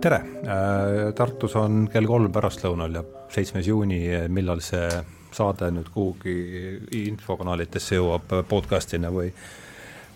tere, 0.00 0.18
Tartus 1.16 1.54
on 1.58 1.86
kell 1.90 2.06
kolm 2.06 2.30
pärastlõunal 2.34 2.98
ja 2.98 3.02
seitsmes 3.32 3.66
juuni, 3.66 4.02
millal 4.30 4.60
see 4.62 4.86
saade 5.34 5.70
nüüd 5.74 5.88
kuhugi 5.92 6.34
infokanalitesse 7.02 7.98
jõuab 7.98 8.30
podcast'ina 8.48 9.10
või 9.14 9.32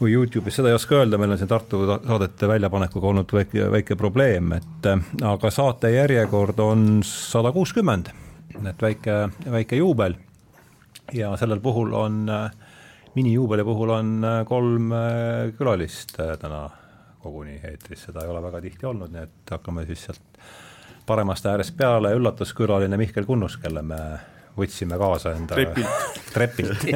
või 0.03 0.17
Youtube'is, 0.17 0.57
seda 0.59 0.71
ei 0.73 0.75
oska 0.75 0.97
öelda, 0.99 1.19
meil 1.21 1.31
on 1.31 1.39
siin 1.39 1.51
Tartu 1.51 1.85
saadete 1.87 2.49
väljapanekuga 2.51 3.11
olnud 3.13 3.35
väike, 3.37 3.69
väike 3.71 3.95
probleem, 3.99 4.51
et 4.57 4.89
aga 5.23 5.51
saate 5.55 5.93
järjekord 5.95 6.59
on 6.65 6.87
sada 7.07 7.53
kuuskümmend, 7.55 8.11
et 8.67 8.83
väike, 8.83 9.19
väike 9.47 9.79
juubel. 9.79 10.17
ja 11.13 11.37
sellel 11.37 11.61
puhul 11.61 11.95
on, 11.95 12.27
minijuubeli 13.15 13.65
puhul 13.65 13.91
on 13.95 14.27
kolm 14.49 14.95
külalist 15.59 16.17
täna 16.41 16.69
koguni 17.23 17.59
eetris, 17.63 18.07
seda 18.09 18.25
ei 18.25 18.31
ole 18.33 18.43
väga 18.45 18.61
tihti 18.65 18.89
olnud, 18.89 19.13
nii 19.15 19.25
et 19.27 19.55
hakkame 19.57 19.87
siis 19.89 20.07
sealt 20.09 20.43
paremast 21.07 21.47
äärest 21.51 21.77
peale, 21.77 22.13
üllatuskülaline 22.19 22.99
Mihkel 23.01 23.27
Kunnus, 23.27 23.57
kelle 23.63 23.83
me 23.87 23.99
võtsime 24.57 24.99
kaasa 25.01 25.35
enda 25.39 25.57
trepilt, 25.57 26.09
trepilt. 26.35 26.87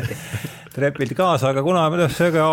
Trepilt 0.77 1.15
kaasa, 1.17 1.55
aga 1.55 1.63
kuna 1.65 1.87
seega 2.13 2.45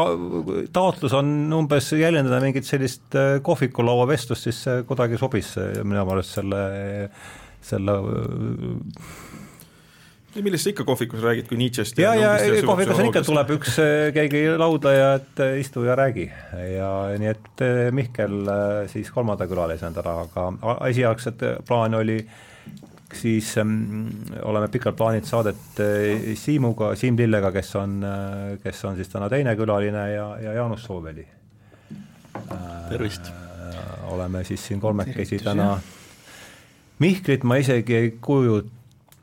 taotlus 0.72 1.12
on 1.17 1.28
umbes 1.58 1.90
jäljendada 1.91 2.40
mingit 2.40 2.64
sellist 2.67 3.17
äh, 3.20 3.36
kohvikulaua 3.44 4.08
vestlust, 4.08 4.48
siis 4.48 4.62
see 4.64 4.86
kuidagi 4.88 5.20
sobis 5.20 5.52
minu 5.84 6.05
meelest 6.08 6.40
selle, 6.40 6.62
selle 7.64 7.98
millest 10.42 10.66
sa 10.66 10.72
ikka 10.73 10.86
kohvikus 10.88 11.22
räägid, 11.22 11.50
kui 11.50 11.60
Nietzsche'st 11.60 12.00
ja, 12.02 12.14
ja, 12.18 12.32
ja 12.42 12.64
kohvikus 12.66 13.00
on 13.00 13.10
ikka, 13.10 13.22
tuleb 13.28 13.52
üks 13.58 13.76
äh, 13.82 14.08
keegi 14.16 14.46
lauda 14.58 14.94
ja 14.96 15.12
et 15.20 15.44
äh, 15.44 15.59
istu 15.62 15.86
ja 15.86 15.98
räägi 16.00 16.25
ja 16.73 16.90
nii 17.22 17.30
et 17.30 17.66
Mihkel 17.94 18.50
siis 18.92 19.12
kolmanda 19.14 19.48
külalisena 19.50 19.94
täna, 20.00 20.16
aga 20.25 20.80
esialgset 20.90 21.45
plaan 21.67 22.00
oli 22.00 22.17
siis 23.14 23.58
ähm, 23.58 24.08
oleme 24.42 24.67
pikalt 24.67 24.95
plaaninud 24.95 25.28
saadet 25.28 25.80
äh, 25.80 26.34
Siimuga, 26.36 26.95
Siim 26.95 27.18
Lillega, 27.18 27.52
kes 27.52 27.75
on 27.75 28.03
äh,, 28.03 28.59
kes 28.64 28.86
on 28.86 28.95
siis 28.95 29.09
täna 29.09 29.30
teine 29.30 29.56
külaline 29.56 30.08
ja, 30.14 30.28
ja 30.42 30.53
Jaanus 30.53 30.84
Sooveli 30.84 31.28
äh,. 32.36 32.90
tervist! 32.90 33.31
oleme 34.14 34.44
siis 34.44 34.68
siin 34.68 34.80
kolmekesi 34.80 35.40
täna. 35.42 35.80
Mihklit 37.00 37.44
ma 37.44 37.56
isegi 37.58 37.95
ei 37.95 38.09
kujut-, 38.22 38.70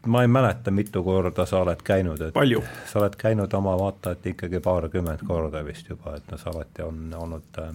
ma 0.07 0.23
ei 0.23 0.29
mäleta, 0.29 0.71
mitu 0.71 1.03
korda 1.05 1.47
sa 1.47 1.61
oled 1.65 1.83
käinud, 1.85 2.21
et 2.29 2.35
palju? 2.35 2.63
sa 2.89 3.03
oled 3.03 3.17
käinud 3.21 3.53
oma 3.55 3.77
vaatajat 3.79 4.31
ikkagi 4.33 4.61
paarkümmend 4.65 5.27
korda 5.29 5.65
vist 5.67 5.91
juba, 5.91 6.17
et 6.17 6.31
noh, 6.33 6.41
sa 6.41 6.55
alati 6.55 6.87
on 6.87 7.11
olnud 7.19 7.61
äh, 7.61 7.75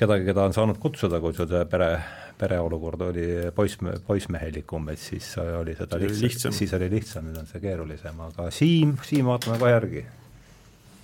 kedagi, 0.00 0.26
keda 0.30 0.48
on 0.48 0.56
saanud 0.56 0.80
kutsuda, 0.82 1.20
kui 1.22 1.36
sul 1.36 1.48
see 1.50 1.64
pere 1.70 1.92
pereolukord 2.40 3.02
oli 3.04 3.26
poiss, 3.54 3.76
poissmehelikum, 4.06 4.88
et 4.92 5.00
siis 5.00 5.26
oli 5.38 5.74
seda 5.76 5.98
lihtsam, 6.00 6.24
lihtsam., 6.24 6.56
siis 6.56 6.72
oli 6.78 6.88
lihtsam, 6.92 7.28
nüüd 7.28 7.42
on 7.42 7.50
see 7.50 7.60
keerulisem, 7.60 8.22
aga 8.30 8.48
Siim, 8.54 8.96
Siim 9.04 9.28
vaatame 9.28 9.58
kohe 9.60 9.74
järgi. 9.74 10.04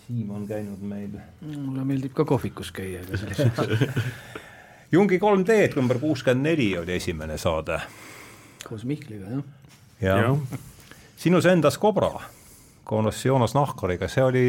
Siim 0.06 0.30
on 0.32 0.46
käinud 0.48 0.82
meil. 0.86 1.18
mulle 1.44 1.84
meeldib 1.84 2.14
ka 2.16 2.24
kohvikus 2.28 2.72
käia, 2.72 3.02
aga 3.04 3.20
sellest 3.20 4.32
Jungi 4.94 5.18
3D-d 5.18 5.76
number 5.76 5.98
kuuskümmend 5.98 6.46
neli 6.46 6.70
oli 6.78 6.94
esimene 6.96 7.36
saade. 7.42 7.80
koos 8.64 8.86
Mihkliga, 8.88 9.28
jah. 9.36 9.44
Jah 10.00 10.24
ja. 10.24 10.58
sinus 11.16 11.46
endas 11.46 11.78
Kobra 11.78 12.12
koos 12.86 13.24
Joonas 13.24 13.54
Nahkariga, 13.56 14.08
see 14.08 14.24
oli 14.24 14.46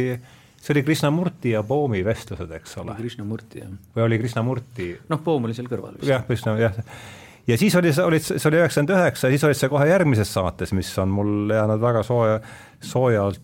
see 0.61 0.73
oli 0.73 0.83
Krishnamurti 0.83 1.53
ja 1.53 1.63
Poomi 1.63 2.03
vestlused, 2.05 2.51
eks 2.51 2.77
ole? 2.81 2.95
Krishnamurti, 2.97 3.61
jah. 3.61 3.71
või 3.95 4.05
oli 4.07 4.19
Krishnamurti? 4.21 4.89
noh, 5.09 5.21
Poom 5.23 5.47
oli 5.47 5.55
seal 5.57 5.69
kõrval 5.69 5.97
vist. 5.97 6.09
jah, 6.09 6.25
Krishna, 6.27 6.57
jah. 6.59 6.77
ja 7.47 7.57
siis 7.57 7.75
oli, 7.79 7.93
olid, 8.03 8.25
see 8.25 8.49
oli 8.49 8.61
üheksakümmend 8.61 8.95
üheksa, 8.97 9.31
siis 9.33 9.45
olid 9.47 9.59
sa 9.59 9.69
kohe 9.71 9.87
järgmises 9.89 10.33
saates, 10.33 10.73
mis 10.77 10.91
on 11.01 11.13
mul 11.13 11.53
jäänud 11.53 11.81
väga 11.81 12.03
sooja, 12.05 12.41
soojalt, 12.83 13.41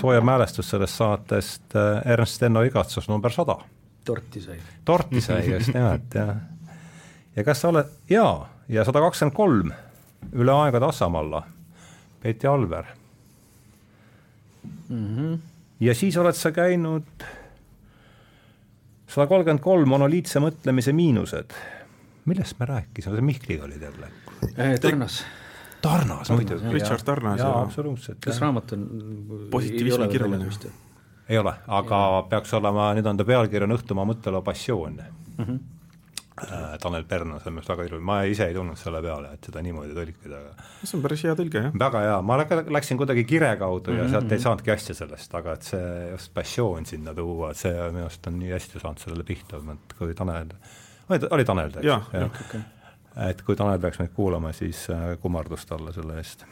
sooja 0.00 0.24
mälestus 0.26 0.72
sellest 0.72 0.98
saatest, 0.98 1.68
äh, 1.78 2.02
Ernst 2.12 2.42
Enno 2.42 2.64
igatsus 2.66 3.08
number 3.12 3.32
sada. 3.32 3.58
torti 4.04 4.40
sai. 4.42 4.58
torti 4.84 5.20
sai, 5.20 5.42
just 5.52 5.74
nimelt, 5.74 6.14
jah. 6.14 6.36
ja 7.36 7.44
kas 7.44 7.62
sa 7.62 7.72
oled, 7.72 7.92
jaa, 8.10 8.48
ja 8.68 8.84
sada 8.84 9.04
kakskümmend 9.04 9.36
kolm, 9.36 9.76
üle 10.32 10.52
aegade 10.52 10.86
Assamalla, 10.86 11.42
Peeti 12.22 12.46
Alver 12.46 12.84
mm. 14.88 15.16
-hmm 15.16 15.38
ja 15.80 15.94
siis 15.94 16.16
oled 16.16 16.36
sa 16.36 16.52
käinud 16.54 17.24
sada 19.06 19.26
kolmkümmend 19.28 19.62
kolm 19.64 19.88
monoliitse 19.88 20.40
mõtlemise 20.42 20.94
miinused. 20.96 21.52
millest 22.26 22.58
me 22.58 22.66
rääkisime, 22.66 23.14
see 23.14 23.26
Mihkliga 23.26 23.64
olid 23.64 23.82
jälle? 23.82 24.08
Äh, 24.58 24.80
Tarnas. 24.80 25.24
Tarnas 25.82 26.30
muidugi. 26.30 26.72
Richard 26.72 27.04
Tarnas. 27.04 27.40
jaa, 27.40 27.62
absoluutselt. 27.62 28.18
kas 28.24 28.40
raamat 28.40 28.72
on 28.72 28.88
positiivsime 29.50 30.08
kirjaline 30.08 30.48
vist? 30.48 30.66
ei 31.28 31.38
ole, 31.38 31.54
aga 31.66 32.00
ja. 32.16 32.26
peaks 32.30 32.54
olema, 32.54 32.90
nüüd 32.94 33.06
on 33.06 33.16
ta 33.16 33.24
pealkiri 33.24 33.68
on 33.68 33.76
Õhtumaa 33.76 34.08
mõtteloo 34.08 34.42
passioon 34.42 35.00
mm. 35.02 35.44
-hmm 35.44 35.64
Tanel 36.80 37.04
Pärna, 37.08 37.38
see 37.40 37.48
on 37.48 37.54
minu 37.54 37.62
arust 37.62 37.70
väga 37.72 37.84
ilus, 37.88 38.00
ma 38.04 38.18
ise 38.28 38.44
ei 38.50 38.54
tulnud 38.54 38.76
selle 38.76 39.00
peale, 39.04 39.30
et 39.32 39.46
seda 39.48 39.62
niimoodi 39.64 39.94
tõlkida, 39.96 40.40
aga 40.42 40.66
see 40.82 40.98
on 40.98 41.04
päris 41.06 41.22
hea 41.24 41.36
tõlge, 41.38 41.62
jah. 41.64 41.76
väga 41.80 42.02
hea, 42.04 42.18
ma 42.28 42.36
läksin 42.76 43.00
kuidagi 43.00 43.24
kire 43.28 43.54
kaudu 43.56 43.94
ja 43.94 44.02
mm 44.02 44.02
-hmm. 44.02 44.10
sealt 44.12 44.32
ei 44.32 44.42
saanudki 44.44 44.74
asja 44.74 44.94
sellest, 44.98 45.34
aga 45.34 45.54
et 45.56 45.62
see 45.70 46.10
just 46.10 46.34
passioon 46.34 46.86
sinna 46.86 47.14
tuua, 47.14 47.54
see 47.54 47.72
minu 47.72 48.04
arust 48.04 48.26
on 48.28 48.38
nii 48.38 48.52
hästi 48.52 48.82
saanud 48.82 49.00
sellele 49.00 49.24
pihta, 49.24 49.62
et 49.72 49.96
kui 49.98 50.14
Tanel, 50.14 50.52
oli, 51.30 51.44
Tanel, 51.44 51.72
eks? 51.72 51.86
jah, 51.86 52.04
jah, 52.12 52.28
okei. 52.28 52.60
et 53.30 53.42
kui 53.42 53.56
Tanel 53.56 53.80
peaks 53.80 53.98
meid 53.98 54.12
kuulama, 54.12 54.52
siis 54.52 54.90
äh, 54.90 55.16
kummardus 55.20 55.66
talle 55.66 55.92
selle 55.92 56.20
eest. 56.20 56.44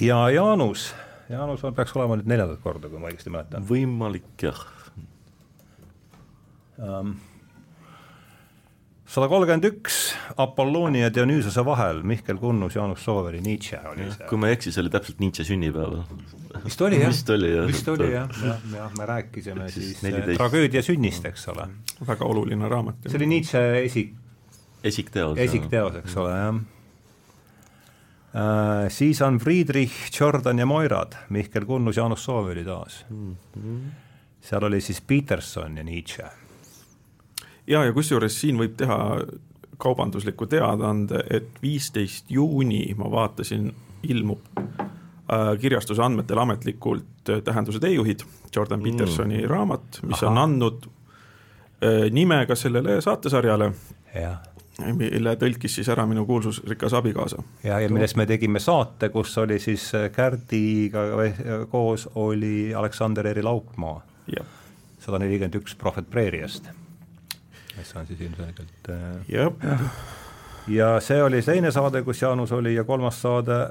ja 0.00 0.30
Jaanus, 0.30 0.94
Jaanus 1.28 1.64
peaks 1.76 1.96
olema 1.96 2.20
nüüd 2.20 2.28
neljandat 2.28 2.60
korda, 2.60 2.88
kui 2.92 3.00
ma 3.00 3.08
õigesti 3.08 3.32
mäletan. 3.32 3.64
võimalik, 3.64 4.36
jah 4.42 4.66
um, 6.78 7.16
sada 9.12 9.28
kolmkümmend 9.28 9.66
üks 9.68 9.96
Apolloni 10.40 11.02
ja 11.02 11.10
Dionüüsose 11.12 11.64
vahel, 11.66 12.00
Mihkel 12.06 12.38
Kunnus, 12.40 12.76
Jaanus 12.78 13.04
Sooveri, 13.04 13.42
Nietzsche 13.44 13.80
oli 13.90 14.06
see. 14.08 14.26
kui 14.30 14.40
ma 14.40 14.48
ei 14.48 14.56
eksi, 14.56 14.72
see 14.72 14.80
oli 14.84 14.92
täpselt 14.92 15.20
Nietzsche 15.20 15.44
sünnipäev. 15.44 15.98
vist 16.64 16.84
oli 16.86 17.00
jah? 17.02 17.12
vist 17.12 17.32
oli 17.34 17.52
jah. 17.52 17.66
vist 17.68 17.90
oli 17.92 18.08
jah, 18.08 18.40
jah, 18.40 18.66
jah, 18.72 18.92
me 18.98 19.08
rääkisime 19.10 19.68
siis, 19.68 19.90
siis 19.92 20.02
14... 20.06 20.36
tragöödia 20.40 20.84
sünnist, 20.86 21.28
eks 21.28 21.48
ole. 21.52 21.68
väga 22.08 22.28
oluline 22.28 22.68
raamat. 22.72 23.04
see 23.06 23.20
oli 23.20 23.28
Nietzsche 23.34 23.64
esik-. 23.82 24.14
esikteos. 24.84 25.36
esikteos, 25.48 26.00
eks 26.04 26.22
ole, 26.22 26.38
jah 26.44 26.62
Uh, 28.32 28.86
siis 28.88 29.18
on 29.20 29.36
Friedrich, 29.36 30.08
Jordan 30.08 30.56
ja 30.58 30.64
Moirad, 30.64 31.18
Mihkel 31.36 31.66
Kunnus, 31.68 31.98
Jaanus 32.00 32.24
Sooveri 32.24 32.62
taas 32.64 33.02
mm. 33.10 33.34
-hmm. 33.58 33.90
seal 34.40 34.64
oli 34.64 34.80
siis 34.80 35.02
Peterson 35.04 35.76
ja 35.76 35.84
Nietzsche 35.84 36.30
ja, 37.66 37.84
ja 37.84 37.92
kusjuures 37.92 38.40
siin 38.40 38.58
võib 38.58 38.76
teha 38.76 38.98
kaubandusliku 39.82 40.46
teadaande, 40.46 41.24
et 41.30 41.48
viisteist 41.62 42.30
juuni 42.30 42.84
ma 42.98 43.10
vaatasin, 43.10 43.72
ilmub 44.02 44.58
äh, 44.58 45.58
kirjastuse 45.60 46.02
andmetel 46.02 46.38
ametlikult 46.38 47.30
äh, 47.30 47.42
Tähenduse 47.42 47.80
teejuhid, 47.82 48.22
Jordan 48.56 48.80
mm. 48.80 48.90
Petersoni 48.90 49.46
raamat, 49.46 50.00
mis 50.02 50.22
Aha. 50.22 50.30
on 50.30 50.38
andnud 50.38 50.86
äh, 50.86 52.10
nime 52.10 52.44
ka 52.46 52.58
sellele 52.58 53.00
saatesarjale. 53.00 53.72
mille 54.96 55.34
tõlkis 55.38 55.74
siis 55.76 55.88
ära 55.92 56.06
minu 56.06 56.24
kuulsusrikas 56.26 56.94
abikaasa. 56.94 57.42
ja, 57.64 57.80
ja 57.80 57.88
millest 57.88 58.16
me 58.16 58.26
tegime 58.26 58.60
saate, 58.60 59.08
kus 59.08 59.38
oli 59.38 59.58
siis 59.58 59.92
Kärdiga 60.12 61.00
koos 61.70 62.08
oli 62.14 62.74
Aleksander 62.74 63.26
Eri 63.26 63.42
Laupmaa. 63.42 64.00
sada 64.98 65.18
nelikümmend 65.18 65.54
üks 65.54 65.74
Prohvet 65.74 66.10
Preeriast 66.10 66.70
mis 67.76 67.96
on 67.96 68.06
siis 68.06 68.20
ilmselgelt 68.20 68.90
äh, 68.90 69.86
ja 70.68 70.92
see 71.00 71.22
oli 71.22 71.42
teine 71.42 71.72
saade, 71.74 72.02
kus 72.06 72.22
Jaanus 72.22 72.52
oli 72.52 72.74
ja 72.74 72.84
kolmas 72.84 73.22
saade 73.22 73.64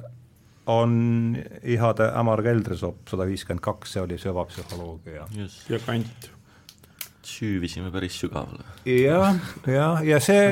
on 0.65 1.38
Ihade 1.63 2.12
Ämar 2.19 2.44
Keldrisopp 2.44 3.07
sada 3.09 3.25
viiskümmend 3.25 3.63
kaks, 3.63 3.95
see 3.95 4.03
oli 4.03 4.18
süvapsühholoogia. 4.21 5.25
ja 5.69 5.80
kant. 5.86 6.30
süüvisime 7.24 7.92
päris 7.92 8.19
sügavale. 8.19 8.63
jah, 8.86 9.36
ja, 9.68 9.88
ja 10.03 10.19
see, 10.19 10.51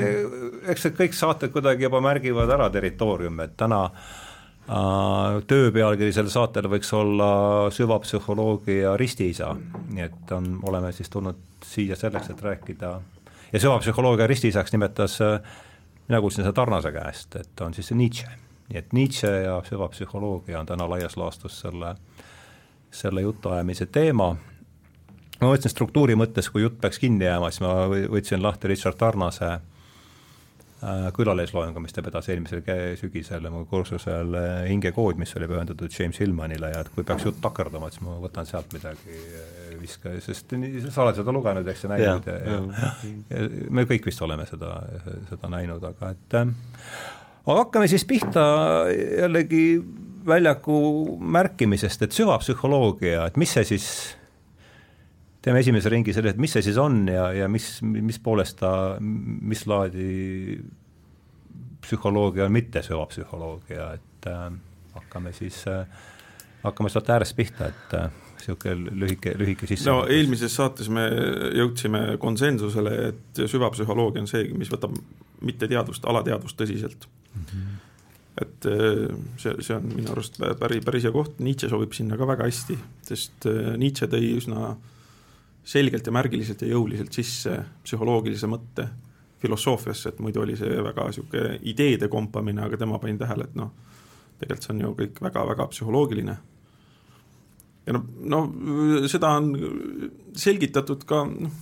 eks 0.70 0.88
need 0.88 0.98
kõik 0.98 1.18
saated 1.18 1.54
kuidagi 1.54 1.86
juba 1.86 2.02
märgivad 2.02 2.50
ära 2.50 2.70
territooriumi, 2.74 3.44
et 3.46 3.56
täna 3.58 3.84
äh, 3.86 5.40
töö 5.48 5.72
pealkiri 5.76 6.14
sellel 6.16 6.34
saatel 6.34 6.70
võiks 6.72 6.94
olla 6.96 7.30
süvapsühholoogia 7.74 8.96
ristiisa, 8.98 9.54
nii 9.90 10.08
et 10.08 10.34
on, 10.34 10.56
oleme 10.64 10.94
siis 10.96 11.10
tulnud 11.10 11.46
siia 11.66 11.98
selleks, 12.00 12.32
et 12.34 12.42
rääkida 12.42 12.98
ja 13.54 13.60
süvapsühholoogia 13.60 14.28
ristiisaks 14.28 14.72
nimetas, 14.72 15.22
äh, 15.22 15.42
mina 16.08 16.22
kuulsin 16.22 16.44
seda 16.44 16.54
Tarnase 16.54 16.92
käest, 16.92 17.36
et 17.36 17.62
on 17.62 17.74
siis 17.74 17.92
Nietzsche. 17.92 18.30
nii 18.70 18.78
et 18.78 18.94
Nietzsche 18.94 19.28
ja 19.28 19.62
süvapsühholoogia 19.66 20.60
on 20.60 20.66
täna 20.66 20.90
laias 20.90 21.18
laastus 21.18 21.60
selle, 21.60 21.96
selle 22.92 23.22
jutuajamise 23.22 23.86
teema. 23.86 24.36
ma 25.42 25.48
mõtlesin 25.48 25.72
struktuuri 25.72 26.16
mõttes, 26.16 26.52
kui 26.52 26.62
jutt 26.62 26.82
peaks 26.82 27.00
kinni 27.00 27.26
jääma, 27.26 27.52
siis 27.52 27.62
ma 27.62 27.74
võtsin 27.88 28.44
lahti 28.44 28.68
Richard 28.68 28.98
Tarnase 28.98 29.50
äh, 29.50 31.08
külalisloengu, 31.14 31.80
mis 31.80 31.94
ta 31.94 32.04
vedas 32.04 32.30
eelmisel 32.30 32.62
sügisel 33.00 33.50
mu 33.50 33.66
kursusel 33.66 34.36
äh, 34.36 34.68
Hingekood, 34.70 35.18
mis 35.18 35.36
oli 35.36 35.48
pühendatud 35.48 36.00
James 36.00 36.20
Hillmanile 36.20 36.74
ja 36.74 36.84
et 36.86 36.94
kui 36.94 37.04
peaks 37.04 37.26
jutt 37.26 37.42
takerduma, 37.42 37.90
siis 37.90 38.04
ma 38.06 38.20
võtan 38.22 38.46
sealt 38.46 38.74
midagi 38.74 39.18
viska, 39.82 40.16
sest 40.24 40.54
nii, 40.56 40.84
sa 40.88 41.04
oled 41.06 41.20
seda 41.20 41.34
lugenud, 41.36 41.68
eks 41.72 41.86
ja 41.86 41.94
näinud 41.94 42.28
ja, 42.30 42.36
ja, 42.40 42.60
ja, 42.82 42.92
ja 43.32 43.48
me 43.74 43.86
kõik 43.90 44.10
vist 44.10 44.22
oleme 44.26 44.46
seda, 44.50 44.76
seda 45.30 45.52
näinud, 45.52 45.84
aga 45.92 46.14
et 46.16 46.38
äh, 46.42 46.54
aga 47.46 47.64
hakkame 47.64 47.90
siis 47.92 48.06
pihta 48.08 48.44
jällegi 48.92 49.64
väljaku 50.30 50.80
märkimisest, 51.20 52.04
et 52.06 52.16
süvapsühholoogia, 52.16 53.26
et 53.30 53.38
mis 53.40 53.54
see 53.56 53.66
siis 53.72 53.90
teeme 55.42 55.62
esimese 55.64 55.90
ringi 55.92 56.14
selle, 56.14 56.34
et 56.36 56.42
mis 56.42 56.52
see 56.54 56.66
siis 56.66 56.78
on 56.82 57.02
ja, 57.10 57.30
ja 57.34 57.48
mis, 57.52 57.80
mis 57.82 58.20
poolest 58.22 58.60
ta, 58.60 58.72
mis 59.00 59.64
laadi 59.70 60.60
psühholoogia 61.86 62.46
on 62.50 62.54
mitte 62.54 62.84
süvapsühholoogia, 62.86 63.94
et 63.96 64.30
äh, 64.30 64.50
hakkame 64.98 65.34
siis 65.34 65.64
äh,, 65.72 65.86
hakkame 66.64 66.92
sealt 66.92 67.10
äärest 67.16 67.38
pihta, 67.38 67.72
et 67.72 67.96
niisugune 68.40 68.96
lühike, 69.04 69.34
lühike 69.40 69.68
sisse. 69.70 69.90
no 69.90 70.06
eelmises 70.08 70.56
saates 70.56 70.90
me 70.94 71.06
jõudsime 71.58 72.04
konsensusele, 72.22 72.96
et 73.12 73.44
süvapsühholoogia 73.52 74.24
on 74.24 74.32
see, 74.32 74.48
mis 74.58 74.72
võtab 74.72 74.96
mitteteadvust, 75.46 76.08
alateadvust 76.10 76.60
tõsiselt 76.60 77.08
mm. 77.08 77.46
-hmm 77.46 77.78
et 78.40 78.66
äh, 78.66 79.10
see, 79.38 79.56
see 79.60 79.76
on 79.76 79.90
minu 79.92 80.14
arust 80.14 80.38
päris, 80.40 80.84
päris 80.86 81.04
hea 81.04 81.12
koht, 81.12 81.42
Nietzsche 81.44 81.70
sobib 81.72 81.92
sinna 81.96 82.16
ka 82.20 82.28
väga 82.30 82.48
hästi, 82.48 82.78
sest 83.10 83.48
äh, 83.50 83.74
Nietzsche 83.80 84.08
tõi 84.12 84.32
üsna 84.38 84.76
selgelt 85.70 86.08
ja 86.08 86.14
märgiliselt 86.16 86.64
ja 86.64 86.72
jõuliselt 86.72 87.14
sisse 87.14 87.58
psühholoogilise 87.84 88.48
mõtte 88.50 88.88
filosoofiasse, 89.40 90.14
et 90.14 90.22
muidu 90.24 90.44
oli 90.44 90.56
see 90.60 90.80
väga 90.84 91.08
niisugune 91.10 91.60
ideede 91.72 92.10
kompamine, 92.12 92.64
aga 92.66 92.80
tema 92.80 93.00
pani 93.00 93.20
tähele, 93.20 93.48
et 93.48 93.60
noh, 93.60 93.72
tegelikult 94.40 94.66
see 94.66 94.74
on 94.76 94.82
ju 94.84 94.94
kõik 95.04 95.22
väga-väga 95.28 95.68
psühholoogiline. 95.74 96.38
Ja 97.88 97.96
noh, 97.96 98.04
no 98.34 98.42
seda 99.10 99.36
on 99.40 99.54
selgitatud 100.38 101.06
ka 101.10 101.24
noh, 101.30 101.56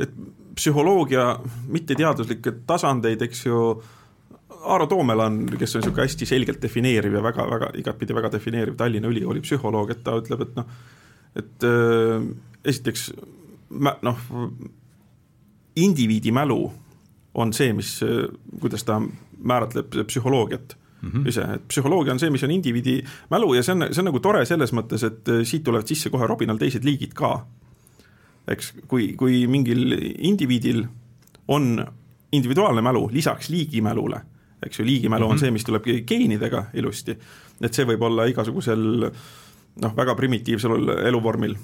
et 0.00 0.14
psühholoogia 0.54 1.26
mitteteaduslikke 1.70 2.60
tasandeid, 2.66 3.22
eks 3.26 3.46
ju, 3.46 3.60
Aaro 4.64 4.86
Toomelan, 4.88 5.42
kes 5.58 5.74
on 5.76 5.82
niisugune 5.82 6.06
hästi 6.06 6.26
selgelt 6.28 6.62
defineeriv 6.62 7.18
ja 7.18 7.22
väga-väga, 7.24 7.68
igatpidi 7.82 8.14
väga 8.16 8.30
defineeriv 8.32 8.78
Tallinna 8.80 9.10
Ülikooli 9.12 9.42
psühholoog, 9.44 9.92
et 9.92 10.00
ta 10.06 10.14
ütleb, 10.16 10.46
et 10.46 10.54
noh, 10.56 10.70
et 11.36 11.66
äh, 11.68 12.24
esiteks 12.64 13.10
noh, 13.74 14.22
indiviidi 15.76 16.32
mälu 16.32 16.62
on 17.34 17.52
see, 17.52 17.74
mis, 17.76 17.98
äh, 18.06 18.24
kuidas 18.62 18.86
ta 18.88 19.00
määratleb 19.44 19.92
psühholoogiat 20.08 20.78
mm 21.04 21.10
-hmm. 21.10 21.28
ise, 21.28 21.46
et 21.54 21.68
psühholoogia 21.68 22.12
on 22.12 22.18
see, 22.18 22.30
mis 22.30 22.44
on 22.44 22.50
indiviidi 22.50 23.02
mälu 23.30 23.54
ja 23.54 23.62
see 23.62 23.74
on, 23.74 23.86
see 23.90 24.02
on 24.02 24.10
nagu 24.10 24.20
tore 24.20 24.44
selles 24.46 24.72
mõttes, 24.72 25.06
et 25.06 25.28
äh, 25.28 25.44
siit 25.44 25.64
tulevad 25.64 25.86
sisse 25.86 26.10
kohe 26.10 26.26
robinal 26.26 26.58
teised 26.58 26.84
liigid 26.84 27.14
ka. 27.14 27.46
eks, 28.48 28.74
kui, 28.88 29.14
kui 29.16 29.46
mingil 29.46 29.94
indiviidil 30.18 30.84
on 31.48 31.86
individuaalne 32.32 32.82
mälu 32.82 33.08
lisaks 33.12 33.48
liigimälule, 33.48 34.20
eks 34.66 34.78
ju, 34.78 34.84
liigimälu 34.84 35.24
mm 35.24 35.28
-hmm. 35.28 35.30
on 35.30 35.36
mhm. 35.36 35.40
see, 35.40 35.50
mis 35.50 35.64
tuleb 35.64 35.84
geenidega 36.06 36.64
ilusti, 36.74 37.18
et 37.60 37.74
see 37.74 37.86
võib 37.86 38.02
olla 38.02 38.24
igasugusel 38.24 39.10
noh, 39.82 39.96
väga 39.96 40.14
primitiivsel 40.14 40.88
eluvormil, 41.06 41.56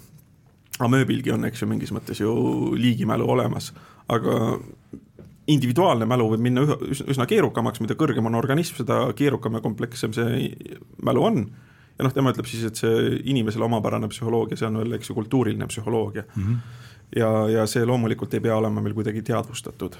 amööbilgi 0.78 1.32
on, 1.32 1.44
eks 1.44 1.62
ju, 1.62 1.68
mingis 1.68 1.92
mõttes 1.92 2.20
ju 2.20 2.32
liigimälu 2.74 3.30
olemas, 3.30 3.72
aga 4.08 4.58
individuaalne 5.50 6.06
mälu 6.08 6.28
võib 6.32 6.44
minna 6.44 6.64
üsna 6.90 7.26
keerukamaks, 7.30 7.82
mida 7.84 7.96
kõrgem 7.98 8.28
on 8.30 8.38
organism, 8.38 8.78
seda 8.82 9.02
keerukam 9.16 9.58
ja 9.58 9.64
komplekssem 9.64 10.14
see 10.16 10.50
mälu 11.06 11.26
on. 11.26 11.42
ja 11.98 12.06
noh, 12.06 12.14
tema 12.16 12.32
ütleb 12.34 12.48
siis, 12.48 12.64
et 12.68 12.80
see 12.80 13.20
inimesele 13.32 13.66
omapärane 13.66 14.08
psühholoogia, 14.08 14.56
see 14.56 14.68
on 14.70 14.80
veel, 14.82 14.96
eks 14.98 15.10
ju, 15.10 15.18
kultuuriline 15.18 15.68
psühholoogia 15.68 16.24
mm. 16.24 16.42
-hmm. 16.42 16.58
ja, 17.20 17.30
ja 17.58 17.66
see 17.66 17.84
loomulikult 17.86 18.34
ei 18.34 18.40
pea 18.40 18.56
olema 18.56 18.80
meil 18.80 18.94
kuidagi 18.94 19.22
teadvustatud 19.22 19.96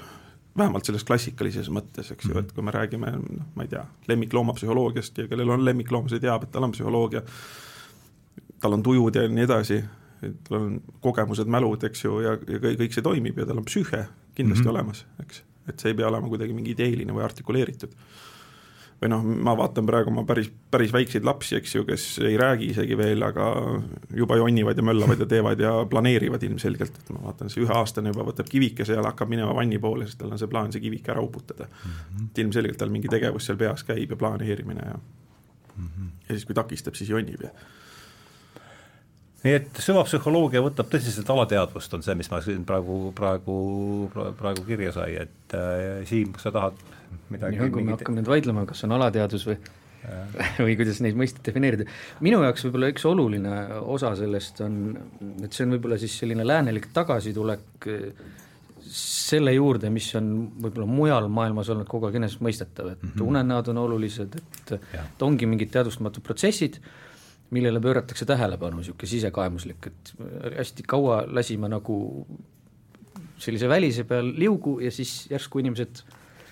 vähemalt 0.57 0.85
selles 0.85 1.03
klassikalises 1.07 1.69
mõttes, 1.71 2.11
eks 2.11 2.27
ju, 2.27 2.37
et 2.39 2.51
kui 2.51 2.63
me 2.63 2.71
räägime, 2.71 3.11
noh, 3.11 3.51
ma 3.55 3.63
ei 3.63 3.71
tea, 3.71 3.85
lemmikloomapsühholoogiast 4.07 5.17
ja 5.17 5.27
kellel 5.27 5.49
on 5.49 5.65
lemmikloom, 5.65 6.09
see 6.09 6.19
teab, 6.19 6.43
et 6.43 6.51
tal 6.51 6.67
on 6.67 6.73
psühholoogia 6.75 7.21
tal 8.61 8.77
on 8.77 8.83
tujud 8.83 9.15
ja 9.15 9.25
nii 9.27 9.45
edasi, 9.47 9.79
tal 10.47 10.57
on 10.57 10.81
kogemused, 11.01 11.49
mälud, 11.49 11.83
eks 11.89 12.05
ju, 12.05 12.17
ja, 12.25 12.35
ja 12.47 12.59
kõik 12.63 12.93
see 12.95 13.05
toimib 13.05 13.39
ja 13.41 13.47
tal 13.49 13.61
on 13.61 13.67
psüühe 13.67 14.05
kindlasti 14.37 14.63
mm 14.63 14.67
-hmm. 14.67 14.75
olemas, 14.75 15.05
eks. 15.23 15.43
et 15.69 15.79
see 15.79 15.91
ei 15.91 15.97
pea 15.97 16.07
olema 16.07 16.27
kuidagi 16.27 16.53
mingi 16.53 16.75
ideeline 16.75 17.13
või 17.13 17.23
artikuleeritud. 17.25 17.95
või 19.01 19.09
noh, 19.09 19.23
ma 19.25 19.55
vaatan 19.57 19.85
praegu 19.85 20.11
oma 20.11 20.21
päris, 20.29 20.51
päris 20.71 20.91
väikseid 20.93 21.23
lapsi, 21.25 21.55
eks 21.57 21.75
ju, 21.75 21.83
kes 21.85 22.19
ei 22.19 22.37
räägi 22.37 22.67
isegi 22.69 22.97
veel, 22.97 23.23
aga 23.23 23.47
juba 24.13 24.37
jonnivad 24.37 24.77
ja 24.77 24.83
möllavad 24.83 25.19
ja 25.19 25.25
teevad 25.25 25.59
ja 25.59 25.71
planeerivad 25.89 26.43
ilmselgelt, 26.43 26.99
et 26.99 27.09
ma 27.09 27.23
vaatan, 27.23 27.49
see 27.49 27.63
üheaastane 27.63 28.13
juba 28.13 28.27
võtab 28.29 28.49
kivikese 28.49 28.93
ja 28.93 29.01
hakkab 29.01 29.29
minema 29.29 29.55
vanni 29.55 29.79
poole, 29.79 30.05
sest 30.05 30.19
tal 30.19 30.31
on 30.31 30.37
see 30.37 30.47
plaan 30.47 30.71
see 30.71 30.81
kivike 30.81 31.11
ära 31.11 31.21
uputada 31.21 31.65
mm. 31.65 31.91
-hmm. 31.91 32.29
et 32.29 32.37
ilmselgelt 32.37 32.77
tal 32.77 32.89
mingi 32.89 33.07
tegevus 33.07 33.45
seal 33.45 33.57
peas 33.57 33.83
käib 33.83 34.09
ja 34.09 34.15
planeerimine 34.15 34.85
ja 34.85 34.99
mm, 35.77 35.85
-hmm. 35.85 36.09
ja 36.29 36.35
siis, 36.35 36.45
kui 36.45 36.55
takistab, 36.55 36.93
siis 36.93 37.09
jonnib 37.09 37.41
ja 37.41 37.49
nii 39.41 39.57
et 39.57 39.81
süvapsühholoogia 39.81 40.61
võtab 40.63 40.89
tõsiselt 40.91 41.29
alateadvust, 41.33 41.93
on 41.97 42.05
see, 42.05 42.15
mis 42.19 42.29
ma 42.31 42.41
siin 42.45 42.65
praegu, 42.67 43.11
praegu, 43.17 43.57
praegu 44.13 44.65
kirja 44.67 44.93
sai, 44.95 45.15
et 45.25 45.55
äh, 45.57 46.01
Siim, 46.09 46.33
kas 46.35 46.49
sa 46.49 46.55
tahad 46.55 46.81
midagi 47.33 47.61
on, 47.61 47.71
kui 47.73 47.85
me 47.85 47.95
hakkame 47.95 48.21
nüüd 48.21 48.29
vaidlema, 48.31 48.65
kas 48.69 48.85
on 48.87 48.97
alateadus 48.97 49.47
või 49.49 49.57
või 50.65 50.75
kuidas 50.79 51.01
neid 51.05 51.17
mõisteid 51.17 51.45
defineerida. 51.45 51.85
minu 52.25 52.41
jaoks 52.41 52.65
võib-olla 52.65 52.87
üks 52.89 53.03
oluline 53.05 53.57
osa 53.81 54.15
sellest 54.17 54.61
on, 54.65 54.77
et 55.43 55.53
see 55.53 55.67
on 55.67 55.75
võib-olla 55.75 55.99
siis 56.01 56.15
selline 56.23 56.45
läänelik 56.47 56.89
tagasitulek 56.95 57.89
äh, 57.91 58.07
selle 58.91 59.53
juurde, 59.53 59.91
mis 59.93 60.09
on 60.19 60.31
võib-olla 60.63 60.87
mujal 60.89 61.29
maailmas 61.31 61.69
olnud 61.71 61.87
kogu 61.89 62.09
aeg 62.09 62.17
enesestmõistetav, 62.19 62.89
et 62.95 63.03
mm 63.03 63.13
-hmm. 63.13 63.27
unenäod 63.29 63.69
on 63.71 63.77
olulised, 63.85 64.35
et, 64.35 64.73
et 64.97 65.23
ongi 65.23 65.47
mingid 65.47 65.71
teadvustamatud 65.71 66.25
protsessid 66.25 66.81
millele 67.51 67.81
pööratakse 67.83 68.25
tähelepanu, 68.27 68.79
niisugune 68.79 69.11
sisekaemuslik, 69.11 69.87
et 69.91 70.11
hästi 70.57 70.85
kaua 70.87 71.21
lasime 71.27 71.69
nagu 71.71 71.97
sellise 73.41 73.69
välise 73.69 74.05
peal 74.07 74.31
liugu 74.37 74.77
ja 74.83 74.91
siis 74.93 75.25
järsku 75.31 75.59
inimesed, 75.59 76.03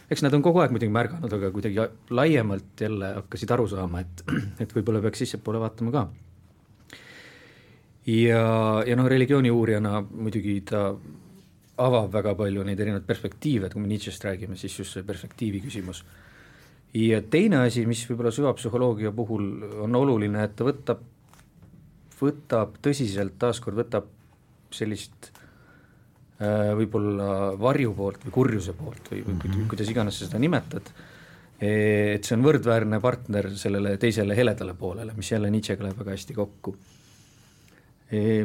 eks 0.10 0.24
nad 0.26 0.34
on 0.36 0.44
kogu 0.46 0.64
aeg 0.64 0.74
muidugi 0.76 0.92
märganud, 0.94 1.32
aga 1.38 1.52
kuidagi 1.56 1.86
laiemalt 2.16 2.84
jälle 2.84 3.14
hakkasid 3.22 3.54
aru 3.56 3.68
saama, 3.72 4.04
et, 4.04 4.26
et 4.66 4.76
võib-olla 4.76 5.04
peaks 5.06 5.24
sissepoole 5.24 5.62
vaatama 5.62 5.96
ka. 5.96 6.06
ja, 8.10 8.44
ja 8.88 9.00
noh, 9.00 9.08
religiooni 9.08 9.52
uurijana 9.54 10.02
muidugi 10.10 10.60
ta 10.68 10.90
avab 11.80 12.10
väga 12.12 12.34
palju 12.36 12.66
neid 12.68 12.80
erinevaid 12.80 13.08
perspektiive, 13.08 13.70
et 13.70 13.76
kui 13.76 13.82
me 13.82 13.88
Nietzsche'st 13.88 14.26
räägime, 14.28 14.58
siis 14.60 14.76
just 14.82 14.98
see 14.98 15.06
perspektiivi 15.08 15.62
küsimus 15.64 16.04
ja 16.94 17.22
teine 17.22 17.64
asi, 17.66 17.86
mis 17.90 18.02
võib-olla 18.10 18.32
süvapsühholoogia 18.34 19.12
puhul 19.16 19.50
on 19.86 19.98
oluline, 20.00 20.44
et 20.46 20.56
ta 20.58 20.66
võtab, 20.68 21.04
võtab 22.20 22.80
tõsiselt, 22.84 23.38
taaskord 23.42 23.78
võtab 23.78 24.10
sellist 24.74 25.30
äh, 26.42 26.72
võib-olla 26.78 27.54
varju 27.62 27.94
poolt 27.98 28.26
või 28.26 28.36
kurjuse 28.40 28.76
poolt 28.78 29.12
või, 29.14 29.24
või 29.28 29.38
mm 29.38 29.46
-hmm. 29.46 29.70
kuidas 29.72 29.94
iganes 29.94 30.20
sa 30.20 30.28
seda 30.28 30.42
nimetad, 30.42 30.92
et 31.60 32.24
see 32.24 32.38
on 32.38 32.46
võrdväärne 32.46 33.02
partner 33.04 33.50
sellele 33.58 33.98
teisele 34.00 34.36
heledale 34.36 34.74
poolele, 34.74 35.14
mis 35.18 35.32
jälle 35.32 35.50
Nietzschega 35.52 35.84
läheb 35.84 35.98
väga 36.00 36.16
hästi 36.16 36.34
kokku. 36.34 36.76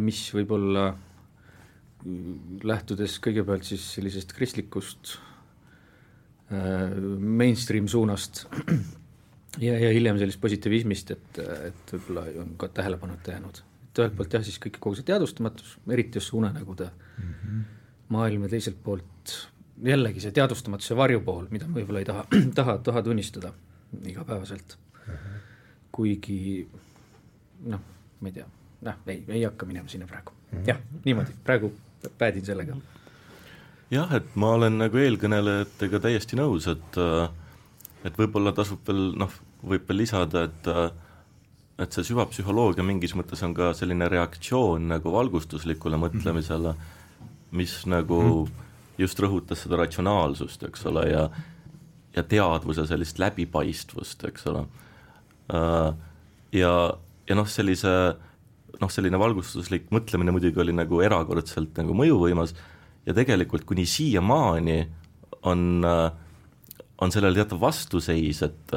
mis 0.00 0.18
võib-olla 0.34 0.94
lähtudes 2.64 3.14
kõigepealt 3.24 3.64
siis 3.64 3.84
sellisest 3.94 4.34
kristlikust 4.36 5.14
mainstream 7.18 7.88
suunast 7.88 8.44
ja, 9.66 9.78
ja 9.78 9.92
hiljem 9.94 10.18
sellist 10.18 10.40
positiivismist, 10.42 11.14
et, 11.14 11.40
et 11.70 11.94
võib-olla 11.96 12.26
on 12.42 12.54
ka 12.60 12.68
tähelepanuta 12.80 13.34
jäänud. 13.36 13.62
et 13.88 14.02
ühelt 14.02 14.16
poolt 14.18 14.36
jah, 14.36 14.44
siis 14.46 14.60
kõik 14.62 14.78
kogu 14.80 14.98
see 14.98 15.08
teadvustamatus, 15.10 15.76
eriti 15.90 16.20
just 16.20 16.32
see 16.32 16.38
unenägude 16.38 16.90
mm 16.90 17.34
-hmm. 17.34 17.60
maailm 18.14 18.46
ja 18.46 18.54
teiselt 18.56 18.80
poolt 18.82 19.36
jällegi 19.82 20.20
see 20.20 20.32
teadvustamatuse 20.32 20.96
varjupool, 20.96 21.46
mida 21.50 21.68
ma 21.68 21.80
võib-olla 21.80 22.02
ei 22.02 22.10
taha, 22.10 22.26
taha, 22.60 22.78
taha 22.78 23.02
tunnistada 23.02 23.52
igapäevaselt 24.06 24.78
mm. 24.78 25.12
-hmm. 25.12 25.38
kuigi 25.92 26.68
noh, 27.66 27.80
ma 28.20 28.28
ei 28.28 28.32
tea, 28.32 28.46
noh, 28.80 29.00
ei, 29.06 29.24
ei 29.28 29.44
hakka 29.44 29.66
minema 29.66 29.88
sinna 29.88 30.06
praegu 30.06 30.32
mm 30.32 30.58
-hmm., 30.58 30.66
jah, 30.66 30.78
niimoodi, 31.04 31.30
praegu 31.44 31.72
päädin 32.18 32.44
sellega 32.44 32.76
jah, 33.94 34.10
et 34.18 34.34
ma 34.40 34.54
olen 34.58 34.78
nagu 34.82 35.00
eelkõnelejatega 35.00 36.02
täiesti 36.08 36.38
nõus, 36.40 36.68
et 36.70 37.00
et 38.04 38.18
võib-olla 38.20 38.52
tasub 38.52 38.82
veel 38.88 39.14
noh, 39.16 39.32
võib 39.64 39.86
veel 39.88 40.02
lisada, 40.04 40.46
et 40.48 40.68
et 41.84 41.96
see 41.96 42.06
süvapsühholoogia 42.10 42.84
mingis 42.86 43.16
mõttes 43.18 43.40
on 43.42 43.54
ka 43.56 43.72
selline 43.74 44.06
reaktsioon 44.10 44.92
nagu 44.92 45.10
valgustuslikule 45.10 45.98
mõtlemisele, 45.98 46.74
mis 47.58 47.80
nagu 47.90 48.20
mm. 48.20 48.68
just 49.02 49.18
rõhutas 49.22 49.64
seda 49.64 49.80
ratsionaalsust, 49.82 50.68
eks 50.68 50.86
ole, 50.90 51.08
ja 51.10 51.26
ja 52.14 52.22
teadvuse 52.22 52.84
sellist 52.86 53.18
läbipaistvust, 53.18 54.20
eks 54.28 54.44
ole. 54.46 54.60
Ja, 56.54 56.74
ja 57.26 57.34
noh, 57.34 57.48
sellise 57.50 57.90
noh, 58.78 58.90
selline 58.90 59.18
valgustuslik 59.18 59.88
mõtlemine 59.94 60.34
muidugi 60.34 60.62
oli 60.62 60.74
nagu 60.76 61.00
erakordselt 61.02 61.74
nagu 61.80 61.96
mõjuvõimas 61.98 62.54
ja 63.06 63.14
tegelikult 63.14 63.64
kuni 63.68 63.86
siiamaani 63.86 64.78
on, 65.42 65.84
on 67.00 67.12
sellel 67.12 67.34
teatav 67.36 67.60
vastuseis, 67.60 68.42
et 68.42 68.74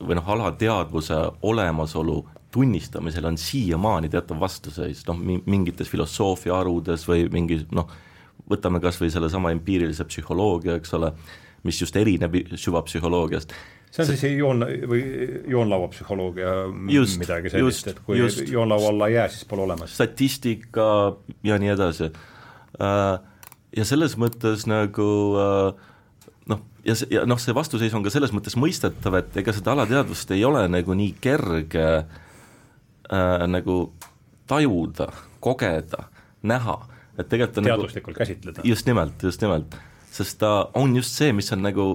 või 0.00 0.16
noh, 0.18 0.28
alateadvuse 0.30 1.16
olemasolu 1.42 2.22
tunnistamisel 2.50 3.24
on 3.28 3.38
siiamaani 3.38 4.08
teatav 4.08 4.40
vastuseis, 4.40 5.02
noh 5.08 5.18
mingites 5.46 5.90
filosoofia 5.90 6.56
harudes 6.56 7.04
või 7.08 7.26
mingi 7.32 7.60
noh, 7.76 7.90
võtame 8.48 8.80
kas 8.80 9.00
või 9.02 9.10
sellesama 9.12 9.52
empiirilise 9.52 10.06
psühholoogia, 10.08 10.78
eks 10.78 10.94
ole, 10.96 11.12
mis 11.66 11.80
just 11.82 11.96
erineb 11.96 12.38
süvapsühholoogiast. 12.54 13.52
see 13.90 14.04
on 14.04 14.08
siis 14.08 14.24
joon 14.38 14.64
või 14.88 15.02
joonlauapsühholoogia 15.48 16.54
midagi 16.72 17.52
sellist, 17.52 17.92
et 17.92 18.00
kui 18.06 18.18
just, 18.18 18.46
joonlaua 18.48 18.88
alla 18.94 19.08
ei 19.08 19.14
jää, 19.18 19.28
siis 19.28 19.44
pole 19.44 19.66
olemas. 19.66 19.94
statistika 19.94 21.16
ja 21.42 21.58
nii 21.58 21.74
edasi. 21.74 22.12
Äh, 22.76 23.14
ja 23.76 23.84
selles 23.88 24.16
mõttes 24.20 24.66
nagu 24.68 25.08
noh, 26.48 26.60
ja 26.86 26.96
see, 26.98 27.10
ja 27.12 27.24
noh, 27.28 27.40
see 27.40 27.56
vastuseis 27.56 27.94
on 27.96 28.04
ka 28.04 28.12
selles 28.12 28.32
mõttes 28.34 28.56
mõistetav, 28.60 29.18
et 29.20 29.36
ega 29.42 29.54
seda 29.56 29.74
alateadvust 29.76 30.32
ei 30.36 30.44
ole 30.48 30.64
nagu 30.72 30.96
nii 30.96 31.14
kerge 31.24 31.88
äh, 31.98 33.46
nagu 33.48 33.80
tajuda, 34.48 35.10
kogeda, 35.44 36.06
näha, 36.48 36.78
et 37.18 37.28
tegelikult 37.28 37.60
on 37.62 37.68
teaduslikult 37.68 38.14
nagu, 38.14 38.22
käsitleda. 38.24 38.64
just 38.64 38.88
nimelt, 38.88 39.22
just 39.22 39.44
nimelt, 39.44 39.76
sest 40.14 40.38
ta 40.40 40.52
on 40.78 40.96
just 40.96 41.12
see, 41.18 41.34
mis 41.36 41.52
on 41.52 41.64
nagu 41.66 41.90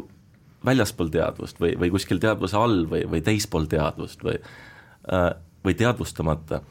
väljaspool 0.64 1.10
teadvust 1.12 1.58
või, 1.60 1.74
või 1.80 1.90
kuskil 1.96 2.22
teadvuse 2.24 2.56
all 2.60 2.86
või, 2.92 3.04
või 3.10 3.24
teispool 3.26 3.66
teadvust 3.72 4.22
või 4.24 4.38
äh, 4.38 5.32
või 5.64 5.76
teadvustamata. 5.80 6.62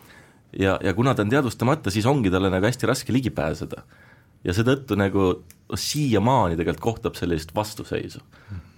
Ja, 0.59 0.79
ja 0.83 0.95
kuna 0.95 1.15
ta 1.15 1.25
on 1.25 1.33
teadvustamata, 1.33 1.91
siis 1.91 2.07
ongi 2.07 2.31
talle 2.31 2.51
nagu 2.53 2.67
hästi 2.67 2.89
raske 2.91 3.13
ligi 3.13 3.31
pääseda. 3.31 3.83
ja 4.45 4.53
seetõttu 4.55 4.97
nagu 4.99 5.45
siiamaani 5.79 6.57
tegelikult 6.59 6.83
kohtab 6.83 7.15
sellist 7.15 7.55
vastuseisu. 7.55 8.21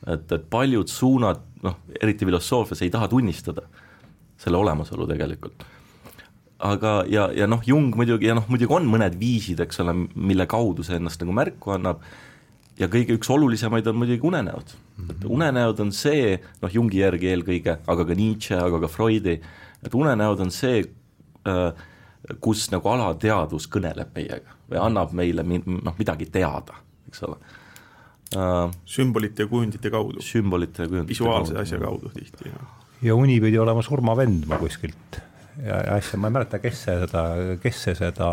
et, 0.06 0.32
et 0.32 0.50
paljud 0.50 0.88
suunad, 0.88 1.40
noh, 1.62 1.78
eriti 2.00 2.24
filosoofias, 2.24 2.82
ei 2.82 2.90
taha 2.90 3.08
tunnistada 3.08 3.62
selle 4.38 4.56
olemasolu 4.56 5.06
tegelikult. 5.06 5.64
aga, 6.58 7.04
ja, 7.08 7.30
ja 7.34 7.46
noh, 7.46 7.62
Jung 7.66 7.96
muidugi, 7.96 8.28
ja 8.30 8.36
noh, 8.38 8.46
muidugi 8.48 8.72
on 8.72 8.86
mõned 8.88 9.18
viisid, 9.20 9.60
eks 9.60 9.80
ole, 9.84 9.96
mille 10.14 10.46
kaudu 10.46 10.84
see 10.86 10.96
ennast 11.00 11.20
nagu 11.20 11.34
märku 11.34 11.74
annab, 11.74 12.04
ja 12.78 12.88
kõige 12.90 13.16
üks 13.18 13.30
olulisemaid 13.30 13.86
on 13.90 13.98
muidugi 13.98 14.26
unenäod 14.26 14.74
mm. 14.74 15.04
-hmm. 15.04 15.10
et 15.10 15.24
unenäod 15.24 15.80
on 15.80 15.92
see, 15.92 16.38
noh, 16.62 16.74
Jungi 16.74 17.02
järgi 17.02 17.32
eelkõige, 17.32 17.78
aga 17.86 18.04
ka 18.04 18.14
Nietzsche, 18.14 18.58
aga 18.58 18.80
ka 18.80 18.88
Freudi, 18.88 19.40
et 19.84 19.94
unenäod 19.94 20.40
on 20.40 20.50
see 20.50 20.84
kus 22.40 22.68
nagu 22.72 22.88
alateadvus 22.88 23.68
kõneleb 23.72 24.14
meiega 24.16 24.56
või 24.70 24.80
annab 24.80 25.12
meile 25.12 25.44
noh, 25.44 25.94
midagi 25.98 26.30
teada, 26.32 26.78
eks 27.10 27.26
ole 27.28 27.36
uh,. 28.36 28.70
sümbolite 28.88 29.44
ja 29.44 29.50
kujundite 29.50 29.92
kaudu. 29.92 30.24
sümbolite 30.24 30.86
ja 30.86 30.88
kujundite 30.88 31.12
visuaalse 31.12 31.52
kaudu. 31.52 31.62
asja 31.62 31.82
kaudu 31.82 32.14
tihti, 32.16 32.48
jah 32.48 32.80
ja 33.04 33.14
uni 33.14 33.40
pidi 33.40 33.58
olema 33.60 33.82
surmavend 33.84 34.46
ma 34.48 34.58
kuskilt 34.60 35.18
ja, 35.62 35.80
ja 35.86 35.96
asja, 35.98 36.18
ma 36.20 36.30
ei 36.30 36.36
mäleta, 36.38 36.60
kes 36.62 36.84
see 36.86 36.94
seda, 37.04 37.24
kes 37.62 37.80
see 37.86 37.96
seda, 37.98 38.28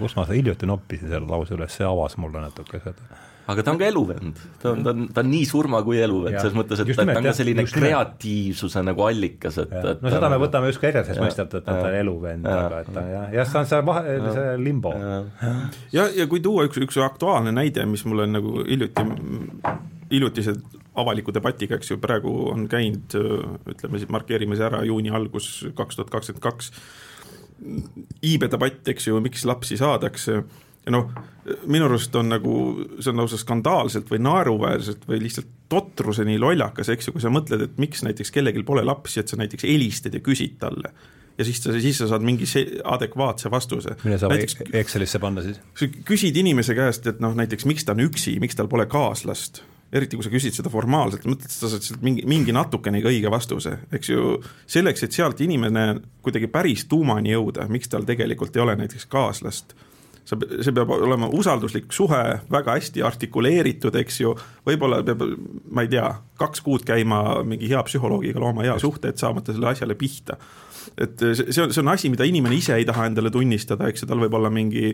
kus 0.00 0.16
ma 0.18 0.26
seda 0.26 0.38
hiljuti 0.38 0.68
noppisin 0.68 1.10
selle 1.10 1.30
lause 1.30 1.56
üles, 1.56 1.72
see 1.74 1.86
avas 1.88 2.18
mulle 2.20 2.42
natuke 2.44 2.80
seda. 2.84 3.22
Aga 3.50 3.64
ta 3.64 3.74
on 3.74 3.80
ka 3.80 3.88
eluvend, 3.88 4.42
ta 4.62 4.72
on, 4.72 4.82
ta 4.84 4.94
on, 4.94 5.06
ta 5.14 5.24
on 5.24 5.30
nii 5.32 5.48
surma 5.48 5.82
kui 5.86 6.00
eluvend, 6.02 6.38
selles 6.40 6.56
mõttes, 6.56 6.80
et 6.80 6.92
ta 6.96 7.06
on 7.06 7.28
ka 7.28 7.34
selline 7.36 7.66
kreatiivsuse 7.68 8.84
nagu 8.86 9.06
allikas, 9.06 9.58
et, 9.64 9.74
et 9.80 10.04
no 10.04 10.12
seda 10.14 10.30
me 10.32 10.40
võtame 10.42 10.70
justkui 10.72 10.90
enesestmõistetavalt, 10.92 11.64
et 11.64 11.68
ta 11.70 11.90
on 11.90 11.98
eluvend, 12.00 12.48
aga 12.50 12.82
et 12.84 12.92
ta 12.96 13.06
jah, 13.10 13.26
jah, 13.38 13.50
see 13.50 13.60
on 13.60 13.70
see 13.72 13.82
vahe, 13.90 14.18
see 14.38 14.54
limbo. 14.64 14.94
ja, 15.94 16.08
ja 16.08 16.28
kui 16.30 16.44
tuua 16.44 16.68
üks, 16.70 16.80
üks 16.86 17.00
aktuaalne 17.04 17.54
näide, 17.54 17.84
mis 17.90 18.06
mulle 18.08 18.28
nagu 18.30 18.62
hiljuti 18.64 19.08
hiljutised 20.14 20.60
avaliku 21.00 21.32
debatiga, 21.34 21.78
eks 21.78 21.90
ju, 21.90 21.98
praegu 22.02 22.32
on 22.52 22.68
käinud, 22.70 23.16
ütleme 23.70 24.00
siis 24.00 24.10
markeerime 24.12 24.58
see 24.58 24.66
ära, 24.68 24.84
juuni 24.86 25.10
algus 25.14 25.48
kaks 25.76 25.98
tuhat 25.98 26.12
kakskümmend 26.12 26.44
kaks, 26.44 26.70
iibe 28.24 28.48
debatt, 28.52 28.86
eks 28.92 29.08
ju, 29.08 29.18
miks 29.24 29.46
lapsi 29.48 29.78
saadakse 29.80 30.42
ja 30.84 30.92
noh, 30.92 31.10
minu 31.70 31.88
arust 31.88 32.14
on 32.16 32.30
nagu, 32.32 32.54
see 32.98 33.12
on 33.12 33.22
lausa 33.22 33.38
skandaalselt 33.40 34.08
või 34.12 34.20
naeruväärselt 34.24 35.04
või 35.08 35.22
lihtsalt 35.24 35.50
totruseni 35.72 36.38
lollakas, 36.40 36.90
eks 36.92 37.08
ju, 37.08 37.16
kui 37.16 37.24
sa 37.24 37.32
mõtled, 37.32 37.64
et 37.66 37.76
miks 37.80 38.04
näiteks 38.06 38.32
kellelgi 38.34 38.64
pole 38.66 38.84
lapsi, 38.84 39.20
et 39.20 39.32
sa 39.32 39.40
näiteks 39.40 39.66
helistad 39.68 40.16
ja 40.16 40.22
küsid 40.24 40.58
talle 40.62 40.92
ja 41.38 41.44
siis 41.44 41.58
sa, 41.62 41.74
siis 41.82 41.98
sa 41.98 42.08
saad 42.08 42.22
mingi 42.22 42.46
adekvaatse 42.84 43.50
vastuse. 43.50 43.96
mille 44.04 44.18
saab 44.22 44.36
näiteks, 44.36 44.58
Excelisse 44.72 45.18
panna 45.18 45.42
siis? 45.42 45.60
sa 45.74 45.88
küsid 46.06 46.36
inimese 46.38 46.76
käest, 46.78 47.06
et 47.10 47.22
noh, 47.24 47.34
näiteks 47.36 47.66
miks 47.66 47.86
ta 47.86 47.96
on 47.96 48.04
üksi, 48.06 48.36
miks 48.42 48.58
tal 48.58 48.70
pole 48.70 48.86
kaaslast 48.90 49.64
eriti 49.94 50.18
kui 50.18 50.26
sa 50.26 50.32
küsid 50.32 50.56
seda 50.56 50.70
formaalselt, 50.72 51.26
mõtled, 51.28 51.46
et 51.46 51.54
sa 51.54 51.70
saad 51.70 51.84
sealt 51.86 52.02
mingi, 52.02 52.24
mingi 52.26 52.54
natukenegi 52.54 53.06
õige 53.12 53.30
vastuse, 53.30 53.76
eks 53.94 54.10
ju, 54.10 54.38
selleks, 54.70 55.04
et 55.06 55.14
sealt 55.14 55.38
inimene 55.44 56.00
kuidagi 56.24 56.48
päris 56.50 56.86
tuumani 56.90 57.30
jõuda, 57.34 57.68
miks 57.70 57.92
tal 57.92 58.06
tegelikult 58.08 58.56
ei 58.56 58.64
ole 58.64 58.74
näiteks 58.80 59.06
kaaslast, 59.12 59.76
sa, 60.24 60.38
see 60.38 60.74
peab 60.74 60.92
olema 60.96 61.28
usalduslik 61.36 61.92
suhe, 61.94 62.22
väga 62.52 62.78
hästi 62.78 63.04
artikuleeritud, 63.04 63.96
eks 64.00 64.20
ju, 64.22 64.34
võib-olla 64.66 65.02
peab, 65.06 65.24
ma 65.70 65.84
ei 65.84 65.92
tea, 65.92 66.08
kaks 66.40 66.64
kuud 66.64 66.86
käima 66.88 67.42
mingi 67.46 67.68
hea 67.70 67.82
psühholoogiga 67.86 68.42
looma 68.42 68.66
hea 68.66 68.78
suhte, 68.82 69.12
et 69.12 69.20
saamata 69.20 69.54
selle 69.54 69.72
asjale 69.72 69.98
pihta. 69.98 70.38
et 71.00 71.18
see 71.18 71.62
on, 71.62 71.72
see 71.72 71.82
on 71.82 71.92
asi, 71.92 72.10
mida 72.12 72.26
inimene 72.28 72.56
ise 72.56 72.74
ei 72.76 72.84
taha 72.88 73.08
endale 73.10 73.30
tunnistada, 73.32 73.88
eks 73.88 74.04
ju, 74.04 74.08
tal 74.10 74.20
võib 74.22 74.34
olla 74.36 74.50
mingi 74.52 74.92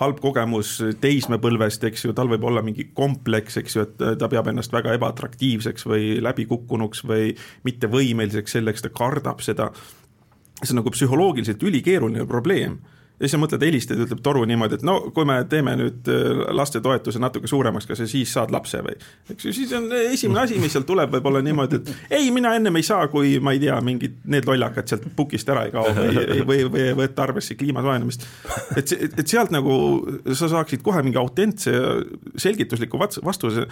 halb 0.00 0.20
kogemus 0.22 0.78
teismepõlvest, 1.00 1.84
eks 1.90 2.06
ju, 2.06 2.14
tal 2.16 2.30
võib 2.30 2.44
olla 2.48 2.62
mingi 2.64 2.86
kompleks, 2.96 3.58
eks 3.60 3.76
ju, 3.76 3.84
et 3.84 4.04
ta 4.20 4.28
peab 4.32 4.48
ennast 4.48 4.72
väga 4.72 4.94
ebaatraktiivseks 4.96 5.84
või 5.88 6.14
läbikukkunuks 6.24 7.04
või 7.08 7.34
mittevõimeliseks 7.68 8.56
selleks, 8.56 8.86
ta 8.86 8.92
kardab 8.96 9.44
seda. 9.44 9.70
see 10.62 10.72
on 10.72 10.80
nagu 10.80 10.92
psühholoogiliselt 10.92 11.62
ülikeeruline 11.62 12.26
probleem 12.28 12.80
ja 13.20 13.28
siis 13.28 13.34
sa 13.36 13.40
mõtled, 13.40 13.64
helistad 13.68 14.00
ja 14.00 14.06
ütleb 14.06 14.22
toru 14.24 14.46
niimoodi, 14.48 14.78
et 14.78 14.84
no 14.86 14.96
kui 15.14 15.26
me 15.28 15.36
teeme 15.50 15.74
nüüd 15.76 16.08
äh, 16.08 16.40
lastetoetuse 16.56 17.20
natuke 17.20 17.50
suuremaks, 17.50 17.84
kas 17.88 18.00
sa 18.00 18.08
siis 18.08 18.32
saad 18.32 18.52
lapse 18.54 18.80
või? 18.86 18.96
eks 19.34 19.44
ju, 19.44 19.52
siis 19.58 19.74
on 19.76 19.90
esimene 19.98 20.46
asi, 20.46 20.56
mis 20.62 20.72
sealt 20.72 20.88
tuleb, 20.88 21.12
võib 21.12 21.28
olla 21.28 21.42
niimoodi, 21.44 21.82
et 21.82 22.16
ei, 22.20 22.30
mina 22.32 22.54
ennem 22.56 22.80
ei 22.80 22.86
saa, 22.86 23.10
kui 23.12 23.36
ma 23.44 23.52
ei 23.52 23.60
tea, 23.60 23.76
mingid 23.84 24.22
need 24.32 24.48
lollakad 24.48 24.88
sealt 24.88 25.04
pukist 25.16 25.52
ära 25.52 25.66
ei 25.68 25.74
kao 25.74 25.92
või, 25.96 26.40
või, 26.48 26.64
või 26.72 26.86
ei 26.86 26.96
võta 27.02 27.26
arvesse 27.28 27.58
kliima 27.60 27.84
soojenemist. 27.84 28.24
et, 28.80 28.96
et 29.10 29.26
sealt 29.26 29.52
nagu 29.52 29.76
sa 30.32 30.48
saaksid 30.56 30.84
kohe 30.86 31.04
mingi 31.04 31.20
autentse 31.20 31.76
selgitusliku 32.40 33.00
vastuse 33.00 33.68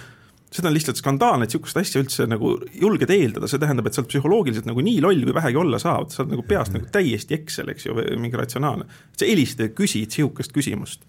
seda 0.52 0.70
on 0.70 0.74
lihtsalt 0.76 1.00
skandaalne, 1.00 1.44
et 1.44 1.52
sihukest 1.52 1.80
asja 1.80 2.00
üldse 2.02 2.24
nagu 2.28 2.54
julged 2.80 3.10
eeldada, 3.12 3.48
see 3.50 3.60
tähendab, 3.60 3.88
et 3.88 3.96
sa 3.96 4.02
oled 4.02 4.10
psühholoogiliselt 4.12 4.68
nagu 4.68 4.84
nii 4.84 5.02
loll, 5.04 5.20
kui 5.26 5.36
vähegi 5.36 5.60
olla 5.60 5.80
saad, 5.82 6.12
sa 6.14 6.22
oled 6.22 6.34
nagu 6.36 6.44
peast 6.48 6.74
nagu 6.76 6.88
täiesti 6.92 7.36
eksel, 7.36 7.72
eks 7.74 7.88
ju, 7.88 7.96
või 7.98 8.16
mingi 8.22 8.40
ratsionaalne. 8.40 8.88
sa 9.16 9.28
helistad 9.28 9.68
ja 9.68 9.74
küsid 9.76 10.16
sihukest 10.16 10.54
küsimust. 10.56 11.04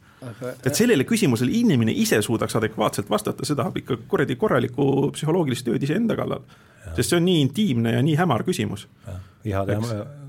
et 0.65 0.75
sellele 0.75 1.05
küsimusele 1.07 1.51
inimene 1.55 1.93
ise 1.95 2.21
suudaks 2.21 2.55
adekvaatselt 2.59 3.09
vastata, 3.09 3.45
see 3.45 3.55
tahab 3.55 3.77
ikka 3.79 3.97
kuradi 4.07 4.35
korralikku 4.35 5.11
psühholoogilist 5.15 5.65
tööd 5.65 5.83
iseenda 5.83 6.15
kallal. 6.19 6.43
sest 6.95 7.09
see 7.09 7.17
on 7.17 7.25
nii 7.25 7.41
intiimne 7.45 7.95
ja 7.95 8.03
nii 8.03 8.15
hämar 8.19 8.43
küsimus. 8.43 8.87
ihade, 9.45 9.79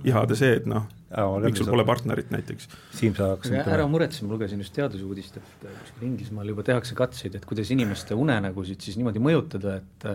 ihade 0.05 0.37
see, 0.37 0.55
et 0.63 0.67
noh 0.67 0.87
miks 1.11 1.59
sul 1.59 1.71
pole 1.71 1.85
partnerit 1.89 2.31
näiteks? 2.31 2.69
Siim, 2.95 3.15
sa 3.19 3.33
hakkasid 3.35 3.71
ära 3.75 3.87
muretse, 3.91 4.23
ma 4.27 4.37
lugesin 4.37 4.63
just 4.63 4.75
teadusuudist, 4.77 5.41
et 5.41 5.65
kuskil 5.67 6.07
Inglismaal 6.07 6.53
juba 6.53 6.67
tehakse 6.67 6.95
katseid, 6.99 7.39
et 7.39 7.49
kuidas 7.49 7.73
inimeste 7.75 8.19
unenägusid 8.19 8.87
siis 8.87 8.99
niimoodi 9.01 9.23
mõjutada, 9.23 9.81
et 9.81 10.09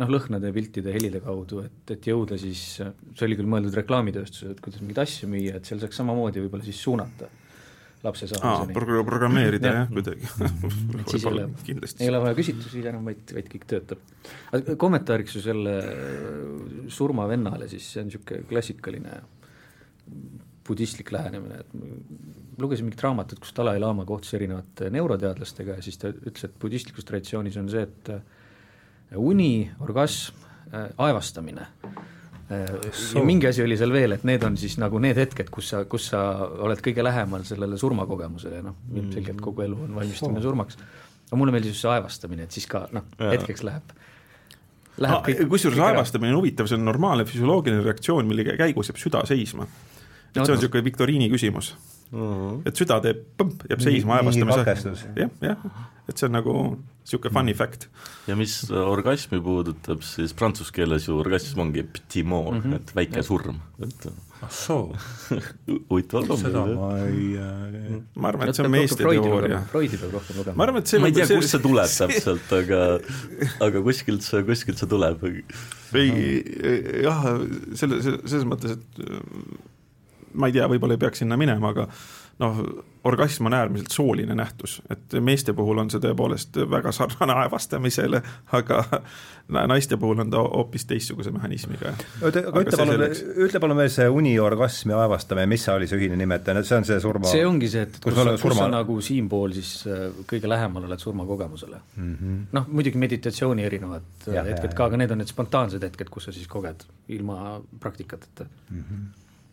noh, 0.00 0.14
lõhnade, 0.14 0.52
piltide, 0.54 0.94
helide 0.94 1.20
kaudu, 1.24 1.64
et, 1.66 1.96
et 1.96 2.08
jõuda 2.12 2.38
siis, 2.40 2.62
see 2.78 3.26
oli 3.26 3.36
küll 3.40 3.50
mõeldud 3.50 3.76
reklaamitööstusele, 3.82 4.54
et 4.54 4.62
kuidas 4.64 4.84
mingeid 4.84 5.02
asju 5.02 5.28
müüa, 5.30 5.58
et 5.58 5.68
seal 5.68 5.82
saaks 5.82 6.00
samamoodi 6.00 6.44
võib-olla 6.44 6.66
siis 6.66 6.80
suunata 6.80 7.28
lapse 8.00 8.26
saamiseni. 8.30 8.72
Pro. 8.72 9.02
programmeerida 9.04 9.72
jah, 9.74 9.90
kuidagi 9.90 10.24
et 11.02 11.10
siis 11.12 11.26
ei 11.26 11.28
ole, 11.28 11.42
ei 12.00 12.08
ole 12.08 12.22
vaja 12.22 12.38
küsitlusi 12.38 12.84
enam, 12.88 13.04
vaid, 13.10 13.34
vaid 13.36 13.50
kõik 13.52 13.66
töötab. 13.68 14.06
kommentaariks 14.80 15.36
ju 15.36 15.42
selle 15.44 15.74
surmavennale, 16.88 17.68
siis 17.68 17.90
see 17.92 18.00
on 18.00 18.08
niisugune 18.08 18.48
klassikaline 18.48 19.18
budistlik 20.70 21.10
lähenemine, 21.12 21.62
et 21.62 22.60
lugesin 22.60 22.86
mingit 22.86 23.02
raamatut, 23.02 23.40
kus 23.42 23.54
Dalai-laama 23.56 24.04
kohtus 24.08 24.34
erinevate 24.36 24.90
neuroteadlastega 24.92 25.78
ja 25.78 25.84
siis 25.84 25.98
ta 25.98 26.12
ütles, 26.12 26.46
et 26.46 26.56
budistlikus 26.62 27.06
traditsioonis 27.08 27.58
on 27.60 27.70
see, 27.72 27.82
et 27.88 28.10
äh, 28.14 28.20
uni, 29.18 29.70
orgasm, 29.82 30.36
äh, 30.70 30.90
aevastamine 31.06 31.66
äh, 32.52 32.68
ja 33.16 33.24
mingi 33.26 33.48
asi 33.50 33.64
oli 33.64 33.78
seal 33.80 33.94
veel, 33.94 34.14
et 34.18 34.26
need 34.28 34.44
on 34.46 34.58
siis 34.60 34.76
nagu 34.82 35.00
need 35.02 35.18
hetked, 35.18 35.50
kus 35.54 35.72
sa, 35.72 35.84
kus 35.90 36.10
sa 36.12 36.22
oled 36.68 36.84
kõige 36.84 37.04
lähemal 37.06 37.46
sellele 37.48 37.80
surmakogemusele 37.80 38.62
noh, 38.66 38.78
ilmselgelt 38.94 39.42
kogu 39.42 39.66
elu 39.66 39.80
on 39.88 39.96
valmistumine 39.98 40.44
surmaks. 40.44 40.78
aga 41.30 41.40
mulle 41.40 41.56
meeldis 41.56 41.74
just 41.74 41.86
see 41.86 41.94
aevastamine, 41.96 42.46
et 42.46 42.60
siis 42.60 42.68
ka 42.70 42.86
noh, 42.94 43.08
hetkeks 43.18 43.66
läheb 43.66 43.96
Ah, 45.00 45.22
kusjuures 45.48 45.78
aevastamine 45.80 46.34
on 46.34 46.42
huvitav, 46.42 46.66
see 46.68 46.76
on 46.76 46.82
normaalne 46.84 47.24
füsioloogiline 47.24 47.80
reaktsioon, 47.86 48.26
mille 48.28 48.44
käigus 48.58 48.90
jääb 48.90 48.98
süda 49.00 49.22
seisma. 49.24 49.64
Et 50.30 50.42
see 50.44 50.52
on 50.52 50.58
niisugune 50.58 50.84
viktoriini 50.86 51.30
küsimus 51.32 51.74
mm. 52.10 52.20
-hmm. 52.20 52.62
et 52.68 52.82
süda 52.82 53.00
teeb 53.04 53.24
põmp, 53.38 53.66
jääb 53.70 53.84
seisma 53.84 54.18
aevastamise. 54.20 55.12
jah, 55.18 55.30
jah, 55.44 55.68
et 56.08 56.16
see 56.16 56.28
on 56.28 56.36
nagu 56.38 56.56
niisugune 56.70 57.34
funny 57.34 57.54
fact. 57.54 57.88
ja 58.26 58.36
mis 58.36 58.62
orgasmi 58.70 59.40
puudutab, 59.42 60.02
siis 60.06 60.34
prantsuse 60.34 60.74
keeles 60.74 61.08
ju 61.08 61.18
orgasm 61.18 61.66
ongi 61.66 61.82
petit 61.82 62.26
mort 62.26 62.64
mm, 62.64 62.70
-hmm. 62.70 62.76
et 62.76 62.96
väike 62.96 63.22
surm, 63.22 63.62
et 63.82 64.10
ah 64.42 64.50
soo 64.50 64.96
huvitaval 65.90 66.26
kombel. 66.26 66.44
seda 66.44 66.64
ma 66.66 66.90
ei 67.04 67.36
äh... 67.36 68.02
ma 68.14 68.28
arvan, 68.28 68.48
et 68.48 68.56
see 68.56 68.64
on 68.64 68.70
meeste 68.72 69.02
teooria. 69.02 69.62
Freudi 69.72 70.00
peab 70.00 70.14
rohkem 70.16 70.38
lugema. 70.40 70.56
ma 70.56 70.64
arvan, 70.64 70.80
et 70.80 70.92
see 70.92 71.00
ma 71.02 71.10
ei 71.10 71.16
tea, 71.16 71.26
kust 71.28 71.54
see 71.54 71.64
tuleb 71.64 71.92
täpselt, 72.00 72.54
aga 72.60 72.80
aga 73.66 73.82
kuskilt 73.88 74.24
see, 74.24 74.44
kuskilt 74.48 74.80
see 74.80 74.88
tuleb. 74.88 75.26
ei, 76.00 76.14
jah, 77.04 77.26
selle, 77.76 78.00
selles 78.00 78.48
mõttes, 78.48 78.78
et 78.78 79.68
ma 80.34 80.50
ei 80.50 80.52
tea, 80.56 80.68
võib-olla 80.70 80.96
ei 80.96 81.04
peaks 81.04 81.24
sinna 81.24 81.38
minema, 81.40 81.74
aga 81.74 81.88
noh, 82.40 82.60
orgasm 83.04 83.46
on 83.48 83.54
äärmiselt 83.54 83.92
sooline 83.92 84.34
nähtus, 84.34 84.78
et 84.90 85.12
meeste 85.24 85.52
puhul 85.56 85.78
on 85.80 85.90
see 85.92 86.00
tõepoolest 86.00 86.56
väga 86.70 86.92
sarnane 86.92 87.36
aevastamisele, 87.42 88.20
aga 88.56 88.80
naiste 89.70 89.96
puhul 90.00 90.22
on 90.24 90.32
ta 90.32 90.40
hoopis 90.42 90.86
teistsuguse 90.88 91.32
mehhanismiga. 91.34 91.92
oota, 92.22 92.42
aga 92.50 92.62
ütle 92.64 92.80
palun, 92.80 93.04
ütle 93.46 93.62
palun 93.62 93.80
veel 93.80 93.92
see 93.92 94.08
uniorgasm 94.20 94.94
ja 94.94 95.02
aevastamine, 95.04 95.48
mis 95.52 95.64
see 95.66 95.76
oli 95.76 95.90
see 95.90 96.00
ühine 96.00 96.18
nimetaja, 96.20 96.64
see 96.64 96.80
on 96.80 96.88
see 96.88 97.00
surma 97.04 97.32
see 97.32 97.44
ongi 97.46 97.70
see, 97.72 97.84
et 97.88 98.00
kus, 98.00 98.16
kus, 98.16 98.44
kus 98.44 98.56
sa 98.60 98.68
nagu 98.72 98.98
siinpool 99.04 99.56
siis 99.56 99.74
äh, 99.88 100.08
kõige 100.30 100.48
lähemal 100.50 100.88
oled 100.88 101.04
surmakogemusele. 101.04 101.80
Mm 101.96 102.10
-hmm.. 102.16 102.42
noh, 102.56 102.68
muidugi 102.68 103.00
meditatsiooni 103.00 103.68
erinevad 103.68 104.28
ja, 104.28 104.44
hetked 104.48 104.72
ja, 104.72 104.76
ka, 104.76 104.90
aga 104.90 105.00
need 105.04 105.16
on 105.16 105.24
need 105.24 105.32
spontaansed 105.32 105.88
hetked, 105.88 106.12
kus 106.12 106.28
sa 106.28 106.36
siis 106.36 106.48
koged 106.48 106.84
ilma 107.08 107.60
praktikateta 107.80 108.44
mm. 108.44 108.84
-hmm 108.84 109.08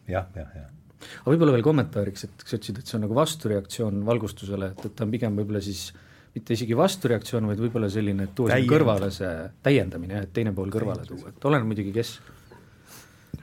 jah, 0.08 0.28
jah, 0.36 0.50
jah. 0.56 0.74
aga 1.22 1.32
võib-olla 1.34 1.56
veel 1.56 1.66
kommentaariks, 1.66 2.28
et 2.28 2.44
sa 2.44 2.58
ütlesid, 2.58 2.82
et 2.82 2.90
see 2.90 2.98
on 2.98 3.06
nagu 3.06 3.18
vastureaktsioon 3.18 4.04
valgustusele, 4.08 4.74
et, 4.74 4.86
et 4.90 4.98
ta 4.98 5.08
on 5.08 5.14
pigem 5.14 5.40
võib-olla 5.40 5.64
siis 5.64 5.90
mitte 6.38 6.58
isegi 6.58 6.78
vastureaktsioon, 6.78 7.48
vaid 7.50 7.62
võib-olla 7.62 7.90
selline, 7.92 8.28
et 8.28 8.36
tuua 8.38 8.54
sinna 8.54 8.72
kõrvale 8.72 9.10
see 9.14 9.32
täiendamine, 9.66 10.26
et 10.28 10.34
teine 10.36 10.54
pool 10.58 10.74
kõrvale 10.74 11.08
tuua, 11.08 11.32
et 11.34 11.48
oleneb 11.50 11.72
muidugi, 11.72 11.94
kes. 11.96 12.18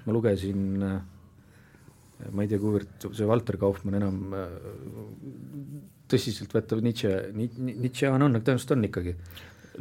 ma 0.04 0.14
lugesin, 0.14 0.61
ma 0.85 2.44
ei 2.44 2.50
tea, 2.50 2.61
kuivõrd 2.61 3.09
see 3.09 3.26
Walter 3.28 3.59
Kaufmann 3.61 3.99
enam 3.99 4.21
tõsiseltvõetav 6.11 6.85
Nietzsche, 6.85 7.16
Nietzsche 7.35 8.11
on, 8.12 8.28
on, 8.28 8.38
tõenäoliselt 8.38 8.76
on 8.76 8.87
ikkagi 8.90 9.16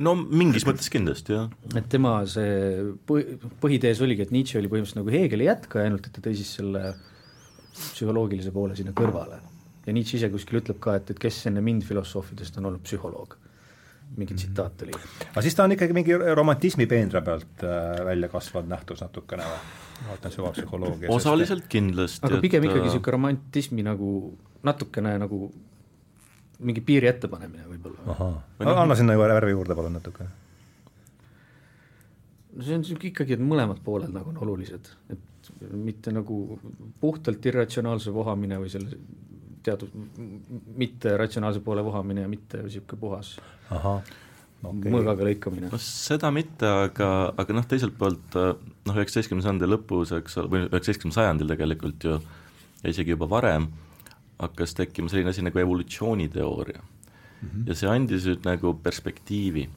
no 0.01 0.13
mingis 0.17 0.65
mõttes 0.67 0.89
kindlasti, 0.93 1.35
jah. 1.35 1.49
et 1.77 1.87
tema 1.91 2.15
see 2.29 2.93
põhi, 3.07 3.37
põhitees 3.61 4.01
oligi, 4.05 4.25
et 4.25 4.33
Nietzsche 4.33 4.59
oli 4.59 4.71
põhimõtteliselt 4.71 5.01
nagu 5.01 5.13
Hegeli 5.13 5.47
jätkaja, 5.49 5.89
ainult 5.89 6.07
et 6.07 6.15
ta 6.15 6.23
tõi 6.23 6.35
siis 6.39 6.53
selle 6.59 6.93
psühholoogilise 7.73 8.53
poole 8.55 8.77
sinna 8.77 8.93
kõrvale. 8.97 9.39
ja 9.85 9.95
Nietzsche 9.95 10.19
ise 10.19 10.29
kuskil 10.33 10.61
ütleb 10.61 10.79
ka, 10.83 10.97
et, 10.99 11.13
et 11.13 11.21
kes 11.21 11.43
enne 11.51 11.63
mind 11.65 11.85
filosoofidest 11.87 12.57
on 12.61 12.71
olnud 12.71 12.85
psühholoog. 12.85 13.37
mingi 14.17 14.35
tsitaat 14.37 14.85
oli. 14.85 14.97
aga 15.31 15.41
siis 15.45 15.55
ta 15.57 15.67
on 15.67 15.75
ikkagi 15.77 15.95
mingi 15.97 16.17
romantismi 16.37 16.87
peenra 16.89 17.21
pealt 17.25 17.65
äh, 17.65 18.01
välja 18.05 18.29
kasvanud 18.29 18.69
nähtus 18.73 19.01
natukene 19.01 19.45
või? 19.49 19.61
vaatan 20.07 20.33
süvapsühholoogia. 20.33 21.11
osaliselt 21.13 21.69
kindlasti. 21.69 22.25
aga 22.25 22.41
pigem 22.41 22.63
et... 22.63 22.71
ikkagi 22.71 22.87
niisugune 22.87 23.13
äh, 23.13 23.17
romantismi 23.19 23.85
nagu 23.85 24.09
natukene 24.63 25.17
nagu 25.21 25.47
mingi 26.67 26.83
piiri 26.85 27.09
ettepanemine 27.11 27.67
võib-olla. 27.71 28.05
ahah, 28.13 28.79
anna 28.83 28.97
sinna 28.99 29.17
värvi 29.19 29.53
juurde 29.53 29.75
palun 29.77 29.97
natuke. 29.99 30.27
no 32.53 32.63
see 32.63 32.75
on 32.77 32.83
niisugune 32.83 33.11
ikkagi, 33.11 33.37
et 33.37 33.43
mõlemad 33.43 33.83
pooled 33.85 34.13
nagu 34.13 34.33
on 34.33 34.41
olulised, 34.45 34.91
et 35.13 35.51
mitte 35.71 36.13
nagu 36.15 36.59
puhtalt 37.01 37.45
irratsionaalse 37.51 38.13
vohamine 38.15 38.59
või 38.61 38.71
selle 38.71 38.99
teatud 39.63 39.91
mitte 40.79 41.17
ratsionaalse 41.17 41.63
poole 41.63 41.83
vohamine 41.85 42.25
ja 42.25 42.29
mitte 42.31 42.61
niisugune 42.63 42.99
puhas 42.99 43.33
okay. 43.71 44.91
mõõgaga 44.91 45.27
lõikamine. 45.27 45.71
no 45.71 45.79
seda 45.81 46.31
mitte, 46.35 46.67
aga, 46.87 47.09
aga 47.39 47.57
noh, 47.57 47.67
teiselt 47.69 47.97
poolt 47.99 48.37
noh, 48.37 48.95
üheksateistkümnenda 48.95 49.49
sajandi 49.49 49.69
lõpus, 49.71 50.13
eks 50.19 50.39
ole, 50.41 50.51
või 50.53 50.65
üheksateistkümnendal 50.67 51.19
sajandil 51.19 51.53
tegelikult 51.55 52.07
ju 52.07 52.19
ja 52.83 52.91
isegi 52.91 53.15
juba 53.15 53.29
varem 53.31 53.69
hakkas 54.39 54.73
tekkima 54.73 55.09
selline 55.09 55.29
asi 55.29 55.41
nagu 55.45 55.59
evolutsiooniteooria 55.59 56.81
mm. 56.81 57.49
-hmm. 57.49 57.67
ja 57.67 57.75
see 57.75 57.89
andis 57.89 58.25
nüüd 58.25 58.47
nagu 58.47 58.73
perspektiivi. 58.83 59.69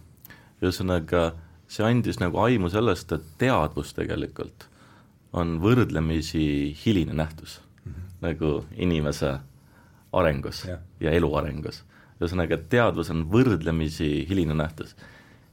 ühesõnaga, 0.63 1.33
see 1.69 1.85
andis 1.85 2.21
nagu 2.21 2.39
aimu 2.41 2.71
sellest, 2.73 3.13
et 3.13 3.25
teadvus 3.39 3.93
tegelikult 3.95 4.69
on 5.33 5.59
võrdlemisi 5.61 6.73
hiline 6.85 7.13
nähtus 7.13 7.61
mm, 7.85 7.93
-hmm. 7.93 8.03
nagu 8.21 8.65
inimese 8.77 9.39
arengus 10.13 10.65
yeah. 10.65 10.81
ja 11.01 11.11
elu 11.11 11.35
arengus. 11.35 11.85
ühesõnaga, 12.21 12.57
teadvus 12.57 13.11
on 13.11 13.27
võrdlemisi 13.33 14.27
hiline 14.29 14.55
nähtus. 14.55 14.97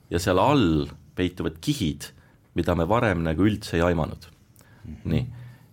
ja 0.09 0.19
seal 0.19 0.39
all 0.39 0.87
peituvad 1.15 1.57
kihid, 1.61 2.11
mida 2.55 2.75
me 2.75 2.87
varem 2.87 3.23
nagu 3.23 3.43
üldse 3.43 3.77
ei 3.77 3.81
aimanud 3.81 4.29
mm. 4.85 4.93
-hmm. 4.93 5.11
nii, 5.11 5.27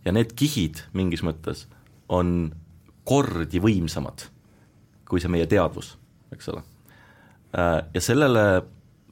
ja 0.04 0.12
need 0.12 0.32
kihid 0.32 0.82
mingis 0.92 1.22
mõttes 1.22 1.66
on 2.08 2.52
kordi 3.04 3.60
võimsamad 3.62 4.28
kui 5.10 5.22
see 5.22 5.32
meie 5.32 5.48
teadvus, 5.50 5.94
eks 6.34 6.50
ole. 6.52 6.62
Äh, 7.50 7.76
ja 7.96 8.02
sellele, 8.04 8.44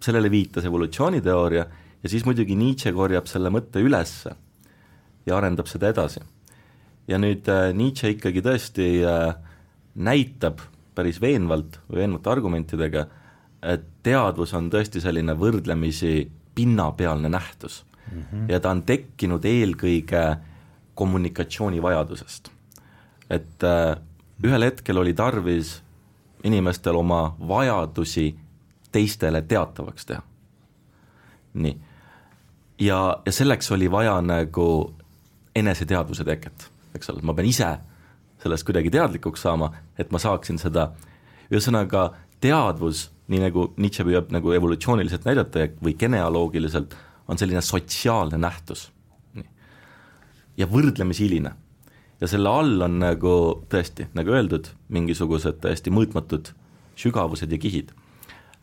sellele 0.05 0.31
viitas 0.31 0.66
evolutsiooniteooria 0.68 1.64
ja 1.98 2.11
siis 2.11 2.27
muidugi 2.29 2.55
Nietzsche 2.59 2.92
korjab 2.94 3.27
selle 3.31 3.51
mõtte 3.51 3.83
ülesse 3.83 4.35
ja 5.27 5.37
arendab 5.37 5.66
seda 5.70 5.90
edasi. 5.90 6.22
ja 7.09 7.18
nüüd 7.18 7.48
äh, 7.51 7.72
Nietzsche 7.74 8.12
ikkagi 8.14 8.44
tõesti 8.46 8.88
äh, 9.03 9.33
näitab 9.98 10.62
päris 10.94 11.20
veenvalt 11.22 11.81
või 11.88 12.05
veenvate 12.05 12.31
argumentidega, 12.31 13.07
et 13.62 13.87
teadvus 14.07 14.53
on 14.55 14.68
tõesti 14.70 15.03
selline 15.03 15.35
võrdlemisi 15.35 16.29
pinnapealne 16.55 17.29
nähtus 17.29 17.83
mm. 17.83 18.22
-hmm. 18.22 18.46
ja 18.53 18.61
ta 18.61 18.70
on 18.70 18.83
tekkinud 18.87 19.44
eelkõige 19.44 20.22
kommunikatsioonivajadusest 20.94 22.53
et 23.30 23.64
äh, 23.64 23.96
ühel 24.44 24.64
hetkel 24.64 24.98
oli 24.98 25.14
tarvis 25.14 25.78
inimestel 26.44 26.96
oma 26.96 27.36
vajadusi 27.48 28.30
teistele 28.92 29.42
teatavaks 29.42 30.06
teha. 30.06 30.22
nii. 31.54 31.78
ja, 32.78 33.22
ja 33.26 33.32
selleks 33.32 33.72
oli 33.72 33.90
vaja 33.90 34.20
nagu 34.22 34.94
eneseteadvuse 35.56 36.24
teket, 36.24 36.70
eks 36.94 37.10
ole, 37.10 37.22
ma 37.22 37.34
pean 37.34 37.48
ise 37.48 37.72
sellest 38.42 38.64
kuidagi 38.64 38.90
teadlikuks 38.94 39.42
saama, 39.42 39.72
et 39.98 40.12
ma 40.14 40.20
saaksin 40.22 40.60
seda, 40.62 40.92
ühesõnaga 41.50 42.12
teadvus, 42.40 43.08
nii 43.28 43.40
nagu 43.42 43.72
Nietzsche 43.76 44.06
püüab 44.06 44.30
nagu 44.32 44.52
evolutsiooniliselt 44.54 45.26
näidata 45.26 45.66
või 45.82 45.96
genealoogiliselt, 45.98 46.94
on 47.28 47.38
selline 47.38 47.60
sotsiaalne 47.60 48.38
nähtus. 48.38 48.92
ja 50.56 50.66
võrdlemisi 50.66 51.26
hiline 51.26 51.52
ja 52.20 52.28
selle 52.31 52.50
all 52.50 52.83
on 52.83 52.98
nagu 53.02 53.33
tõesti, 53.70 54.09
nagu 54.18 54.35
öeldud, 54.35 54.72
mingisugused 54.94 55.61
täiesti 55.62 55.92
mõõtmatud 55.94 56.52
sügavused 56.98 57.52
ja 57.52 57.59
kihid. 57.59 57.92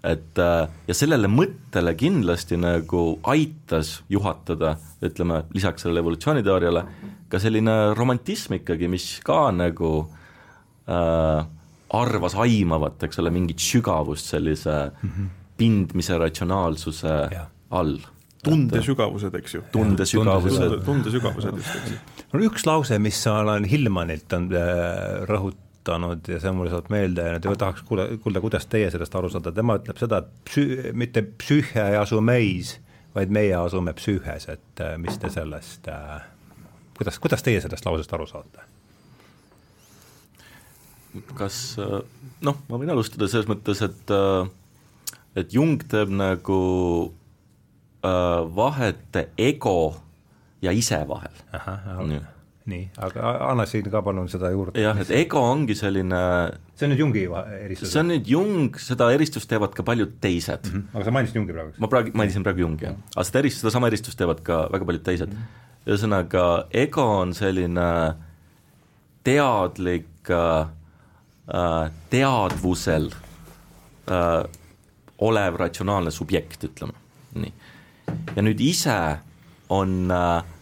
et 0.05 0.37
äh, 0.37 0.69
ja 0.87 0.93
sellele 0.93 1.27
mõttele 1.31 1.95
kindlasti 1.97 2.59
nagu 2.61 3.19
aitas 3.23 4.03
juhatada, 4.09 4.75
ütleme, 5.01 5.43
lisaks 5.53 5.81
sellele 5.81 6.03
evolutsiooniteooriale, 6.03 6.83
ka 7.29 7.39
selline 7.41 7.95
romantism 7.97 8.59
ikkagi, 8.59 8.87
mis 8.91 9.19
ka 9.25 9.49
nagu 9.51 9.93
äh, 10.85 11.47
arvas 11.95 12.35
aimavat, 12.37 13.01
eks 13.07 13.23
ole, 13.23 13.31
mingit 13.33 13.59
sügavust 13.59 14.29
sellise 14.29 14.91
mm 14.91 15.09
-hmm. 15.09 15.31
pindmise 15.57 16.17
ratsionaalsuse 16.17 17.15
ja. 17.31 17.47
all 17.71 17.97
tundesügavused, 18.43 19.35
eks 19.35 19.55
ju. 19.55 19.63
tundesügavused. 19.71 20.83
tundesügavused 20.85 21.57
just, 21.57 21.75
eks 21.75 21.91
ju. 21.91 21.97
No 22.33 22.41
üks 22.45 22.65
lause, 22.67 22.97
mis 23.01 23.19
ma 23.27 23.39
olen 23.43 23.67
Hillmanilt 23.69 24.33
on 24.37 24.49
äh, 24.55 25.23
rõhutanud 25.29 26.29
ja 26.31 26.39
see 26.41 26.51
on 26.51 26.59
mulle 26.59 26.73
saanud 26.73 26.91
meelde 26.93 27.27
ja 27.35 27.39
tahaks 27.45 27.85
kuule, 27.87 28.07
kuulda, 28.23 28.41
kuidas 28.43 28.67
teie 28.71 28.89
sellest 28.93 29.17
aru 29.17 29.31
saate, 29.33 29.53
tema 29.55 29.77
ütleb 29.81 29.99
seda, 30.01 30.21
et 30.23 30.49
psü-, 30.49 30.93
mitte 30.97 31.25
psüühe 31.39 31.89
ei 31.91 31.99
asu 31.99 32.21
meis, 32.25 32.75
vaid 33.15 33.33
meie 33.33 33.55
asume 33.59 33.95
psüühes, 33.97 34.49
et 34.51 34.85
äh, 34.85 34.95
mis 35.01 35.19
te 35.21 35.31
sellest, 35.33 35.89
äh, 35.91 36.23
kuidas, 36.97 37.19
kuidas 37.23 37.45
teie 37.45 37.61
sellest 37.63 37.87
lausest 37.87 38.15
aru 38.17 38.29
saate? 38.31 38.71
kas 41.37 41.77
noh, 42.43 42.57
ma 42.67 42.75
võin 42.75 42.89
alustada 42.91 43.29
selles 43.31 43.47
mõttes, 43.47 43.79
et 43.85 44.09
et 45.39 45.53
Jung 45.55 45.79
teeb 45.87 46.11
nagu 46.11 46.57
Äh, 48.05 48.41
vahet 48.55 49.17
ego 49.37 49.95
ja 50.65 50.73
ise 50.75 51.01
vahel. 51.09 51.43
nii, 52.65 52.85
aga 53.05 53.31
anna 53.45 53.67
siin 53.69 53.85
ka 53.93 54.01
palun 54.05 54.29
seda 54.31 54.49
juurde. 54.53 54.81
jah, 54.81 54.97
et 55.01 55.11
ego 55.13 55.41
ongi 55.51 55.75
selline 55.77 56.21
see 56.73 56.87
on 56.87 56.93
nüüd 56.93 57.03
Jungi 57.03 57.25
eristus? 57.59 57.91
see 57.93 58.01
on 58.01 58.09
nüüd 58.09 58.29
Jung, 58.29 58.79
seda 58.81 59.11
eristust 59.13 59.49
teevad 59.51 59.75
ka 59.77 59.85
paljud 59.85 60.15
teised 60.21 60.65
mm. 60.65 60.79
-hmm. 60.79 60.95
aga 60.95 61.05
sa 61.05 61.13
mainisid 61.13 61.37
Jungi 61.37 61.53
praegu? 61.53 61.75
ma 61.77 61.91
praegu, 61.91 62.15
mainisin 62.17 62.43
praegu 62.47 62.65
Jungi, 62.65 62.87
jah. 62.87 62.97
aga 63.15 63.27
seda 63.29 63.43
eristust, 63.43 63.65
sedasama 63.67 63.91
eristust 63.93 64.17
teevad 64.17 64.41
ka 64.47 64.63
väga 64.73 64.89
paljud 64.89 65.05
teised 65.05 65.29
mm. 65.29 65.43
-hmm. 65.43 65.91
ühesõnaga, 65.91 66.45
ego 66.73 67.05
on 67.21 67.33
selline 67.37 67.89
teadlik 69.25 70.29
äh, 70.29 71.91
teadvusel 72.09 73.11
äh, 74.09 74.43
olev 75.17 75.55
ratsionaalne 75.55 76.11
subjekt, 76.11 76.63
ütleme, 76.63 76.97
nii. 77.33 77.53
ja 78.35 78.43
nüüd 78.43 78.61
ise 78.61 78.97
on 79.69 80.11
äh, 80.11 80.54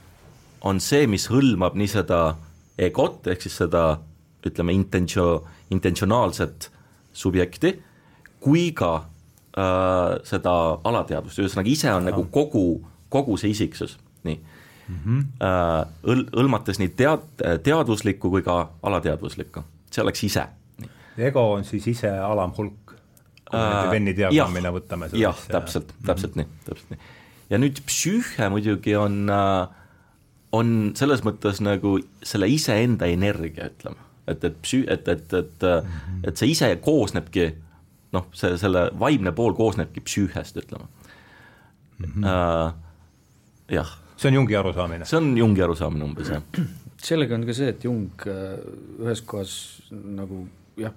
on 0.63 0.80
see, 0.84 1.08
mis 1.12 1.28
hõlmab 1.32 1.76
nii 1.80 1.91
seda 1.91 2.19
egot, 2.80 3.28
ehk 3.28 3.43
siis 3.45 3.58
seda 3.63 3.84
ütleme, 4.47 4.76
intentio-, 4.76 5.43
intentsionaalset 5.71 6.69
subjekti, 7.15 7.76
kui 8.43 8.71
ka 8.76 8.93
äh, 8.99 10.17
seda 10.28 10.56
alateadvust, 10.84 11.39
ühesõnaga 11.43 11.71
ise 11.71 11.91
on 11.93 12.08
ja. 12.08 12.12
nagu 12.12 12.26
kogu, 12.34 12.65
kogu 13.13 13.38
see 13.39 13.54
isiksus, 13.54 13.97
nii 14.28 14.39
mm. 14.39 14.97
-hmm. 15.06 15.21
Äh, 15.47 15.82
õl-, 16.12 16.28
hõlmates 16.36 16.82
nii 16.82 16.93
tead-, 16.99 17.45
teadvuslikku 17.63 18.32
kui 18.34 18.43
ka 18.43 18.69
alateadvuslikku, 18.84 19.63
see 19.91 20.04
oleks 20.04 20.23
ise. 20.23 20.47
ego 21.17 21.52
on 21.54 21.63
siis 21.63 21.88
ise 21.88 22.10
alamhulk, 22.10 22.95
kui 23.45 23.60
me 23.60 23.69
nüüd 23.69 23.91
Venni 23.91 24.15
diagrammina 24.17 24.71
võtame 24.73 25.12
jah, 25.13 25.38
täpselt, 25.47 25.93
täpselt 26.06 26.36
mm 26.36 26.41
-hmm. 26.41 26.47
nii, 26.47 26.65
täpselt 26.65 26.89
nii. 26.89 26.99
ja 27.49 27.58
nüüd 27.58 27.82
psüühe 27.86 28.49
muidugi 28.49 28.95
on 28.97 29.30
äh, 29.30 29.83
on 30.53 30.93
selles 30.97 31.23
mõttes 31.25 31.61
nagu 31.65 31.97
selle 32.23 32.47
iseenda 32.51 33.09
energia, 33.09 33.71
ütleme, 33.73 33.97
et, 34.29 34.43
et 34.43 34.57
psü-, 34.61 34.85
et, 34.91 35.07
et, 35.07 35.33
et 35.39 35.67
et 36.29 36.39
see 36.39 36.53
ise 36.53 36.69
koosnebki 36.83 37.49
noh, 38.13 38.29
see, 38.37 38.55
selle 38.61 38.87
vaimne 38.99 39.33
pool 39.35 39.55
koosnebki 39.57 40.03
psüühest, 40.05 40.59
ütleme 40.61 40.85
mm. 40.85 42.05
-hmm. 42.05 42.25
Uh, 42.25 42.73
jah. 43.73 43.97
see 44.17 44.29
on 44.29 44.39
Jungi 44.39 44.55
arusaamine? 44.55 45.05
see 45.05 45.17
on 45.17 45.37
Jungi 45.37 45.63
arusaamine 45.65 46.03
umbes, 46.03 46.29
jah. 46.29 46.43
sellega 47.09 47.35
on 47.35 47.45
ka 47.45 47.53
see, 47.53 47.69
et 47.73 47.83
Jung 47.83 48.27
äh, 48.27 48.59
ühes 49.03 49.23
kohas 49.25 49.55
nagu 49.91 50.45
jah, 50.77 50.93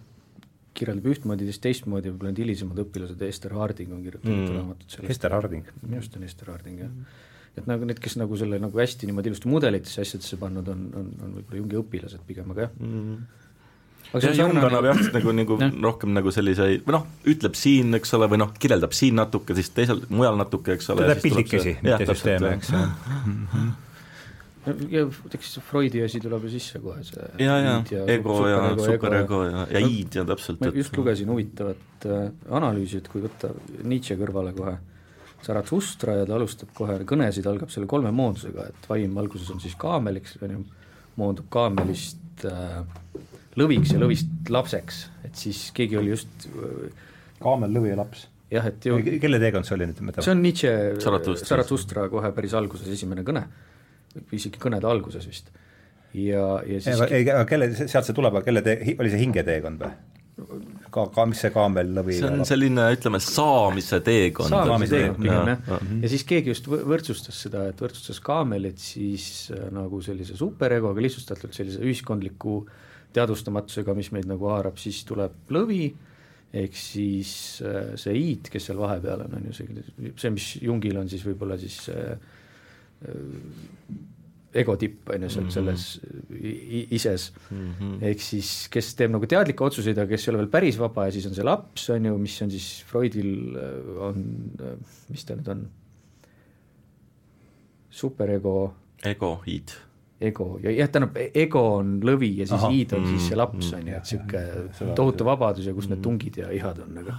kirjeldab 0.77 1.09
ühtmoodi, 1.15 1.49
teist 1.49 1.65
teistmoodi, 1.65 2.13
võib-olla 2.13 2.35
need 2.35 2.45
hilisemad 2.45 2.83
õpilased, 2.85 3.23
Ester 3.25 3.55
Harding 3.57 3.95
on 3.97 4.03
kirjutanud 4.05 4.43
mm. 4.43 4.59
raamatut 4.59 4.99
sellest. 4.99 5.15
Ester 5.17 5.33
Harding? 5.33 5.73
minu 5.83 6.03
arust 6.03 6.19
on 6.21 6.29
Ester 6.29 6.53
Harding, 6.53 6.85
jah 6.85 6.93
mm. 6.93 7.25
-hmm 7.57 7.67
et 7.67 7.71
nagu 7.71 7.89
need, 7.89 8.01
kes 8.03 8.19
nagu 8.21 8.37
selle 8.39 8.59
nagu 8.61 8.83
hästi 8.83 9.09
niimoodi 9.09 9.33
ilusti 9.33 9.51
mudelitesse 9.51 10.05
asjadesse 10.05 10.39
pannud, 10.41 10.69
on, 10.73 10.85
on, 11.01 11.09
on 11.25 11.35
võib-olla 11.39 11.61
Jungi 11.63 11.81
õpilased 11.81 12.27
pigem, 12.29 12.53
aga 12.53 12.67
jah 12.67 12.75
mm. 12.77 13.15
aga 14.11 14.23
see 14.27 14.35
Jung 14.37 14.61
annab 14.61 14.89
jah, 14.91 15.01
nagu, 15.17 15.35
nagu 15.41 15.59
ja. 15.65 15.71
rohkem 15.89 16.13
nagu 16.17 16.35
selliseid, 16.35 16.85
või 16.87 16.99
noh, 16.99 17.09
ütleb 17.33 17.57
siin, 17.59 17.97
eks 17.97 18.13
ole, 18.19 18.29
või 18.33 18.43
noh, 18.45 18.53
kirjeldab 18.61 18.95
siin 18.97 19.17
natuke, 19.23 19.57
siis 19.57 19.73
teisel, 19.77 20.05
mujal 20.13 20.39
natuke, 20.41 20.77
eks 20.77 20.93
ole. 20.93 21.07
ta 21.07 21.15
teeb 21.15 21.25
pildikesi, 21.25 21.77
mitte 21.87 22.09
süsteeme, 22.13 22.55
eks 22.59 22.73
ju 22.77 22.87
ja 24.91 25.05
eks 25.31 25.53
Freudi 25.63 26.01
asi 26.03 26.19
tuleb 26.19 26.43
ju 26.49 26.49
sisse 26.51 26.81
kohe, 26.83 26.99
see 27.07 27.23
ja, 27.39 27.55
ja, 27.63 27.75
ja 27.87 28.01
ego 28.11 28.41
ja 28.51 28.59
superego 28.75 29.45
ja, 29.47 29.63
ja 29.71 29.83
id 29.87 30.19
ja 30.19 30.25
täpselt. 30.27 30.59
ma 30.59 30.73
just 30.75 30.97
lugesin 30.99 31.31
huvitavat 31.31 32.09
äh, 32.11 32.25
analüüsi, 32.51 32.99
et 32.99 33.07
kui 33.13 33.23
võtta 33.23 33.53
Nietzsche 33.87 34.19
kõrvale 34.19 34.51
kohe 34.59 34.75
äh,, 34.75 34.96
Zarathustra 35.47 36.17
ja 36.21 36.27
ta 36.27 36.37
alustab 36.37 36.73
kohe, 36.75 36.99
kõnesid 37.07 37.47
algab 37.47 37.71
selle 37.73 37.89
kolme 37.91 38.11
moodusega, 38.15 38.69
et 38.73 38.89
vaim 38.91 39.17
alguses 39.23 39.51
on 39.55 39.63
siis 39.63 39.77
kaameliks, 39.79 40.37
on 40.43 40.55
ju, 40.57 40.63
moondub 41.21 41.49
kaamelist 41.53 42.47
äh, 42.49 42.81
lõviks 43.57 43.95
ja 43.95 44.01
lõvist 44.03 44.51
lapseks, 44.53 45.03
et 45.29 45.37
siis 45.39 45.69
keegi 45.77 46.01
oli 46.01 46.13
just 46.15 46.49
äh, 46.51 47.05
kaamel, 47.43 47.73
lõvi 47.79 47.93
ja 47.93 48.01
laps? 48.01 48.27
jah, 48.53 48.67
et 48.71 48.85
ju 48.87 48.99
kelle 49.23 49.41
teekond 49.43 49.67
see 49.67 49.75
oli 49.75 49.89
nüüd? 49.91 50.03
see 50.23 50.33
on 50.33 50.43
Nietzsche 50.43 50.73
Zarathustra 51.03 52.07
kohe 52.13 52.31
päris 52.35 52.55
alguses 52.55 52.91
esimene 52.95 53.25
kõne, 53.27 53.43
isegi 54.37 54.61
kõnede 54.63 54.87
alguses 54.91 55.27
vist. 55.27 55.51
ja, 56.15 56.45
ja 56.67 56.83
siis 56.83 57.03
ei, 57.09 57.25
aga 57.27 57.47
kelle, 57.49 57.73
sealt 57.79 58.07
see 58.07 58.17
tuleb, 58.17 58.39
aga 58.39 58.47
kelle 58.47 58.63
tee, 58.67 58.95
oli 58.95 59.11
see 59.13 59.25
hingeteekond 59.25 59.83
või? 59.83 59.97
Ka, 60.37 61.07
ka 61.15 61.25
mis 61.29 61.41
see 61.41 61.53
kaamel 61.55 61.93
lõvi 61.97 62.17
see 62.19 62.29
on 62.29 62.45
selline, 62.49 62.87
ütleme, 62.93 63.21
saamise 63.25 64.03
teekond. 64.05 64.53
saamise 64.53 64.93
teekond 64.93 65.23
pigem 65.23 65.51
jah, 65.53 65.63
ja. 65.71 65.79
ja 66.03 66.11
siis 66.13 66.27
keegi 66.29 66.53
just 66.53 66.69
võrdsustas 66.69 67.39
seda, 67.47 67.65
et 67.71 67.81
võrdsustas 67.81 68.21
kaamelit 68.25 68.83
siis 68.83 69.29
äh, 69.55 69.69
nagu 69.75 70.03
sellise 70.05 70.37
superegoga, 70.37 71.05
lihtsustatult 71.05 71.57
sellise 71.57 71.81
ühiskondliku 71.85 72.59
teadvustamatusega, 73.17 73.95
mis 73.97 74.13
meid 74.13 74.29
nagu 74.29 74.51
haarab, 74.53 74.77
siis 74.81 75.01
tuleb 75.09 75.49
lõvi, 75.57 75.87
ehk 76.57 76.77
siis 76.77 77.33
äh, 77.65 77.95
see 78.01 78.19
id, 78.35 78.51
kes 78.53 78.69
seal 78.69 78.83
vahepeal 78.83 79.25
on, 79.25 79.39
on 79.41 79.49
ju 79.49 79.57
see, 79.57 79.87
see, 80.13 80.35
mis 80.37 80.51
Jungil 80.61 81.01
on 81.01 81.09
siis 81.13 81.25
võib-olla 81.25 81.57
siis 81.61 81.81
äh, 81.95 82.13
ego 84.61 84.77
tipp, 84.81 85.11
on 85.15 85.27
ju, 85.27 85.31
seal 85.33 85.49
selles 85.53 85.87
ises. 86.91 87.31
Mm 87.51 87.73
-hmm. 87.79 87.97
ehk 88.11 88.21
siis 88.21 88.69
kes 88.73 88.95
teeb 88.99 89.13
nagu 89.15 89.27
teadlikke 89.27 89.65
otsuseid, 89.65 89.99
aga 89.99 90.09
kes 90.11 90.27
ei 90.27 90.33
ole 90.33 90.43
veel 90.45 90.53
päris 90.53 90.79
vaba 90.79 91.07
ja 91.07 91.13
siis 91.13 91.27
on 91.27 91.35
see 91.35 91.45
laps, 91.45 91.89
on 91.91 92.05
ju, 92.05 92.19
mis 92.19 92.43
on 92.43 92.51
siis 92.51 92.85
Freudil 92.87 93.57
äh, 93.57 94.03
on, 94.09 94.25
äh, 94.61 94.77
mis 95.09 95.25
ta 95.25 95.35
nüüd 95.35 95.49
on, 95.49 95.67
superego. 97.91 98.75
Ego, 99.05 99.43
id. 99.47 99.73
ego. 100.21 100.59
Ja 100.63 100.71
jah, 100.71 100.89
tähendab, 100.89 101.17
ego 101.35 101.63
on 101.77 102.01
lõvi 102.01 102.39
ja 102.41 102.47
siis 102.47 102.63
Aha, 102.63 102.71
id 102.73 102.93
on 102.97 103.03
mm, 103.03 103.11
siis 103.13 103.29
see 103.29 103.37
laps, 103.37 103.73
on 103.77 103.89
ju, 103.89 103.97
et 103.97 104.13
niisugune 104.13 104.95
tohutu 104.97 105.25
vabadus 105.25 105.67
ja 105.67 105.75
kus 105.77 105.91
need 105.91 106.01
tungid 106.05 106.39
ja 106.41 106.49
ihad 106.57 106.79
on, 106.81 106.97
aga 107.03 107.19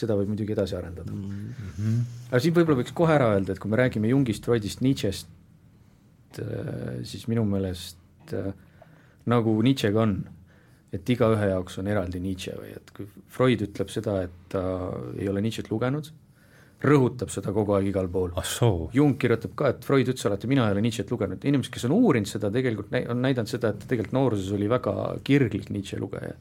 seda 0.00 0.16
võib 0.16 0.32
muidugi 0.32 0.54
edasi 0.54 0.76
arendada. 0.78 1.12
Mm. 1.12 1.52
-hmm. 1.76 1.98
aga 2.30 2.40
siin 2.40 2.54
võib-olla 2.56 2.80
võiks 2.80 2.94
kohe 2.96 3.12
ära 3.14 3.34
öelda, 3.34 3.52
et 3.52 3.60
kui 3.60 3.70
me 3.70 3.76
räägime 3.76 4.08
Jungist, 4.08 4.48
Freudist, 4.48 4.80
Nietzsche'st, 4.80 5.28
siis 7.04 7.26
minu 7.30 7.44
meelest 7.48 8.34
äh, 8.36 8.52
nagu 9.30 9.56
Nietzschega 9.64 10.02
on, 10.02 10.16
et 10.94 11.12
igaühe 11.14 11.50
jaoks 11.52 11.78
on 11.82 11.90
eraldi 11.90 12.20
Nietzsche 12.22 12.56
või 12.58 12.72
et 12.74 12.90
kui 12.96 13.06
Freud 13.30 13.62
ütleb 13.66 13.92
seda, 13.92 14.20
et 14.26 14.36
ta 14.52 14.62
ei 15.18 15.28
ole 15.30 15.42
Nietzsche't 15.44 15.70
lugenud, 15.70 16.10
rõhutab 16.80 17.30
seda 17.32 17.52
kogu 17.52 17.74
aeg 17.76 17.90
igal 17.90 18.08
pool. 18.12 18.32
Jung 18.96 19.18
kirjutab 19.20 19.52
ka, 19.58 19.72
et 19.74 19.84
Freud 19.86 20.08
ütles 20.08 20.26
alati, 20.26 20.48
mina 20.50 20.66
ei 20.66 20.76
ole 20.76 20.84
Nietzsche't 20.86 21.12
lugenud, 21.12 21.44
inimesed, 21.44 21.72
kes 21.74 21.86
on 21.88 21.96
uurinud 21.98 22.30
seda, 22.30 22.50
tegelikult 22.54 22.90
näi-, 22.94 23.04
on 23.12 23.20
näidanud 23.22 23.52
seda, 23.52 23.74
et 23.74 23.84
tegelikult 23.90 24.16
nooruses 24.16 24.54
oli 24.56 24.70
väga 24.70 24.94
kirglik 25.26 25.70
Nietzsche 25.74 26.00
lugeja. 26.00 26.38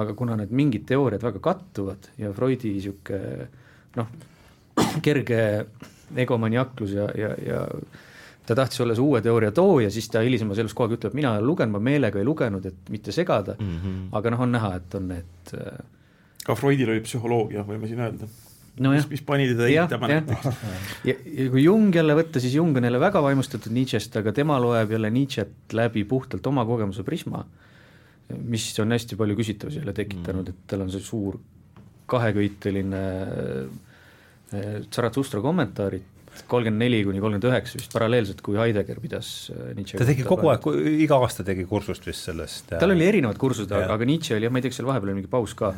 aga 0.00 0.12
kuna 0.14 0.36
need 0.38 0.52
mingid 0.54 0.84
teooriad 0.86 1.22
väga 1.22 1.40
kattuvad 1.42 2.04
ja 2.16 2.28
Freudi 2.32 2.70
niisugune 2.70 3.48
noh, 3.98 4.12
kerge 5.02 5.40
egomaniaklus 6.14 6.92
ja, 6.94 7.08
ja, 7.18 7.32
ja 7.42 7.64
ta 8.50 8.56
tahtis 8.58 8.82
olla 8.82 8.96
see 8.98 9.06
uue 9.06 9.22
teooria 9.22 9.52
tooja, 9.54 9.90
siis 9.94 10.10
ta 10.10 10.24
hilisemas 10.26 10.58
elus 10.58 10.74
kogu 10.74 10.90
aeg 10.90 10.98
ütleb, 10.98 11.16
mina 11.18 11.36
ei 11.36 11.42
ole 11.42 11.52
lugenud, 11.52 11.76
ma 11.76 11.82
meelega 11.90 12.18
ei 12.18 12.26
lugenud, 12.26 12.66
et 12.66 12.90
mitte 12.90 13.14
segada 13.14 13.54
mm, 13.58 13.74
-hmm. 13.78 14.04
aga 14.18 14.34
noh, 14.34 14.46
on 14.46 14.54
näha, 14.58 14.74
et 14.80 14.94
on 14.98 15.10
need 15.14 15.54
äh, 15.54 15.82
ka 16.46 16.56
Freudil 16.58 16.90
oli 16.94 17.02
psühholoogia, 17.04 17.62
võime 17.68 17.90
siin 17.90 18.02
öelda 18.02 18.28
no. 18.80 18.92
mis, 18.94 19.06
mis 19.10 19.22
pani 19.26 19.48
teda 19.52 19.68
eitama. 19.70 20.10
ja, 20.10 20.22
ja, 21.08 21.14
ja 21.14 21.48
kui 21.52 21.64
Jung 21.64 21.94
jälle 21.94 22.16
võtta, 22.18 22.42
siis 22.42 22.56
Jung 22.58 22.76
on 22.76 22.88
jälle 22.88 23.00
väga 23.02 23.22
vaimustatud 23.22 23.74
Nietzsche'st, 23.76 24.18
aga 24.20 24.34
tema 24.36 24.58
loeb 24.62 24.94
jälle 24.96 25.12
Nietzsche't 25.14 25.76
läbi 25.76 26.04
puhtalt 26.08 26.46
oma 26.50 26.64
kogemuse 26.68 27.04
prisma, 27.06 27.44
mis 28.40 28.72
on 28.82 28.94
hästi 28.94 29.18
palju 29.20 29.38
küsitavusi 29.38 29.82
jälle 29.82 29.94
tekitanud 29.96 30.42
mm, 30.42 30.52
-hmm. 30.52 30.64
et 30.64 30.70
tal 30.70 30.86
on 30.86 30.90
see 30.90 31.02
suur 31.02 31.38
kaheköiteline 32.10 33.04
äh, 34.50 34.70
Zarathustra 34.90 35.40
kommentaarid, 35.40 36.19
kolmkümmend 36.50 36.82
neli 36.82 37.00
kuni 37.06 37.20
kolmkümmend 37.22 37.48
üheksa 37.50 37.78
vist 37.80 37.94
paralleelselt, 37.94 38.42
kui 38.44 38.58
Heidegger 38.58 39.00
pidas 39.02 39.50
äh, 39.54 39.72
Nietzsche 39.76 39.98
ta 40.00 40.06
tegi 40.08 40.26
kogu 40.26 40.50
aeg, 40.52 40.68
iga 41.04 41.18
aasta 41.22 41.44
tegi 41.46 41.66
kursust 41.68 42.06
vist 42.06 42.28
sellest 42.30 42.70
tal 42.76 42.94
oli 42.94 43.06
erinevad 43.06 43.40
kursused, 43.40 43.72
aga 43.72 44.08
Nietzsche 44.08 44.36
oli 44.36 44.46
jah, 44.46 44.54
ma 44.54 44.60
ei 44.60 44.66
tea, 44.66 44.72
kas 44.72 44.80
seal 44.80 44.88
vahepeal 44.90 45.12
oli 45.12 45.18
mingi 45.20 45.32
paus 45.32 45.54
ka, 45.58 45.72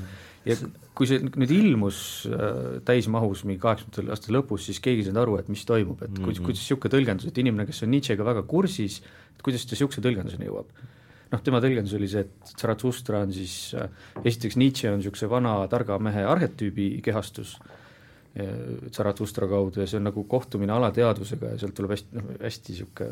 ja 0.48 0.56
kui 0.96 1.08
see 1.08 1.22
nüüd 1.24 1.52
ilmus 1.56 1.98
äh, 2.28 2.78
täismahus 2.88 3.44
mingi 3.48 3.62
kaheksakümnendate 3.62 4.16
aastate 4.16 4.36
lõpus, 4.36 4.68
siis 4.68 4.80
keegi 4.84 5.04
ei 5.04 5.08
saanud 5.08 5.22
aru, 5.24 5.36
et 5.40 5.52
mis 5.52 5.64
toimub, 5.68 6.00
et 6.02 6.10
mm 6.10 6.16
-hmm. 6.16 6.30
kuidas, 6.30 6.44
kuidas 6.46 6.64
niisugune 6.64 6.94
tõlgendus, 6.96 7.28
et 7.28 7.44
inimene, 7.44 7.68
kes 7.68 7.84
on 7.86 7.94
Nietzschega 7.94 8.26
väga 8.26 8.42
kursis, 8.48 9.02
et 9.36 9.44
kuidas 9.44 9.66
ta 9.66 9.76
niisuguse 9.76 10.04
tõlgenduseni 10.04 10.50
jõuab. 10.50 10.88
Noh, 11.32 11.40
tema 11.40 11.62
tõlgendus 11.64 11.94
oli 11.96 12.08
see, 12.12 12.26
et 12.26 12.56
Zarathustra 12.60 13.22
on 13.24 13.32
siis 13.32 13.74
äh,, 13.74 13.88
esiteks 14.24 14.56
Nietzsche 14.60 14.90
on 14.90 15.00
niisuguse 15.00 15.30
vana 15.30 15.54
targa 15.68 15.96
mehe 15.98 16.26
arhetüübi 16.28 17.00
kehastus 17.00 17.56
äh,, 17.56 17.78
Zarathustra 18.92 19.48
kaudu 19.48 19.82
ja 19.82 19.86
see 19.86 19.98
on 20.00 20.06
nagu 20.08 20.24
kohtumine 20.24 20.72
alateadvusega 20.72 21.52
ja 21.52 21.58
sealt 21.60 21.74
tuleb 21.76 21.92
hästi, 21.92 22.16
noh, 22.16 22.30
hästi 22.40 22.72
niisugune 22.72 23.10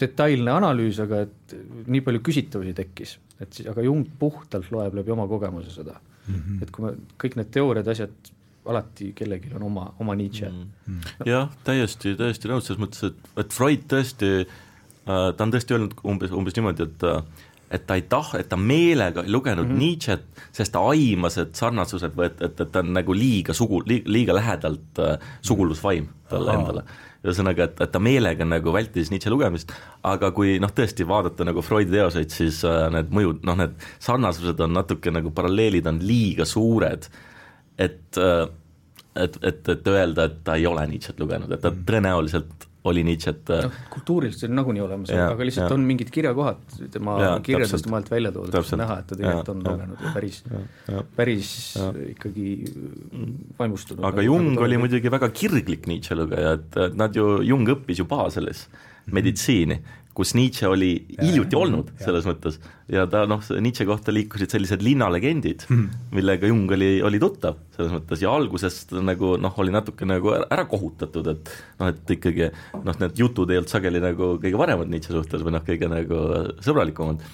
detailne 0.00 0.50
analüüs, 0.50 0.98
aga 1.04 1.22
et 1.28 1.54
nii 1.86 2.02
palju 2.02 2.22
küsitavusi 2.26 2.74
tekkis, 2.74 3.16
et 3.38 3.52
siis, 3.54 3.68
aga 3.70 3.84
Jung 3.86 4.08
puhtalt 4.18 4.72
loeb 4.74 4.96
läbi 4.98 5.14
oma 5.14 5.28
kogemuse 5.30 5.70
seda 5.70 5.94
mm. 5.94 6.34
-hmm. 6.34 6.62
et 6.62 6.74
kui 6.74 6.86
me, 6.86 6.92
kõik 7.22 7.38
need 7.38 7.52
teooriad, 7.54 7.88
asjad, 7.94 8.32
alati 8.66 9.12
kellelgi 9.18 9.54
on 9.58 9.62
oma, 9.70 9.86
oma 10.02 10.14
Nietzsche 10.18 10.50
mm. 10.50 10.66
-hmm. 10.88 11.30
jah, 11.30 11.54
täiesti, 11.64 12.16
täiesti 12.18 12.50
nõus, 12.50 12.66
selles 12.66 12.82
mõttes, 12.82 13.06
et, 13.10 13.32
et 13.44 13.54
Freud 13.54 13.86
tõesti 13.94 14.34
ta 15.06 15.44
on 15.44 15.50
tõesti 15.50 15.74
öelnud 15.74 15.96
umbes, 16.06 16.30
umbes 16.30 16.54
niimoodi, 16.56 16.86
et 16.86 17.06
et 17.72 17.86
ta 17.86 17.96
ei 17.96 18.04
tah-, 18.08 18.34
et 18.38 18.48
ta 18.48 18.58
meelega 18.60 19.24
ei 19.24 19.32
lugenud 19.32 19.66
mm 19.66 19.72
-hmm. 19.72 19.78
Nietzsche't, 19.80 20.44
sest 20.52 20.72
ta 20.72 20.82
aimas, 20.88 21.38
et 21.38 21.54
sarnasused 21.56 22.12
või 22.16 22.28
et, 22.28 22.42
et, 22.42 22.60
et 22.60 22.72
ta 22.72 22.82
on 22.84 22.92
nagu 22.92 23.14
liiga 23.14 23.54
sugu, 23.56 23.82
liiga 23.86 24.34
lähedalt 24.34 24.98
äh, 24.98 25.18
sugulusvaim 25.40 26.08
talle 26.28 26.50
Aha. 26.50 26.60
endale. 26.60 26.84
ühesõnaga, 27.22 27.64
et, 27.64 27.80
et 27.80 27.92
ta 27.92 27.98
meelega 28.02 28.44
nagu 28.44 28.72
vältis 28.74 29.10
Nietzsche 29.10 29.30
lugemist, 29.30 29.72
aga 30.02 30.32
kui 30.34 30.56
noh, 30.58 30.70
tõesti 30.74 31.06
vaadata 31.06 31.44
nagu 31.44 31.62
Freudi 31.62 31.90
teoseid, 31.90 32.30
siis 32.30 32.64
äh, 32.64 32.90
need 32.90 33.12
mõjud, 33.14 33.44
noh 33.46 33.56
need 33.56 33.76
sarnasused 34.02 34.60
on 34.60 34.72
natuke 34.72 35.10
nagu 35.10 35.30
paralleelid 35.30 35.86
on 35.86 36.00
liiga 36.02 36.44
suured, 36.44 37.06
et 37.78 38.18
äh, 38.18 38.48
et, 39.16 39.38
et, 39.44 39.68
et 39.68 39.86
öelda, 39.86 40.24
et 40.24 40.44
ta 40.44 40.54
ei 40.56 40.66
ole 40.66 40.86
Nietzsche't 40.88 41.20
lugenud, 41.20 41.52
et 41.52 41.60
ta 41.60 41.70
mhm. 41.70 41.84
tõenäoliselt 41.88 42.68
oli 42.90 43.04
Nietzsche't 43.06 43.50
no, 43.52 43.70
kultuuriliselt 43.92 44.42
see 44.42 44.50
on 44.50 44.56
nagunii 44.58 44.82
olemas, 44.82 45.12
aga 45.14 45.46
lihtsalt 45.46 45.68
ja. 45.68 45.76
on 45.76 45.84
mingid 45.86 46.10
kirjakohad 46.14 46.62
tema 46.90 47.16
ja, 47.22 47.32
kirjelduste 47.44 47.90
maalt 47.92 48.10
välja 48.10 48.32
toodud, 48.34 48.56
on 48.58 48.82
näha, 48.82 48.98
et 49.02 49.10
ta 49.10 49.18
tegelikult 49.18 49.52
on 49.54 49.64
lugenud 49.68 50.02
ja 50.02 50.14
päris, 50.16 50.40
päris 51.18 51.52
ja. 51.78 51.90
ikkagi 52.10 52.56
vaimustunud. 53.58 54.02
aga 54.10 54.26
Jung 54.26 54.50
nagu 54.50 54.66
oli 54.66 54.80
muidugi 54.82 55.12
väga 55.14 55.30
kirglik 55.34 55.86
Nietzsche 55.90 56.18
lugeja, 56.18 56.56
et 56.58 56.80
nad 56.98 57.14
ju, 57.14 57.36
Jung 57.46 57.70
õppis 57.76 58.02
ju 58.02 58.08
Baselis 58.10 58.66
meditsiini 59.12 59.78
kus 60.16 60.34
Nietzsche 60.36 60.68
oli 60.68 60.90
hiljuti 61.16 61.56
olnud 61.56 61.92
ja. 61.94 62.04
selles 62.06 62.26
mõttes 62.28 62.58
ja 62.92 63.04
ta 63.10 63.22
noh, 63.28 63.40
Nietzsche 63.64 63.86
kohta 63.88 64.12
liikusid 64.12 64.52
sellised 64.52 64.84
linnalegendid 64.84 65.64
mm, 65.68 65.78
-hmm. 65.78 66.08
millega 66.18 66.50
Jung 66.50 66.72
oli, 66.76 66.90
oli 67.04 67.20
tuttav 67.22 67.56
selles 67.76 67.94
mõttes 67.94 68.24
ja 68.24 68.32
algusest 68.32 68.92
nagu 69.00 69.34
noh, 69.40 69.54
oli 69.64 69.72
natuke 69.72 70.08
nagu 70.08 70.34
ära 70.36 70.66
kohutatud, 70.68 71.30
et 71.32 71.52
noh, 71.80 71.92
et 71.92 72.12
ikkagi 72.16 72.50
noh, 72.82 72.98
need 73.00 73.22
jutud 73.24 73.50
ei 73.50 73.62
olnud 73.62 73.72
sageli 73.72 74.02
nagu 74.04 74.34
kõige 74.42 74.60
paremad 74.60 74.92
Nietzsche 74.92 75.16
suhtes 75.16 75.46
või 75.46 75.56
noh, 75.56 75.64
kõige 75.64 75.88
nagu 75.92 76.20
sõbralikumad. 76.60 77.24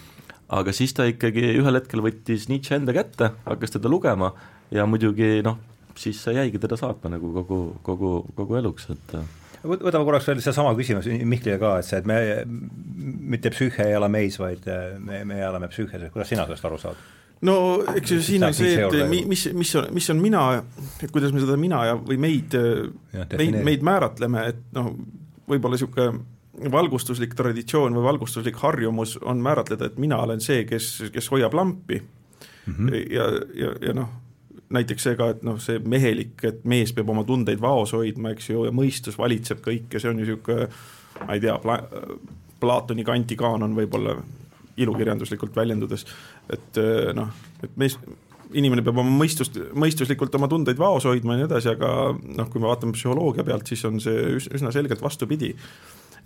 aga 0.48 0.72
siis 0.72 0.94
ta 0.94 1.08
ikkagi 1.08 1.50
ühel 1.58 1.80
hetkel 1.80 2.04
võttis 2.04 2.46
Nietzsche 2.48 2.78
enda 2.78 2.94
kätte, 2.94 3.32
hakkas 3.48 3.74
teda 3.74 3.90
lugema 3.90 4.32
ja 4.70 4.86
muidugi 4.86 5.42
noh, 5.42 5.58
siis 5.98 6.22
see 6.22 6.38
jäigi 6.38 6.62
teda 6.62 6.78
saatma 6.78 7.16
nagu 7.16 7.34
kogu, 7.40 7.60
kogu, 7.82 8.14
kogu 8.38 8.62
eluks, 8.62 8.90
et 8.94 9.18
võtame 9.64 10.04
korraks 10.06 10.28
veel 10.28 10.42
seesama 10.44 10.74
küsimus 10.78 11.08
Mihklile 11.08 11.58
ka, 11.60 11.76
et 11.80 11.88
see, 11.88 12.00
et 12.02 12.08
me, 12.08 12.18
mitte 13.34 13.52
psüühe 13.54 13.88
ei 13.88 13.96
ela 13.98 14.10
meis, 14.12 14.38
vaid 14.40 14.66
äh, 14.70 14.96
me, 15.02 15.22
me 15.28 15.40
elame 15.42 15.70
psüühes, 15.72 16.10
kuidas 16.14 16.30
sina 16.30 16.46
sellest 16.48 16.68
aru 16.68 16.80
saad? 16.82 17.04
no 17.46 17.56
eks 17.94 18.14
ju 18.14 18.18
siin 18.24 18.46
on 18.48 18.56
see, 18.56 18.74
et 18.82 19.10
mis, 19.10 19.44
mis 19.54 19.74
on, 19.78 19.88
mis 19.94 20.10
on 20.10 20.22
mina, 20.22 20.44
et 21.02 21.12
kuidas 21.14 21.34
me 21.34 21.42
seda 21.44 21.58
mina 21.60 21.84
ja, 21.90 21.94
või 21.98 22.18
meid, 22.20 22.56
meid, 23.38 23.60
meid 23.66 23.86
määratleme, 23.86 24.48
et 24.52 24.62
noh, 24.76 24.92
võib-olla 25.48 25.78
niisugune 25.78 26.70
valgustuslik 26.72 27.36
traditsioon 27.38 27.94
või 27.94 28.08
valgustuslik 28.08 28.56
harjumus 28.58 29.14
on 29.22 29.42
määratleda, 29.44 29.92
et 29.92 30.00
mina 30.02 30.18
olen 30.24 30.42
see, 30.42 30.64
kes, 30.66 31.10
kes 31.14 31.30
hoiab 31.30 31.54
lampi 31.54 32.00
mm 32.00 32.74
-hmm. 32.74 32.96
ja, 33.14 33.28
ja, 33.54 33.74
ja 33.88 33.94
noh 33.94 34.16
näiteks 34.74 35.08
see 35.08 35.16
ka, 35.16 35.30
et 35.34 35.42
noh, 35.46 35.56
see 35.62 35.80
mehelik, 35.80 36.36
et 36.44 36.64
mees 36.68 36.92
peab 36.92 37.08
oma 37.08 37.24
tundeid 37.24 37.60
vaos 37.60 37.94
hoidma, 37.96 38.34
eks 38.34 38.50
ju, 38.50 38.66
ja 38.68 38.72
mõistus 38.74 39.16
valitseb 39.18 39.62
kõike, 39.64 40.00
see 40.00 40.10
on 40.10 40.20
ju 40.20 40.26
niisugune 40.26 40.68
ma 41.26 41.34
ei 41.34 41.40
tea 41.42 41.58
pla,, 41.62 41.78
Platoni 42.58 43.04
kanti 43.06 43.36
kaanon 43.38 43.74
võib-olla 43.76 44.16
ilukirjanduslikult 44.82 45.54
väljendudes, 45.54 46.02
et 46.50 46.80
eh, 46.82 47.12
noh, 47.14 47.30
et 47.62 47.76
mees, 47.78 47.94
inimene 48.58 48.82
peab 48.82 48.98
oma 48.98 49.12
mõistust, 49.20 49.60
mõistuslikult 49.78 50.34
oma 50.38 50.48
tundeid 50.50 50.78
vaos 50.80 51.06
hoidma 51.06 51.36
ja 51.36 51.42
nii 51.42 51.46
edasi, 51.46 51.70
aga 51.74 51.92
noh, 52.14 52.50
kui 52.50 52.62
me 52.62 52.66
vaatame 52.66 52.96
psühholoogia 52.96 53.46
pealt, 53.46 53.70
siis 53.70 53.84
on 53.86 54.00
see 54.02 54.38
üsna 54.40 54.72
selgelt 54.74 55.02
vastupidi. 55.04 55.54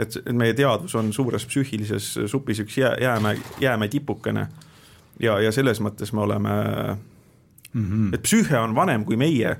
et 0.01 0.15
meie 0.33 0.55
teadvus 0.57 0.95
on 0.97 1.13
suures 1.13 1.45
psüühilises 1.45 2.07
supis 2.27 2.63
üks 2.65 2.79
jää, 2.79 2.95
jäämäe, 3.01 3.37
jäämäe 3.61 3.89
tipukene 3.93 4.47
ja, 5.21 5.37
ja 5.41 5.53
selles 5.53 5.83
mõttes 5.85 6.15
me 6.17 6.23
oleme 6.25 6.55
mm. 7.73 7.85
-hmm. 7.85 8.15
et 8.15 8.23
psüühe 8.23 8.59
on 8.59 8.75
vanem 8.75 9.05
kui 9.05 9.17
meie 9.17 9.57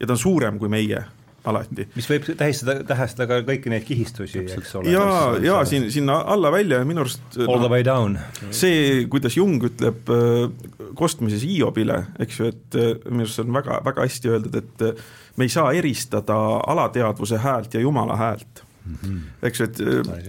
ja 0.00 0.06
ta 0.06 0.12
on 0.12 0.18
suurem 0.18 0.58
kui 0.58 0.68
meie 0.68 1.04
alati. 1.48 1.86
mis 1.96 2.08
võib 2.10 2.26
tähistada, 2.38 2.84
tähestada 2.88 3.26
ka 3.28 3.40
kõiki 3.48 3.72
neid 3.72 3.84
kihistusi, 3.88 4.44
eks 4.44 4.74
ole. 4.78 4.92
ja, 4.92 5.04
ja 5.44 5.60
siin, 5.68 5.88
sinna 5.92 6.20
alla 6.34 6.52
välja 6.52 6.80
ja 6.80 6.88
minu 6.88 7.04
arust 7.04 7.38
All 7.40 7.56
no, 7.56 7.64
the 7.64 7.72
way 7.72 7.84
down. 7.86 8.18
see, 8.50 9.06
kuidas 9.12 9.36
Jung 9.38 9.62
ütleb 9.70 10.10
äh, 10.12 10.46
kostmises 10.98 11.44
Hiobile, 11.46 12.02
eks 12.20 12.40
ju, 12.40 12.50
et 12.52 12.78
äh, 12.78 12.92
minu 13.08 13.26
arust 13.26 13.40
see 13.40 13.46
on 13.46 13.54
väga, 13.56 13.80
väga 13.86 14.08
hästi 14.08 14.34
öeldud, 14.34 14.58
et 14.60 14.88
äh, 14.88 15.04
me 15.36 15.48
ei 15.48 15.52
saa 15.52 15.70
eristada 15.76 16.38
alateadvuse 16.68 17.40
häält 17.40 17.76
ja 17.76 17.84
jumala 17.84 18.16
häält 18.20 18.64
mm. 18.84 18.96
-hmm. 19.02 19.20
eks 19.48 19.60
ju, 19.60 19.70
et, 19.70 19.84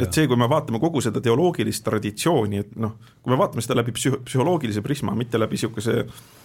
et 0.06 0.14
see, 0.14 0.28
kui 0.28 0.40
me 0.40 0.50
vaatame 0.50 0.80
kogu 0.80 1.02
seda 1.04 1.22
teoloogilist 1.22 1.84
traditsiooni, 1.84 2.64
et 2.66 2.78
noh, 2.80 2.96
kui 3.22 3.34
me 3.34 3.40
vaatame 3.40 3.64
seda 3.66 3.82
läbi 3.82 3.96
psüh-, 3.98 4.22
psühholoogilise 4.24 4.82
prisma, 4.86 5.16
mitte 5.16 5.40
läbi 5.40 5.60
niisuguse 5.60 6.06
Äh, 6.06 6.41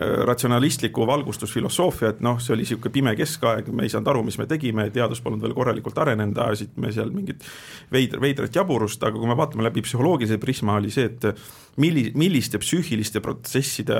ratsionalistlikku 0.00 1.04
valgustusfilosoofia, 1.06 2.14
et 2.14 2.20
noh, 2.24 2.38
see 2.40 2.54
oli 2.54 2.64
niisugune 2.64 2.92
pime 2.94 3.12
keskaeg, 3.16 3.66
me 3.76 3.84
ei 3.84 3.90
saanud 3.92 4.08
aru, 4.08 4.22
mis 4.24 4.38
me 4.40 4.46
tegime, 4.48 4.86
teadus 4.94 5.20
polnud 5.20 5.42
veel 5.44 5.52
korralikult 5.56 5.98
arenenud, 6.00 6.38
ajasime 6.40 6.92
seal 6.96 7.10
mingit 7.12 7.44
veidr, 7.92 8.20
veidrat 8.22 8.56
jaburust, 8.56 9.02
aga 9.04 9.18
kui 9.18 9.28
me 9.28 9.36
vaatame 9.36 9.66
läbi 9.66 9.84
psühholoogilise 9.84 10.38
prisma, 10.40 10.78
oli 10.80 10.92
see, 10.94 11.10
et 11.10 11.26
milli-, 11.82 12.08
milliste 12.16 12.60
psüühiliste 12.62 13.20
protsesside 13.20 13.98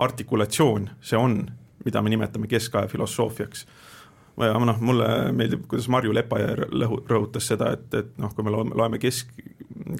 artikulatsioon 0.00 0.88
see 1.04 1.20
on, 1.20 1.42
mida 1.84 2.00
me 2.00 2.14
nimetame 2.14 2.48
keskaja 2.48 2.88
filosoofiaks. 2.88 3.66
Ja 4.40 4.56
noh, 4.58 4.80
mulle 4.82 5.08
meeldib, 5.36 5.68
kuidas 5.70 5.90
Marju 5.92 6.14
Lepajärv 6.16 6.72
rõhutas 7.06 7.52
seda, 7.52 7.74
et, 7.76 7.92
et 7.94 8.16
noh, 8.18 8.32
kui 8.34 8.46
me 8.46 8.50
loeme, 8.50 8.72
loeme 8.74 8.98
kesk, 8.98 9.36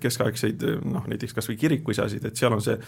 keskaegseid 0.01 0.65
noh, 0.89 1.05
näiteks 1.05 1.37
kas 1.37 1.53
või 1.53 1.61
kirikuisasid, 1.61 2.25
et 2.25 2.41
seal 2.41 2.57
on 2.57 2.65
see 2.65 2.81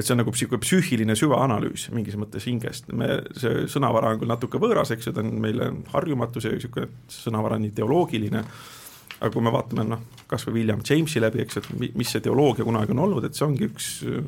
et 0.00 0.06
see 0.06 0.14
on 0.14 0.20
nagu 0.22 0.32
niisugune 0.32 0.62
psüühiline 0.64 1.16
süvaanalüüs 1.18 1.88
mingis 1.94 2.16
mõttes 2.20 2.46
hingest, 2.48 2.90
me, 2.96 3.20
see 3.36 3.66
sõnavara 3.70 4.14
on 4.14 4.20
küll 4.22 4.32
natuke 4.32 4.60
võõras, 4.62 4.92
eks 4.94 5.10
ju, 5.10 5.14
ta 5.16 5.24
on 5.24 5.32
meile 5.42 5.70
harjumatu, 5.92 6.42
see 6.42 6.54
niisugune 6.56 6.88
sõnavara 7.12 7.60
on 7.60 7.68
ideoloogiline, 7.68 8.44
aga 9.20 9.32
kui 9.34 9.44
me 9.44 9.52
vaatame 9.54 9.86
noh, 9.90 10.04
kas 10.30 10.46
või 10.48 10.60
William 10.60 10.82
Jamesi 10.86 11.22
läbi, 11.22 11.44
eks 11.44 11.60
et 11.60 11.70
mis 11.78 12.10
see 12.10 12.24
teoloogia 12.24 12.66
kunagi 12.66 12.96
on 12.96 13.04
olnud, 13.06 13.28
et 13.28 13.36
see 13.36 13.46
ongi 13.46 13.68
üks 13.68 13.90
äh, 14.08 14.24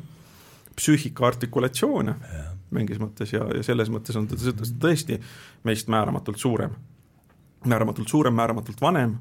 psüühika 0.77 1.27
artikulatsioone 1.31 2.17
mingis 2.73 3.01
mõttes 3.01 3.33
ja, 3.33 3.45
ja 3.53 3.61
selles 3.65 3.91
mõttes 3.93 4.17
on 4.17 4.27
ta 4.29 4.37
tõesti 4.37 5.19
meist 5.67 5.89
määramatult 5.93 6.41
suurem. 6.41 6.73
määramatult 7.65 8.09
suurem, 8.09 8.33
määramatult 8.33 8.81
vanem. 8.81 9.17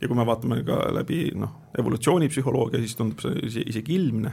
Ja 0.00 0.06
kui 0.06 0.16
me 0.16 0.26
vaatame 0.26 0.60
ka 0.62 0.76
läbi 0.94 1.32
noh, 1.34 1.56
evolutsioonipsühholoogia, 1.78 2.78
siis 2.78 2.94
tundub 2.96 3.18
see 3.24 3.64
isegi 3.66 3.96
ilmne 3.98 4.30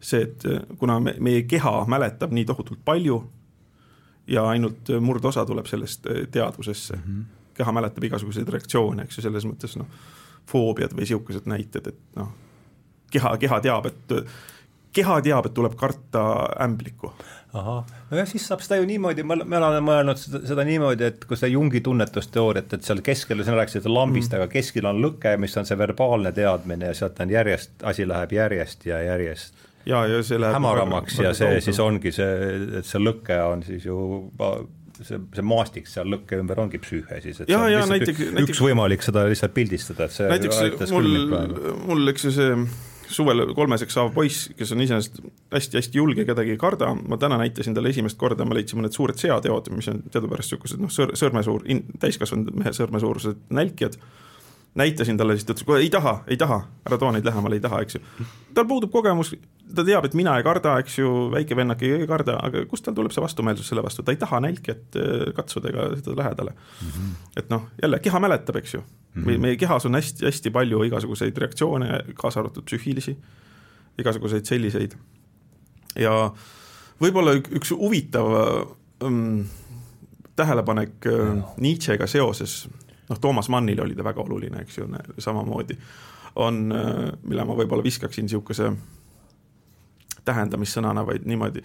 see, 0.00 0.22
et 0.22 0.44
äh, 0.46 0.60
kuna 0.78 1.00
me, 1.00 1.14
meie 1.20 1.42
keha 1.42 1.84
mäletab 1.88 2.32
nii 2.32 2.44
tohutult 2.48 2.80
palju 2.84 3.20
ja 4.30 4.46
ainult 4.48 4.90
äh, 4.90 5.00
murdosa 5.00 5.44
tuleb 5.46 5.66
sellest 5.66 6.06
äh, 6.06 6.26
teadvusesse 6.30 6.96
mm, 6.96 7.02
-hmm. 7.02 7.24
keha 7.54 7.72
mäletab 7.72 8.04
igasuguseid 8.04 8.48
reaktsioone, 8.48 9.02
eks 9.02 9.18
ju, 9.18 9.22
selles 9.22 9.44
mõttes 9.44 9.76
noh, 9.78 9.86
foobiad 10.46 10.94
või 10.94 11.04
niisugused 11.04 11.46
näited, 11.46 11.86
et 11.86 12.00
noh, 12.16 12.32
keha, 13.10 13.36
keha 13.36 13.60
teab, 13.60 13.86
et 13.86 14.14
keha 14.96 15.20
teab, 15.26 15.46
et 15.46 15.54
tuleb 15.54 15.76
karta 15.78 16.24
ämblikku. 16.64 17.12
ahah, 17.52 17.86
nojah, 18.12 18.28
siis 18.30 18.44
saab 18.46 18.60
seda 18.62 18.76
ju 18.78 18.84
niimoodi, 18.86 19.24
ma, 19.26 19.34
ma 19.42 19.58
olen 19.66 19.82
mõelnud 19.82 20.18
seda, 20.20 20.40
seda 20.46 20.64
niimoodi, 20.66 21.08
et 21.08 21.24
kui 21.26 21.38
seda 21.38 21.50
Jungi 21.50 21.80
tunnetusteooriat, 21.82 22.76
et 22.76 22.86
seal 22.86 23.02
keskel, 23.02 23.42
sina 23.42 23.56
rääkisid 23.58 23.88
lambist 23.90 24.30
mm, 24.30 24.36
-hmm. 24.36 24.44
aga 24.44 24.52
keskel 24.52 24.86
on 24.86 25.02
lõke, 25.02 25.34
mis 25.42 25.56
on 25.58 25.66
see 25.66 25.78
verbaalne 25.78 26.30
teadmine 26.32 26.92
ja 26.92 26.94
sealt 26.94 27.18
on 27.20 27.30
järjest, 27.30 27.72
asi 27.82 28.06
läheb 28.08 28.32
järjest 28.38 28.86
ja 28.86 29.02
järjest 29.02 29.66
ja, 29.86 30.04
ja 30.06 30.20
see 30.22 30.38
läheb 30.40 30.58
hämaramaks 30.58 31.18
ja 31.18 31.32
see 31.34 31.48
kaugel. 31.48 31.64
siis 31.64 31.80
ongi 31.82 32.12
see, 32.14 32.52
et 32.80 32.86
see 32.86 33.00
lõke 33.02 33.40
on 33.42 33.64
siis 33.66 33.86
ju 33.88 33.96
see, 35.00 35.18
see 35.34 35.46
maastik 35.46 35.88
seal 35.90 36.10
lõkke 36.12 36.38
ümber 36.42 36.60
ongi 36.62 36.80
psüühe 36.82 37.20
siis, 37.24 37.40
et 37.42 37.50
ja, 37.50 37.62
ja 37.72 37.82
näiteks, 37.88 38.20
üks 38.20 38.36
näiteks, 38.36 38.62
võimalik 38.62 39.04
seda 39.06 39.24
lihtsalt 39.30 39.56
pildistada, 39.56 40.06
et 40.06 40.16
see 40.16 40.30
näiteks 40.30 40.94
mul, 40.94 41.10
mul 41.88 42.14
eks 42.14 42.28
ju 42.28 42.34
see 42.36 42.54
suvel 43.10 43.44
kolmeseks 43.54 43.96
saav 43.96 44.12
poiss, 44.14 44.48
kes 44.56 44.72
on 44.74 44.84
iseenesest 44.84 45.20
hästi-hästi 45.54 45.98
julge, 45.98 46.24
kedagi 46.28 46.54
ei 46.54 46.60
karda, 46.60 46.92
ma 46.94 47.18
täna 47.20 47.38
näitasin 47.40 47.74
talle 47.76 47.92
esimest 47.92 48.18
korda, 48.20 48.46
me 48.46 48.56
leidsime 48.58 48.84
need 48.84 48.96
suured 48.96 49.18
seateod, 49.20 49.70
mis 49.74 49.90
on 49.92 50.02
teadupärast 50.10 50.52
niisugused 50.52 50.82
noh, 50.82 50.92
sõr-, 50.94 51.14
sõrmesuur, 51.18 51.66
täiskasvanud 52.02 52.52
mehe 52.62 52.74
sõrmesuurused 52.76 53.46
nälkijad 53.56 53.98
näitasin 54.74 55.16
talle, 55.16 55.34
siis 55.36 55.44
ta 55.44 55.54
ütles, 55.54 55.82
ei 55.82 55.90
taha, 55.90 56.20
ei 56.30 56.36
taha, 56.38 56.60
ära 56.86 56.98
too 56.98 57.10
neid 57.12 57.26
lähemale, 57.26 57.58
ei 57.58 57.64
taha, 57.64 57.80
eks 57.82 57.96
ju. 57.96 58.26
tal 58.54 58.66
puudub 58.70 58.92
kogemus, 58.92 59.32
ta 59.74 59.84
teab, 59.86 60.06
et 60.06 60.14
mina 60.18 60.36
ei 60.38 60.46
karda, 60.46 60.76
eks 60.82 60.98
ju, 61.00 61.10
väike 61.32 61.56
vennake 61.58 61.90
ei 61.96 62.06
karda, 62.10 62.36
aga 62.46 62.62
kust 62.70 62.86
tal 62.86 62.94
tuleb 62.94 63.14
see 63.14 63.24
vastumeelsus 63.24 63.70
selle 63.70 63.82
vastu, 63.82 64.04
ta 64.06 64.14
ei 64.14 64.20
taha 64.20 64.40
nälkijat 64.46 64.98
äh, 65.00 65.26
katsuda 65.36 65.72
ega 65.72 65.86
seda 65.98 66.16
lähedale 66.22 66.54
mm. 66.54 66.88
-hmm. 66.88 67.12
et 67.42 67.50
noh, 67.50 67.66
jälle 67.82 67.98
keha 67.98 68.22
mäletab, 68.22 68.56
eks 68.62 68.74
ju 68.74 68.80
mm, 68.80 69.24
-hmm. 69.24 69.38
meie 69.46 69.56
kehas 69.56 69.86
on 69.86 69.98
hästi-hästi 69.98 70.50
palju 70.50 70.82
igasuguseid 70.82 71.38
reaktsioone, 71.38 72.00
kaasa 72.14 72.40
arvatud 72.40 72.64
psüühilisi, 72.64 73.16
igasuguseid 73.98 74.44
selliseid. 74.44 74.94
ja 75.98 76.30
võib-olla 77.00 77.34
üks 77.34 77.70
huvitav 77.70 78.26
ähm, 79.02 79.40
tähelepanek 80.36 81.06
äh, 81.06 81.42
Nietzschega 81.56 82.06
seoses 82.06 82.68
noh, 83.10 83.20
Toomas 83.20 83.50
Mannile 83.52 83.82
oli 83.82 83.98
ta 83.98 84.06
väga 84.06 84.22
oluline, 84.22 84.62
eks 84.64 84.78
ju, 84.78 84.86
samamoodi, 85.18 85.76
on, 86.40 86.62
mille 86.70 87.44
ma 87.44 87.56
võib-olla 87.58 87.82
viskaksin 87.82 88.28
niisuguse 88.28 88.70
tähendamissõnana, 90.24 91.02
vaid 91.06 91.26
niimoodi. 91.26 91.64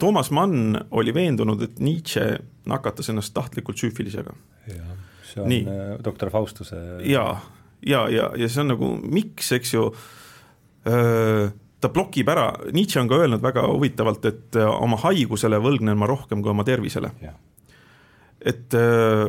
Toomas 0.00 0.30
Mann 0.34 0.76
oli 0.90 1.14
veendunud, 1.14 1.62
et 1.62 1.80
Nietzsche 1.80 2.26
nakatas 2.68 3.08
ennast 3.12 3.34
tahtlikult 3.34 3.78
süüfilisega. 3.80 4.34
see 5.24 5.42
on 5.42 5.48
Nii. 5.48 5.66
doktor 6.04 6.30
Faustuse 6.30 6.76
ja, 7.02 7.24
ja, 7.86 8.08
ja, 8.08 8.30
ja 8.36 8.48
see 8.48 8.60
on 8.60 8.74
nagu 8.74 8.90
miks, 9.02 9.52
eks 9.52 9.74
ju 9.74 9.86
öö, 10.86 11.48
ta 11.84 11.90
blokib 11.92 12.28
ära, 12.32 12.48
Nietzsche 12.72 13.00
on 13.02 13.10
ka 13.10 13.18
öelnud 13.20 13.42
väga 13.44 13.66
huvitavalt, 13.68 14.24
et 14.30 14.58
äh, 14.60 14.68
oma 14.68 14.96
haigusele 15.02 15.60
võlgnen 15.60 15.98
ma 16.00 16.08
rohkem 16.08 16.42
kui 16.42 16.52
oma 16.52 16.64
tervisele. 16.64 17.10
et, 18.40 18.74
äh, 18.74 19.28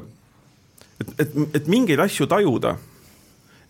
et, 1.01 1.13
et, 1.19 1.33
et 1.53 1.67
mingeid 1.67 1.99
asju 1.99 2.27
tajuda, 2.27 2.75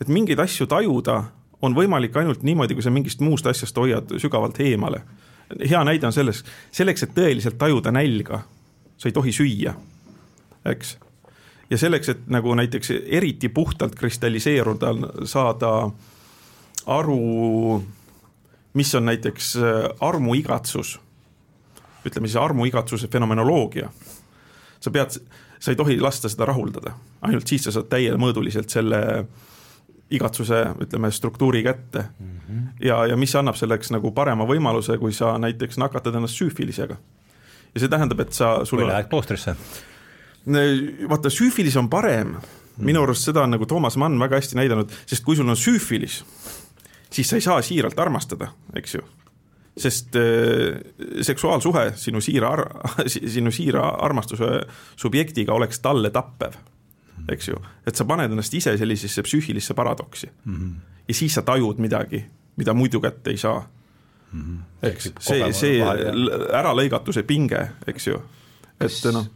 et 0.01 0.11
mingeid 0.11 0.39
asju 0.39 0.67
tajuda 0.67 1.23
on 1.61 1.75
võimalik 1.75 2.17
ainult 2.19 2.43
niimoodi, 2.43 2.75
kui 2.75 2.83
sa 2.83 2.93
mingist 2.93 3.23
muust 3.23 3.47
asjast 3.47 3.77
hoiad 3.77 4.17
sügavalt 4.21 4.59
eemale. 4.59 5.01
hea 5.69 5.83
näide 5.83 6.07
on 6.07 6.13
selles, 6.13 6.43
selleks, 6.71 7.03
et 7.03 7.15
tõeliselt 7.15 7.57
tajuda 7.57 7.91
nälga, 7.91 8.43
sa 8.97 9.09
ei 9.09 9.13
tohi 9.13 9.31
süüa, 9.31 9.73
eks. 10.65 10.97
ja 11.69 11.77
selleks, 11.77 12.09
et 12.09 12.27
nagu 12.27 12.55
näiteks 12.55 12.91
eriti 13.05 13.49
puhtalt 13.49 13.95
kristalliseeruda, 13.95 14.93
saada 15.25 15.91
aru 16.85 17.83
mis 18.75 18.95
on 18.95 19.05
näiteks 19.05 19.55
äh, 19.55 19.63
armuigatsus, 19.99 20.99
ütleme 22.05 22.27
siis 22.27 22.35
armuigatsuse 22.35 23.07
fenomenoloogia. 23.07 23.89
sa 24.79 24.91
pead, 24.91 25.15
sa 25.65 25.73
ei 25.73 25.79
tohi 25.79 25.97
lasta 25.99 26.29
seda 26.29 26.45
rahuldada, 26.45 26.93
ainult 27.25 27.49
siis 27.49 27.63
sa 27.65 27.73
saad 27.73 27.87
täiemõõduliselt 27.89 28.69
selle 28.69 28.99
igatsuse, 30.13 30.59
ütleme, 30.85 31.09
struktuuri 31.11 31.63
kätte 31.65 32.03
mm. 32.05 32.27
-hmm. 32.27 32.67
ja, 32.85 32.99
ja 33.09 33.17
mis 33.17 33.33
annab 33.35 33.57
selleks 33.57 33.89
nagu 33.91 34.11
parema 34.11 34.45
võimaluse, 34.45 34.99
kui 35.01 35.13
sa 35.13 35.33
näiteks 35.41 35.81
nakatad 35.81 36.15
ennast 36.15 36.37
süüfilisega. 36.37 36.97
ja 37.73 37.79
see 37.79 37.89
tähendab, 37.89 38.19
et 38.19 38.33
sa, 38.33 38.59
sul 38.65 38.79
või 38.79 38.91
lähed 38.91 39.09
kloostrisse. 39.09 39.55
vaata, 41.09 41.29
süüfilis 41.29 41.77
on 41.81 41.89
parem, 41.89 42.35
minu 42.77 43.01
arust 43.03 43.25
seda 43.25 43.41
on 43.41 43.57
nagu 43.57 43.65
Toomas 43.65 43.97
Mann 43.97 44.19
väga 44.19 44.35
hästi 44.35 44.55
näidanud, 44.55 44.93
sest 45.05 45.25
kui 45.25 45.35
sul 45.35 45.49
on 45.49 45.57
süüfilis, 45.57 46.23
siis 47.09 47.29
sa 47.29 47.35
ei 47.35 47.41
saa 47.41 47.61
siiralt 47.61 47.99
armastada, 47.99 48.51
eks 48.75 48.95
ju. 48.95 49.01
Sest 49.77 50.15
äh, 50.15 50.77
seksuaalsuhe 51.21 51.91
sinu 51.99 52.21
siira 52.23 52.49
ar-, 52.55 52.69
sinu 53.35 53.51
siira 53.51 53.89
armastuse 54.07 54.61
subjektiga 54.95 55.53
oleks 55.53 55.79
talle 55.83 56.11
tappev, 56.15 56.55
eks 57.31 57.49
ju. 57.51 57.59
et 57.87 57.95
sa 57.95 58.07
paned 58.07 58.31
ennast 58.31 58.53
ise 58.53 58.77
sellisesse 58.77 59.23
psüühilisse 59.25 59.73
paradoksi 59.73 60.29
mm. 60.45 60.55
-hmm. 60.55 60.75
ja 61.07 61.13
siis 61.13 61.33
sa 61.33 61.41
tajud 61.41 61.77
midagi, 61.77 62.25
mida 62.55 62.73
muidu 62.73 63.01
kätte 63.01 63.29
ei 63.29 63.37
saa 63.37 63.67
mm. 64.31 64.41
-hmm. 64.41 64.87
eks, 64.89 65.11
see, 65.19 65.53
see 65.53 65.81
äralõigatuse 66.53 67.23
pinge, 67.23 67.67
eks 67.87 68.07
ju, 68.07 68.21
et 68.79 69.11
noh 69.11 69.27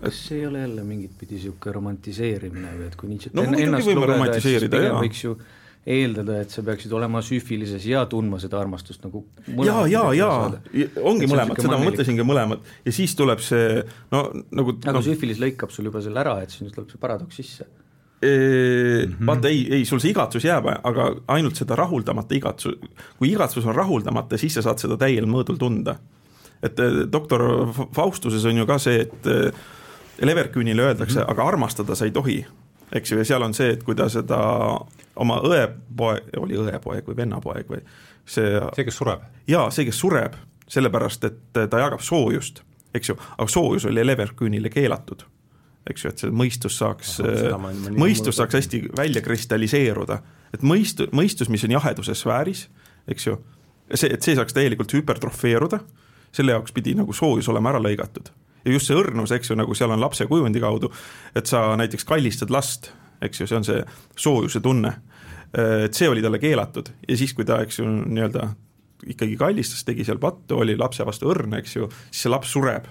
kas 0.00 0.26
see 0.26 0.38
ei 0.38 0.46
ole 0.46 0.60
jälle 0.60 0.84
mingit 0.84 1.12
pidi 1.18 1.36
niisugune 1.36 1.72
romantiseerimine 1.76 2.70
või 2.78 2.86
et 2.86 2.94
kui 2.96 3.08
Nietzsche't 3.10 3.36
no, 3.36 3.42
ennast 3.44 3.90
lugeda, 3.92 4.40
siis 4.40 4.64
pigem 4.64 4.96
võiks 4.96 5.24
ju 5.24 5.34
eeldada, 5.88 6.40
et 6.44 6.52
sa 6.52 6.62
peaksid 6.64 6.92
olema 6.92 7.22
süüfilises 7.24 7.86
ja 7.88 8.02
tundma 8.08 8.40
seda 8.42 8.58
armastust 8.60 9.04
nagu 9.06 9.22
ja, 9.64 9.86
ja, 9.88 10.02
ja 10.16 10.28
ongi 11.00 11.24
et 11.24 11.32
mõlemad, 11.32 11.56
seda 11.56 11.78
ma 11.78 11.86
mõtlesingi 11.86 12.26
mõlemad. 12.26 12.66
Ja 12.84 12.92
siis 12.92 13.16
tuleb 13.16 13.40
see 13.44 13.80
no 14.12 14.26
nagu 14.52 14.76
aga 14.76 14.98
no, 14.98 15.04
süüfilis 15.04 15.40
lõikab 15.40 15.72
sul 15.72 15.88
juba 15.88 16.02
selle 16.04 16.20
ära, 16.20 16.36
et 16.44 16.52
siis 16.52 16.74
tuleb 16.74 16.92
see 16.92 17.00
paradoks 17.00 17.40
sisse. 17.40 17.68
Eee, 18.20 19.06
mm 19.06 19.12
-hmm. 19.14 19.26
vaata 19.26 19.48
ei, 19.48 19.64
ei 19.78 19.84
sul 19.88 20.00
see 20.04 20.12
igatsus 20.12 20.44
jääb, 20.44 20.68
aga 20.68 21.14
ainult 21.32 21.56
seda 21.56 21.76
rahuldamata 21.80 22.36
igatsus, 22.36 22.76
kui 23.16 23.32
igatsus 23.32 23.64
on 23.64 23.74
rahuldamata, 23.74 24.36
siis 24.36 24.54
sa 24.54 24.62
saad 24.62 24.78
seda 24.78 25.00
täiel 25.00 25.24
mõõdul 25.24 25.56
tunda. 25.58 25.96
et 26.62 26.78
eh, 26.78 27.06
doktor 27.12 27.72
Faustuses 27.96 28.44
on 28.44 28.56
ju 28.56 28.66
ka 28.66 28.78
see, 28.78 29.00
et 29.00 29.26
eh, 29.26 29.52
Leverküünile 30.20 30.82
öeldakse 30.82 31.20
mm, 31.20 31.24
-hmm. 31.24 31.30
aga 31.30 31.44
armastada 31.48 31.94
sa 31.94 32.04
ei 32.04 32.10
tohi 32.10 32.44
eks 32.92 33.12
ju, 33.12 33.18
ja 33.18 33.24
seal 33.24 33.42
on 33.42 33.54
see, 33.54 33.74
et 33.74 33.82
kui 33.86 33.96
ta 33.98 34.08
seda 34.12 34.38
oma 35.20 35.40
õepoeg, 35.46 36.32
oli 36.40 36.58
õepoeg 36.58 37.06
või 37.08 37.18
vennapoeg 37.22 37.70
või 37.70 37.82
see 38.26 38.56
see, 38.76 38.86
kes 38.86 38.98
sureb? 39.00 39.26
jaa, 39.50 39.68
see, 39.74 39.86
kes 39.88 40.00
sureb, 40.00 40.38
sellepärast 40.70 41.26
et 41.28 41.40
ta 41.54 41.82
jagab 41.82 42.02
soojust, 42.04 42.62
eks 42.94 43.12
ju, 43.12 43.18
aga 43.36 43.48
soojus 43.50 43.86
oli 43.90 44.04
Leverküünile 44.06 44.72
keelatud. 44.72 45.24
eks 45.90 46.04
ju, 46.04 46.10
et 46.12 46.24
see 46.24 46.34
mõistus 46.34 46.76
saaks, 46.78 47.16
mõistus 47.96 48.36
saaks 48.38 48.58
hästi 48.58 48.82
välja 48.96 49.22
kristalliseeruda. 49.22 50.20
et 50.54 50.62
mõistu-, 50.62 51.08
mõistus, 51.12 51.48
mis 51.48 51.64
on 51.64 51.78
jaheduse 51.78 52.14
sfääris, 52.14 52.68
eks 53.08 53.26
ju, 53.26 53.38
see, 53.94 54.10
et 54.12 54.22
see 54.22 54.36
saaks 54.38 54.54
täielikult 54.54 54.92
hüpertrofeeruda, 54.94 55.80
selle 56.32 56.52
jaoks 56.52 56.72
pidi 56.72 56.94
nagu 56.94 57.12
soojus 57.12 57.48
olema 57.48 57.72
ära 57.74 57.82
lõigatud 57.82 58.30
ja 58.64 58.72
just 58.72 58.90
see 58.90 58.98
õrnus, 58.98 59.32
eks 59.34 59.50
ju, 59.50 59.58
nagu 59.58 59.74
seal 59.76 59.92
on 59.94 60.02
lapse 60.02 60.26
kujundi 60.28 60.62
kaudu, 60.62 60.90
et 61.36 61.50
sa 61.50 61.70
näiteks 61.80 62.06
kallistad 62.08 62.52
last, 62.52 62.90
eks 63.24 63.42
ju, 63.42 63.48
see 63.48 63.58
on 63.60 63.66
see 63.66 63.84
soojuse 64.16 64.60
tunne. 64.64 64.96
et 65.50 65.94
see 65.94 66.08
oli 66.08 66.22
talle 66.22 66.38
keelatud 66.38 66.92
ja 67.08 67.16
siis, 67.18 67.32
kui 67.34 67.44
ta, 67.44 67.58
eks 67.64 67.80
ju, 67.80 67.86
nii-öelda 67.88 68.44
ikkagi 69.10 69.36
kallistas, 69.36 69.82
tegi 69.84 70.04
seal 70.06 70.20
pattu, 70.22 70.60
oli 70.62 70.76
lapse 70.78 71.04
vastu 71.06 71.30
õrn, 71.32 71.56
eks 71.58 71.76
ju, 71.76 71.88
siis 72.10 72.26
see 72.26 72.30
laps 72.30 72.52
sureb. 72.54 72.86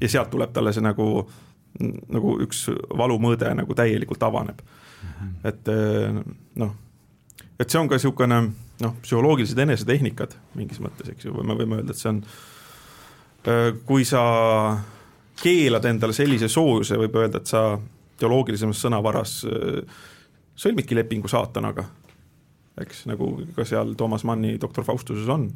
ja 0.00 0.08
sealt 0.08 0.30
tuleb 0.30 0.52
talle 0.52 0.72
see 0.72 0.84
nagu, 0.84 1.26
nagu 2.12 2.36
üks 2.44 2.66
valumõõde 2.98 3.54
nagu 3.54 3.74
täielikult 3.74 4.22
avaneb. 4.22 4.60
et 5.44 5.72
noh, 6.62 6.74
et 7.58 7.70
see 7.70 7.80
on 7.80 7.88
ka 7.88 7.96
niisugune 7.96 8.42
noh, 8.82 8.98
psühholoogilised 9.02 9.58
enesetehnikad 9.58 10.36
mingis 10.54 10.80
mõttes, 10.84 11.08
eks 11.10 11.26
ju, 11.26 11.34
me 11.42 11.56
võime 11.56 11.80
öelda, 11.80 11.96
et 11.96 12.00
see 12.00 12.12
on 12.12 12.22
kui 13.86 14.04
sa 14.04 14.22
keelad 15.42 15.84
endale 15.84 16.16
sellise 16.16 16.48
soojuse, 16.48 16.98
võib 17.00 17.16
öelda, 17.20 17.42
et 17.42 17.50
sa 17.50 17.78
teoloogilisemas 18.20 18.80
sõnavaras 18.80 19.38
äh, 19.48 20.04
sõlmidki 20.56 20.96
lepingu 20.96 21.28
saatanaga, 21.28 21.84
eks, 22.80 23.04
nagu 23.10 23.32
ka 23.56 23.66
seal 23.68 23.94
Toomas 23.98 24.24
Manni 24.24 24.56
Doktor 24.60 24.84
Faustuses 24.84 25.28
on. 25.28 25.50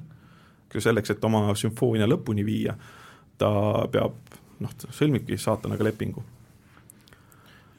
selleks, 0.78 1.10
et 1.10 1.24
oma 1.24 1.54
sümfoonia 1.54 2.06
lõpuni 2.06 2.44
viia, 2.46 2.76
ta 3.38 3.48
peab 3.90 4.12
noh, 4.60 4.74
sõlmibki 4.90 5.38
saatanaga 5.38 5.84
lepingu. 5.84 6.22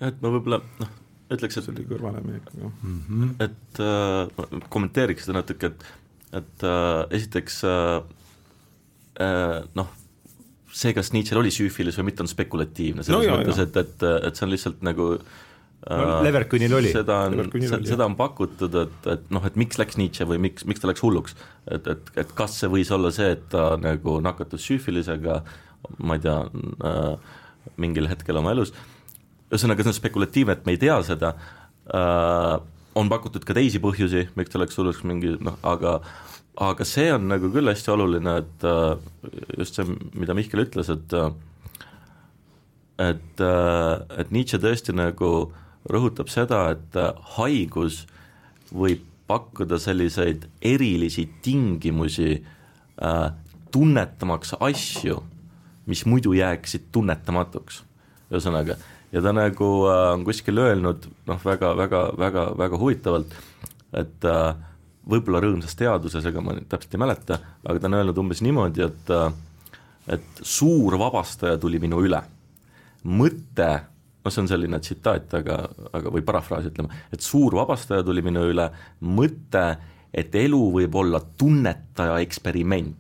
et 0.02 0.18
ma 0.22 0.30
võib-olla 0.34 0.60
noh, 0.80 0.92
ütleks, 1.32 1.58
et 1.58 1.66
see 1.66 1.74
oli 1.76 1.86
kõrvaleminek, 1.88 2.52
jah 2.58 2.72
mm. 2.84 3.00
-hmm. 3.08 3.34
et 3.46 3.82
äh, 3.86 4.64
kommenteeriks 4.70 5.26
seda 5.26 5.40
natuke, 5.40 5.72
et, 5.72 5.86
et 6.42 6.64
äh, 6.64 7.06
esiteks 7.18 7.64
äh, 7.64 8.02
äh, 9.22 9.64
noh, 9.76 9.88
see, 10.72 10.94
kas 10.96 11.12
Nietzsche'l 11.16 11.42
oli 11.42 11.52
süüfilis 11.54 11.98
või 12.00 12.10
mitte, 12.10 12.24
on 12.26 12.32
spekulatiivne, 12.32 13.06
selles 13.06 13.28
no, 13.28 13.40
mõttes, 13.40 13.60
et, 13.64 13.78
et, 13.82 14.06
et 14.30 14.38
see 14.38 14.46
on 14.48 14.54
lihtsalt 14.54 14.86
nagu 14.86 15.08
no, 15.16 15.26
äh, 15.98 16.14
Leverkünil 16.28 16.76
oli. 16.78 16.94
seda 16.96 17.22
on, 17.28 17.52
seda 17.88 18.08
on 18.08 18.16
pakutud, 18.20 18.78
et, 18.86 19.10
et 19.14 19.28
noh, 19.34 19.46
et 19.48 19.60
miks 19.60 19.82
läks 19.82 20.00
Nietzsche 20.00 20.28
või 20.30 20.40
miks, 20.48 20.66
miks 20.70 20.84
ta 20.84 20.90
läks 20.92 21.04
hulluks. 21.06 21.36
et, 21.68 21.88
et, 21.92 22.12
et 22.24 22.34
kas 22.38 22.58
see 22.62 22.72
võis 22.72 22.92
olla 22.96 23.14
see, 23.16 23.34
et 23.38 23.46
ta 23.54 23.72
nagu 23.82 24.20
nakatus 24.24 24.66
süüfilisega, 24.70 25.42
ma 26.00 26.18
ei 26.18 26.26
tea 26.26 26.38
äh,, 26.88 27.38
mingil 27.82 28.10
hetkel 28.10 28.40
oma 28.42 28.56
elus, 28.56 28.74
ühesõnaga, 29.52 29.84
see 29.84 29.94
on 29.94 30.00
spekulatiivne, 30.00 30.58
et 30.58 30.68
me 30.68 30.78
ei 30.78 30.82
tea 30.82 31.02
seda 31.06 31.36
äh,, 31.92 32.56
on 32.96 33.12
pakutud 33.12 33.46
ka 33.48 33.56
teisi 33.56 33.80
põhjusi, 33.84 34.28
miks 34.40 34.54
ta 34.54 34.62
läks 34.62 34.78
hulluks, 34.80 35.04
mingi 35.08 35.36
noh, 35.44 35.58
aga 35.68 36.00
aga 36.58 36.86
see 36.88 37.12
on 37.14 37.30
nagu 37.32 37.52
küll 37.54 37.72
hästi 37.72 37.94
oluline, 37.94 38.38
et 38.44 38.66
äh, 38.68 38.98
just 39.58 39.80
see, 39.80 39.88
mida 40.18 40.36
Mihkel 40.38 40.66
ütles, 40.66 40.92
et 40.92 41.14
äh, 41.14 41.32
et, 43.02 43.42
äh, 43.42 44.20
et 44.22 44.32
Nietzsche 44.32 44.60
tõesti 44.62 44.94
nagu 44.94 45.52
rõhutab 45.90 46.30
seda, 46.30 46.68
et 46.76 46.98
haigus 47.38 48.04
võib 48.72 49.08
pakkuda 49.32 49.80
selliseid 49.80 50.48
erilisi 50.62 51.28
tingimusi 51.44 52.32
äh, 52.36 53.28
tunnetamaks 53.72 54.56
asju, 54.60 55.22
mis 55.90 56.04
muidu 56.06 56.36
jääksid 56.38 56.90
tunnetamatuks. 56.92 57.84
ühesõnaga, 58.32 58.78
ja 59.12 59.22
ta 59.24 59.34
nagu 59.36 59.70
äh, 59.92 60.02
on 60.16 60.26
kuskil 60.28 60.60
öelnud 60.64 61.08
noh, 61.28 61.40
väga, 61.46 61.74
väga, 61.78 62.04
väga, 62.18 62.46
väga 62.58 62.80
huvitavalt, 62.80 63.34
et 63.94 64.28
äh, 64.28 64.54
võib-olla 65.10 65.42
rõõmsas 65.42 65.76
teaduses, 65.78 66.26
ega 66.30 66.44
ma 66.44 66.56
täpselt 66.70 66.94
ei 66.96 67.02
mäleta, 67.02 67.40
aga 67.66 67.80
ta 67.80 67.90
on 67.90 67.98
öelnud 68.00 68.20
umbes 68.22 68.44
niimoodi, 68.46 68.86
et 68.86 69.16
et 70.12 70.42
suur 70.42 70.98
vabastaja 71.00 71.60
tuli 71.62 71.80
minu 71.82 72.02
üle. 72.06 72.22
mõte, 73.02 73.70
noh 74.22 74.34
see 74.34 74.42
on 74.44 74.50
selline 74.50 74.78
tsitaat, 74.78 75.32
aga, 75.34 75.56
aga 75.98 76.12
või 76.14 76.22
parafraas 76.22 76.68
ütleme, 76.70 76.94
et 77.10 77.24
suur 77.26 77.56
vabastaja 77.58 78.04
tuli 78.06 78.22
minu 78.22 78.44
üle, 78.46 78.68
mõte, 79.02 79.64
et 80.14 80.36
elu 80.36 80.60
võib 80.76 80.96
olla 80.96 81.22
tunnetaja 81.38 82.20
eksperiment. 82.22 82.98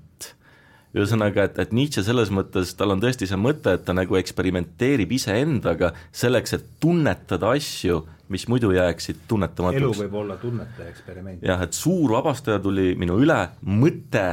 ühesõnaga, 0.92 1.46
et, 1.46 1.60
et 1.60 1.72
Nietzsche 1.72 2.02
selles 2.04 2.32
mõttes, 2.34 2.74
tal 2.76 2.96
on 2.96 3.00
tõesti 3.04 3.30
see 3.30 3.38
mõte, 3.38 3.76
et 3.78 3.86
ta 3.86 3.94
nagu 3.94 4.18
eksperimenteerib 4.18 5.12
iseendaga 5.16 5.94
selleks, 6.12 6.58
et 6.58 6.66
tunnetada 6.82 7.54
asju, 7.54 8.02
mis 8.32 8.48
muidu 8.52 8.72
jääksid 8.76 9.26
tunnetamatuks. 9.28 9.82
elu 9.82 10.06
võib 10.06 10.18
olla 10.24 10.38
tunnete 10.42 10.88
eksperiment. 10.90 11.44
jah, 11.46 11.62
et 11.66 11.78
suur 11.78 12.16
vabastaja 12.16 12.62
tuli 12.64 12.94
minu 13.00 13.20
üle, 13.22 13.40
mõte, 13.68 14.26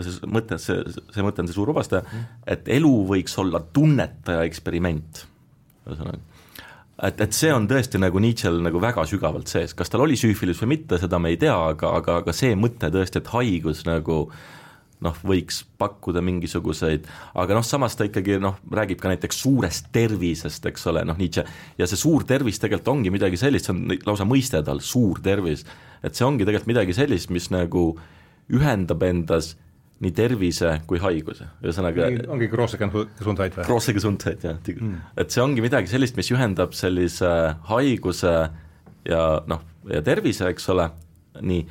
see 0.00 0.32
mõte, 0.32 0.58
see, 0.62 0.82
see 1.14 1.24
mõte 1.24 1.44
on 1.44 1.50
see 1.50 1.58
suur 1.58 1.72
vabastaja, 1.72 2.24
et 2.46 2.68
elu 2.80 2.92
võiks 3.12 3.38
olla 3.42 3.62
tunnetaja 3.72 4.46
eksperiment, 4.48 5.26
ühesõnaga 5.86 6.20
et, 7.02 7.20
et 7.20 7.36
see 7.36 7.52
on 7.52 7.66
tõesti 7.70 8.00
nagu 8.02 8.20
Nietzsche'l 8.22 8.60
nagu 8.64 8.80
väga 8.82 9.04
sügavalt 9.08 9.50
sees, 9.50 9.74
kas 9.78 9.90
tal 9.92 10.04
oli 10.04 10.18
süüfilis 10.18 10.60
või 10.62 10.76
mitte, 10.76 10.98
seda 11.02 11.20
me 11.22 11.32
ei 11.32 11.38
tea, 11.40 11.54
aga, 11.72 11.94
aga, 11.98 12.18
aga 12.22 12.34
see 12.36 12.56
mõte 12.58 12.90
tõesti, 12.94 13.22
et 13.22 13.30
haigus 13.32 13.84
nagu 13.88 14.24
noh, 15.02 15.16
võiks 15.26 15.62
pakkuda 15.80 16.22
mingisuguseid, 16.24 17.08
aga 17.42 17.56
noh, 17.58 17.66
samas 17.66 17.96
ta 17.98 18.06
ikkagi 18.06 18.38
noh, 18.42 18.58
räägib 18.72 19.00
ka 19.02 19.10
näiteks 19.12 19.42
suurest 19.44 19.90
tervisest, 19.94 20.66
eks 20.70 20.86
ole, 20.92 21.04
noh 21.08 21.18
Nietzsche, 21.18 21.44
ja 21.78 21.88
see 21.90 22.00
suur 22.00 22.26
tervis 22.28 22.60
tegelikult 22.62 22.92
ongi 22.94 23.12
midagi 23.14 23.40
sellist, 23.40 23.68
see 23.68 23.74
on 23.74 23.96
lausa 24.06 24.26
mõiste 24.28 24.62
tal, 24.66 24.82
suur 24.84 25.20
tervis. 25.24 25.66
et 26.02 26.14
see 26.14 26.26
ongi 26.26 26.46
tegelikult 26.46 26.72
midagi 26.72 26.96
sellist, 26.96 27.30
mis 27.30 27.50
nagu 27.54 27.92
ühendab 28.52 29.02
endas 29.06 29.54
nii 30.02 30.14
tervise 30.16 30.72
kui 30.90 30.98
haiguse, 30.98 31.46
ühesõnaga 31.62 32.08
ongi 32.34 32.48
grosse 32.50 32.78
gesundheit 32.80 33.54
või? 33.54 33.66
grosse 33.68 33.94
gesundheit, 33.94 34.42
jah 34.42 34.58
mm., 34.58 35.14
et 35.22 35.30
see 35.30 35.42
ongi 35.42 35.62
midagi 35.62 35.90
sellist, 35.90 36.18
mis 36.18 36.30
ühendab 36.34 36.74
sellise 36.74 37.30
haiguse 37.70 38.34
ja 39.06 39.22
noh, 39.46 39.62
ja 39.90 40.02
tervise, 40.02 40.50
eks 40.50 40.68
ole, 40.74 40.88
nii, 41.40 41.62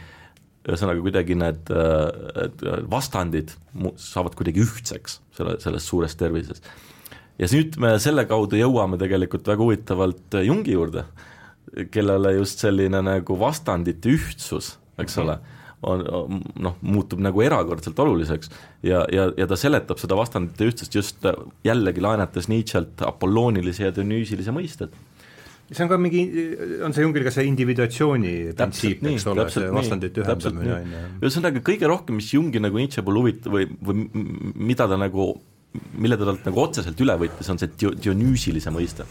ühesõnaga 0.68 1.02
kuidagi 1.02 1.36
need 1.40 1.72
vastandid 2.92 3.54
saavad 3.98 4.36
kuidagi 4.38 4.62
ühtseks 4.62 5.20
selle, 5.38 5.56
selles 5.64 5.88
suures 5.90 6.14
tervises. 6.20 6.62
ja 7.42 7.50
nüüd 7.50 7.80
me 7.82 7.96
selle 8.04 8.28
kaudu 8.30 8.60
jõuame 8.60 9.00
tegelikult 9.02 9.48
väga 9.50 9.66
huvitavalt 9.66 10.38
Jungi 10.46 10.76
juurde, 10.76 11.06
kellele 11.90 12.36
just 12.38 12.62
selline 12.62 13.02
nagu 13.06 13.40
vastandite 13.40 14.14
ühtsus, 14.14 14.76
eks 15.02 15.18
ole 15.24 15.40
on, 15.88 16.04
noh, 16.62 16.76
muutub 16.86 17.22
nagu 17.24 17.42
erakordselt 17.44 18.00
oluliseks 18.00 18.52
ja, 18.86 19.04
ja, 19.14 19.30
ja 19.38 19.48
ta 19.50 19.58
seletab 19.58 20.02
seda 20.02 20.18
vastandite 20.20 20.68
ühtsust 20.70 20.96
just 20.98 21.26
jällegi 21.66 22.04
laenates 22.04 22.50
Nietzsche'lt 22.52 23.02
apolloonilise 23.08 23.88
ja 23.88 23.96
dionüüsilise 23.96 24.54
mõisted 24.56 24.94
see 25.72 25.84
on 25.86 25.90
ka 25.90 25.98
mingi, 26.00 26.22
on 26.84 26.94
see 26.96 27.06
Jungil 27.06 27.26
ka 27.26 27.32
see 27.34 27.48
individuatsiooni 27.48 28.34
printsiip, 28.58 29.04
eks 29.14 29.28
ole, 29.32 29.48
see 29.54 29.72
vastandite 29.72 30.24
ühendamine 30.24 30.74
on 30.76 30.96
ju. 30.96 31.04
ühesõnaga 31.24 31.64
kõige 31.66 31.90
rohkem, 31.92 32.18
mis 32.20 32.32
Jungi 32.36 32.62
nagu 32.64 32.80
Nietzsche 32.80 33.04
puhul 33.06 33.22
huvitab 33.22 33.56
või, 33.56 33.68
või 33.88 34.08
mida 34.68 34.90
ta 34.92 35.00
nagu, 35.00 35.32
mille 35.96 36.18
ta 36.20 36.28
talt 36.28 36.50
nagu 36.50 36.64
otseselt 36.66 37.04
üle 37.04 37.16
võttis, 37.22 37.52
on 37.54 37.62
see 37.62 37.72
dionüüsilise 37.80 38.74
mõiste. 38.76 39.06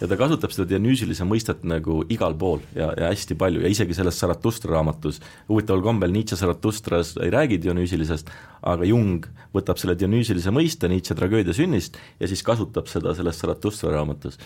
ja 0.00 0.08
ta 0.08 0.16
kasutab 0.16 0.50
seda 0.50 0.66
dionüüsilise 0.72 1.26
mõistet 1.28 1.62
nagu 1.62 2.00
igal 2.10 2.34
pool 2.40 2.64
ja, 2.74 2.88
ja 2.96 3.12
hästi 3.12 3.36
palju 3.38 3.62
ja 3.62 3.70
isegi 3.70 3.94
selles 3.94 4.18
Zaratustra 4.18 4.72
raamatus, 4.72 5.20
huvitaval 5.48 5.84
kombel 5.84 6.10
Nietzsche 6.10 6.40
Zaratustras 6.40 7.14
ei 7.22 7.30
räägi 7.30 7.60
dionüüsilisest, 7.62 8.32
aga 8.62 8.88
Jung 8.88 9.28
võtab 9.54 9.78
selle 9.78 9.94
dionüüsilise 10.00 10.50
mõiste 10.50 10.90
Nietzsche 10.90 11.14
tragöödia 11.14 11.54
sünnist 11.54 12.00
ja 12.18 12.26
siis 12.26 12.42
kasutab 12.42 12.90
seda 12.90 13.14
selles 13.14 13.38
Zaratustra 13.44 13.94
raamatus 13.94 14.40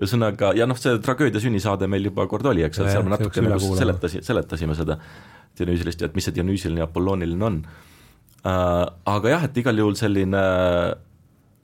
ühesõnaga, 0.00 0.52
ja 0.58 0.66
noh, 0.66 0.78
see 0.80 0.96
tragöödia 1.04 1.42
sünnisaade 1.42 1.86
meil 1.90 2.08
juba 2.08 2.26
kord 2.30 2.46
oli, 2.50 2.64
eks, 2.66 2.82
et 2.82 2.90
seal 2.90 3.06
me 3.06 3.14
natuke 3.14 3.44
nagu 3.44 3.72
seletasi, 3.78 4.24
seletasime 4.26 4.76
seda 4.78 4.98
Dionüüsilist 5.54 6.02
ja 6.02 6.08
et 6.10 6.16
mis 6.18 6.26
see 6.26 6.34
Dionüüsiline 6.34 6.82
ja 6.82 6.88
Apollooniline 6.88 7.46
on 7.46 7.60
äh,. 7.64 8.86
Aga 9.14 9.30
jah, 9.36 9.44
et 9.46 9.60
igal 9.62 9.78
juhul 9.78 9.94
selline 9.98 10.42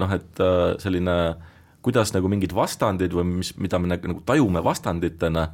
noh, 0.00 0.12
et 0.14 0.42
äh, 0.44 0.78
selline 0.82 1.16
kuidas 1.84 2.12
nagu 2.14 2.28
mingid 2.30 2.54
vastandid 2.56 3.14
või 3.16 3.40
mis, 3.40 3.54
mida 3.60 3.80
me 3.80 3.90
nagu, 3.90 4.12
nagu 4.12 4.22
tajume 4.28 4.62
vastanditena, 4.64 5.46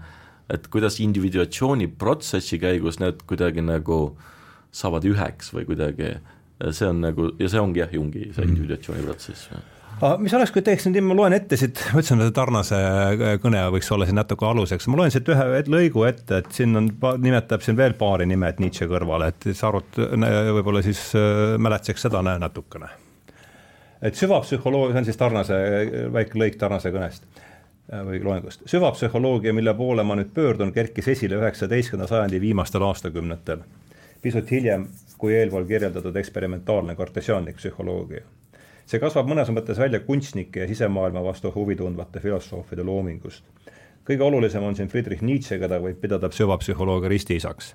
et 0.52 0.66
kuidas 0.70 0.98
individuatsiooni 1.02 1.88
protsessi 1.98 2.58
käigus 2.62 3.00
need 3.02 3.22
kuidagi 3.30 3.64
nagu 3.64 4.00
saavad 4.74 5.06
üheks 5.08 5.52
või 5.54 5.66
kuidagi, 5.70 6.16
see 6.76 6.90
on 6.90 7.00
nagu, 7.06 7.30
ja 7.40 7.48
see 7.50 7.62
ongi 7.62 7.82
jah, 7.82 7.94
Jungi 7.94 8.28
see 8.28 8.42
mhm. 8.42 8.52
individuatsiooni 8.52 9.06
protsess 9.06 9.48
aga 9.96 10.16
mis 10.20 10.34
oleks, 10.36 10.52
kui 10.52 10.64
teeks 10.64 10.86
nüüd, 10.88 10.98
ma 11.06 11.16
loen 11.16 11.36
ette 11.36 11.56
siit, 11.58 11.80
ma 11.92 12.02
ütlesin, 12.02 12.20
et 12.26 12.34
Tarnase 12.36 12.80
kõne 13.42 13.62
võiks 13.72 13.88
olla 13.94 14.08
siin 14.08 14.18
natuke 14.18 14.46
aluseks, 14.48 14.88
ma 14.92 15.00
loen 15.00 15.14
siit 15.14 15.28
ühe 15.32 15.62
lõigu 15.72 16.04
ette, 16.08 16.42
et 16.42 16.52
siin 16.52 16.76
on, 16.76 16.90
nimetab 17.22 17.64
siin 17.64 17.78
veel 17.78 17.96
paari 17.98 18.28
nime, 18.28 18.50
et 18.52 18.60
Nietzsche 18.62 18.88
kõrvale, 18.90 19.30
et 19.32 19.48
sa 19.56 19.70
arvad, 19.70 19.96
võib-olla 20.58 20.84
siis 20.84 21.00
äh, 21.16 21.56
mäletseks 21.62 22.06
seda 22.08 22.22
natukene. 22.26 22.92
et 24.02 24.14
süvapsühholoogia, 24.14 24.94
see 24.94 25.02
on 25.02 25.08
siis 25.08 25.20
Tarnase, 25.20 25.60
väike 26.12 26.38
lõik 26.44 26.60
Tarnase 26.60 26.92
kõnest 26.92 27.24
äh, 27.40 28.04
või 28.04 28.20
loengust. 28.24 28.68
süvapsühholoogia, 28.68 29.56
mille 29.56 29.74
poole 29.74 30.04
ma 30.04 30.18
nüüd 30.20 30.34
pöördun, 30.36 30.76
kerkis 30.76 31.08
esile 31.16 31.40
üheksateistkümnenda 31.40 32.12
sajandi 32.12 32.40
viimastel 32.40 32.84
aastakümnetel. 32.84 33.64
pisut 34.22 34.50
hiljem 34.50 34.88
kui 35.16 35.32
eelpool 35.32 35.64
kirjeldatud 35.64 36.16
eksperimentaalne 36.16 36.94
kartesiaanlik 36.94 37.56
psühholoogia 37.56 38.26
see 38.86 39.02
kasvab 39.02 39.26
mõnes 39.30 39.50
mõttes 39.50 39.78
välja 39.82 40.00
kunstnike 40.06 40.62
ja 40.62 40.68
sisemaailma 40.70 41.24
vastu 41.24 41.50
huvi 41.54 41.76
tundvate 41.76 42.20
filosoofide 42.22 42.84
loomingust. 42.86 43.44
kõige 44.06 44.22
olulisem 44.22 44.62
on 44.62 44.76
siin 44.76 44.88
Friedrich 44.88 45.22
Nietzsche, 45.22 45.58
keda 45.58 45.80
võib 45.82 45.98
pidada 46.00 46.30
süvapsühholoogia 46.30 47.08
ristiisaks. 47.08 47.74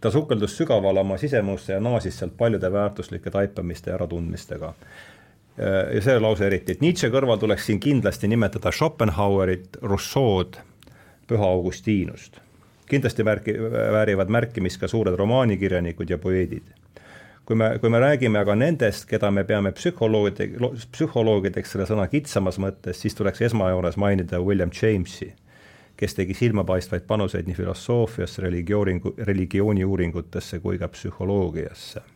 ta 0.00 0.10
sukeldus 0.10 0.56
sügavale 0.56 1.00
oma 1.00 1.16
sisemusse 1.16 1.72
ja 1.72 1.80
naasis 1.80 2.18
sealt 2.18 2.36
paljude 2.36 2.72
väärtuslike 2.72 3.30
taipamiste 3.30 3.90
ja 3.90 3.94
äratundmistega. 3.94 4.74
ja 5.94 6.02
see 6.02 6.18
lause 6.18 6.46
eriti, 6.46 6.72
et 6.72 6.80
Nietzsche 6.80 7.10
kõrval 7.10 7.38
tuleks 7.38 7.66
siin 7.66 7.80
kindlasti 7.80 8.28
nimetada 8.28 8.72
Schopenhauerit, 8.72 9.76
Rousseau'd, 9.82 10.58
Püha 11.26 11.46
Augustinust. 11.46 12.40
kindlasti 12.86 13.22
märki, 13.22 13.54
väärivad 13.92 14.28
märkimist 14.28 14.80
ka 14.80 14.88
suured 14.88 15.14
romaanikirjanikud 15.14 16.10
ja 16.10 16.18
poeedid 16.18 16.80
kui 17.50 17.56
me, 17.58 17.78
kui 17.82 17.90
me 17.90 17.98
räägime 17.98 18.38
aga 18.38 18.54
nendest, 18.54 19.08
keda 19.10 19.26
me 19.34 19.42
peame 19.42 19.72
psühholoogide, 19.74 20.52
psühholoogideks 20.94 21.72
selle 21.74 21.88
sõna 21.88 22.04
kitsamas 22.06 22.60
mõttes, 22.62 23.00
siis 23.02 23.18
tuleks 23.18 23.42
esmajoones 23.48 23.98
mainida 23.98 24.38
William 24.38 24.70
Jamesi, 24.70 25.32
kes 25.98 26.14
tegi 26.14 26.36
silmapaistvaid 26.38 27.08
panuseid 27.10 27.50
nii 27.50 27.58
filosoofiasse, 27.58 28.44
religiooni, 28.46 29.02
religiooniuuringutesse 29.32 30.62
kui 30.62 30.78
ka 30.78 30.86
psühholoogiasse. 30.94 32.06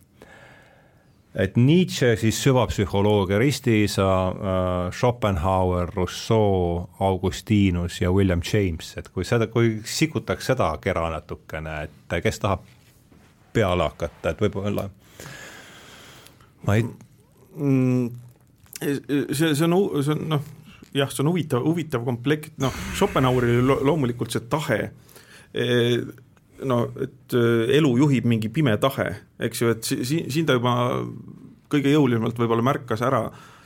et 1.35 1.57
Nietzsche 1.57 2.15
siis 2.17 2.39
süvapsühholoogia 2.45 3.39
ristiisa 3.39 4.07
äh,, 4.29 4.93
Schopenhauer, 4.95 5.91
Rousseau, 5.97 6.91
Augustinus 7.01 8.01
ja 8.01 8.13
William 8.13 8.41
James, 8.53 8.95
et 8.97 9.09
kui 9.09 9.25
seda, 9.25 9.47
kui 9.47 9.81
sikutaks 9.85 10.47
seda 10.47 10.77
kera 10.81 11.11
natukene, 11.11 11.81
et 11.83 12.23
kes 12.23 12.39
tahab 12.39 12.63
peale 13.53 13.83
hakata, 13.83 14.31
et 14.31 14.47
võib-olla 14.47 14.93
ma 16.67 16.77
ei 16.79 16.85
mm, 16.85 18.09
see, 18.81 19.55
see 19.55 19.67
on, 19.69 19.79
see 20.03 20.15
on 20.17 20.29
noh, 20.35 20.45
jah, 20.95 21.11
see 21.11 21.25
on 21.25 21.33
huvitav, 21.33 21.65
huvitav 21.67 22.05
komplekt, 22.07 22.59
noh, 22.63 22.75
Schopenhaueril 22.95 23.65
lo 23.67 23.81
loomulikult 23.91 24.35
see 24.35 24.45
tahe, 24.51 24.81
e, 25.55 25.67
no 26.65 26.85
et 27.03 27.35
e, 27.35 27.47
elu 27.79 27.97
juhib 28.05 28.29
mingi 28.31 28.51
pime 28.55 28.77
tahe, 28.83 29.09
eks 29.49 29.65
ju, 29.65 29.73
et 29.75 29.91
siin, 29.91 30.31
siin 30.33 30.47
ta 30.49 30.57
juba 30.59 30.77
kõige 31.73 31.93
jõulisemalt 31.95 32.39
võib-olla 32.39 32.65
märkas 32.67 33.03
ära 33.05 33.25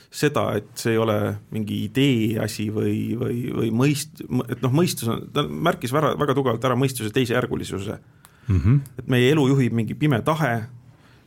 seda, 0.09 0.47
et 0.57 0.71
see 0.81 0.95
ei 0.95 1.01
ole 1.01 1.19
mingi 1.53 1.83
idee 1.85 2.39
asi 2.41 2.69
või, 2.73 3.13
või, 3.19 3.43
või 3.53 3.73
mõist-, 3.83 4.23
et 4.49 4.63
noh, 4.65 4.73
mõistus 4.73 5.11
on, 5.13 5.27
ta 5.35 5.45
märkis 5.45 5.93
väga, 5.93 6.15
väga 6.21 6.37
tugevalt 6.39 6.65
ära 6.65 6.79
mõistuse 6.81 7.13
teisejärgulisuse 7.13 7.99
mm. 8.49 8.57
-hmm. 8.57 8.79
et 9.03 9.11
meie 9.13 9.29
elu 9.35 9.45
juhib 9.53 9.77
mingi 9.77 9.99
pime 9.99 10.23
tahe, 10.25 10.55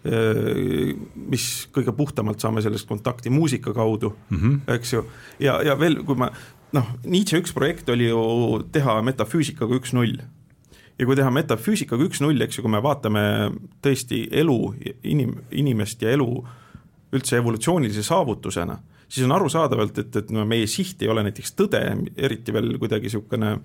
mis 0.01 1.45
kõige 1.69 1.93
puhtamalt 1.93 2.41
saame 2.41 2.61
sellest 2.65 2.87
kontakti 2.89 3.29
muusika 3.29 3.73
kaudu 3.73 4.09
mm, 4.29 4.37
-hmm. 4.37 4.73
eks 4.73 4.93
ju, 4.93 5.03
ja, 5.39 5.59
ja 5.61 5.75
veel, 5.79 5.99
kui 6.03 6.17
ma 6.17 6.31
noh, 6.75 6.93
Nietzsche 7.03 7.39
üks 7.41 7.53
projekt 7.55 7.89
oli 7.89 8.09
ju 8.09 8.21
teha 8.71 9.01
metafüüsikaga 9.05 9.77
üks-null. 9.79 10.21
ja 10.99 11.05
kui 11.05 11.15
teha 11.17 11.31
metafüüsikaga 11.33 12.05
üks-null, 12.05 12.41
eks 12.45 12.57
ju, 12.57 12.65
kui 12.65 12.71
me 12.71 12.81
vaatame 12.83 13.23
tõesti 13.81 14.27
elu, 14.41 14.57
inim-, 15.03 15.39
inimest 15.51 16.01
ja 16.01 16.11
elu 16.13 16.29
üldse 17.11 17.37
evolutsioonilise 17.37 18.03
saavutusena, 18.03 18.77
siis 19.07 19.25
on 19.25 19.35
arusaadavalt, 19.35 19.97
et, 19.97 20.15
et 20.15 20.29
no 20.31 20.45
meie 20.47 20.67
siht 20.67 21.01
ei 21.01 21.09
ole 21.11 21.23
näiteks 21.27 21.55
tõde, 21.57 21.81
eriti 22.15 22.53
veel 22.53 22.77
kuidagi 22.79 23.09
niisugune 23.09 23.57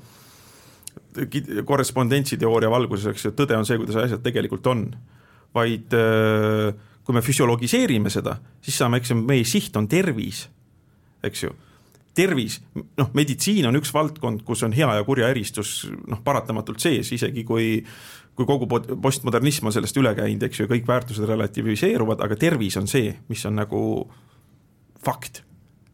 korrespondentsiteooria 1.64 2.70
valguses, 2.72 3.12
eks 3.12 3.28
ju, 3.28 3.36
tõde 3.36 3.56
on 3.56 3.68
see, 3.68 3.78
kuidas 3.80 4.00
asjad 4.02 4.24
tegelikult 4.24 4.66
on 4.72 4.88
vaid 5.56 5.94
äh, 5.96 6.74
kui 7.06 7.14
me 7.14 7.22
füsiologiseerime 7.22 8.10
seda, 8.12 8.36
siis 8.62 8.76
saame, 8.80 9.00
eks 9.00 9.14
meie 9.18 9.46
siht 9.46 9.76
on 9.78 9.86
tervis, 9.88 10.46
eks 11.24 11.46
ju. 11.46 11.52
tervis, 12.16 12.58
noh, 12.96 13.10
meditsiin 13.14 13.68
on 13.68 13.76
üks 13.78 13.92
valdkond, 13.94 14.42
kus 14.46 14.64
on 14.66 14.74
hea 14.74 14.88
ja 14.98 15.04
kurja 15.04 15.28
eristus 15.30 15.84
noh, 16.08 16.22
paratamatult 16.24 16.82
sees, 16.82 17.12
isegi 17.12 17.44
kui 17.44 17.84
kui 18.36 18.44
kogu 18.44 18.66
postmodernism 18.68 19.70
on 19.70 19.72
sellest 19.72 19.96
üle 19.96 20.10
käinud, 20.16 20.42
eks 20.44 20.58
ju, 20.60 20.66
kõik 20.68 20.88
väärtused 20.88 21.24
relativiseeruvad, 21.24 22.20
aga 22.20 22.36
tervis 22.36 22.76
on 22.76 22.88
see, 22.90 23.14
mis 23.30 23.44
on 23.48 23.56
nagu 23.56 23.80
fakt, 25.04 25.40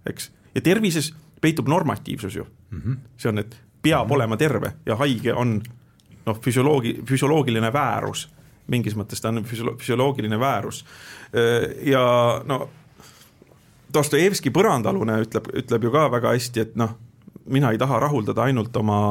eks. 0.09 0.33
ja 0.57 0.65
tervises 0.65 1.13
peitub 1.43 1.69
normatiivsus 1.71 2.35
ju 2.35 2.47
mm. 2.47 2.81
-hmm. 2.81 2.97
see 3.17 3.29
on, 3.31 3.39
et 3.39 3.57
peab 3.83 4.07
mm 4.07 4.11
-hmm. 4.11 4.15
olema 4.15 4.37
terve 4.37 4.73
ja 4.87 4.97
haige 4.97 5.35
on 5.35 5.63
noh, 6.27 6.41
füsioloogi, 6.41 7.03
füsioloogiline 7.07 7.73
väärus, 7.73 8.29
mingis 8.73 8.97
mõttes 8.99 9.23
ta 9.23 9.31
on 9.33 9.45
füsiolo-, 9.49 9.77
füsioloogiline 9.81 10.39
väärus. 10.41 10.85
ja 11.87 12.05
no 12.49 12.63
Dostojevski 13.93 14.51
Põrandaalune 14.53 15.19
ütleb, 15.27 15.51
ütleb 15.63 15.85
ju 15.85 15.91
ka 15.93 16.07
väga 16.13 16.33
hästi, 16.33 16.65
et 16.65 16.77
noh, 16.81 16.95
mina 17.53 17.73
ei 17.73 17.81
taha 17.81 17.99
rahuldada 18.01 18.47
ainult 18.49 18.77
oma 18.81 19.03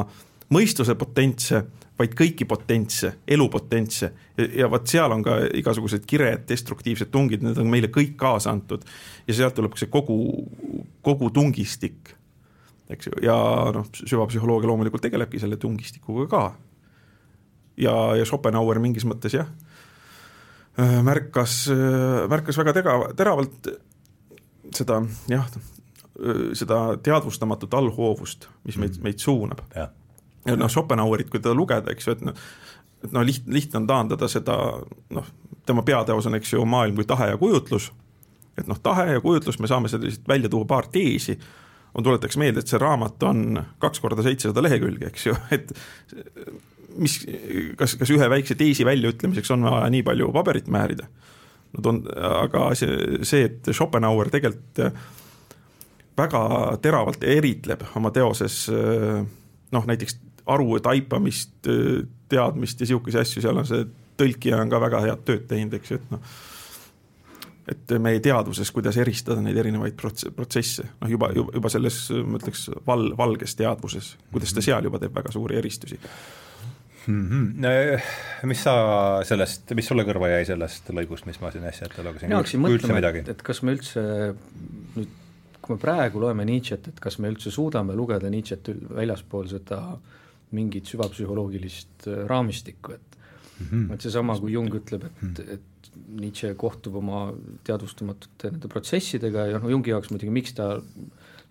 mõistuse 0.52 0.96
potentse 0.98 1.62
vaid 2.02 2.14
kõiki 2.18 2.46
potentse, 2.48 3.12
elupotentse 3.28 4.08
ja, 4.38 4.46
ja 4.62 4.68
vot 4.72 4.88
seal 4.88 5.12
on 5.14 5.22
ka 5.24 5.38
igasugused 5.58 6.06
kired, 6.08 6.46
destruktiivsed 6.48 7.12
tungid, 7.12 7.44
need 7.44 7.60
on 7.60 7.70
meile 7.70 7.90
kõik 7.92 8.16
kaasa 8.20 8.52
antud. 8.52 8.84
ja 9.26 9.36
sealt 9.36 9.56
tuleb 9.58 9.76
see 9.78 9.90
kogu, 9.92 10.16
kogu 11.04 11.30
tungistik, 11.34 12.14
eks 12.90 13.10
ju, 13.10 13.22
ja 13.26 13.36
noh, 13.74 13.88
süvapsühholoogia 13.92 14.70
loomulikult 14.70 15.04
tegelebki 15.04 15.40
selle 15.42 15.60
tungistikuga 15.60 16.28
ka. 16.32 16.44
Ja, 17.76 17.94
ja 18.18 18.26
Schopenhauer 18.28 18.80
mingis 18.82 19.06
mõttes 19.08 19.36
jah, 19.36 19.48
äh, 20.78 20.98
märkas, 21.04 21.64
äh, 21.72 22.24
märkas 22.32 22.58
väga 22.60 22.76
terav, 22.78 23.06
teravalt 23.18 23.72
seda 24.72 25.02
jah, 25.30 25.48
seda 26.56 26.84
teadvustamatut 27.02 27.74
allhoovust, 27.74 28.46
mis 28.68 28.78
meid, 28.80 28.98
meid 29.04 29.22
suunab. 29.22 29.64
Ja 30.46 30.56
noh, 30.58 30.70
Schopenhauerit, 30.70 31.30
kui 31.30 31.40
teda 31.40 31.54
lugeda, 31.54 31.92
eks 31.92 32.06
ju, 32.08 32.16
et 32.16 32.22
noh, 32.26 32.46
et 33.02 33.12
noh, 33.14 33.24
liht-, 33.26 33.48
lihtne 33.50 33.82
on 33.82 33.88
taandada 33.88 34.28
seda 34.30 34.56
noh, 35.14 35.32
tema 35.66 35.84
peateos 35.86 36.26
on, 36.26 36.38
eks 36.38 36.54
ju, 36.54 36.64
maailm 36.66 36.98
kui 36.98 37.06
tahe 37.08 37.30
ja 37.32 37.38
kujutlus, 37.38 37.90
et 38.58 38.68
noh, 38.70 38.78
tahe 38.82 39.12
ja 39.14 39.22
kujutlus, 39.22 39.58
me 39.62 39.70
saame 39.70 39.90
sellest 39.90 40.26
välja 40.28 40.50
tuua 40.52 40.68
paar 40.68 40.88
teesi, 40.92 41.36
ma 41.92 42.04
tuletaks 42.04 42.38
meelde, 42.40 42.62
et 42.62 42.72
see 42.72 42.80
raamat 42.80 43.22
on 43.28 43.62
kaks 43.82 44.02
korda 44.02 44.24
seitsesada 44.26 44.64
lehekülge, 44.64 45.12
eks 45.12 45.28
ju, 45.28 45.36
et 45.56 45.72
mis, 46.96 47.20
kas, 47.78 47.96
kas 48.00 48.12
ühe 48.14 48.28
väikse 48.32 48.56
teesi 48.58 48.86
väljaütlemiseks 48.88 49.52
on 49.54 49.66
vaja 49.68 49.90
nii 49.92 50.04
palju 50.06 50.32
paberit 50.34 50.70
määrida? 50.72 51.08
Nad 51.72 51.88
on, 51.88 52.02
aga 52.42 52.66
see, 52.76 53.22
see, 53.24 53.46
et 53.48 53.70
Schopenhauer 53.72 54.28
tegelikult 54.32 54.82
väga 56.18 56.42
teravalt 56.84 57.22
eritleb 57.24 57.86
oma 57.96 58.10
teoses 58.12 58.66
noh, 58.68 59.86
näiteks 59.88 60.18
aru 60.52 60.76
taipamist, 60.84 61.68
teadmist 62.28 62.80
ja 62.82 62.88
sihukesi 62.90 63.20
asju, 63.22 63.42
seal 63.44 63.60
on 63.62 63.68
see 63.68 63.86
tõlkija 64.20 64.60
on 64.62 64.72
ka 64.72 64.80
väga 64.82 65.02
head 65.06 65.22
tööd 65.26 65.46
teinud, 65.50 65.76
eks 65.78 65.92
ju, 65.94 66.00
et 66.00 66.12
noh. 66.12 66.34
et 67.72 67.94
meie 68.02 68.20
teadvuses, 68.22 68.70
kuidas 68.74 68.98
eristada 69.00 69.40
neid 69.40 69.56
erinevaid 69.62 69.96
prots-, 69.98 70.28
protsesse, 70.36 70.84
noh 71.00 71.10
juba, 71.10 71.30
juba, 71.36 71.54
juba 71.56 71.72
selles, 71.72 71.98
ma 72.26 72.40
ütleks, 72.40 72.66
val-, 72.86 73.12
valges 73.18 73.56
teadvuses, 73.58 74.16
kuidas 74.32 74.54
ta 74.54 74.64
seal 74.64 74.88
juba 74.88 75.00
teeb 75.02 75.14
väga 75.16 75.32
suuri 75.34 75.60
eristusi 75.62 75.98
mm. 77.06 77.24
-hmm. 77.30 78.46
mis 78.50 78.62
sa 78.62 78.74
sellest, 79.24 79.74
mis 79.74 79.88
sulle 79.88 80.06
kõrva 80.08 80.30
jäi 80.36 80.44
sellest 80.52 80.90
lõigust, 80.90 81.26
mis 81.26 81.40
ma 81.40 81.50
siin 81.50 81.66
äsja 81.68 81.90
ette 81.90 82.04
lugesin? 82.04 82.28
mina 82.28 82.42
hakkasin 82.42 82.64
mõtlema, 82.66 83.02
et, 83.22 83.28
et 83.36 83.42
kas 83.42 83.62
me 83.62 83.76
üldse 83.76 84.02
nüüd, 84.96 85.20
kui 85.62 85.76
me 85.76 85.80
praegu 85.82 86.20
loeme 86.20 86.44
Nietzsche't, 86.44 86.88
et 86.88 87.00
kas 87.00 87.18
me 87.22 87.30
üldse 87.30 87.50
suudame 87.54 87.94
lugeda 87.94 88.30
Nietzsche't 88.30 88.72
väljaspool 88.96 89.48
seda 89.50 89.82
äh, 89.92 90.20
mingit 90.52 90.88
süvapsühholoogilist 90.90 92.06
äh, 92.06 92.24
raamistikku, 92.28 92.92
et 92.92 93.18
mm 93.58 93.66
-hmm. 93.66 93.94
et 93.94 94.00
seesama, 94.00 94.38
kui 94.38 94.52
Jung 94.52 94.74
ütleb, 94.74 95.04
et 95.04 95.22
-hmm. 95.22 95.52
et 95.52 95.60
Nietzsche 96.20 96.54
kohtub 96.54 96.94
oma 96.94 97.32
teadvustamatute 97.64 98.50
nende 98.50 98.68
protsessidega 98.68 99.46
ja 99.46 99.58
noh, 99.58 99.70
Jungi 99.70 99.90
jaoks 99.90 100.10
muidugi, 100.10 100.30
miks 100.30 100.52
ta 100.52 100.82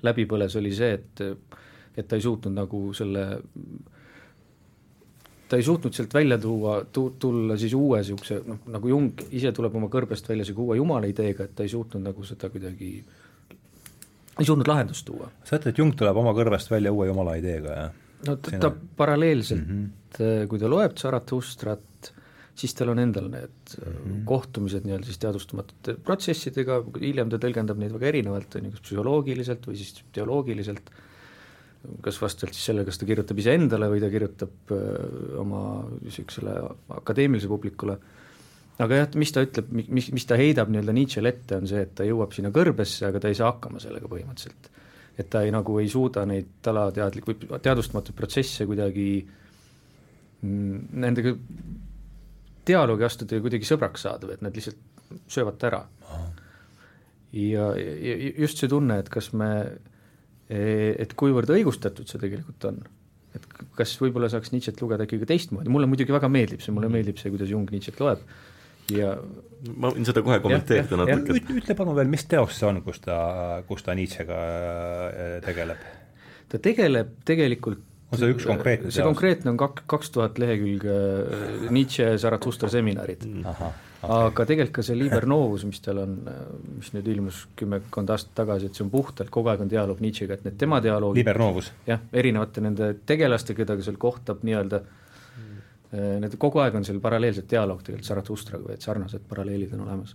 läbi 0.02 0.26
põles, 0.26 0.58
oli 0.58 0.76
see, 0.76 0.94
et 0.94 1.22
et 1.98 2.08
ta 2.08 2.16
ei 2.16 2.22
suutnud 2.22 2.54
nagu 2.54 2.94
selle 2.94 3.42
ta 5.52 5.60
ei 5.60 5.66
suutnud 5.68 5.96
sealt 5.96 6.14
välja 6.16 6.38
tuua, 6.40 6.78
tu-, 6.96 7.10
tulla 7.20 7.58
siis 7.60 7.74
uue 7.76 8.00
niisuguse 8.00 8.40
noh, 8.48 8.62
nagu 8.72 8.92
Jung 8.92 9.26
ise 9.36 9.52
tuleb 9.56 9.76
oma 9.76 9.90
kõrbest 9.92 10.30
välja 10.30 10.46
niisuguse 10.46 10.72
uue 10.72 10.80
jumala 10.80 11.10
ideega, 11.12 11.48
et 11.48 11.58
ta 11.58 11.66
ei 11.68 11.74
suutnud 11.74 12.06
nagu 12.08 12.24
seda 12.28 12.48
kuidagi, 12.54 12.92
ei 14.40 14.48
suutnud 14.48 14.72
lahendust 14.72 15.06
tuua. 15.10 15.28
sa 15.44 15.58
ütled, 15.58 15.74
et 15.74 15.84
Jung 15.84 15.98
tuleb 16.00 16.22
oma 16.24 16.32
kõrvest 16.38 16.72
välja 16.72 16.94
uue 16.96 17.10
jumala 17.12 17.36
ideega, 17.42 17.76
jah? 17.82 18.00
no 18.30 18.38
ta, 18.38 18.56
ta 18.64 18.72
paralleelselt 18.98 19.68
mm, 19.68 19.86
-hmm. 20.16 20.48
kui 20.48 20.62
ta 20.62 20.72
loeb 20.72 20.96
Zarathustrat, 21.02 22.12
siis 22.56 22.76
tal 22.78 22.94
on 22.94 23.04
endal 23.04 23.28
need 23.34 23.76
mm 23.76 23.92
-hmm. 23.92 24.24
kohtumised 24.32 24.88
nii-öelda 24.88 25.10
siis 25.10 25.20
teadvustamatute 25.20 25.98
protsessidega, 26.06 26.84
hiljem 27.02 27.30
ta 27.30 27.42
tõlgendab 27.44 27.82
neid 27.82 27.92
väga 27.98 28.14
erinevalt, 28.14 28.56
on 28.56 28.70
ju, 28.70 28.72
kas 28.78 28.88
psühholoogiliselt 28.88 29.68
või 29.68 29.82
siis 29.84 30.04
teoloogiliselt, 30.16 30.92
kas 32.06 32.20
vastavalt 32.22 32.56
siis 32.56 32.70
sellele, 32.70 32.86
kas 32.88 33.00
ta 33.02 33.08
kirjutab 33.10 33.40
iseendale 33.42 33.90
või 33.92 34.02
ta 34.04 34.10
kirjutab 34.14 34.74
oma 35.42 35.62
niisugusele 36.02 36.54
akadeemilisele 37.00 37.50
publikule, 37.52 37.98
aga 38.82 39.02
jah, 39.02 39.10
mis 39.20 39.34
ta 39.34 39.44
ütleb, 39.46 39.72
mis, 39.74 40.12
mis 40.14 40.28
ta 40.30 40.38
heidab 40.40 40.72
nii-öelda 40.72 40.96
Nietzsche'le 40.96 41.34
ette, 41.34 41.58
on 41.58 41.70
see, 41.70 41.82
et 41.86 41.94
ta 41.98 42.08
jõuab 42.08 42.34
sinna 42.36 42.54
kõrbesse, 42.54 43.06
aga 43.08 43.22
ta 43.22 43.32
ei 43.32 43.38
saa 43.38 43.52
hakkama 43.54 43.82
sellega 43.84 44.10
põhimõtteliselt. 44.12 44.72
Et 45.20 45.28
ta 45.30 45.44
ei, 45.46 45.52
nagu 45.54 45.76
ei 45.82 45.90
suuda 45.92 46.24
neid 46.30 46.70
alateadlik- 46.72 47.28
või 47.28 47.62
teadvustamatuid 47.62 48.18
protsesse 48.18 48.66
kuidagi 48.70 49.10
mm, 50.42 50.86
nendega 51.04 51.36
dialoogi 52.68 53.06
astuda 53.06 53.38
ja 53.38 53.44
kuidagi 53.44 53.68
sõbraks 53.68 54.06
saada 54.08 54.30
või 54.30 54.38
et 54.38 54.46
nad 54.46 54.56
lihtsalt 54.56 55.28
söövad 55.32 55.58
ta 55.60 55.68
ära. 55.72 55.82
ja, 57.34 57.72
ja 57.76 58.16
just 58.44 58.62
see 58.62 58.70
tunne, 58.72 59.00
et 59.02 59.10
kas 59.12 59.32
me, 59.34 59.52
et 60.52 61.14
kuivõrd 61.18 61.52
õigustatud 61.56 62.10
see 62.10 62.20
tegelikult 62.22 62.70
on, 62.70 62.80
et 63.38 63.46
kas 63.78 63.94
võib-olla 64.02 64.30
saaks 64.32 64.52
Nietzsche't 64.52 64.82
lugeda 64.84 65.08
ikkagi 65.08 65.30
teistmoodi, 65.30 65.72
mulle 65.72 65.88
muidugi 65.88 66.14
väga 66.14 66.30
meeldib 66.32 66.64
see, 66.64 66.74
mulle 66.76 66.90
meeldib 66.92 67.22
see, 67.22 67.32
kuidas 67.34 67.52
Jung 67.54 67.70
Nietzsche't 67.72 68.02
loeb 68.04 68.26
ja 68.92 69.14
ma 69.78 69.92
võin 69.94 70.08
seda 70.08 70.24
kohe 70.26 70.40
kommenteerida 70.44 70.98
natuke. 71.00 71.40
ütle 71.60 71.78
palun 71.78 71.98
veel, 71.98 72.10
mis 72.12 72.26
teos 72.30 72.58
see 72.58 72.68
on, 72.68 72.82
kus 72.86 73.02
ta, 73.04 73.18
kus 73.68 73.86
ta 73.86 73.96
Nietzschega 73.98 74.42
äh, 74.42 75.38
tegeleb? 75.46 75.86
ta 76.52 76.60
tegeleb 76.62 77.16
tegelikult 77.28 77.86
on 78.12 78.20
see 78.20 78.34
üks 78.34 78.48
konkreetne 78.50 78.90
see 78.90 79.00
teos? 79.00 79.08
konkreetne 79.08 79.54
on 79.54 79.62
kak-, 79.62 79.86
kaks 79.92 80.12
tuhat 80.16 80.42
lehekülge 80.42 80.98
äh, 80.98 81.70
Nietzsche 81.72 82.12
Zarathustra 82.22 82.72
seminarid. 82.74 83.26
Okay. 84.02 84.16
aga 84.18 84.46
tegelikult 84.50 84.76
ka 84.80 84.86
see 84.86 84.98
Liber 84.98 85.28
Novus, 85.30 85.62
mis 85.70 85.82
tal 85.86 86.00
on, 86.02 86.16
mis 86.80 86.90
nüüd 86.96 87.10
ilmus 87.14 87.44
kümmekond 87.60 88.10
aastat 88.10 88.34
tagasi, 88.40 88.72
et 88.72 88.78
see 88.78 88.86
on 88.86 88.90
puhtalt, 88.94 89.30
kogu 89.34 89.52
aeg 89.52 89.62
on 89.62 89.70
dialoog 89.70 90.02
Nietzschega, 90.02 90.40
et 90.40 90.48
need 90.48 90.58
tema 90.58 90.80
dialoogid 90.82 91.22
Liber 91.22 91.38
Novus? 91.38 91.70
jah, 91.86 92.02
erinevate 92.10 92.64
nende 92.66 92.96
tegelastega, 93.06 93.62
keda 93.62 93.78
seal 93.86 94.02
kohtab 94.02 94.42
nii-öelda 94.48 94.82
äh, 94.82 94.98
Äh, 95.92 96.20
need 96.24 96.38
kogu 96.40 96.62
aeg 96.64 96.76
on 96.80 96.86
seal 96.88 97.02
paralleelselt 97.04 97.50
dialoog 97.52 97.82
tegelikult 97.84 98.08
Zarathustraga 98.08 98.64
või 98.64 98.78
et 98.78 98.86
sarnased 98.86 99.26
paralleelid 99.28 99.74
on 99.76 99.84
olemas. 99.84 100.14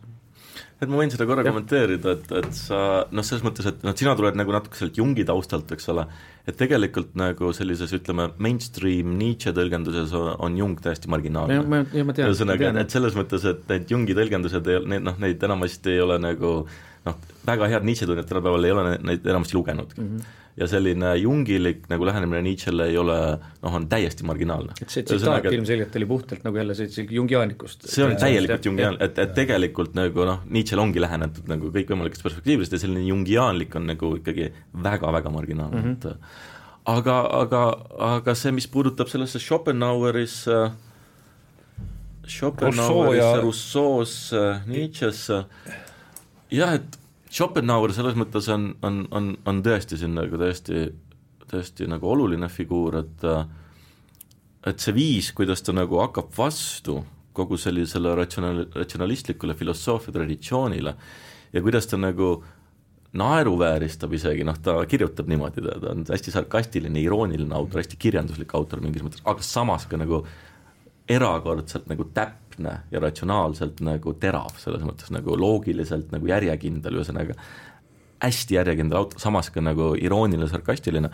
Et 0.80 0.88
ma 0.88 1.00
võin 1.00 1.12
seda 1.12 1.26
korra 1.28 1.44
ja. 1.44 1.50
kommenteerida, 1.50 2.14
et, 2.16 2.32
et 2.40 2.56
sa 2.56 2.78
noh, 3.10 3.26
selles 3.26 3.44
mõttes, 3.46 3.68
et 3.70 3.84
noh, 3.86 3.94
sina 3.98 4.14
tuled 4.18 4.38
nagu 4.38 4.54
natuke 4.54 4.78
sealt 4.78 4.98
Jungi 5.00 5.26
taustalt, 5.28 5.72
eks 5.76 5.90
ole, 5.92 6.06
et 6.46 6.58
tegelikult 6.58 7.14
nagu 7.18 7.52
sellises 7.56 7.92
ütleme, 7.96 8.28
mainstream 8.42 9.16
Nietzsche 9.20 9.54
tõlgenduses 9.56 10.14
on, 10.16 10.32
on 10.46 10.58
Jung 10.60 10.80
täiesti 10.82 11.10
marginaalne. 11.12 11.60
ühesõnaga, 11.92 12.72
et 12.82 12.94
selles 12.94 13.18
mõttes, 13.18 13.46
et 13.48 13.62
need 13.72 13.94
Jungi 13.94 14.16
tõlgendused, 14.18 14.72
need 14.86 15.06
noh, 15.06 15.20
neid 15.22 15.42
enamasti 15.50 15.96
ei 15.96 16.02
ole 16.06 16.18
nagu 16.22 16.56
noh, 17.06 17.20
väga 17.46 17.70
head 17.74 17.86
Nietzsche 17.86 18.08
tundjad 18.08 18.28
tänapäeval 18.30 18.66
ei 18.66 18.74
ole 18.74 18.96
neid 18.98 19.30
enamasti 19.30 19.58
lugenudki 19.58 20.00
mm. 20.02 20.10
-hmm 20.16 20.42
ja 20.56 20.66
selline 20.70 21.12
jungilik 21.20 21.84
nagu 21.90 22.06
lähenemine 22.08 22.40
Nietzschele 22.46 22.88
ei 22.90 22.96
ole 22.96 23.16
noh, 23.36 23.74
on 23.76 23.86
täiesti 23.90 24.24
marginaalne. 24.28 24.76
et 24.80 24.92
see 24.92 25.04
tsitaat 25.04 25.48
ilmselgelt 25.52 25.96
oli 26.00 26.08
puhtalt 26.08 26.46
nagu 26.46 26.60
jälle 26.60 26.76
see, 26.78 26.88
see 26.92 27.06
jungiaanikust. 27.18 27.88
see 27.92 28.06
on 28.06 28.16
täielikult 28.20 28.68
jungiaan-, 28.70 28.98
et, 29.04 29.18
et 29.20 29.34
tegelikult 29.36 29.96
nagu 29.98 30.26
noh, 30.28 30.42
Nietzschele 30.48 30.84
ongi 30.86 31.02
lähenetud 31.04 31.50
nagu 31.52 31.72
kõikvõimalikest 31.74 32.24
perspektiividest 32.24 32.78
ja 32.78 32.82
selline 32.86 33.04
jungiaanlik 33.10 33.76
on 33.76 33.90
nagu 33.92 34.14
ikkagi 34.22 34.50
väga-väga 34.88 35.32
marginaalne 35.34 35.82
mm, 35.82 35.94
-hmm. 36.00 36.16
et 36.16 36.96
aga, 36.96 37.20
aga, 37.42 37.62
aga 38.14 38.34
see, 38.38 38.54
mis 38.56 38.68
puudutab 38.70 39.12
sellesse 39.12 39.42
Schopenhauerisse 39.42 40.60
Schopenhauerisse, 42.26 43.40
Rousseau'sse, 43.42 44.44
Nietzschesse, 44.66 45.44
jah, 46.50 46.74
et 46.74 46.98
Schopenhauer 47.30 47.92
selles 47.94 48.16
mõttes 48.18 48.48
on, 48.54 48.70
on, 48.86 49.02
on, 49.10 49.32
on 49.48 49.62
tõesti 49.64 49.98
siin 49.98 50.14
nagu 50.14 50.38
täiesti, 50.40 50.86
täiesti 51.50 51.88
nagu 51.90 52.10
oluline 52.12 52.48
figuur, 52.52 53.00
et 53.02 53.26
et 54.66 54.82
see 54.82 54.94
viis, 54.94 55.30
kuidas 55.34 55.62
ta 55.62 55.74
nagu 55.74 56.00
hakkab 56.02 56.32
vastu 56.34 56.98
kogu 57.36 57.58
sellisele 57.60 58.14
ratsional-, 58.18 58.64
ratsionalistlikule 58.74 59.54
filosoofia 59.54 60.14
traditsioonile 60.14 60.94
ja 61.52 61.62
kuidas 61.62 61.86
ta 61.86 61.98
nagu 62.00 62.40
naeruvääristab 63.16 64.12
isegi, 64.16 64.44
noh, 64.44 64.58
ta 64.60 64.80
kirjutab 64.88 65.28
niimoodi, 65.30 65.62
ta 65.64 65.92
on 65.92 66.02
hästi 66.08 66.34
sarkastiline, 66.34 67.00
irooniline 67.00 67.54
autor, 67.54 67.80
hästi 67.80 67.98
kirjanduslik 68.00 68.52
autor 68.58 68.82
mingis 68.84 69.04
mõttes, 69.06 69.22
aga 69.24 69.44
samas 69.46 69.86
ka 69.88 70.00
nagu 70.00 70.24
erakordselt 71.08 71.86
nagu 71.90 72.08
täpne 72.14 72.45
ja 72.64 73.00
ratsionaalselt 73.02 73.80
nagu 73.84 74.14
terav, 74.20 74.54
selles 74.62 74.84
mõttes 74.86 75.12
nagu 75.14 75.36
loogiliselt 75.38 76.12
nagu 76.14 76.28
järjekindel, 76.30 77.00
ühesõnaga 77.00 77.36
hästi 78.22 78.56
järjekindel 78.56 79.02
auto, 79.02 79.20
samas 79.20 79.50
ka 79.52 79.62
nagu 79.64 79.92
irooniline, 80.00 80.48
sarkastiline, 80.50 81.10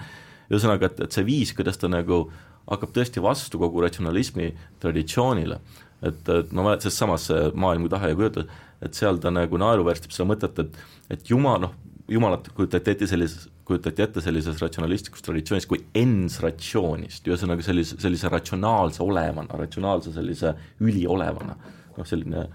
ühesõnaga, 0.53 0.90
et, 0.90 1.05
et 1.07 1.16
see 1.16 1.26
viis, 1.26 1.55
kuidas 1.57 1.80
ta 1.80 1.90
nagu 1.90 2.24
hakkab 2.70 2.93
tõesti 2.95 3.22
vastu 3.22 3.59
kogu 3.59 3.82
ratsionalismi 3.82 4.53
traditsioonile, 4.82 5.59
et, 6.03 6.20
et 6.28 6.53
ma 6.55 6.68
mäletan, 6.68 6.86
selles 6.86 7.01
samas 7.03 7.28
Maailm 7.59 7.86
kui 7.86 7.93
tahe 7.93 8.12
ja 8.12 8.18
kujutlus, 8.18 8.61
et 8.82 8.99
seal 8.99 9.18
ta 9.22 9.32
nagu 9.34 9.59
naeruväärtustab 9.59 10.14
seda 10.14 10.28
mõtet, 10.30 10.62
et 10.62 10.82
et 11.12 11.28
jumal, 11.28 11.61
noh, 11.61 11.74
jumalat 12.09 12.48
kujutati 12.57 12.90
ette 12.90 13.07
sellises, 13.07 13.48
kujutati 13.64 14.03
ette 14.03 14.22
sellises 14.24 14.61
ratsionalistlikus 14.62 15.24
traditsioonis 15.24 15.68
kui 15.70 15.82
ens 15.98 16.40
ratsioonist, 16.42 17.26
ühesõnaga 17.28 17.64
sellise, 17.64 17.98
sellise 18.03 18.30
ratsionaalse 18.32 19.03
olevana, 19.05 19.59
ratsionaalse 19.59 20.14
sellise 20.14 20.55
üliolevana, 20.82 21.57
noh 21.96 22.09
selline 22.09 22.46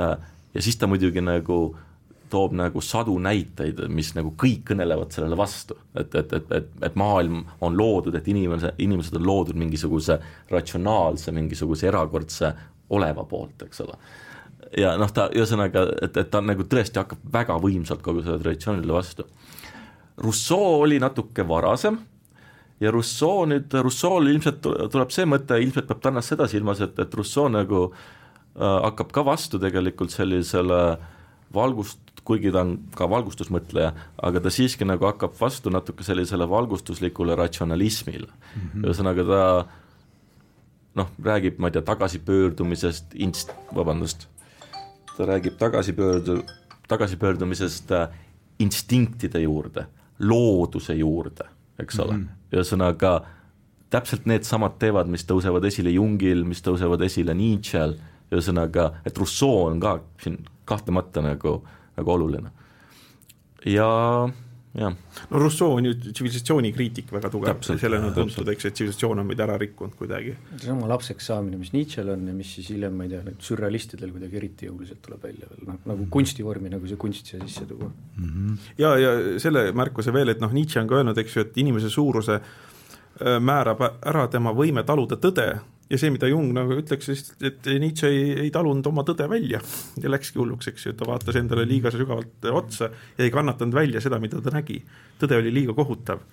äh, 0.00 0.14
ja 0.54 0.62
siis 0.62 0.78
ta 0.78 0.88
muidugi 0.90 1.24
nagu 1.24 1.60
toob 2.30 2.56
nagu 2.58 2.80
sadu 2.82 3.14
näiteid, 3.22 3.84
mis 3.92 4.10
nagu 4.16 4.32
kõik 4.38 4.64
kõnelevad 4.72 5.14
sellele 5.14 5.36
vastu, 5.38 5.76
et, 5.94 6.14
et, 6.18 6.32
et, 6.34 6.54
et, 6.58 6.70
et 6.88 6.96
maailm 6.98 7.44
on 7.62 7.76
loodud, 7.78 8.14
et 8.18 8.30
inimese, 8.32 8.72
inimesed 8.82 9.14
on 9.20 9.26
loodud 9.28 9.58
mingisuguse 9.58 10.18
ratsionaalse, 10.50 11.34
mingisuguse 11.34 11.86
erakordse 11.86 12.50
oleva 12.96 13.22
poolt, 13.26 13.62
eks 13.66 13.84
ole 13.86 13.98
ja 14.76 14.96
noh, 14.98 15.10
ta 15.14 15.28
ühesõnaga, 15.34 15.86
et, 16.02 16.16
et 16.16 16.30
ta 16.30 16.42
nagu 16.44 16.66
tõesti 16.66 17.00
hakkab 17.00 17.22
väga 17.32 17.56
võimsalt 17.62 18.02
kogu 18.04 18.24
sellele 18.24 18.42
traditsioonile 18.42 18.96
vastu. 18.96 19.26
Rousseau 20.22 20.80
oli 20.82 20.98
natuke 21.02 21.44
varasem 21.48 21.98
ja 22.80 22.92
Rousseau 22.92 23.46
nüüd, 23.48 23.72
Rousseau'l 23.72 24.30
ilmselt 24.32 24.64
tuleb 24.64 25.12
see 25.14 25.28
mõte, 25.28 25.58
ilmselt 25.60 25.88
peab 25.90 26.02
Tannas 26.04 26.32
seda 26.32 26.48
silmas, 26.50 26.80
et, 26.84 26.98
et 26.98 27.14
Rousseau 27.14 27.50
nagu 27.52 27.86
äh, 27.90 28.78
hakkab 28.88 29.12
ka 29.16 29.24
vastu 29.26 29.60
tegelikult 29.62 30.14
sellisele 30.14 30.80
valgust, 31.54 32.00
kuigi 32.26 32.50
ta 32.50 32.64
on 32.66 32.76
ka 32.96 33.06
valgustusmõtleja, 33.08 33.92
aga 34.28 34.42
ta 34.42 34.50
siiski 34.52 34.88
nagu 34.88 35.06
hakkab 35.06 35.36
vastu 35.38 35.70
natuke 35.70 36.04
sellisele 36.04 36.48
valgustuslikule 36.50 37.36
ratsionalismile 37.38 38.26
mm 38.26 38.62
-hmm.. 38.62 38.86
ühesõnaga 38.86 39.26
ta 39.30 39.42
noh, 40.96 41.12
räägib, 41.22 41.60
ma 41.60 41.68
ei 41.68 41.76
tea, 41.76 41.84
tagasipöördumisest, 41.84 43.14
inst-, 43.20 43.52
vabandust 43.76 44.26
ta 45.16 45.26
räägib 45.26 45.56
tagasipöördu-, 45.60 46.42
tagasipöördumisest 46.88 47.90
äh, 47.90 48.08
instinktide 48.58 49.40
juurde, 49.40 49.86
looduse 50.18 50.94
juurde, 50.94 51.48
eks 51.78 52.00
ole 52.00 52.16
mm 52.16 52.22
-hmm., 52.22 52.56
ühesõnaga 52.56 53.20
täpselt 53.90 54.26
needsamad 54.26 54.78
teevad, 54.78 55.08
mis 55.08 55.24
tõusevad 55.26 55.64
esile 55.64 55.90
Jungil, 55.90 56.44
mis 56.44 56.62
tõusevad 56.62 57.02
esile 57.06 57.34
Nietzsche'l, 57.34 57.96
ühesõnaga, 58.32 58.90
et 59.06 59.18
Rousseau 59.18 59.66
on 59.66 59.80
ka 59.80 60.00
siin 60.22 60.40
kahtlemata 60.64 61.22
nagu, 61.22 61.60
nagu 61.96 62.12
oluline. 62.12 62.50
ja. 63.64 64.28
No 65.30 65.40
Rousseau 65.40 65.76
on 65.76 65.88
ju 65.88 65.94
tsivilisatsiooni 66.00 66.72
kriitik 66.74 67.12
väga 67.14 67.30
tugev, 67.32 67.62
sellena 67.64 68.10
tuntud, 68.14 68.48
eks, 68.52 68.68
et 68.68 68.76
tsivilisatsioon 68.76 69.22
on 69.22 69.28
meid 69.28 69.40
ära 69.40 69.56
rikkunud 69.60 69.96
kuidagi. 69.98 70.34
seesama 70.56 70.90
lapseks 70.90 71.30
saamine, 71.30 71.58
mis 71.60 71.72
Nietzsche'l 71.74 72.12
on 72.12 72.26
ja 72.28 72.36
mis 72.36 72.52
siis 72.58 72.70
hiljem, 72.74 72.96
ma 72.96 73.06
ei 73.06 73.14
tea, 73.14 73.22
nüüd 73.26 73.44
sürrealistidel 73.48 74.12
kuidagi 74.14 74.40
eriti 74.40 74.70
jõuliselt 74.70 75.00
tuleb 75.04 75.24
välja 75.28 75.48
veel, 75.52 75.64
noh, 75.70 75.80
nagu 75.92 76.08
kunstivormi, 76.12 76.72
nagu 76.72 76.90
see 76.90 77.00
kunst 77.00 77.32
siia 77.32 77.40
sisse 77.44 77.64
tuua 77.70 77.88
mm. 77.88 78.26
-hmm. 78.26 78.58
ja, 78.82 78.92
ja 79.00 79.14
selle 79.42 79.70
märkuse 79.76 80.12
veel, 80.12 80.34
et 80.34 80.44
noh, 80.44 80.52
Nietzsche 80.52 80.82
on 80.82 80.90
ka 80.90 81.00
öelnud, 81.00 81.18
eks 81.24 81.36
ju, 81.36 81.46
et 81.46 81.62
inimese 81.64 81.90
suuruse 81.92 82.40
äh, 82.40 83.40
määrab 83.40 83.80
ära 83.86 84.28
tema 84.28 84.52
võime 84.52 84.84
taluda 84.84 85.16
tõde 85.16 85.48
ja 85.90 85.98
see, 86.00 86.10
mida 86.14 86.28
Jung 86.30 86.52
nagu 86.56 86.76
ütleks, 86.80 87.10
et 87.46 87.68
Nietzsche 87.80 88.10
ei, 88.10 88.30
ei 88.46 88.52
talunud 88.54 88.86
oma 88.90 89.04
tõde 89.06 89.28
välja 89.30 89.60
ja 90.02 90.12
läkski 90.12 90.40
hulluks, 90.40 90.70
eks 90.72 90.88
ju, 90.88 90.94
ta 90.98 91.08
vaatas 91.08 91.38
endale 91.38 91.66
liiga 91.68 91.92
sügavalt 91.94 92.48
otsa 92.50 92.90
ja 92.90 93.26
ei 93.26 93.34
kannatanud 93.34 93.76
välja 93.76 94.02
seda, 94.02 94.20
mida 94.22 94.42
ta 94.42 94.54
nägi. 94.54 94.80
tõde 95.20 95.38
oli 95.40 95.52
liiga 95.54 95.76
kohutav. 95.76 96.24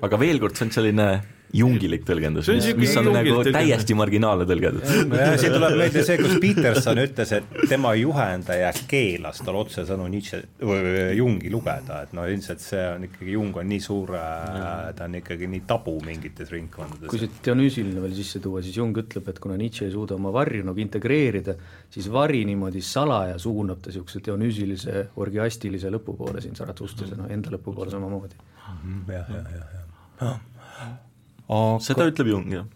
aga 0.00 0.20
veel 0.20 0.40
kord, 0.42 0.58
see 0.58 0.68
on 0.68 0.74
selline 0.76 1.08
jungilik 1.52 2.04
tõlgendus, 2.06 2.48
mis, 2.48 2.68
mis 2.80 2.94
on 2.96 3.10
nagu 3.12 3.34
tõlgendus. 3.36 3.56
täiesti 3.58 3.96
marginaalne 3.96 4.46
tõlgendus. 4.48 4.92
siin 5.40 5.52
tuleb 5.52 5.76
meelde 5.76 6.04
see, 6.06 6.16
kus 6.20 6.38
Peterson 6.44 7.00
ütles, 7.02 7.32
et 7.36 7.56
tema 7.68 7.92
juhendaja 7.98 8.70
keelas 8.88 9.42
tal 9.44 9.58
otsesõnu 9.60 10.06
Nietzsche 10.12 10.40
või 10.64 11.10
Jungi 11.18 11.52
lugeda, 11.52 12.02
et 12.06 12.14
noh, 12.16 12.24
ilmselt 12.32 12.64
see 12.64 12.84
on 12.94 13.04
ikkagi, 13.08 13.34
Jung 13.36 13.58
on 13.60 13.68
nii 13.68 13.82
suur, 13.84 14.14
ta 14.16 15.08
on 15.08 15.18
ikkagi 15.20 15.48
nii 15.52 15.64
tabu 15.68 15.98
mingites 16.06 16.52
ringkondades. 16.54 17.10
kui 17.12 17.20
see 17.20 17.42
Dionüüsiline 17.44 18.04
veel 18.04 18.16
sisse 18.16 18.40
tuua, 18.44 18.64
siis 18.64 18.78
Jung 18.80 18.96
ütleb, 19.04 19.28
et 19.28 19.42
kuna 19.42 19.58
Nietzsche 19.60 19.88
ei 19.88 19.92
suuda 19.92 20.16
oma 20.16 20.32
varju 20.32 20.64
nagu 20.68 20.80
integreerida, 20.80 21.56
siis 21.92 22.08
vari 22.12 22.46
niimoodi 22.48 22.80
salaja 22.84 23.36
suunab 23.42 23.82
ta 23.82 23.92
niisuguse 23.92 24.22
dionüüsilise 24.24 25.04
orgiastilise 25.20 25.92
lõpu 25.92 26.16
poole 26.16 26.40
siin 26.40 26.56
Zarathustras 26.56 27.12
ja 27.12 27.20
noh, 27.20 27.28
enda 27.32 27.52
lõpu 27.52 27.76
poole 27.76 27.92
samamoodi. 27.92 28.40
jah, 29.12 29.28
jah, 29.36 29.52
jah, 29.52 29.76
jah 30.22 30.40
aga 31.52 31.84
seda 31.84 32.06
ütleb 32.08 32.30
Jung, 32.30 32.48
jah. 32.52 32.66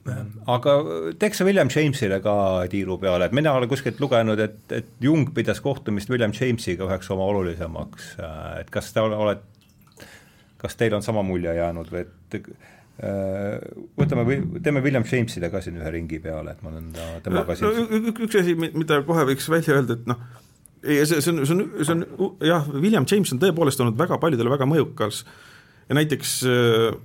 aga 0.52 0.76
teeks 1.20 1.40
sa 1.40 1.46
William 1.48 1.70
Jamesile 1.72 2.20
ka 2.24 2.36
tiiru 2.72 2.98
peale, 3.02 3.28
et 3.28 3.36
mina 3.36 3.54
olen 3.56 3.70
kuskilt 3.70 4.00
lugenud, 4.02 4.40
et, 4.42 4.58
et 4.74 4.88
Jung 5.02 5.30
pidas 5.36 5.62
kohtumist 5.64 6.10
William 6.12 6.34
Jamesiga 6.36 6.86
üheks 6.88 7.10
oma 7.14 7.28
olulisemaks, 7.32 8.14
et 8.60 8.72
kas 8.74 8.92
te 8.94 9.04
oled, 9.04 9.44
kas 10.60 10.78
teil 10.80 10.96
on 10.96 11.04
sama 11.04 11.24
mulje 11.26 11.54
jäänud 11.56 11.92
või 11.92 12.04
et 12.04 12.38
äh, 12.40 13.56
võtame 13.98 14.26
või 14.28 14.40
teeme 14.64 14.84
William 14.84 15.06
Jamesile 15.08 15.50
ka 15.52 15.64
siin 15.64 15.80
ühe 15.80 15.94
ringi 15.98 16.20
peale, 16.22 16.56
et 16.56 16.64
ma 16.64 16.74
olen 16.74 16.92
ta, 16.96 17.08
temaga 17.24 17.56
siin 17.56 17.72
no, 17.72 18.02
üks 18.14 18.40
asi, 18.42 18.56
mida 18.56 19.02
kohe 19.08 19.26
võiks 19.32 19.48
välja 19.52 19.80
öelda, 19.80 19.98
et 20.00 20.08
noh, 20.10 20.22
see, 20.86 21.20
see 21.20 21.32
on, 21.32 21.42
see 21.46 21.56
on, 21.56 21.66
see 21.80 21.96
on 21.96 22.06
jah, 22.44 22.68
William 22.74 23.06
James 23.08 23.32
on 23.34 23.42
tõepoolest 23.42 23.82
olnud 23.82 23.98
väga 23.98 24.20
paljudele 24.22 24.52
väga 24.52 24.68
mõjukas. 24.68 25.24
Ja 25.86 25.94
näiteks 25.94 26.40
äh, 26.50 26.96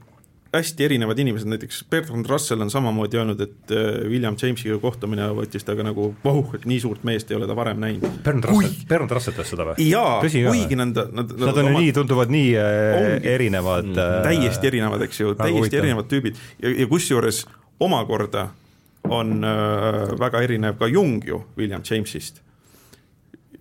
hästi 0.51 0.83
erinevad 0.83 1.19
inimesed, 1.19 1.47
näiteks 1.47 1.85
Bertrand 1.89 2.25
Russell 2.29 2.61
on 2.61 2.69
samamoodi 2.71 3.17
öelnud, 3.17 3.39
et 3.39 3.71
äh, 3.71 4.09
William 4.09 4.35
Jamesiga 4.41 4.75
kohtumine 4.83 5.29
võttis 5.35 5.63
temaga 5.63 5.85
nagu 5.87 6.09
voh, 6.23 6.49
et 6.57 6.65
nii 6.67 6.79
suurt 6.83 7.05
meest 7.07 7.31
ei 7.31 7.37
ole 7.37 7.47
ta 7.47 7.55
varem 7.55 7.79
näinud. 7.79 8.03
Bertrand 8.25 8.49
Russell, 8.49 8.81
Bertrand 8.89 9.15
Russell 9.15 9.37
ütles 9.37 9.53
seda 9.53 9.67
või? 9.69 9.87
jaa, 9.87 10.17
kuigi 10.21 10.79
nad, 10.79 10.99
nad 11.15 11.31
Nad 11.41 11.61
on 11.61 11.71
ju 11.71 11.75
nii, 11.77 11.93
tunduvad 11.95 12.33
nii 12.35 12.49
äh, 12.59 12.79
ongi, 12.97 13.31
erinevad 13.31 13.91
äh, 13.95 14.17
täiesti 14.27 14.71
erinevad, 14.73 15.05
eks 15.07 15.21
ju, 15.23 15.31
täiesti 15.39 15.61
huvitav. 15.61 15.83
erinevad 15.85 16.11
tüübid 16.11 16.43
ja, 16.59 16.73
ja 16.83 16.89
kusjuures 16.91 17.45
omakorda 17.79 18.49
on 19.07 19.39
äh, 19.47 20.11
väga 20.19 20.43
erinev 20.43 20.75
ka 20.81 20.91
Jung 20.91 21.23
ju 21.27 21.45
William 21.55 21.85
Jamesist 21.87 22.43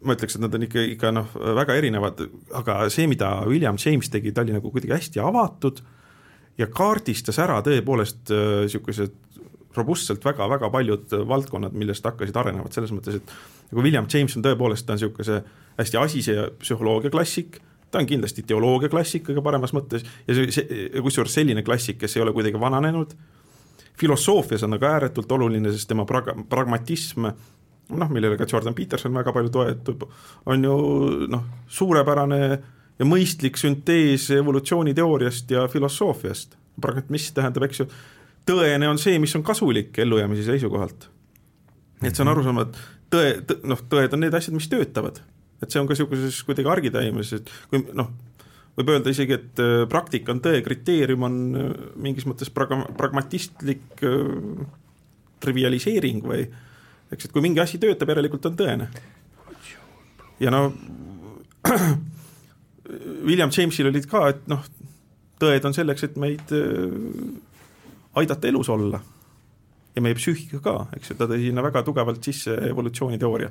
ma 0.03 0.17
ütleks, 0.17 0.35
et 0.35 0.43
nad 0.43 0.55
on 0.57 0.65
ikka, 0.65 0.83
ikka 0.97 1.11
noh, 1.13 1.33
väga 1.61 1.75
erinevad, 1.77 2.23
aga 2.57 2.83
see, 2.91 3.05
mida 3.07 3.35
William 3.45 3.77
James 3.79 4.09
tegi, 4.11 4.33
ta 4.33 4.43
oli 4.43 4.55
nagu 4.57 4.73
kuidagi 4.73 4.97
hästi 4.97 5.21
avatud 5.21 5.83
äh,, 5.85 5.97
ja 6.59 6.67
kaardistas 6.67 7.39
ära 7.43 7.61
tõepoolest 7.65 8.33
niisugused 8.33 9.11
äh, 9.11 9.49
robustselt 9.77 10.25
väga-väga 10.25 10.71
paljud 10.71 11.13
valdkonnad, 11.29 11.75
millest 11.79 12.07
hakkasid 12.07 12.37
arenevad, 12.37 12.75
selles 12.75 12.93
mõttes, 12.95 13.21
et 13.21 13.35
nagu 13.71 13.85
William 13.85 14.09
James 14.11 14.35
on 14.37 14.45
tõepoolest, 14.45 14.87
ta 14.87 14.97
on 14.97 14.99
niisuguse 14.99 15.43
hästi 15.79 16.01
asise 16.01 16.39
psühholoogia 16.63 17.13
klassik, 17.15 17.61
ta 17.91 18.03
on 18.03 18.09
kindlasti 18.11 18.43
teoloogia 18.47 18.91
klassik 18.91 19.29
kõige 19.29 19.45
paremas 19.47 19.75
mõttes 19.77 20.03
ja 20.27 20.37
see, 20.37 20.51
see, 20.55 20.91
kusjuures 21.03 21.39
selline 21.39 21.63
klassik, 21.67 22.01
kes 22.03 22.17
ei 22.17 22.25
ole 22.25 22.35
kuidagi 22.35 22.61
vananenud, 22.61 23.15
filosoofias 24.01 24.67
on 24.67 24.75
aga 24.79 24.95
ääretult 24.97 25.33
oluline, 25.39 25.73
sest 25.75 25.91
tema 25.91 26.07
prag-, 26.09 26.35
pragmatism 26.51 27.31
noh, 27.91 28.11
millele 28.11 28.39
ka 28.39 28.47
Jordan 28.51 28.75
Peterson 28.75 29.15
väga 29.15 29.33
palju 29.35 29.55
toetub, 29.55 30.05
on 30.51 30.67
ju 30.67 30.77
noh, 31.31 31.47
suurepärane 31.79 32.43
äh, 32.51 32.69
ja 33.01 33.09
mõistlik 33.09 33.57
süntees 33.61 34.29
evolutsiooniteooriast 34.37 35.51
ja 35.51 35.67
filosoofiast. 35.73 36.57
pragmatism 36.81 37.35
tähendab, 37.37 37.67
eks 37.67 37.83
ju, 37.83 37.87
tõene 38.49 38.89
on 38.89 38.99
see, 39.01 39.19
mis 39.21 39.35
on 39.37 39.43
kasulik 39.45 39.99
ellujäämise 39.99 40.47
seisukohalt. 40.49 41.09
et 42.03 42.15
see 42.15 42.25
on 42.25 42.33
arusaam, 42.33 42.63
et 42.65 42.81
tõe, 43.13 43.37
tõ, 43.45 43.61
noh, 43.69 43.83
tõed 43.91 44.17
on 44.17 44.21
need 44.25 44.35
asjad, 44.35 44.55
mis 44.55 44.69
töötavad. 44.69 45.21
et 45.63 45.71
see 45.71 45.81
on 45.81 45.89
ka 45.89 45.97
niisuguses 45.97 46.43
kuidagi 46.45 46.69
argitaimes, 46.69 47.33
et 47.37 47.51
kui 47.71 47.83
noh, 47.93 48.13
võib 48.79 48.93
öelda 48.95 49.13
isegi, 49.13 49.37
et 49.37 49.61
äh, 49.61 49.89
praktika 49.89 50.33
on 50.33 50.41
tõe 50.45 50.63
kriteerium, 50.65 51.25
on 51.29 51.41
äh, 51.57 51.73
mingis 51.97 52.29
mõttes 52.29 52.53
praga-, 52.53 52.87
pragmatistlik 52.97 54.05
äh, 54.05 54.65
trivialiseering 55.41 56.25
või 56.25 56.45
eks, 57.11 57.27
et 57.27 57.33
kui 57.33 57.45
mingi 57.45 57.61
asi 57.61 57.81
töötab, 57.81 58.13
järelikult 58.13 58.47
on 58.49 58.57
tõene. 58.57 58.89
ja 60.41 60.53
no 60.53 60.73
William 63.27 63.51
Jamesil 63.55 63.91
olid 63.91 64.07
ka, 64.11 64.27
et 64.33 64.47
noh, 64.51 64.65
tõed 65.41 65.67
on 65.67 65.77
selleks, 65.77 66.05
et 66.07 66.21
meid 66.21 66.53
äh, 66.57 66.95
aidata 68.21 68.49
elus 68.51 68.69
olla. 68.69 69.01
ja 69.91 70.03
meie 70.03 70.15
psüühika 70.15 70.61
ka, 70.63 70.75
eks 70.95 71.11
ju, 71.11 71.17
ta 71.19 71.27
tõi 71.27 71.41
sinna 71.43 71.65
väga 71.67 71.83
tugevalt 71.83 72.25
sisse 72.25 72.55
evolutsiooniteooria. 72.69 73.51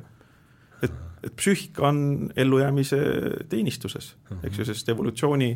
et, 0.84 0.92
et 1.24 1.36
psüühika 1.36 1.88
on 1.90 2.32
ellujäämise 2.36 3.00
teenistuses, 3.50 4.14
eks 4.44 4.60
ju, 4.60 4.66
sest 4.66 4.90
evolutsiooni 4.90 5.52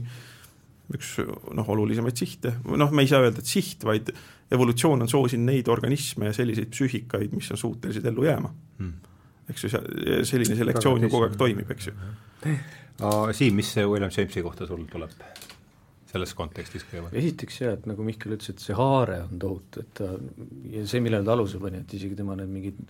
üks 0.93 1.15
noh, 1.55 1.69
olulisemaid 1.73 2.19
sihte, 2.19 2.57
noh, 2.67 2.91
me 2.91 3.05
ei 3.05 3.09
saa 3.09 3.23
öelda, 3.23 3.39
et 3.39 3.49
siht, 3.49 3.85
vaid 3.87 4.11
evolutsioon 4.53 5.05
on 5.05 5.09
soosinud 5.09 5.47
neid 5.47 5.71
organisme 5.71 6.27
ja 6.29 6.35
selliseid 6.35 6.73
psüühikaid, 6.73 7.31
mis 7.33 7.49
on 7.55 7.59
suutelised 7.61 8.05
ellu 8.11 8.27
jääma 8.27 8.51
mm.. 8.51 8.93
eks 9.53 9.63
ju, 9.65 9.71
selline 10.27 10.57
selektsioon 10.59 11.07
ju 11.07 11.11
kogu 11.13 11.29
aeg 11.29 11.37
toimib, 11.39 11.71
eks 11.73 11.89
ju. 11.89 11.95
Siim, 12.99 13.55
mis 13.57 13.71
William 13.77 14.11
Jamesi 14.13 14.43
kohta 14.45 14.67
sul 14.69 14.85
tuleb? 14.91 15.15
selles 16.13 16.35
kontekstis 16.37 16.83
kõigepealt? 16.85 17.15
esiteks 17.17 17.55
jah, 17.57 17.73
et 17.77 17.87
nagu 17.89 18.05
Mihkel 18.05 18.35
ütles, 18.35 18.51
et 18.53 18.61
see 18.61 18.75
haare 18.77 19.23
on 19.25 19.39
tohutu, 19.41 19.81
et 19.81 19.95
ta 19.97 20.11
ja 20.69 20.83
see, 20.89 21.01
millele 21.01 21.25
ta 21.25 21.33
aluse 21.33 21.57
pani, 21.61 21.81
et 21.81 21.95
isegi 21.97 22.17
tema 22.19 22.35
need 22.37 22.51
mingid 22.53 22.83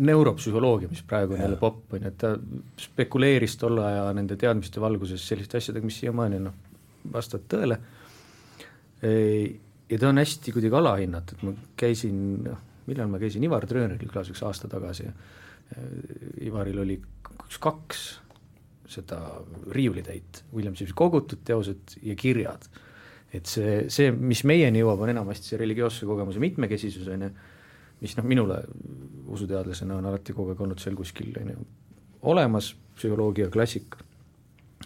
neuropsühholoogia, 0.00 0.88
mis 0.92 1.02
praegu 1.06 1.34
on 1.34 1.42
jälle 1.42 1.58
popp, 1.60 1.96
on 1.96 2.04
ju, 2.06 2.12
et 2.12 2.18
ta 2.20 2.36
spekuleeris 2.80 3.58
tolle 3.60 3.82
aja 3.84 4.06
nende 4.16 4.38
teadmiste 4.38 4.82
valguses 4.82 5.26
selliste 5.26 5.58
asjadega, 5.58 5.90
mis 5.90 5.98
siiamaani 6.04 6.38
noh, 6.44 6.54
vastavad 7.12 7.50
tõele, 7.50 7.80
ja 9.02 9.98
ta 9.98 10.08
on 10.08 10.22
hästi 10.22 10.54
kuidagi 10.54 10.78
alahinnatud, 10.78 11.44
ma 11.46 11.54
käisin, 11.82 12.16
noh, 12.46 12.62
millal 12.86 13.10
ma 13.10 13.20
käisin, 13.22 13.44
Ivar 13.46 13.66
Trööneril 13.68 14.08
külas 14.10 14.30
üks 14.32 14.42
aasta 14.46 14.70
tagasi 14.70 15.08
ja 15.08 15.14
Ivaril 16.42 16.80
oli 16.82 16.96
üks-kaks 17.46 18.06
seda 18.90 19.20
riiulitäit, 19.70 20.44
William 20.54 20.74
Jamesi 20.74 20.96
kogutud 20.96 21.44
teosed 21.46 21.96
ja 22.02 22.16
kirjad. 22.18 22.66
et 23.30 23.46
see, 23.46 23.84
see, 23.94 24.10
mis 24.10 24.40
meieni 24.42 24.80
jõuab, 24.80 25.04
on 25.04 25.12
enamasti 25.12 25.52
see 25.52 25.58
religioosse 25.60 26.06
kogemuse 26.08 26.40
mitmekesisus, 26.42 27.06
on 27.14 27.28
ju, 27.28 27.28
mis 28.00 28.16
noh, 28.18 28.26
minule 28.26 28.56
usuteadlasena 29.30 30.00
on 30.00 30.08
alati 30.10 30.34
kogu 30.34 30.50
aeg 30.50 30.62
olnud 30.66 30.82
seal 30.82 30.96
kuskil, 30.98 31.30
on 31.38 31.52
ju, 31.52 31.66
olemas, 32.32 32.72
psühholoogia 32.98 33.46
klassika, 33.54 34.02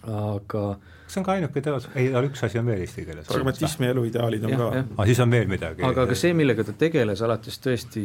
aga 0.05 0.67
see 1.09 1.23
on 1.23 1.25
ka 1.25 1.39
ainuke 1.39 1.63
teos, 1.65 1.89
ei, 1.97 2.11
üks 2.29 2.45
asi 2.45 2.61
on 2.61 2.69
veel 2.69 2.85
eesti 2.85 3.07
keeles. 3.09 3.31
pragmatismi 3.33 3.89
eluideaalid 3.95 4.45
on 4.45 4.53
ja, 4.53 4.61
ka. 4.61 4.69
aa, 4.69 4.85
ah, 4.99 5.09
siis 5.09 5.25
on 5.25 5.33
veel 5.33 5.49
midagi. 5.49 5.85
aga 5.89 6.05
ka 6.11 6.19
see, 6.19 6.37
millega 6.37 6.69
ta 6.69 6.77
tegeles 6.85 7.25
alates 7.25 7.57
tõesti 7.65 8.05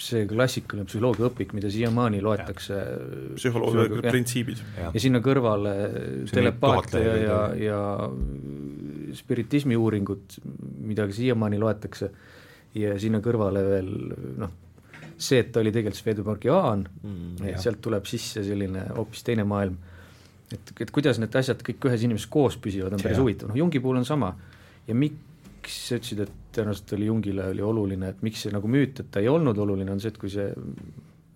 see 0.00 0.24
klassikaline 0.28 0.88
psühholoogiaõpik, 0.88 1.52
mida 1.56 1.70
siiamaani 1.72 2.22
loetakse 2.24 2.78
psühholoogia 3.36 4.00
printsiibid. 4.06 4.62
ja 4.80 5.02
sinna 5.02 5.20
kõrvale 5.24 5.74
telepaatia 6.30 7.02
ja, 7.04 7.18
ja, 7.20 7.38
ja 7.66 9.18
spiritismi 9.18 9.76
uuringud, 9.76 10.40
mida 10.88 11.06
siiamaani 11.12 11.60
loetakse, 11.60 12.10
ja 12.78 12.96
sinna 13.02 13.20
kõrvale 13.24 13.64
veel 13.66 13.92
noh, 14.40 14.56
see, 15.20 15.42
et 15.42 15.52
ta 15.52 15.60
oli 15.60 15.72
tegelikult 15.74 16.00
Svedbankiaan 16.00 16.84
mm,, 16.86 17.48
et 17.50 17.60
sealt 17.62 17.82
tuleb 17.84 18.06
sisse 18.08 18.44
selline 18.46 18.86
hoopis 18.96 19.26
teine 19.26 19.44
maailm, 19.48 19.76
et, 20.50 20.72
et 20.80 20.94
kuidas 20.94 21.20
need 21.20 21.34
asjad 21.36 21.60
kõik 21.66 21.90
ühes 21.90 22.06
inimeses 22.06 22.30
koos 22.30 22.56
püsivad, 22.62 22.96
on 22.96 23.02
päris 23.04 23.20
huvitav, 23.20 23.52
noh 23.52 23.60
Jungi 23.60 23.82
puhul 23.82 24.00
on 24.00 24.08
sama. 24.08 24.32
Ja 24.88 24.96
miks 25.60 25.76
sa 25.88 25.98
ütlesid, 26.00 26.24
et 26.24 26.32
tõenäoliselt 26.56 26.96
oli 26.96 27.06
Jungile 27.06 27.46
oli 27.52 27.62
oluline, 27.62 28.08
et 28.08 28.22
miks 28.24 28.46
see 28.46 28.52
nagu 28.54 28.68
müüt, 28.68 29.00
et 29.00 29.10
ta 29.12 29.20
ei 29.20 29.28
olnud 29.28 29.58
oluline, 29.58 29.92
on 29.92 30.00
see, 30.00 30.12
et 30.12 30.18
kui 30.18 30.32
see 30.32 30.48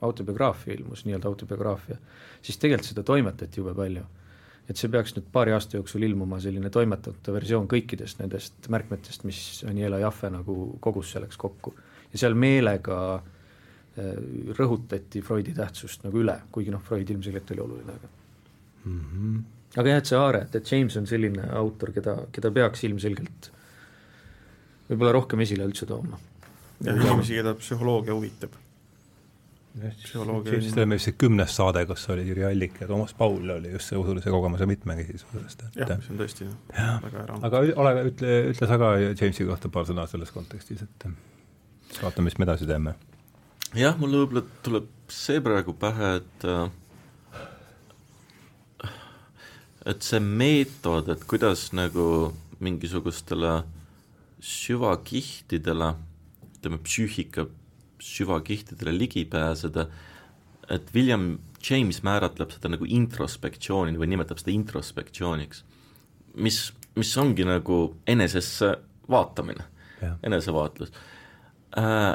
autobiograafia 0.05 0.75
ilmus, 0.75 1.05
nii-öelda 1.05 1.29
autobiograafia, 1.29 1.97
siis 2.43 2.59
tegelikult 2.61 2.91
seda 2.91 3.05
toimetati 3.07 3.61
jube 3.61 3.75
palju. 3.77 4.05
et 4.65 4.81
see 4.81 4.89
peaks 4.89 5.13
nüüd 5.13 5.27
paari 5.29 5.53
aasta 5.53 5.77
jooksul 5.77 6.07
ilmuma 6.07 6.39
selline 6.41 6.71
toimetamata 6.73 7.33
versioon 7.35 7.67
kõikidest 7.69 8.23
nendest 8.23 8.69
märkmetest, 8.73 9.27
mis 9.29 9.39
Aniela 9.69 9.99
Jaffe 10.01 10.31
nagu 10.33 10.79
kogus 10.81 11.11
selleks 11.13 11.37
kokku. 11.37 11.75
ja 12.13 12.19
seal 12.19 12.35
meelega 12.35 12.99
äh, 13.17 14.15
rõhutati 14.59 15.21
Freudi 15.23 15.53
tähtsust 15.55 16.05
nagu 16.05 16.23
üle, 16.23 16.39
kuigi 16.53 16.73
noh, 16.73 16.81
Freud 16.81 17.11
ilmselgelt 17.11 17.53
oli 17.53 17.61
oluline, 17.67 17.99
aga 17.99 18.09
mm 18.85 19.01
-hmm. 19.01 19.43
aga 19.77 19.89
jah, 19.89 19.99
et 19.99 20.07
see 20.07 20.19
Aare, 20.19 20.47
et 20.53 20.73
James 20.73 20.97
on 20.97 21.07
selline 21.07 21.51
autor, 21.53 21.93
keda, 21.93 22.17
keda 22.33 22.51
peaks 22.51 22.85
ilmselgelt 22.85 23.54
võib-olla 24.89 25.15
rohkem 25.17 25.43
esile 25.45 25.67
üldse 25.69 25.89
tooma. 25.89 26.21
inimesi, 26.85 27.39
keda 27.39 27.55
psühholoogia 27.59 28.15
huvitab. 28.17 28.57
siis 29.75 30.75
teeme 30.75 30.99
see 31.03 31.17
kümnes 31.19 31.57
saade, 31.57 31.83
kus 31.87 32.05
oli 32.15 32.27
Jüri 32.29 32.45
Allik 32.47 32.81
ja 32.81 32.87
Toomas 32.87 33.15
Paul 33.19 33.51
oli 33.57 33.73
just 33.73 33.91
see 33.91 33.99
usulise 33.99 34.31
kogemuse 34.31 34.67
mitmekesisusest. 34.71 35.65
jah, 35.77 35.97
see 35.99 36.15
on 36.15 36.21
tõesti 36.21 36.47
jah, 36.47 37.01
väga 37.03 37.25
ära. 37.25 37.41
aga 37.49 37.65
ole, 37.83 37.95
ütle, 38.13 38.37
ütle 38.53 38.71
sa 38.71 38.79
ka 38.79 38.93
Jamesi 39.09 39.49
kohta 39.49 39.73
paar 39.73 39.89
sõna 39.89 40.07
selles 40.11 40.31
kontekstis, 40.35 40.85
et 40.87 41.09
vaatame, 42.03 42.29
mis 42.29 42.39
me 42.39 42.49
edasi 42.49 42.71
teeme. 42.71 42.95
jah, 43.75 43.99
mulle 43.99 44.23
võib-olla 44.23 44.47
tuleb 44.63 44.91
see 45.11 45.43
praegu 45.45 45.75
pähe, 45.79 46.17
et 46.21 46.49
et 49.85 50.03
see 50.03 50.21
meetod, 50.21 51.09
et 51.13 51.25
kuidas 51.29 51.69
nagu 51.77 52.33
mingisugustele 52.65 53.63
süvakihtidele, 54.45 55.95
ütleme 56.59 56.79
psüühika 56.85 57.47
süvakihtidele 58.01 58.99
ligi 58.99 59.25
pääseda, 59.31 59.89
et 60.69 60.95
William 60.95 61.39
James 61.65 62.03
määratleb 62.05 62.53
seda 62.53 62.69
nagu 62.75 62.85
introspektsiooni 62.89 63.97
või 64.01 64.11
nimetab 64.13 64.41
seda 64.41 64.53
introspektsiooniks, 64.53 65.65
mis, 66.37 66.61
mis 66.97 67.15
ongi 67.21 67.47
nagu 67.49 67.79
enesesse 68.07 68.75
vaatamine, 69.09 69.65
enesevaatlus. 70.25 70.93
Äh, 71.81 72.13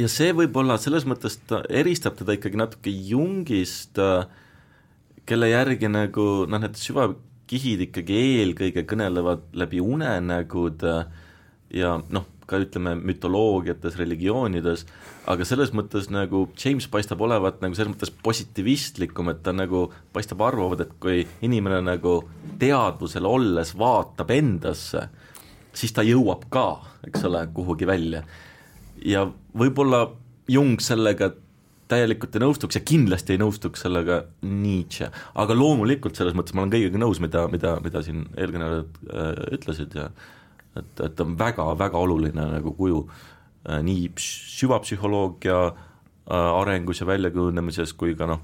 ja 0.00 0.08
see 0.08 0.32
võib-olla 0.36 0.78
selles 0.80 1.04
mõttes 1.08 1.36
ta 1.48 1.60
eristab 1.68 2.16
teda 2.16 2.36
ikkagi 2.38 2.60
natuke 2.60 2.92
Jungist, 2.92 4.00
äh, 4.00 4.24
kelle 5.28 5.52
järgi 5.52 5.92
nagu 5.92 6.46
noh, 6.48 6.62
need 6.62 6.80
süvakihid 6.80 7.90
ikkagi 7.90 8.22
eelkõige 8.40 8.86
kõnelevad 8.88 9.50
läbi 9.60 9.82
unenägude 9.84 10.94
äh, 11.02 11.18
ja 11.74 11.96
noh, 12.10 12.26
ka 12.50 12.58
ütleme 12.58 12.96
mütoloogiates, 12.98 13.96
religioonides, 14.00 14.84
aga 15.30 15.46
selles 15.46 15.72
mõttes 15.76 16.08
nagu 16.10 16.44
James 16.58 16.88
paistab 16.90 17.22
olevat 17.22 17.60
nagu 17.62 17.76
selles 17.78 17.92
mõttes 17.92 18.12
positiivistlikum, 18.24 19.30
et 19.30 19.42
ta 19.46 19.54
nagu 19.54 19.86
paistab 20.14 20.42
arvavat, 20.44 20.84
et 20.84 20.96
kui 21.02 21.24
inimene 21.46 21.80
nagu 21.86 22.16
teadvusel 22.60 23.28
olles 23.28 23.74
vaatab 23.78 24.32
endasse, 24.34 25.04
siis 25.72 25.94
ta 25.94 26.04
jõuab 26.06 26.48
ka, 26.52 26.66
eks 27.06 27.28
ole, 27.28 27.44
kuhugi 27.54 27.86
välja. 27.88 28.24
ja 29.04 29.28
võib-olla 29.56 30.08
Jung 30.50 30.80
sellega 30.82 31.30
täielikult 31.90 32.34
ei 32.34 32.42
nõustuks 32.42 32.76
ja 32.78 32.82
kindlasti 32.86 33.34
ei 33.34 33.40
nõustuks 33.40 33.82
sellega 33.84 34.24
Nietzsche, 34.46 35.08
aga 35.34 35.54
loomulikult 35.54 36.18
selles 36.18 36.34
mõttes 36.38 36.54
ma 36.54 36.64
olen 36.64 36.74
kõigega 36.74 36.98
nõus, 36.98 37.22
mida, 37.22 37.46
mida, 37.50 37.76
mida 37.82 38.02
siin 38.06 38.26
eelkõnelejad 38.34 39.00
äh, 39.14 39.40
ütlesid 39.56 39.96
ja 39.98 40.08
äh, 40.10 40.28
et, 40.76 41.04
et 41.04 41.16
ta 41.16 41.26
on 41.26 41.36
väga-väga 41.38 41.98
oluline 41.98 42.46
nagu 42.54 42.74
kuju 42.78 43.02
äh, 43.08 43.80
nii 43.86 44.10
süvapsühholoogia 44.20 45.60
äh, 45.66 46.60
arengus 46.60 47.02
ja 47.02 47.08
väljakujunemises 47.10 47.94
kui 47.98 48.14
ka 48.18 48.28
noh, 48.30 48.42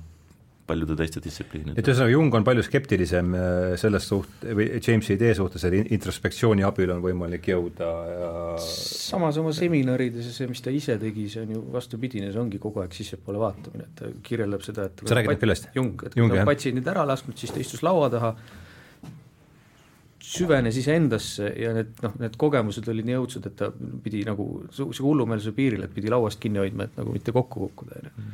paljude 0.67 0.97
teiste 0.99 1.21
distsipliinide. 1.23 1.79
et 1.79 1.89
ühesõnaga, 1.89 2.13
Jung 2.13 2.35
on 2.35 2.47
palju 2.47 2.65
skeptilisem 2.67 3.35
äh, 3.39 3.77
selles 3.81 4.09
suht-, 4.11 4.47
või 4.59 4.69
Jamesi 4.75 5.15
idee 5.15 5.33
suhtes, 5.39 5.65
et 5.69 5.93
introspektsiooni 5.95 6.67
abil 6.67 6.93
on 6.97 7.03
võimalik 7.05 7.47
jõuda 7.53 7.91
ja 8.11 8.33
samas 8.63 9.39
oma 9.43 9.55
seminarides 9.57 10.31
ja 10.31 10.35
see, 10.35 10.51
mis 10.51 10.63
ta 10.65 10.75
ise 10.75 10.99
tegi, 11.03 11.29
see 11.33 11.47
on 11.47 11.57
ju 11.57 11.65
vastupidine, 11.77 12.33
see 12.35 12.43
ongi 12.43 12.61
kogu 12.63 12.83
aeg 12.83 12.95
sissepoole 12.97 13.43
vaatamine, 13.43 13.89
et 13.89 13.99
ta 14.01 14.13
kirjeldab 14.27 14.67
seda, 14.67 14.91
et 14.91 15.07
sa 15.07 15.19
räägid 15.21 15.43
kellest? 15.43 15.71
Jung, 15.77 15.95
et 16.03 16.17
kui 16.17 16.31
ta 16.33 16.43
on 16.43 16.51
patsiendid 16.51 16.95
ära 16.95 17.07
lasknud, 17.09 17.39
siis 17.39 17.55
ta 17.55 17.63
istus 17.63 17.87
laua 17.87 18.11
taha, 18.13 18.35
süvenes 20.27 20.77
iseendasse 20.81 21.53
ja 21.61 21.71
need 21.77 22.01
noh, 22.03 22.15
need 22.19 22.35
kogemused 22.41 22.89
olid 22.91 23.07
nii 23.07 23.19
õudsed, 23.21 23.47
et 23.47 23.57
ta 23.61 23.69
pidi 24.03 24.25
nagu 24.27 24.47
niisuguse 24.65 25.05
hullumeelsuse 25.05 25.55
piiril, 25.55 25.85
et 25.87 25.95
pidi 25.95 26.11
lauast 26.11 26.41
kinni 26.43 26.59
hoidma, 26.63 26.89
et 26.89 26.99
nagu 26.99 27.15
mitte 27.15 27.35
kokku 27.35 27.63
kukkuda, 27.67 28.01
on 28.01 28.09
ju. 28.09 28.27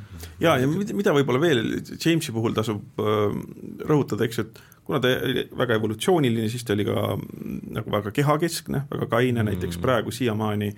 jaa, 0.47 0.57
ja 0.63 0.71
mida 0.71 1.15
võib-olla 1.15 1.43
veel 1.43 1.63
Jamesi 1.93 2.33
puhul 2.33 2.57
tasub 2.57 3.03
rõhutada, 3.03 4.25
eks 4.25 4.41
ju, 4.41 4.47
et 4.49 4.63
kuna 4.87 5.03
ta 5.05 5.13
oli 5.29 5.45
väga 5.59 5.77
evolutsiooniline, 5.79 6.49
siis 6.53 6.65
ta 6.65 6.77
oli 6.77 6.89
ka 6.89 6.97
mm, 7.19 7.61
nagu 7.77 7.95
väga 7.99 8.15
kehakeskne, 8.17 8.87
väga 8.91 9.11
kaine, 9.13 9.45
näiteks 9.51 9.77
mm. 9.77 9.85
praegu 9.85 10.15
siiamaani 10.15 10.73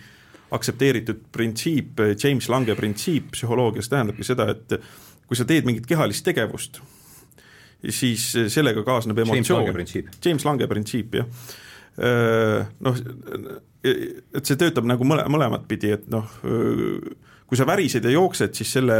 aktsepteeritud 0.54 1.22
printsiip, 1.32 2.02
James 2.24 2.48
Lange 2.50 2.74
printsiip 2.78 3.30
psühholoogias 3.34 3.88
tähendabki 3.90 4.26
seda, 4.26 4.50
et 4.50 4.76
kui 5.28 5.38
sa 5.38 5.46
teed 5.48 5.66
mingit 5.66 5.86
kehalist 5.88 6.26
tegevust, 6.26 6.82
siis 7.92 8.30
sellega 8.52 8.84
kaasneb 8.86 9.18
emotsioon. 9.24 9.84
James 10.24 10.46
Lange 10.46 10.68
printsiip, 10.70 11.18
jah. 11.20 11.28
Äh, 11.94 12.64
noh, 12.82 13.00
et 13.84 14.42
see 14.48 14.58
töötab 14.58 14.86
nagu 14.88 15.06
mõle, 15.06 15.26
mõlemat 15.30 15.66
pidi, 15.70 15.92
et 15.94 16.06
noh, 16.12 16.26
kui 17.44 17.58
sa 17.60 17.66
värised 17.68 18.06
ja 18.06 18.14
jooksed, 18.14 18.54
siis 18.56 18.72
selle 18.78 18.98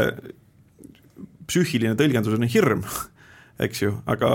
psüühiline 1.49 1.97
tõlgendus 1.97 2.37
on 2.37 2.47
hirm, 2.49 2.85
eks 3.65 3.83
ju, 3.83 3.97
aga 4.11 4.29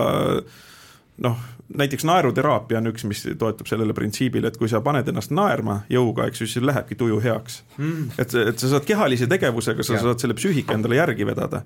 noh, 1.20 1.40
näiteks 1.76 2.06
naeruteraapia 2.08 2.80
on 2.80 2.90
üks, 2.90 3.04
mis 3.06 3.22
toetub 3.38 3.68
sellele 3.70 3.94
printsiibile, 3.96 4.50
et 4.50 4.58
kui 4.58 4.70
sa 4.70 4.82
paned 4.84 5.08
ennast 5.10 5.32
naerma 5.34 5.82
jõuga, 5.92 6.26
eks 6.30 6.42
ju, 6.42 6.50
siis 6.50 6.66
lähebki 6.66 6.98
tuju 6.98 7.20
heaks 7.22 7.60
mm.. 7.76 8.18
et, 8.18 8.34
et 8.52 8.62
sa 8.62 8.72
saad 8.74 8.86
kehalise 8.88 9.28
tegevusega, 9.30 9.86
sa 9.86 9.98
ja. 9.98 10.04
saad 10.08 10.22
selle 10.22 10.36
psüühika 10.38 10.74
endale 10.74 10.98
järgi 10.98 11.28
vedada 11.28 11.62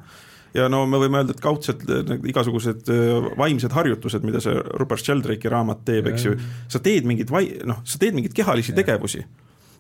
ja 0.55 0.69
no 0.71 0.85
me 0.91 1.01
võime 1.03 1.21
öelda, 1.21 1.35
et 1.35 1.43
kaudselt 1.43 1.85
need 1.89 2.29
igasugused 2.31 2.91
äh, 2.93 3.29
vaimsed 3.39 3.75
harjutused, 3.75 4.25
mida 4.27 4.43
see 4.45 4.55
Rupert 4.79 5.05
Sheldrake'i 5.05 5.53
raamat 5.53 5.85
teeb, 5.89 6.09
eks 6.13 6.29
ju, 6.29 6.35
sa 6.71 6.81
teed 6.85 7.09
mingeid 7.09 7.33
vai-, 7.35 7.53
noh, 7.67 7.83
sa 7.89 8.01
teed 8.03 8.17
mingeid 8.17 8.37
kehalisi 8.37 8.75
ja. 8.75 8.79
tegevusi 8.81 9.25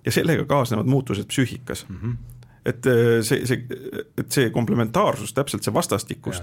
ja 0.05 0.15
sellega 0.15 0.47
kaasnevad 0.51 0.91
muutused 0.91 1.31
psüühikas 1.31 1.87
mm. 1.89 1.99
-hmm. 2.03 2.47
et 2.65 2.87
äh, 2.87 3.19
see, 3.23 3.47
see, 3.47 3.67
et 4.19 4.31
see 4.33 4.51
komplementaarsus, 4.55 5.33
täpselt 5.33 5.65
see 5.65 5.75
vastastikus, 5.75 6.43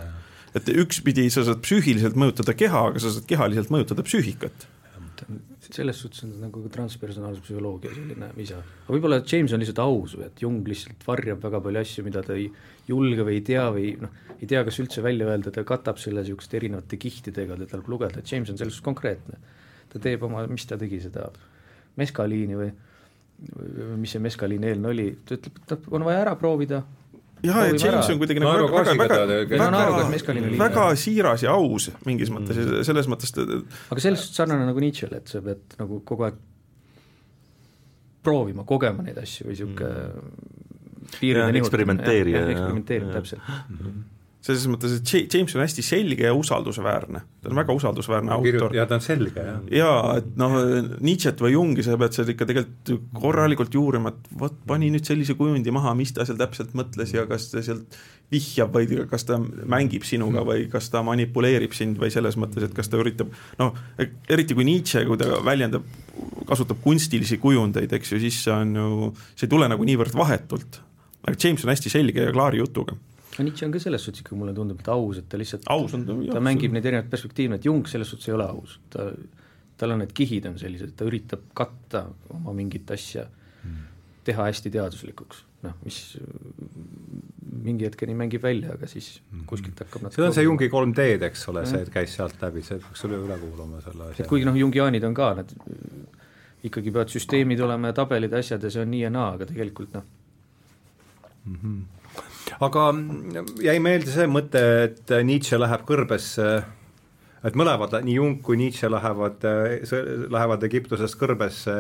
et 0.56 0.70
üksipidi 0.70 1.30
sa 1.30 1.46
saad 1.48 1.64
psüühiliselt 1.66 2.16
mõjutada 2.16 2.56
keha, 2.58 2.88
aga 2.92 3.00
sa 3.00 3.12
saad 3.12 3.28
kehaliselt 3.30 3.72
mõjutada 3.74 4.04
psüühikat 4.08 4.68
selles 5.76 6.02
suhtes 6.04 6.24
on 6.26 6.34
nagu 6.42 6.64
transpersonaalse 6.72 7.44
psühholoogia 7.46 7.94
selline 7.96 8.30
visa. 8.36 8.60
aga 8.62 8.96
võib-olla 8.96 9.22
James 9.22 9.54
on 9.56 9.62
lihtsalt 9.64 9.82
aus 9.84 10.16
või 10.18 10.28
et 10.28 10.44
Jung 10.44 10.68
lihtsalt 10.68 11.06
varjab 11.08 11.42
väga 11.44 11.62
palju 11.66 11.82
asju, 11.82 12.06
mida 12.08 12.24
ta 12.26 12.38
ei 12.38 12.50
julge 12.90 13.26
või 13.28 13.40
ei 13.40 13.44
tea 13.48 13.66
või 13.74 13.94
noh, 14.02 14.14
ei 14.38 14.50
tea, 14.50 14.64
kas 14.68 14.80
üldse 14.84 15.04
välja 15.06 15.30
öelda, 15.30 15.54
ta 15.54 15.64
katab 15.68 16.00
selle 16.02 16.24
niisuguste 16.24 16.58
erinevate 16.60 17.00
kihtidega, 17.02 17.58
teda 17.60 17.72
tuleb 17.76 17.92
lugeda, 17.94 18.22
et 18.22 18.32
James 18.32 18.50
on 18.52 18.60
selles 18.60 18.76
suhtes 18.78 18.88
konkreetne. 18.88 19.40
ta 19.92 20.00
teeb 20.00 20.24
oma, 20.24 20.46
mis 20.48 20.66
ta 20.66 20.78
tegi, 20.80 21.02
seda 21.04 21.28
meskaliini 22.00 22.56
või, 22.56 22.72
või 23.52 24.00
mis 24.06 24.16
see 24.16 24.24
meskaliin 24.24 24.64
eelne 24.64 24.92
oli, 24.94 25.08
ta 25.28 25.36
ütleb, 25.36 25.62
et 25.66 25.90
on 25.92 26.06
vaja 26.08 26.22
ära 26.24 26.36
proovida, 26.40 26.84
jah, 27.46 27.66
ja 27.68 27.74
James 27.76 28.12
on 28.14 28.22
kuidagi 28.22 28.44
nagu 28.44 28.70
väga, 28.72 28.96
väga, 29.00 29.20
väga, 29.26 29.58
väga, 29.64 30.54
väga 30.62 30.86
siiras 31.00 31.46
ja 31.46 31.56
aus 31.58 31.90
mingis 32.08 32.32
mõttes 32.34 32.60
mm. 32.60 32.80
ja 32.80 32.88
selles 32.88 33.10
mõttes 33.12 33.34
ta 33.36 33.46
aga 33.46 34.04
selles 34.04 34.24
suhtes 34.24 34.42
sarnane 34.42 34.68
nagu 34.70 34.84
Nietzsche'le, 34.84 35.22
et 35.22 35.32
sa 35.32 35.44
pead 35.46 35.78
nagu 35.82 36.02
kogu 36.08 36.28
aeg 36.30 36.40
proovima, 38.22 38.66
kogema 38.70 39.06
neid 39.06 39.18
asju 39.22 39.48
või 39.50 39.56
niisugune 39.56 39.92
mm. 39.92 40.50
piiride 41.18 41.52
nihutamine. 41.58 41.62
eksperimenteerida. 41.66 42.48
eksperimenteerida, 42.54 43.14
täpselt 43.18 43.46
mm. 43.48 43.78
-hmm 43.78 44.11
selles 44.42 44.64
mõttes, 44.72 44.96
et 44.98 45.34
James 45.36 45.54
on 45.54 45.62
hästi 45.62 45.84
selge 45.86 46.26
ja 46.26 46.34
usaldusväärne, 46.34 47.20
ta 47.44 47.50
on 47.52 47.60
väga 47.60 47.76
usaldusväärne 47.78 48.32
autor. 48.34 48.74
ja 48.74 48.88
ta 48.90 48.98
on 48.98 49.04
selge, 49.06 49.44
jah. 49.46 49.60
jaa, 49.78 50.16
et 50.18 50.32
noh, 50.42 50.56
Nietzsche't 50.98 51.44
või 51.46 51.54
Jungi 51.54 51.86
sa 51.86 51.98
pead 52.02 52.18
seal 52.18 52.32
ikka 52.34 52.48
tegelikult 52.50 53.12
korralikult 53.22 53.78
juurima, 53.78 54.14
et 54.16 54.32
vot 54.42 54.56
pani 54.68 54.90
nüüd 54.94 55.06
sellise 55.06 55.36
kujundi 55.38 55.74
maha, 55.74 55.94
mis 55.98 56.14
ta 56.16 56.26
seal 56.26 56.40
täpselt 56.42 56.74
mõtles 56.78 57.14
ja 57.14 57.28
kas 57.30 57.52
ta 57.52 57.62
sealt 57.66 58.00
vihjab 58.34 58.74
või 58.74 59.06
kas 59.12 59.28
ta 59.30 59.38
mängib 59.38 60.08
sinuga 60.08 60.42
või 60.48 60.66
kas 60.72 60.90
ta 60.90 61.04
manipuleerib 61.06 61.76
sind 61.78 62.02
või 62.02 62.10
selles 62.14 62.40
mõttes, 62.42 62.66
et 62.66 62.74
kas 62.74 62.90
ta 62.90 62.98
üritab 62.98 63.30
noh, 63.62 63.78
eriti 64.32 64.58
kui 64.58 64.66
Nietzsche, 64.66 65.04
kui 65.06 65.22
ta 65.22 65.38
väljendab, 65.46 65.86
kasutab 66.50 66.82
kunstilisi 66.82 67.38
kujundeid, 67.44 67.94
eks 67.94 68.16
ju, 68.16 68.24
siis 68.26 68.42
see 68.48 68.56
on 68.56 68.74
ju, 68.80 69.14
see 69.36 69.46
ei 69.46 69.54
tule 69.54 69.70
nagu 69.70 69.86
niivõrd 69.86 70.18
vahetult. 70.18 70.82
aga 71.28 71.38
James 71.38 71.62
on 71.68 71.76
hästi 71.76 71.94
selge 71.94 72.26
ja 72.26 72.34
klaari 72.34 72.64
jutuga 72.64 72.98
no 73.38 73.46
Nietzsche 73.46 73.68
on 73.68 73.74
ka 73.74 73.82
selles 73.82 74.06
suhtes 74.06 74.24
ikka, 74.24 74.38
mulle 74.38 74.54
tundub, 74.56 74.80
et 74.82 74.90
aus, 74.92 75.22
et 75.22 75.28
ta 75.30 75.40
lihtsalt 75.40 75.68
aus 75.72 75.94
on 75.98 76.08
ta, 76.08 76.16
jah, 76.26 76.38
ta 76.38 76.44
mängib 76.44 76.74
neid 76.76 76.88
erinevaid 76.88 77.12
perspektiive, 77.12 77.60
et 77.60 77.68
Jung 77.68 77.86
selles 77.90 78.12
suhtes 78.12 78.30
ei 78.30 78.36
ole 78.36 78.48
aus, 78.52 78.78
ta, 78.94 79.08
tal 79.80 79.96
on 79.96 80.04
need 80.04 80.14
kihid 80.18 80.48
on 80.50 80.58
sellised, 80.62 80.96
ta 80.98 81.08
üritab 81.08 81.46
katta 81.58 82.06
oma 82.36 82.56
mingit 82.58 82.92
asja 82.94 83.28
hmm., 83.28 83.86
teha 84.28 84.48
hästi 84.50 84.74
teaduslikuks, 84.74 85.44
noh, 85.66 85.78
mis 85.86 86.02
mingi 87.62 87.86
hetkeni 87.88 88.16
mängib 88.18 88.44
välja, 88.44 88.76
aga 88.76 88.90
siis 88.90 89.14
hmm. 89.20 89.46
kuskilt 89.50 89.80
hakkab 89.84 90.10
see 90.14 90.26
on 90.26 90.36
see 90.36 90.48
Jungi 90.48 90.70
3D-d, 90.72 91.30
eks 91.30 91.48
ole, 91.54 91.66
see, 91.70 91.84
et 91.86 91.94
käis 91.94 92.18
sealt 92.18 92.42
läbi, 92.44 92.66
see 92.66 92.82
peaks 92.82 93.06
üle, 93.08 93.22
üle 93.28 93.38
kuulama 93.42 93.84
selle 93.86 94.12
asja. 94.12 94.28
kuigi 94.30 94.50
noh, 94.50 94.58
jungiaanid 94.60 95.06
on 95.08 95.16
ka, 95.18 95.32
nad 95.42 95.56
ikkagi 96.68 96.94
peavad 96.94 97.10
süsteemid 97.10 97.62
olema 97.66 97.90
ja 97.90 97.98
tabelid, 98.02 98.34
asjad 98.38 98.62
ja 98.62 98.70
see 98.74 98.84
on 98.84 98.92
nii 98.94 99.06
ja 99.08 99.14
naa, 99.14 99.32
aga 99.38 99.48
tegelikult 99.50 99.98
noh 99.98 100.06
mm 101.46 101.58
-hmm 101.58 102.01
aga 102.62 102.86
jäi 103.66 103.80
meelde 103.82 104.14
see 104.14 104.28
mõte, 104.30 104.62
et 104.86 105.14
Nietzsche 105.26 105.58
läheb 105.60 105.86
kõrbesse, 105.88 106.48
et 107.42 107.58
mõlemad, 107.58 107.96
nii 108.06 108.18
Jung 108.20 108.42
kui 108.46 108.60
Nietzsche 108.60 108.90
lähevad, 108.92 109.44
lähevad 110.32 110.66
Egiptusest 110.70 111.18
kõrbesse 111.20 111.78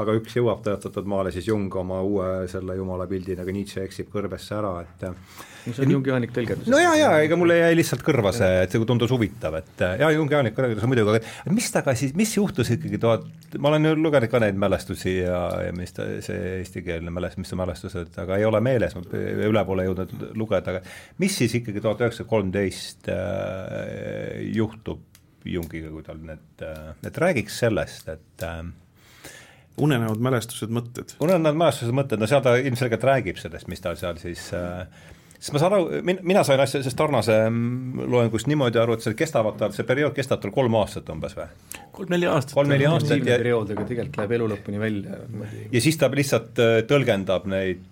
aga 0.00 0.14
üks 0.18 0.36
jõuab 0.38 0.62
tõotatud 0.64 1.08
maale, 1.10 1.32
siis 1.34 1.48
Jung 1.48 1.72
oma 1.80 2.00
uue 2.04 2.28
selle 2.50 2.76
jumala 2.78 3.06
pildiga, 3.10 3.44
aga 3.44 3.54
Nietzsche 3.54 3.84
eksib 3.86 4.10
kõrbesse 4.12 4.56
ära, 4.58 4.72
et 4.84 5.04
no 5.08 5.72
see 5.72 5.86
on 5.86 5.94
jungiaanik 5.96 6.34
tõlgendus. 6.34 6.68
no 6.72 6.80
jaa, 6.80 6.94
jaa, 6.98 7.14
ega 7.24 7.38
mulle 7.40 7.56
jäi 7.60 7.78
lihtsalt 7.78 8.04
kõrva 8.06 8.32
see, 8.36 8.50
et 8.64 8.74
see 8.74 8.88
tundus 8.88 9.12
huvitav, 9.14 9.56
et 9.60 9.84
jaa, 10.02 10.10
jungiaanik 10.16 10.56
tõlgendus 10.56 10.84
on 10.86 10.92
muidugi, 10.92 11.20
aga 11.22 11.54
mis 11.56 11.70
temaga 11.74 11.96
siis, 11.98 12.14
mis 12.18 12.34
juhtus 12.36 12.74
ikkagi 12.74 13.00
tuhat, 13.02 13.26
ma 13.58 13.72
olen 13.72 13.90
ju 13.90 13.94
lugenud 14.00 14.32
ka 14.32 14.42
neid 14.44 14.60
mälestusi 14.60 15.16
ja, 15.20 15.40
ja 15.68 15.72
mis 15.76 15.96
ta, 15.96 16.06
see 16.24 16.58
eestikeelne 16.58 17.14
mälestus, 17.14 17.44
mis 17.44 17.54
see 17.54 17.60
mälestused, 17.60 18.12
aga 18.24 18.38
ei 18.40 18.46
ole 18.48 18.60
meeles, 18.64 18.96
ülepoole 19.14 19.88
jõudnud 19.88 20.30
lugeda, 20.38 20.76
aga 20.76 20.84
mis 21.22 21.40
siis 21.42 21.58
ikkagi 21.60 21.82
tuhat 21.84 22.04
üheksasada 22.04 22.30
kolmteist 22.30 23.10
äh, 23.12 24.40
juhtub 24.54 25.10
Jungiga, 25.44 25.90
kui 25.92 26.00
tal 26.00 26.22
need, 26.24 26.44
äh, 26.64 26.94
et 27.04 27.18
räägiks 27.20 27.58
sellest, 27.60 28.08
et 28.08 28.44
äh, 28.46 28.62
unenäod, 29.80 30.20
mälestused, 30.22 30.70
mõtted. 30.74 31.16
unenäod, 31.24 31.58
mälestused, 31.58 31.94
mõtted, 31.96 32.20
no 32.20 32.30
seal 32.30 32.44
ta 32.44 32.54
ilmselgelt 32.60 33.04
räägib 33.10 33.40
sellest, 33.42 33.70
mis 33.70 33.82
ta 33.82 33.96
seal 33.98 34.20
siis 34.22 34.46
äh, 34.54 34.86
siis 35.44 35.52
ma 35.52 35.60
saan 35.60 35.74
aru, 35.76 36.00
min-, 36.06 36.20
mina 36.26 36.42
sain 36.46 36.60
asja 36.62 36.80
sellest 36.80 36.96
Tarnase 36.98 37.36
mm, 37.50 38.06
loengust 38.12 38.48
niimoodi 38.48 38.80
aru, 38.80 38.96
et 38.96 39.04
see 39.04 39.16
kestavad 39.18 39.58
tal, 39.60 39.74
see 39.76 39.86
periood 39.88 40.14
kestab 40.16 40.40
tal 40.42 40.54
kolm 40.54 40.76
aastat 40.80 41.10
umbes 41.12 41.36
või? 41.36 41.48
kolm-neli 41.94 42.28
aastat. 42.30 42.56
kolm-neli 42.56 42.88
aastat 42.88 43.20
ja 43.20 43.38
periood, 43.42 43.74
aga 43.74 43.86
tegelikult 43.90 44.20
läheb 44.22 44.34
elu 44.38 44.48
lõpuni 44.54 44.80
välja. 44.80 45.20
ja 45.74 45.84
siis 45.84 46.00
ta 46.00 46.08
lihtsalt 46.12 46.62
äh, 46.64 46.78
tõlgendab 46.88 47.48
neid, 47.50 47.84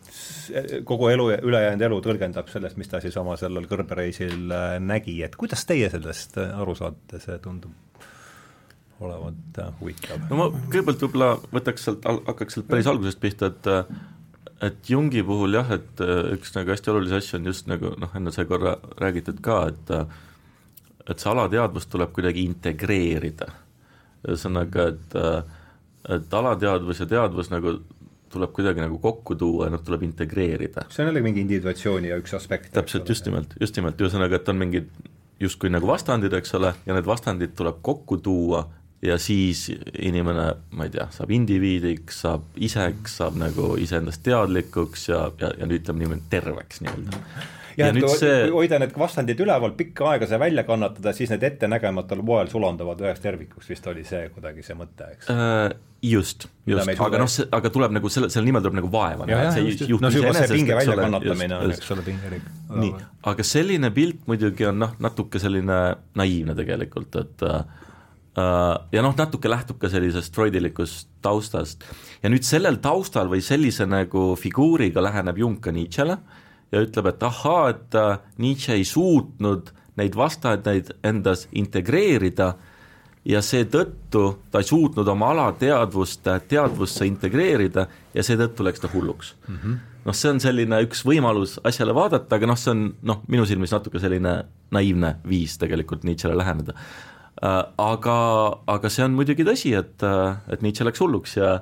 kogu 0.88 1.12
elu, 1.12 1.28
ülejäänud 1.50 1.86
elu 1.90 2.00
tõlgendab 2.08 2.50
sellest, 2.52 2.80
mis 2.80 2.90
ta 2.90 3.02
siis 3.04 3.16
oma 3.20 3.36
sellel 3.40 3.68
kõrbereisil 3.70 4.48
äh, 4.48 4.76
nägi, 4.82 5.20
et 5.26 5.36
kuidas 5.40 5.66
teie 5.68 5.92
sellest 5.92 6.40
aru 6.42 6.76
saate, 6.78 7.20
see 7.22 7.40
tundub 7.44 7.91
olevat 9.02 9.60
äh, 9.60 9.70
huvitav. 9.80 10.24
no 10.30 10.38
ma 10.38 10.48
kõigepealt 10.54 11.04
võib-olla 11.06 11.30
võtaks 11.52 11.86
sealt, 11.88 12.08
hakkaks 12.28 12.58
sealt 12.58 12.68
päris 12.70 12.90
algusest 12.90 13.20
pihta, 13.22 13.52
et 13.52 13.70
äh, 13.70 14.02
et 14.62 14.90
Jungi 14.90 15.24
puhul 15.26 15.58
jah, 15.58 15.72
et 15.74 16.02
äh, 16.04 16.34
üks 16.36 16.54
nagu 16.56 16.70
hästi 16.74 16.92
olulisi 16.92 17.18
asju 17.18 17.40
on 17.40 17.48
just 17.50 17.70
nagu 17.70 17.94
noh, 17.98 18.12
enne 18.18 18.34
sai 18.34 18.46
korra 18.50 18.76
räägitud 19.02 19.42
ka, 19.44 19.64
et 19.72 19.96
et 21.10 21.18
see 21.18 21.32
alateadvus 21.32 21.88
tuleb 21.90 22.12
kuidagi 22.14 22.44
integreerida. 22.46 23.50
ühesõnaga, 24.28 24.92
et 24.92 25.16
et 26.16 26.34
alateadvus 26.34 27.00
ja 27.02 27.06
teadvus 27.10 27.50
nagu 27.50 27.80
tuleb 28.32 28.52
kuidagi 28.56 28.80
nagu 28.80 28.98
kokku 28.98 29.34
tuua 29.38 29.66
ja 29.66 29.74
noh, 29.74 29.82
tuleb 29.84 30.06
integreerida. 30.06 30.86
see 30.90 31.04
on 31.04 31.10
jällegi 31.10 31.26
mingi 31.28 31.42
individuatsiooni 31.44 32.12
ja 32.12 32.18
üks 32.20 32.34
aspekt. 32.38 32.72
täpselt, 32.72 33.08
just 33.08 33.26
nimelt, 33.28 33.56
just 33.60 33.76
nimelt, 33.76 34.00
ühesõnaga, 34.00 34.40
et 34.40 34.48
on 34.48 34.60
mingid 34.62 34.88
justkui 35.42 35.70
nagu 35.72 35.86
vastandid, 35.86 36.32
eks 36.38 36.54
ole, 36.58 36.72
ja 36.86 36.96
need 36.96 37.08
vastandid 37.08 37.56
tuleb 37.58 37.82
kokku 37.82 38.18
tuua 38.22 38.64
ja 39.02 39.18
siis 39.18 39.66
inimene, 39.98 40.46
ma 40.76 40.86
ei 40.86 40.92
tea, 40.94 41.08
saab 41.14 41.32
indiviidiks, 41.34 42.22
saab 42.24 42.60
iseks, 42.62 43.18
saab 43.18 43.38
nagu 43.40 43.74
iseendast 43.80 44.22
teadlikuks 44.26 45.08
ja, 45.10 45.24
ja, 45.40 45.50
ja 45.58 45.66
nüüd 45.66 45.82
ütleme 45.82 46.04
niimoodi 46.04 46.30
terveks 46.30 46.82
nii-öelda. 46.84 47.22
ja, 47.76 47.88
ja 47.88 47.90
et 47.90 48.18
see... 48.20 48.36
hoida 48.54 48.78
need 48.82 48.94
vastandid 48.98 49.42
üleval 49.42 49.74
pikka 49.78 50.12
aega, 50.12 50.28
see 50.30 50.38
välja 50.38 50.64
kannatada, 50.68 51.14
siis 51.16 51.32
need 51.34 51.46
ettenägematul 51.50 52.22
moel 52.26 52.50
sulanduvad 52.52 53.02
üheks 53.02 53.24
tervikuks, 53.24 53.70
vist 53.74 53.90
oli 53.90 54.06
see 54.06 54.28
kuidagi 54.34 54.66
see 54.66 54.78
mõte, 54.78 55.10
eks 55.16 55.32
äh,? 55.34 55.72
just, 56.02 56.48
just, 56.66 56.94
aga 56.98 57.18
noh, 57.22 57.28
see, 57.30 57.46
aga 57.54 57.70
tuleb 57.74 57.92
nagu 57.94 58.10
selle, 58.10 58.30
selle 58.30 58.46
nimel 58.46 58.62
tuleb 58.62 58.80
nagu 58.80 58.88
vaeva 58.90 59.26
näha, 59.26 59.50
et 59.50 59.54
see 59.54 59.66
ei 59.66 59.90
juhtu 59.90 60.02
no, 60.02 60.10
iseenesest, 60.10 60.54
pinge 60.54 60.78
väljakannatamine 60.78 61.58
on, 61.58 61.74
eks 61.74 61.94
ole, 61.94 62.06
pingerik. 62.06 62.48
nii, 62.74 62.90
aga 63.30 63.46
selline 63.46 63.90
pilt 63.94 64.26
muidugi 64.30 64.66
on 64.70 64.82
noh, 64.82 64.96
natuke 65.02 65.42
selline 65.42 65.78
naiivne 66.18 66.58
tegelikult, 66.58 67.18
et 67.22 67.46
Äh, 67.46 67.62
ja 68.36 69.02
noh, 69.04 69.12
natuke 69.16 69.50
lähtub 69.50 69.76
ka 69.80 69.90
sellisest 69.92 70.32
freudilikust 70.34 71.08
taustast. 71.22 71.84
ja 72.22 72.30
nüüd 72.32 72.46
sellel 72.48 72.78
taustal 72.80 73.28
või 73.28 73.42
sellise 73.44 73.84
nagu 73.86 74.32
figuuriga 74.40 75.02
läheneb 75.04 75.38
Jung 75.38 75.60
ka 75.60 75.72
Nietzschele 75.72 76.16
ja 76.72 76.80
ütleb, 76.80 77.10
et 77.12 77.22
ahaa, 77.22 77.68
et 77.74 77.94
äh, 77.94 78.18
Nietzsche 78.38 78.72
ei 78.72 78.84
suutnud 78.88 79.72
neid 80.00 80.16
vastajaid 80.16 80.94
endas 81.04 81.44
integreerida 81.52 82.54
ja 83.28 83.42
seetõttu 83.44 84.24
ta 84.50 84.62
ei 84.62 84.66
suutnud 84.66 85.08
oma 85.08 85.28
alateadvust 85.34 86.24
teadvusse 86.48 87.06
integreerida 87.06 87.86
ja 88.14 88.24
seetõttu 88.24 88.64
läks 88.64 88.80
ta 88.80 88.88
hulluks 88.94 89.34
mm. 89.46 89.58
-hmm. 89.58 89.78
noh, 90.08 90.16
see 90.16 90.32
on 90.32 90.40
selline 90.40 90.80
üks 90.88 91.04
võimalus 91.04 91.60
asjale 91.68 91.92
vaadata, 91.94 92.40
aga 92.40 92.48
noh, 92.48 92.56
see 92.56 92.72
on 92.72 92.94
noh, 93.02 93.20
minu 93.28 93.44
silmis 93.44 93.76
natuke 93.76 94.00
selline 94.00 94.40
naiivne 94.72 95.18
viis 95.28 95.60
tegelikult 95.60 96.08
Nietzschele 96.08 96.40
läheneda 96.40 96.72
Äh, 96.72 97.11
aga, 97.42 98.16
aga 98.70 98.90
see 98.92 99.04
on 99.04 99.16
muidugi 99.18 99.46
tõsi, 99.46 99.74
et, 99.78 100.02
äh, 100.06 100.38
et 100.52 100.62
Nietzsche 100.62 100.86
läks 100.86 101.02
hulluks 101.02 101.36
ja, 101.36 101.56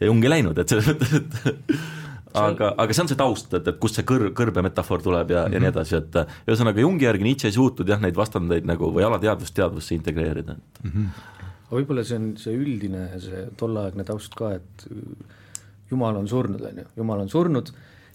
ja 0.00 0.08
Jung 0.08 0.24
ei 0.24 0.32
läinud, 0.32 0.58
et 0.58 0.72
selles 0.72 0.88
mõttes, 0.90 1.12
et 1.20 1.74
aga, 2.44 2.72
aga 2.82 2.96
see 2.96 3.04
on 3.04 3.10
see 3.12 3.18
taust, 3.20 3.52
et, 3.54 3.68
et 3.70 3.78
kust 3.82 3.98
see 3.98 4.06
kõr-, 4.06 4.30
kõrbe 4.36 4.64
metafoor 4.66 5.04
tuleb 5.04 5.30
ja 5.34 5.44
mm, 5.44 5.46
-hmm. 5.46 5.54
ja 5.54 5.60
nii 5.60 5.68
mhm. 5.68 5.74
edasi, 5.74 6.00
et 6.00 6.18
äh, 6.22 6.38
ühesõnaga 6.48 6.82
Jungi 6.82 7.06
järgi 7.06 7.26
Nietzsche 7.26 7.50
ei 7.50 7.58
suutnud 7.58 7.88
jah, 7.88 8.02
neid 8.02 8.18
vastandeid 8.18 8.66
nagu 8.66 8.90
või 8.94 9.06
alateadvust 9.06 9.54
teadvusse 9.54 9.94
integreerida, 9.94 10.58
et 10.58 10.82
mm. 10.84 10.90
-hmm. 10.90 11.46
aga 11.68 11.78
võib-olla 11.78 12.06
see 12.06 12.18
on 12.18 12.32
see 12.40 12.56
üldine, 12.56 13.06
see 13.22 13.46
tolleaegne 13.60 14.06
taust 14.08 14.34
ka, 14.34 14.56
et 14.58 14.88
Jumal 15.90 16.16
on 16.16 16.28
surnud, 16.28 16.62
on 16.62 16.82
ju, 16.82 16.90
Jumal 16.96 17.22
on 17.22 17.30
surnud 17.30 17.70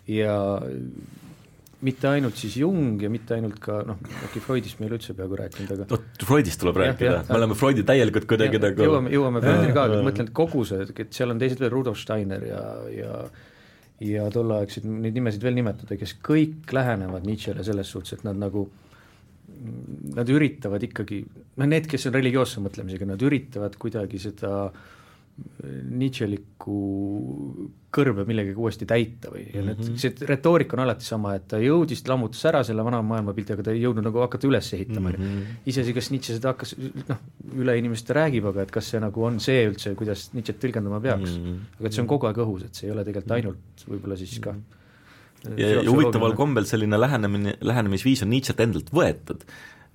ja 0.07 0.35
mitte 1.83 2.07
ainult 2.07 2.37
siis 2.39 2.55
Jung 2.61 3.01
ja 3.03 3.09
mitte 3.11 3.35
ainult 3.35 3.57
ka 3.63 3.81
noh, 3.87 3.97
äkki 4.27 4.41
Freudist 4.43 4.79
me 4.79 4.87
ei 4.87 4.91
ole 4.91 4.99
üldse 4.99 5.15
peaaegu 5.17 5.39
rääkinud, 5.41 5.73
aga 5.75 5.87
vot 5.91 6.23
Freudist 6.29 6.61
tuleb 6.61 6.79
Jah, 6.79 6.93
rääkida, 6.93 7.17
me 7.27 7.37
oleme 7.39 7.57
Freudi 7.59 7.83
täielikult 7.87 8.29
kuidagi 8.29 8.59
Ja, 8.59 8.63
nagu 8.67 8.87
jõuame, 8.87 9.11
jõuame 9.13 9.43
Freudini 9.43 9.75
ka, 9.75 9.83
aga 9.89 9.99
ma 9.99 10.07
mõtlen, 10.09 10.29
et 10.29 10.37
kogu 10.39 10.63
see, 10.67 10.87
et 10.87 11.19
seal 11.19 11.33
on 11.33 11.41
teised 11.41 11.59
veel, 11.61 11.73
Rudolf 11.73 11.99
Steiner 12.01 12.47
ja, 12.47 12.63
ja 12.93 13.19
ja 14.03 14.25
tolleaegseid, 14.31 14.87
neid 14.91 15.15
nimesid 15.15 15.43
veel 15.43 15.55
nimetada, 15.55 15.95
kes 15.99 16.17
kõik 16.23 16.73
lähenevad 16.75 17.23
Nietzschele 17.27 17.63
selles 17.63 17.91
suhtes, 17.91 18.17
et 18.17 18.25
nad 18.27 18.39
nagu 18.39 18.67
Nad 20.15 20.29
üritavad 20.29 20.81
ikkagi, 20.83 21.19
noh 21.61 21.67
need, 21.69 21.85
kes 21.89 22.07
on 22.09 22.15
religioosse 22.15 22.59
mõtlemisega, 22.65 23.05
nad 23.07 23.21
üritavad 23.23 23.77
kuidagi 23.79 24.19
seda 24.19 24.49
Nietzschelikku 25.65 26.75
kõrbe 27.95 28.23
millegagi 28.27 28.59
uuesti 28.59 28.85
täita 28.87 29.31
või 29.33 29.43
ja 29.51 29.63
need, 29.65 29.81
see 29.99 30.27
retoorika 30.29 30.77
on 30.77 30.83
alati 30.85 31.07
sama, 31.07 31.33
et 31.35 31.47
ta 31.51 31.59
jõudis, 31.59 32.03
ta 32.05 32.13
lammutas 32.13 32.43
ära 32.47 32.61
selle 32.67 32.85
vana 32.85 33.01
maailmapildi, 33.03 33.55
aga 33.55 33.65
ta 33.67 33.73
ei 33.75 33.81
jõudnud 33.83 34.05
nagu 34.07 34.23
hakata 34.23 34.47
üles 34.47 34.69
ehitama 34.77 35.11
mm 35.11 35.25
-hmm. 35.25 35.57
iseasi, 35.71 35.95
kas 35.97 36.11
Nietzsche 36.13 36.37
seda 36.37 36.53
hakkas, 36.53 36.75
noh, 37.09 37.19
üle 37.55 37.77
inimeste 37.81 38.15
räägib, 38.15 38.47
aga 38.51 38.63
et 38.63 38.71
kas 38.77 38.93
see 38.93 39.01
nagu 39.03 39.27
on 39.27 39.39
see 39.43 39.65
üldse, 39.67 39.95
kuidas 39.99 40.29
Nietzsche't 40.35 40.61
tõlgendama 40.63 41.01
peaks 41.03 41.35
mm. 41.35 41.43
-hmm. 41.43 41.77
aga 41.79 41.91
et 41.91 41.97
see 41.97 42.05
on 42.05 42.11
kogu 42.13 42.31
aeg 42.31 42.41
õhus, 42.45 42.65
et 42.65 42.75
see 42.75 42.87
ei 42.87 42.95
ole 42.95 43.03
tegelikult 43.03 43.37
ainult 43.39 43.87
võib-olla 43.89 44.19
siis 44.19 44.39
ka 44.39 44.55
ja, 45.57 45.69
ja 45.81 45.91
huvitaval 45.91 46.35
kombel 46.37 46.67
selline 46.69 46.99
lähenemine, 46.99 47.55
lähenemisviis 47.61 48.23
on 48.25 48.31
Nietzsche't 48.33 48.61
endalt 48.63 48.91
võetud. 48.95 49.45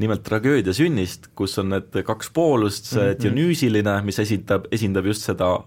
nimelt 0.01 0.23
tragöödia 0.25 0.73
sünnist, 0.73 1.27
kus 1.37 1.59
on 1.61 1.75
need 1.75 1.97
kaks 2.09 2.31
poolust, 2.33 2.87
see 2.89 3.11
Mhm. 3.11 3.19
Dionüüsiline, 3.21 3.99
mis 4.03 4.19
esindab, 4.19 4.65
esindab 4.73 5.05
just 5.05 5.27
seda 5.29 5.59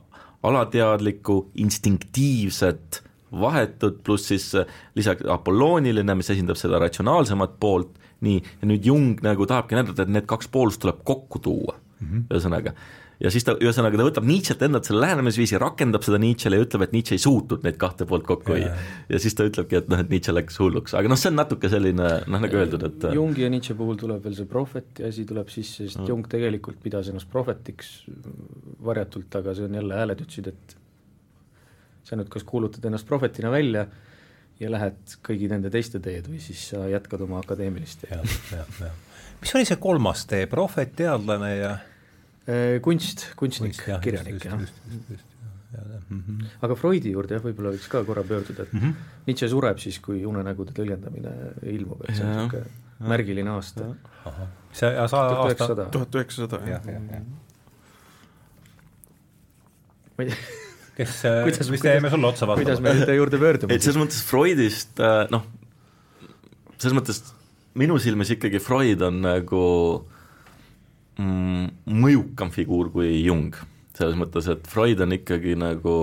alateadlikku, 0.44 1.52
instinktiivset, 1.62 3.04
vahetut, 3.32 4.04
pluss 4.04 4.32
siis 4.32 4.56
äh, 4.56 4.66
lisaks 4.96 5.26
apollooniline, 5.30 6.16
mis 6.16 6.30
esindab 6.34 6.58
seda 6.58 6.80
ratsionaalsemat 6.82 7.60
poolt, 7.60 7.94
nii, 8.26 8.42
ja 8.62 8.68
nüüd 8.70 8.86
Jung 8.86 9.22
nagu 9.22 9.46
tahabki 9.46 9.78
näidata, 9.78 10.08
et 10.08 10.14
need 10.16 10.26
kaks 10.30 10.50
poolust 10.50 10.82
tuleb 10.82 11.04
kokku 11.04 11.40
tuua 11.40 11.78
mm 12.00 12.08
-hmm. 12.08 12.40
Ja 13.24 13.32
siis 13.32 13.46
ta, 13.48 13.56
ühesõnaga 13.62 14.00
ta 14.00 14.06
võtab 14.08 14.26
Nietzsche't 14.28 14.64
endalt 14.66 14.88
selle 14.88 15.04
lähenemisviisi, 15.04 15.58
rakendab 15.62 16.04
seda 16.06 16.20
Nietzschele 16.22 16.60
ja 16.60 16.66
ütleb, 16.66 16.86
et 16.86 16.96
Nietzsche 16.96 17.16
ei 17.18 17.24
suutnud 17.24 17.64
neid 17.66 17.78
kahte 17.82 18.08
poolt 18.10 18.26
kokku 18.28 18.56
hoida. 18.56 18.74
ja 19.10 19.22
siis 19.24 19.38
ta 19.38 19.48
ütlebki, 19.48 19.80
et 19.80 19.90
noh, 19.92 20.02
et 20.04 20.12
Nietzsche 20.12 20.36
läks 20.36 20.60
hulluks, 20.60 20.96
aga 21.00 21.12
noh, 21.12 21.20
see 21.20 21.32
on 21.32 21.40
natuke 21.40 21.72
selline 21.72 22.10
noh, 22.28 22.44
nagu 22.44 22.60
öeldud, 22.60 22.86
et 22.90 23.08
Jungi 23.16 23.46
ja 23.46 23.52
Nietzsche 23.54 23.78
puhul 23.80 24.00
tuleb 24.00 24.24
veel 24.28 24.36
see 24.40 24.50
prohveti 24.50 25.08
asi 25.08 25.28
tuleb 25.30 25.52
sisse, 25.54 25.88
sest 25.88 26.04
Jung 26.10 26.28
tegelikult 26.30 26.82
pidas 26.84 27.12
ennast 27.12 27.32
prohvetiks 27.32 27.94
varjatult, 28.84 29.40
aga 29.40 29.56
see 29.56 29.70
on 29.70 29.80
jälle, 29.80 30.02
hääled 30.02 30.26
ütlesid, 30.26 30.52
et 30.52 30.76
sa 32.04 32.20
nüüd 32.20 32.32
kas 32.32 32.44
kuulutad 32.48 32.84
ennast 32.90 33.08
prohvetina 33.08 33.54
välja 33.54 33.88
ja 34.60 34.70
lähed 34.70 35.16
kõigi 35.24 35.48
nende 35.52 35.72
teiste 35.74 36.04
teed 36.04 36.28
või 36.28 36.44
siis 36.44 36.68
sa 36.74 36.84
jätkad 36.92 37.24
oma 37.24 37.40
akadeemilist 37.40 38.04
teed. 38.04 38.36
mis 39.42 39.56
oli 39.56 39.66
see 39.68 39.80
kolmas 39.80 40.28
tee, 40.28 40.44
prohvet, 40.52 40.92
teadlane 41.00 41.56
ja 41.56 41.74
Äh, 41.74 41.93
kunst, 42.84 43.28
kunstnik, 43.40 43.78
kirjanik, 44.04 44.44
jah. 44.44 44.60
Mhm. 46.10 46.42
aga 46.62 46.76
Freudi 46.78 47.14
juurde 47.16 47.34
jah, 47.38 47.42
võib-olla 47.42 47.72
võiks 47.74 47.88
ka 47.90 48.04
korra 48.06 48.22
pöörduda, 48.28 48.68
et 48.68 48.74
mm. 48.74 48.80
-hmm. 48.80 49.14
Nietzsche 49.26 49.48
sureb 49.50 49.80
siis, 49.82 49.98
kui 50.04 50.26
unenägude 50.30 50.76
tõlgendamine 50.78 51.32
ilmub, 51.72 52.04
et 52.06 52.20
see 52.20 52.26
on 52.28 52.36
niisugune 52.44 53.10
märgiline 53.10 53.50
aasta. 53.50 53.88
see 54.72 54.92
ja 54.94 55.08
sa 55.08 55.24
tuhat 55.30 55.40
aasta 55.40 55.48
üheksasada. 55.48 55.88
tuhat 55.96 56.16
üheksasada, 56.20 56.60
jah 56.70 56.86
ma 60.18 60.24
ei 60.24 60.30
tea, 60.30 60.38
kes, 60.98 61.20
Kuidas- 61.48 61.72
mis 61.74 61.82
teeme 61.82 62.10
sulle 62.14 62.28
otsa 62.30 62.46
kuidas 62.46 62.78
vaatama 62.78 62.94
me 62.94 63.00
nende 63.00 63.18
juurde 63.18 63.40
pöördume 63.42 63.74
et 63.74 63.86
selles 63.86 64.00
mõttes 64.02 64.22
Freudist 64.28 65.02
äh, 65.02 65.24
noh, 65.34 65.48
selles 66.78 66.98
mõttes 66.98 67.24
minu 67.80 67.98
silmis 68.02 68.34
ikkagi 68.36 68.62
Freud 68.62 69.02
on 69.02 69.22
nagu 69.26 69.64
mm, 71.20 71.70
mõjukam 72.04 72.52
figuur 72.54 72.92
kui 72.94 73.24
Jung. 73.24 73.56
selles 73.94 74.18
mõttes, 74.18 74.48
et 74.50 74.68
Freud 74.68 75.02
on 75.06 75.14
ikkagi 75.14 75.56
nagu 75.60 75.96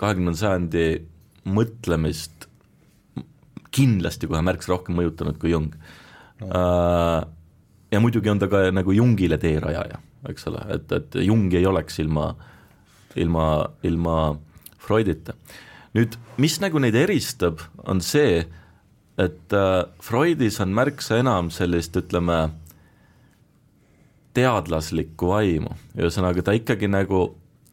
kahekümnenda 0.00 0.38
sajandi 0.40 0.86
mõtlemist 1.46 2.48
kindlasti 3.70 4.26
kohe 4.26 4.40
märksa 4.42 4.72
rohkem 4.72 4.96
mõjutanud 4.98 5.38
kui 5.38 5.52
Jung 5.52 5.70
no.. 6.40 6.48
ja 7.90 8.00
muidugi 8.02 8.32
on 8.32 8.40
ta 8.42 8.48
ka 8.50 8.66
nagu 8.74 8.94
Jungile 8.96 9.38
teerajaja, 9.38 10.00
eks 10.30 10.48
ole, 10.50 10.64
et, 10.74 10.92
et 10.92 11.20
Jung 11.22 11.54
ei 11.54 11.68
oleks 11.70 12.00
ilma 12.02 12.32
ilma, 13.16 13.70
ilma 13.82 14.16
Freudita. 14.78 15.34
nüüd, 15.94 16.14
mis 16.38 16.58
nagu 16.62 16.78
neid 16.82 16.94
eristab, 16.94 17.62
on 17.82 18.00
see, 18.04 18.44
et 19.20 19.54
äh, 19.56 19.84
Freudis 20.02 20.60
on 20.62 20.74
märksa 20.74 21.18
enam 21.20 21.50
sellist, 21.54 21.96
ütleme, 21.98 22.50
teadlaslikku 24.40 25.28
vaimu, 25.34 25.76
ühesõnaga 25.98 26.44
ta 26.46 26.56
ikkagi 26.56 26.88
nagu 26.88 27.26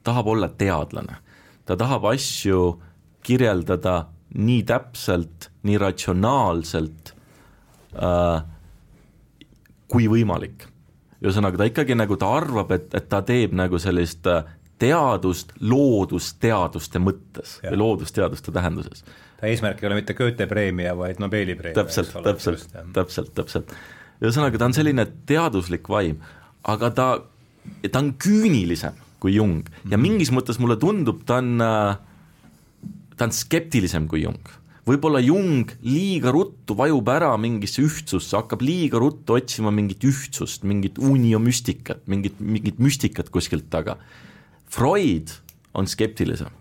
tahab 0.03 0.27
olla 0.35 0.49
teadlane. 0.49 1.17
ta 1.65 1.75
tahab 1.75 2.05
asju 2.13 2.81
kirjeldada 3.23 4.07
nii 4.35 4.63
täpselt, 4.63 5.49
nii 5.63 5.77
ratsionaalselt 5.81 7.13
äh, 7.95 8.43
kui 9.87 10.07
võimalik. 10.11 10.67
ühesõnaga, 11.23 11.57
ta 11.57 11.67
ikkagi 11.67 11.95
nagu, 11.97 12.15
ta 12.19 12.29
arvab, 12.37 12.71
et, 12.75 12.91
et 12.95 13.07
ta 13.09 13.23
teeb 13.25 13.55
nagu 13.57 13.79
sellist 13.81 14.27
äh, 14.29 14.43
teadust 14.79 15.53
loodusteaduste 15.59 17.01
mõttes 17.01 17.57
Jah. 17.63 17.71
või 17.71 17.81
loodusteaduste 17.81 18.53
tähenduses. 18.53 19.03
ta 19.39 19.49
eesmärk 19.49 19.81
ei 19.81 19.89
ole 19.89 20.01
mitte 20.01 20.13
Goethe 20.17 20.47
preemia, 20.47 20.93
vaid 20.97 21.21
Nobeli 21.23 21.55
preemia. 21.55 21.83
täpselt, 21.83 22.13
täpselt, 22.23 22.67
täpselt, 22.93 23.33
täpselt. 23.35 23.73
ühesõnaga, 24.21 24.59
ta 24.59 24.69
on 24.69 24.77
selline 24.77 25.07
teaduslik 25.29 25.89
vaim, 25.89 26.21
aga 26.67 26.91
ta, 26.93 27.07
ta 27.91 28.03
on 28.03 28.13
küünilisem 28.21 28.95
kui 29.21 29.33
Jung 29.37 29.67
ja 29.89 29.97
mingis 29.99 30.31
mõttes 30.35 30.59
mulle 30.61 30.77
tundub, 30.81 31.23
ta 31.25 31.39
on, 31.41 31.57
ta 33.17 33.27
on 33.27 33.35
skeptilisem 33.35 34.05
kui 34.11 34.25
Jung 34.25 34.55
võib-olla 34.87 35.19
Jung 35.23 35.71
liiga 35.83 36.31
ruttu 36.33 36.75
vajub 36.77 37.09
ära 37.11 37.33
mingisse 37.41 37.83
ühtsusse, 37.83 38.35
hakkab 38.37 38.63
liiga 38.63 39.01
ruttu 39.01 39.35
otsima 39.35 39.71
mingit 39.75 40.05
ühtsust, 40.07 40.63
mingit 40.67 40.99
uniomüstikat, 41.01 42.05
mingit, 42.07 42.39
mingit 42.39 42.79
müstikat 42.83 43.31
kuskilt 43.33 43.67
taga. 43.73 43.97
Freud 44.71 45.33
on 45.77 45.89
skeptilisem. 45.89 46.53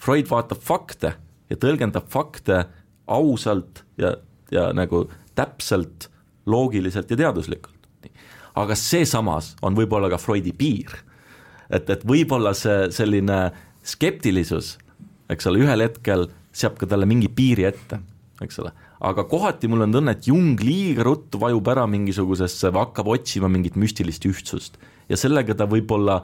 Freud 0.00 0.28
vaatab 0.30 0.60
fakte 0.64 1.14
ja 1.50 1.60
tõlgendab 1.60 2.08
fakte 2.12 2.64
ausalt 3.12 3.84
ja, 4.00 4.16
ja 4.52 4.70
nagu 4.76 5.06
täpselt, 5.36 6.08
loogiliselt 6.48 7.10
ja 7.12 7.20
teaduslikult. 7.26 7.75
Aga 8.56 8.76
see 8.78 9.04
samas 9.08 9.54
on 9.62 9.76
võib-olla 9.76 10.10
ka 10.12 10.20
Freudi 10.20 10.54
piir. 10.56 10.92
et, 11.68 11.88
et 11.90 12.02
võib-olla 12.06 12.54
see 12.54 12.90
selline 12.94 13.50
skeptilisus, 13.86 14.76
eks 15.30 15.48
ole, 15.50 15.64
ühel 15.66 15.82
hetkel 15.82 16.28
seab 16.54 16.78
ka 16.80 16.88
talle 16.88 17.06
mingi 17.08 17.28
piiri 17.28 17.66
ette, 17.68 17.98
eks 18.42 18.60
ole. 18.62 18.72
aga 19.00 19.26
kohati 19.28 19.68
mul 19.68 19.86
on 19.86 19.92
tunne, 19.92 20.16
et 20.16 20.26
Jung 20.28 20.60
liiga 20.62 21.04
ruttu 21.06 21.40
vajub 21.42 21.68
ära 21.68 21.86
mingisugusesse 21.90 22.70
või 22.72 22.84
hakkab 22.84 23.10
otsima 23.16 23.50
mingit 23.52 23.76
müstilist 23.76 24.24
ühtsust 24.28 24.78
ja 25.08 25.18
sellega 25.18 25.54
ta 25.54 25.66
võib-olla 25.70 26.20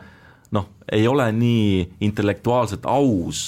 noh, 0.52 0.68
ei 0.92 1.06
ole 1.08 1.26
nii 1.34 1.98
intellektuaalselt 2.04 2.86
aus 2.88 3.42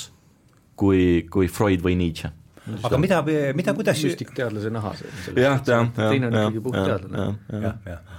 kui, 0.78 1.24
kui 1.30 1.48
Freud 1.48 1.84
või 1.84 1.96
Nietzsche. 2.00 2.30
Aga 2.64 2.98
mida, 3.00 3.20
mida, 3.56 3.74
kuidas 3.76 4.00
müstikteadlase 4.06 4.70
nahas. 4.72 5.02
jah, 5.36 5.60
jah, 5.60 5.88
teine 5.96 6.30
on 6.30 6.36
jah, 6.36 6.48
ikkagi 6.48 6.62
puhtteadlane. 6.64 7.24
jah, 7.52 7.78
jah. 7.90 8.12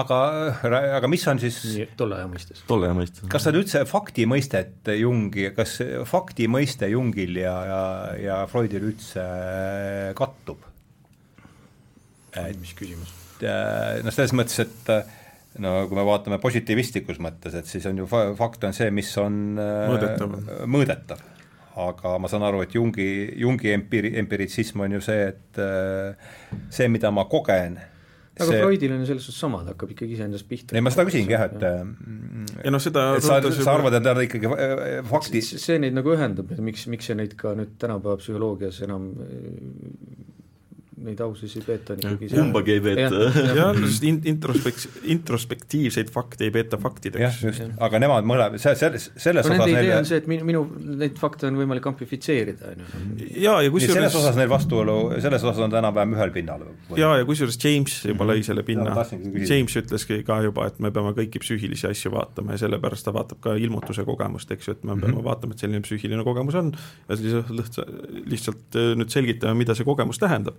aga, 0.00 0.18
aga 0.98 1.10
mis 1.12 1.26
on 1.28 1.40
siis 1.42 1.58
tolle 2.00 2.16
aja 2.20 2.28
mõistes. 2.30 2.62
tolle 2.68 2.88
aja 2.88 2.96
mõistes. 2.96 3.26
kas 3.32 3.48
ta 3.48 3.52
üldse 3.52 3.84
fakti 3.88 4.26
mõistet 4.30 4.92
Jungi, 4.96 5.50
kas 5.56 5.78
fakti 6.08 6.48
mõiste 6.48 6.88
Jungil 6.92 7.42
ja, 7.42 7.56
ja, 7.68 7.82
ja 8.22 8.38
Freudil 8.50 8.88
üldse 8.92 9.26
kattub? 10.18 10.64
mis 12.62 12.72
küsimus? 12.78 13.12
noh, 13.42 14.14
selles 14.14 14.32
mõttes, 14.32 14.62
et 14.64 15.60
no 15.60 15.74
kui 15.90 16.00
me 16.00 16.06
vaatame 16.08 16.40
positiivistlikus 16.40 17.20
mõttes, 17.20 17.60
et 17.60 17.68
siis 17.68 17.84
on 17.90 18.00
ju 18.00 18.08
fa-, 18.08 18.30
fakt 18.38 18.64
on 18.64 18.72
see, 18.76 18.88
mis 18.94 19.12
on 19.20 19.42
mõõdetav, 19.60 20.40
mõõdetav 20.64 21.28
aga 21.76 22.18
ma 22.20 22.28
saan 22.28 22.44
aru, 22.44 22.62
et 22.66 22.74
Jungi, 22.76 23.08
Jungi 23.40 23.72
empiiri-, 23.72 24.16
empiritsism 24.20 24.84
on 24.84 24.98
ju 24.98 25.00
see, 25.04 25.30
et 25.32 25.62
see, 26.68 26.88
mida 26.92 27.10
ma 27.14 27.24
kogen 27.30 27.78
aga 28.32 28.48
see... 28.48 28.60
Freudil 28.62 28.94
on 28.94 29.04
selles 29.06 29.26
suhtes 29.26 29.40
sama, 29.44 29.60
ta 29.64 29.74
hakkab 29.74 29.92
ikkagi 29.94 30.16
iseendast 30.16 30.48
pihta. 30.48 30.76
ei, 30.76 30.84
ma 30.84 30.92
seda 30.92 31.04
küsingi 31.08 31.34
jah, 31.34 31.46
et 31.48 31.64
ja 32.64 32.72
noh, 32.72 32.82
seda 32.82 33.06
et 33.18 33.26
sa, 33.26 33.40
sa 33.42 33.74
arvad, 33.76 33.96
et 33.98 34.06
ta 34.06 34.14
on 34.16 34.22
ikkagi 34.24 34.52
fakti 35.08 35.42
see 35.44 35.80
neid 35.82 35.96
nagu 35.96 36.14
ühendab, 36.14 36.52
et 36.54 36.62
miks, 36.64 36.86
miks 36.92 37.10
see 37.10 37.18
neid 37.18 37.36
ka 37.40 37.54
nüüd 37.58 37.76
tänapäeva 37.82 38.18
psühholoogias 38.22 38.80
enam 38.86 39.10
neid 41.02 41.20
aususi 41.24 41.62
peeta 41.66 41.94
on 41.96 42.02
ikkagi 42.02 42.30
kumbagi 42.32 42.74
ei 42.76 42.82
peeta. 42.84 43.20
jah, 43.58 43.76
sest 43.84 44.06
in-, 44.08 44.20
introspeks-, 44.32 44.88
introspektiivseid 45.14 46.10
fakte 46.14 46.46
ei 46.48 46.54
peeta 46.54 46.78
faktideks. 46.80 47.22
jah, 47.22 47.38
just, 47.48 47.64
aga 47.88 48.00
nemad 48.02 48.28
mõlemad, 48.28 48.58
see, 48.62 48.74
selles, 48.78 49.08
selles 49.16 49.46
no, 49.48 49.56
osas 49.56 49.66
nende 49.66 49.84
idee 49.84 49.96
on 49.98 50.08
see, 50.08 50.20
et 50.22 50.28
minu, 50.30 50.46
minu, 50.48 50.62
neid 51.02 51.18
fakte 51.20 51.48
on 51.50 51.58
võimalik 51.60 51.86
amplifitseerida, 51.92 52.72
on 52.72 52.84
ju. 52.86 53.30
jaa, 53.44 53.58
ja 53.66 53.72
kusjuures 53.74 53.98
selles 54.00 54.18
osas 54.22 54.38
neil 54.38 54.50
vastuolu, 54.52 54.96
selles 55.22 55.46
osas 55.46 55.62
on 55.66 55.72
ta 55.74 55.80
enam-vähem 55.82 56.16
ühel 56.18 56.34
pinnal. 56.34 56.66
jaa, 56.98 57.16
ja 57.20 57.28
kusjuures 57.28 57.58
James 57.62 57.98
juba 58.12 58.28
lõi 58.28 58.42
selle 58.46 58.62
Ja 58.62 58.68
pinna 58.68 58.92
küsida. 58.94 59.54
James 59.56 59.74
ütleski 59.80 60.20
ka 60.26 60.38
juba, 60.44 60.68
et 60.70 60.78
me 60.82 60.92
peame 60.94 61.10
kõiki 61.16 61.40
psüühilisi 61.42 61.88
asju 61.90 62.12
vaatama 62.14 62.54
ja 62.54 62.62
sellepärast 62.62 63.06
ta 63.08 63.14
vaatab 63.14 63.40
ka 63.42 63.56
ilmutuse 63.58 64.04
kogemust, 64.06 64.50
eks 64.54 64.68
ju, 64.68 64.76
et 64.76 64.84
me 64.84 64.94
peame 64.94 65.16
Mhm. 65.16 65.24
vaatama, 65.26 65.56
et 65.56 65.64
selline 65.64 65.82
psüühiline 65.82 66.24
kogemus 66.24 66.54
on 66.58 66.72
ja 67.08 67.16
lihtsalt, 67.16 67.50
lihtsalt, 67.58 67.90
lihtsalt 68.30 68.78
äh, 68.78 68.92
nüüd 68.98 69.10
selgitame, 69.12 69.58
mida 69.58 69.74
see 69.74 69.84
kogemus 69.88 70.20
tähendab. 70.22 70.54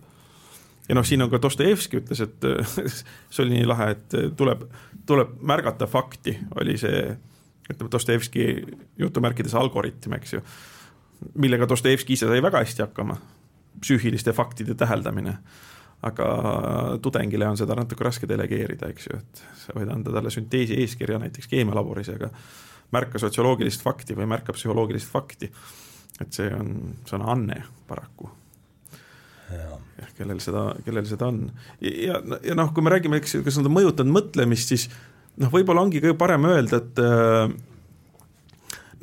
Ja 0.89 0.97
noh, 0.97 1.05
siin 1.07 1.23
on 1.25 1.31
ka 1.31 1.41
Dostojevski 1.41 2.01
ütles, 2.01 2.23
et 2.25 2.47
see 3.33 3.43
oli 3.45 3.59
nii 3.59 3.67
lahe, 3.69 3.91
et 3.95 4.17
tuleb, 4.37 4.65
tuleb 5.09 5.35
märgata 5.41 5.87
fakti, 5.89 6.35
oli 6.59 6.77
see 6.81 7.03
ütleme, 7.69 7.91
Dostojevski 7.91 8.47
jutumärkides 8.99 9.55
algoritm, 9.59 10.17
eks 10.19 10.37
ju, 10.37 10.41
millega 11.39 11.67
Dostojevski 11.69 12.17
ise 12.17 12.27
sai 12.27 12.43
väga 12.43 12.63
hästi 12.63 12.85
hakkama, 12.87 13.19
psüühiliste 13.83 14.35
faktide 14.35 14.75
täheldamine 14.79 15.37
aga 16.03 16.27
tudengile 17.03 17.47
on 17.47 17.57
seda 17.59 17.77
natuke 17.79 18.03
raske 18.03 18.27
delegeerida, 18.27 18.89
eks 18.91 19.07
ju, 19.07 19.19
et 19.19 19.43
sa 19.61 19.75
võid 19.77 19.91
anda 19.93 20.11
talle 20.11 20.31
sünteesi 20.33 20.75
eeskirja 20.83 21.19
näiteks 21.21 21.47
keemialaboris, 21.51 22.11
aga 22.11 22.29
märka 22.93 23.21
sotsioloogilist 23.21 23.83
fakti 23.85 24.17
või 24.17 24.27
märka 24.29 24.55
psühholoogilist 24.55 25.09
fakti. 25.11 25.51
et 26.21 26.33
see 26.33 26.51
on, 26.53 26.75
see 27.07 27.15
on 27.17 27.23
anne 27.29 27.63
paraku. 27.87 28.29
Jah, 29.57 30.11
kellel 30.17 30.41
seda, 30.43 30.65
kellel 30.85 31.07
seda 31.09 31.29
on. 31.31 31.45
ja, 31.81 32.19
ja, 32.43 32.57
noh, 32.57 32.73
kui 32.73 32.85
me 32.85 32.93
räägime, 32.93 33.21
eks, 33.21 33.37
kas 33.45 33.59
nad 33.59 33.69
on 33.69 33.77
mõjutanud 33.77 34.15
mõtlemist, 34.15 34.73
siis 34.73 34.89
noh, 35.41 35.51
võib-olla 35.53 35.85
ongi 35.85 36.01
kõige 36.03 36.17
parem 36.19 36.49
öelda, 36.49 36.81
et 36.81 37.03
äh, 37.03 37.53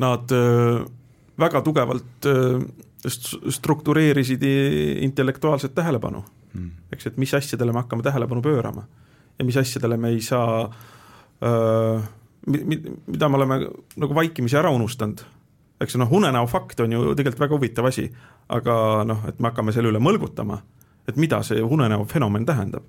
nad 0.00 0.36
äh, 0.36 0.82
väga 1.40 1.62
tugevalt 1.66 2.28
äh, 2.30 2.60
st- 3.06 3.40
struktureerisid 3.60 4.44
intellektuaalset 5.08 5.74
tähelepanu 5.74 6.24
Mm. 6.50 6.70
eks, 6.90 7.06
et 7.06 7.18
mis 7.20 7.30
asjadele 7.34 7.70
me 7.70 7.78
hakkame 7.78 8.02
tähelepanu 8.02 8.42
pöörama 8.42 8.82
ja 9.38 9.44
mis 9.46 9.56
asjadele 9.56 9.96
me 9.96 10.08
ei 10.10 10.20
saa 10.20 10.64
äh, 10.66 12.08
mi-, 12.46 12.64
mi-, 12.64 12.80
mida 13.06 13.28
me 13.28 13.38
oleme 13.38 13.58
nagu 13.96 14.14
vaikimisi 14.14 14.58
ära 14.58 14.72
unustanud. 14.74 15.22
eks 15.80 15.94
noh, 15.96 16.10
unenäo 16.12 16.46
fakt 16.50 16.80
on 16.80 16.92
ju 16.92 17.14
tegelikult 17.14 17.40
väga 17.40 17.54
huvitav 17.54 17.86
asi, 17.86 18.08
aga 18.50 18.76
noh, 19.06 19.24
et 19.28 19.38
me 19.40 19.50
hakkame 19.50 19.74
selle 19.74 19.92
üle 19.92 20.00
mõlgutama, 20.02 20.60
et 21.08 21.20
mida 21.20 21.40
see 21.46 21.62
unenäo 21.62 22.04
fenomen 22.10 22.46
tähendab. 22.46 22.84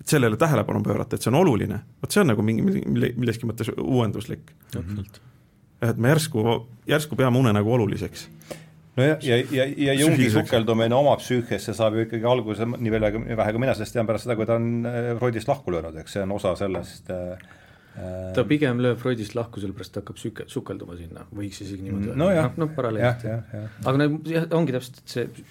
et 0.00 0.06
sellele 0.06 0.36
tähelepanu 0.36 0.82
pöörata, 0.82 1.16
et 1.16 1.22
see 1.22 1.30
on 1.30 1.40
oluline, 1.40 1.80
vot 2.02 2.12
see 2.12 2.20
on 2.22 2.30
nagu 2.30 2.42
mingi, 2.42 2.62
mille, 2.62 3.12
milleski 3.16 3.48
mõttes 3.48 3.72
uuenduslik. 3.76 4.52
täpselt. 4.70 5.20
et 5.82 5.96
me 5.96 6.08
järsku, 6.08 6.44
järsku 6.86 7.16
peame 7.16 7.38
unenägu 7.38 7.72
oluliseks 7.72 8.28
no 8.98 9.04
ja, 9.04 9.16
ja, 9.22 9.36
ja, 9.50 9.66
ja 9.76 9.94
Jungi 9.94 10.30
sukeldumine 10.30 10.94
oma 10.94 11.14
psüühiasse 11.20 11.74
saab 11.76 11.94
ju 11.94 12.06
ikkagi 12.06 12.26
alguse, 12.26 12.66
nii 12.66 12.94
palju, 12.94 13.22
vähe 13.38 13.54
kui 13.54 13.62
mina 13.62 13.74
sellest 13.78 13.94
tean, 13.94 14.08
pärast 14.08 14.26
seda, 14.26 14.36
kui 14.38 14.46
ta 14.48 14.58
on 14.58 14.86
äh, 14.88 15.12
Freudist 15.20 15.50
lahku 15.50 15.74
löönud, 15.74 15.96
eks 16.02 16.16
see 16.16 16.24
on 16.26 16.34
osa 16.34 16.54
sellest 16.58 17.12
äh, 17.14 17.38
ta 18.34 18.44
pigem 18.48 18.82
lööb 18.84 18.98
Freudist 19.00 19.34
lahku, 19.38 19.62
sellepärast 19.62 19.94
ta 19.94 20.02
hakkab 20.02 20.18
süke-, 20.20 20.48
sukelduma 20.50 20.96
sinna, 20.98 21.24
võiks 21.34 21.62
isegi 21.64 21.86
niimoodi 21.86 22.16
no 22.18 22.28
jah, 22.32 22.50
noh, 22.60 22.72
paralleelselt. 22.76 23.54
aga 23.84 23.94
no 24.00 24.10
jah, 24.28 24.48
ongi 24.58 24.76
täpselt, 24.76 25.00
et 25.02 25.14
see 25.14 25.46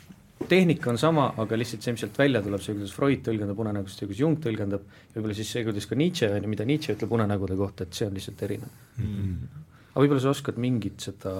tehnika 0.47 0.91
on 0.91 0.99
sama, 1.01 1.31
aga 1.41 1.57
lihtsalt 1.57 1.83
see, 1.83 1.95
mis 1.95 2.03
sealt 2.05 2.19
välja 2.19 2.41
tuleb, 2.45 2.61
see, 2.63 2.75
kuidas 2.77 2.93
Freud 2.95 3.23
tõlgendab 3.25 3.61
unenägusid 3.63 4.03
ja 4.03 4.09
kuidas 4.09 4.21
Jung 4.21 4.37
tõlgendab, 4.43 4.85
võib-olla 5.15 5.37
siis 5.37 5.49
see, 5.55 5.63
kuidas 5.65 5.89
ka 5.89 5.97
Nietzsche 5.97 6.29
on 6.29 6.45
ju, 6.45 6.51
mida 6.51 6.67
Nietzsche 6.67 6.93
ütleb 6.93 7.15
unenägude 7.17 7.57
kohta, 7.59 7.87
et 7.87 7.97
see 7.97 8.07
on 8.07 8.15
lihtsalt 8.17 8.43
erinev. 8.47 8.77
Mm. 9.01 9.65
aga 9.89 10.03
võib-olla 10.03 10.23
sa 10.23 10.35
oskad 10.35 10.61
mingit 10.61 11.07
seda, 11.09 11.33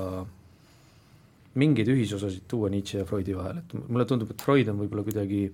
mingeid 1.61 1.93
ühisosasid 1.93 2.49
tuua 2.49 2.71
Nietzsche 2.73 3.03
ja 3.03 3.07
Freudi 3.07 3.37
vahel, 3.37 3.61
et 3.61 3.77
mulle 3.77 4.07
tundub, 4.09 4.33
et 4.33 4.43
Freud 4.43 4.73
on 4.73 4.81
võib-olla 4.81 5.05
kuidagi 5.05 5.45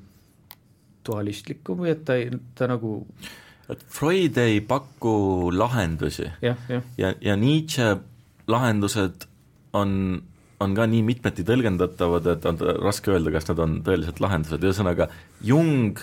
dualistlikum 1.04 1.84
või 1.84 1.92
et 1.94 2.06
ta 2.08 2.16
ei, 2.20 2.32
ta 2.56 2.70
nagu 2.72 3.02
et 3.72 3.84
Freud 3.94 4.38
ei 4.42 4.60
paku 4.68 5.52
lahendusi. 5.56 6.28
Jah, 6.44 6.60
jah, 6.70 6.84
ja, 7.00 7.14
ja 7.22 7.36
Nietzsche 7.40 7.96
lahendused 8.52 9.28
on, 9.78 10.22
on 10.64 10.76
ka 10.78 10.88
nii 10.90 11.04
mitmeti 11.08 11.46
tõlgendatavad, 11.48 12.28
et 12.36 12.48
on 12.50 12.60
raske 12.84 13.14
öelda, 13.14 13.34
kas 13.36 13.48
nad 13.52 13.62
on 13.64 13.78
tõelised 13.86 14.20
lahendused, 14.24 14.64
ühesõnaga 14.64 15.10
Jung 15.46 16.02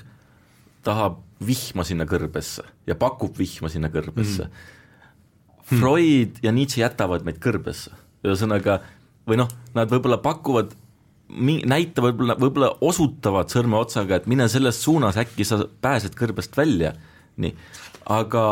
tahab 0.86 1.20
vihma 1.44 1.84
sinna 1.88 2.06
kõrbesse 2.08 2.64
ja 2.88 2.96
pakub 3.00 3.36
vihma 3.38 3.70
sinna 3.72 3.90
kõrbesse. 3.92 4.48
Mm.. 4.48 4.78
Freud 5.70 6.40
ja 6.42 6.52
Nietzsche 6.52 6.82
jätavad 6.82 7.24
meid 7.26 7.38
kõrbesse, 7.42 7.92
ühesõnaga 8.26 8.80
või 9.28 9.38
noh, 9.38 9.50
nad 9.76 9.92
võib-olla 9.92 10.18
pakuvad 10.22 10.72
mi-, 11.30 11.62
näitavad 11.68 12.10
võib-olla, 12.10 12.36
võib-olla 12.40 12.70
osutavad 12.84 13.52
sõrmeotsaga, 13.52 14.18
et 14.18 14.28
mine 14.30 14.48
selles 14.50 14.80
suunas, 14.82 15.18
äkki 15.20 15.46
sa 15.46 15.62
pääsed 15.84 16.16
kõrbest 16.18 16.56
välja, 16.58 16.94
nii, 17.42 17.54
aga, 18.12 18.44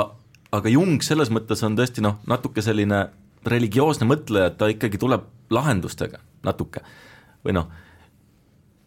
aga 0.54 0.72
Jung 0.72 1.02
selles 1.04 1.32
mõttes 1.34 1.62
on 1.66 1.76
tõesti 1.78 2.04
noh, 2.04 2.20
natuke 2.30 2.64
selline 2.64 3.06
religioosne 3.48 4.08
mõtleja, 4.08 4.50
et 4.50 4.58
ta 4.60 4.68
ikkagi 4.70 5.00
tuleb 5.00 5.26
lahendustega 5.54 6.20
natuke. 6.46 6.82
Või 7.46 7.54
noh, 7.56 7.68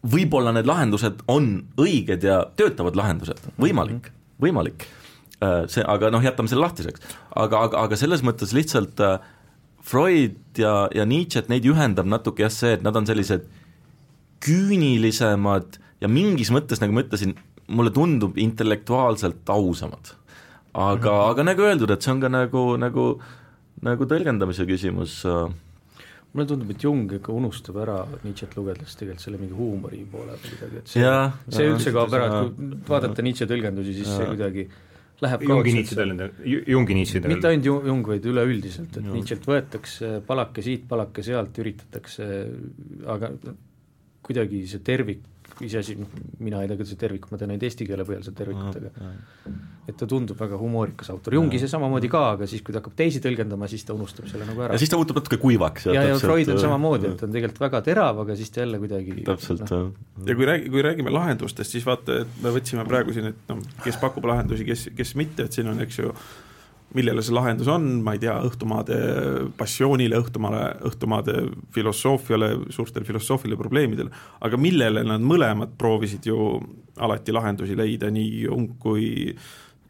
võib-olla 0.02 0.52
need 0.54 0.68
lahendused 0.68 1.22
on 1.30 1.54
õiged 1.80 2.26
ja 2.26 2.42
töötavad 2.58 2.98
lahendused, 2.98 3.40
võimalik, 3.60 4.10
võimalik. 4.42 4.86
Äh, 5.42 5.62
See, 5.70 5.84
aga 5.86 6.10
noh, 6.14 6.22
jätame 6.22 6.50
selle 6.50 6.66
lahtiseks, 6.66 7.02
aga, 7.34 7.64
aga, 7.68 7.86
aga 7.86 7.98
selles 7.98 8.22
mõttes 8.26 8.54
lihtsalt 8.54 9.00
äh, 9.02 9.18
Freud 9.82 10.58
ja, 10.58 10.86
ja 10.94 11.06
Nietzsche't, 11.08 11.50
neid 11.50 11.66
ühendab 11.66 12.06
natuke 12.06 12.44
jah 12.44 12.52
see, 12.54 12.76
et 12.76 12.84
nad 12.86 12.96
on 12.98 13.08
sellised 13.08 13.48
küünilisemad 14.42 15.78
ja 16.02 16.10
mingis 16.10 16.50
mõttes, 16.54 16.82
nagu 16.82 16.94
ma 16.94 17.02
ütlesin, 17.04 17.34
mulle 17.68 17.90
tundub 17.94 18.38
intellektuaalselt 18.38 19.48
ausamad. 19.50 20.14
aga 20.72 21.10
mm, 21.10 21.16
-hmm. 21.16 21.30
aga 21.30 21.42
nagu 21.42 21.62
öeldud, 21.62 21.90
et 21.90 22.02
see 22.02 22.12
on 22.12 22.20
ka 22.20 22.28
nagu, 22.28 22.76
nagu, 22.76 23.20
nagu 23.82 24.04
tõlgendamise 24.04 24.66
küsimus 24.66 25.24
äh, 25.28 25.52
mulle 26.32 26.46
tundub, 26.48 26.70
et 26.72 26.84
Jung 26.84 27.10
ikka 27.12 27.32
unustab 27.32 27.76
ära 27.82 27.98
Nietzsche't 28.22 28.56
lugedes 28.56 28.96
tegelikult 28.96 29.24
selle 29.26 29.40
mingi 29.40 29.56
huumori 29.56 30.00
poole 30.10 30.36
või 30.38 30.54
midagi, 30.54 30.78
et 30.80 30.94
see, 30.94 31.02
see 31.02 31.66
jaa, 31.66 31.74
üldse 31.74 31.92
kaob 31.92 32.16
ära, 32.16 32.30
et 32.30 32.56
kui 32.56 32.78
vaadata 32.88 33.26
Nietzsche 33.26 33.48
tõlgendusi, 33.50 33.96
siis 33.98 34.08
see 34.08 34.24
jaa. 34.24 34.30
kuidagi 34.32 34.66
läheb 35.22 35.44
Jungi. 35.46 35.74
Nietzsche 35.76 35.98
tõlgendab, 35.98 36.38
Jungi 36.46 36.96
Nietzsche 36.98 37.20
mitte 37.20 37.28
tõlgendab. 37.28 37.50
ainult 37.50 37.68
Jung, 37.68 37.90
Jung, 37.90 38.08
vaid 38.14 38.30
üleüldiselt, 38.32 38.96
et. 38.96 39.10
Nietzsche't 39.10 39.44
võetakse 39.48 40.14
palake 40.26 40.64
siit, 40.64 40.86
palake 40.88 41.26
sealt, 41.26 41.60
üritatakse, 41.62 42.30
aga 43.12 43.32
kuidagi 44.24 44.64
see 44.70 44.82
tervik, 44.86 45.22
iseasi, 45.60 45.98
mina 46.40 46.62
ei 46.62 46.70
tea, 46.70 46.78
kuidas 46.78 46.94
see 46.94 47.00
tervik, 47.00 47.28
ma 47.30 47.40
teen 47.40 47.52
ainult 47.52 47.68
eesti 47.68 47.86
keele 47.88 48.06
põhjal 48.08 48.24
seda 48.26 48.38
tervikut, 48.40 48.80
aga 48.80 49.52
et 49.82 49.96
ta 49.98 50.06
tundub 50.06 50.38
väga 50.38 50.58
humoorikas 50.60 51.10
autor, 51.10 51.34
Jungi 51.34 51.58
see 51.58 51.70
samamoodi 51.70 52.06
ka, 52.10 52.20
aga 52.36 52.46
siis, 52.50 52.62
kui 52.62 52.74
ta 52.74 52.78
hakkab 52.78 52.94
teisi 52.98 53.18
tõlgendama, 53.22 53.66
siis 53.70 53.82
ta 53.86 53.96
unustab 53.96 54.28
selle 54.30 54.46
nagu 54.46 54.62
ära. 54.62 54.76
ja 54.76 54.82
siis 54.82 54.92
ta 54.92 55.00
muutub 55.00 55.18
natuke 55.18 55.40
kuivaks. 55.42 55.88
ja, 55.90 56.04
ja 56.06 56.20
Freud 56.22 56.52
on 56.54 56.60
samamoodi, 56.62 57.10
et 57.10 57.18
ta 57.18 57.26
on 57.26 57.34
tegelikult 57.34 57.64
väga 57.64 57.80
terav, 57.88 58.20
aga 58.22 58.36
siis 58.38 58.54
ta 58.54 58.62
jälle 58.62 58.78
kuidagi 58.82 59.16
täpselt 59.26 59.64
noh, 59.66 59.72
jah. 59.72 60.28
ja 60.30 60.38
kui 60.38 60.48
räägi-, 60.52 60.70
kui 60.70 60.86
räägime 60.86 61.14
lahendustest, 61.14 61.74
siis 61.74 61.86
vaata, 61.88 62.20
et 62.22 62.38
me 62.44 62.54
võtsime 62.54 62.86
praegu 62.86 63.16
siin, 63.16 63.32
et 63.32 63.50
noh, 63.50 63.58
kes 63.82 63.98
pakub 64.02 64.30
lahendusi, 64.30 64.68
kes, 64.68 64.86
kes 64.96 65.14
mitte, 65.18 65.48
et 65.50 65.58
siin 65.58 65.72
on, 65.72 65.82
eks 65.82 65.98
ju, 65.98 66.14
millele 66.96 67.24
see 67.24 67.34
lahendus 67.34 67.70
on, 67.72 67.88
ma 68.04 68.14
ei 68.16 68.22
tea, 68.22 68.34
õhtumaade 68.48 68.98
passioonile, 69.58 70.18
õhtumaale, 70.20 70.62
õhtumaade 70.90 71.36
filosoofiale, 71.74 72.52
suurtele 72.74 73.08
filosoofiline 73.08 73.58
probleemidele, 73.60 74.12
aga 74.44 74.60
millele 74.60 75.04
nad 75.06 75.24
mõlemad 75.24 75.74
proovisid 75.80 76.28
ju 76.28 76.38
alati 77.02 77.34
lahendusi 77.34 77.76
leida, 77.78 78.10
nii 78.12 78.46
Jung 78.46 78.78
kui 78.82 79.34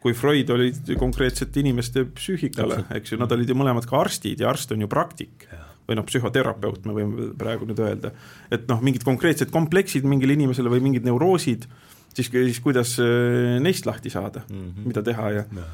kui 0.03 0.11
Freud 0.11 0.49
olid 0.51 0.89
konkreetsete 0.99 1.61
inimeste 1.61 2.01
psüühikale, 2.11 2.81
eks 2.97 3.13
ju, 3.13 3.19
nad 3.21 3.31
olid 3.31 3.47
ju 3.47 3.55
mõlemad 3.55 3.85
ka 3.87 4.01
arstid 4.01 4.41
ja 4.43 4.49
arst 4.51 4.73
on 4.75 4.83
ju 4.83 4.89
praktik. 4.91 5.45
Või 5.87 5.95
noh, 5.95 6.03
psühhoterapeut, 6.07 6.83
me 6.87 6.95
võime 6.95 7.29
praegu 7.39 7.67
nüüd 7.67 7.79
öelda, 7.83 8.11
et 8.51 8.67
noh, 8.67 8.83
mingid 8.83 9.03
konkreetsed 9.07 9.51
kompleksid 9.51 10.03
mingile 10.07 10.35
inimesele 10.35 10.71
või 10.71 10.83
mingid 10.83 11.07
neuroosid, 11.07 11.67
siis, 12.15 12.29
siis 12.31 12.59
kuidas 12.63 12.97
äh, 13.03 13.57
neist 13.63 13.87
lahti 13.87 14.11
saada 14.11 14.43
mm, 14.47 14.59
-hmm. 14.59 14.91
mida 14.91 15.03
teha 15.03 15.31
ja 15.37 15.45
ja 15.47 15.65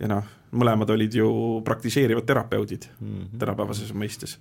noh, 0.00 0.24
mõlemad 0.54 0.90
olid 0.94 1.14
ju 1.14 1.28
praktiseerivad 1.66 2.26
terapeudid 2.26 2.88
mm 3.00 3.08
-hmm. 3.08 3.38
tänapäevases 3.38 3.94
mõistes. 3.94 4.38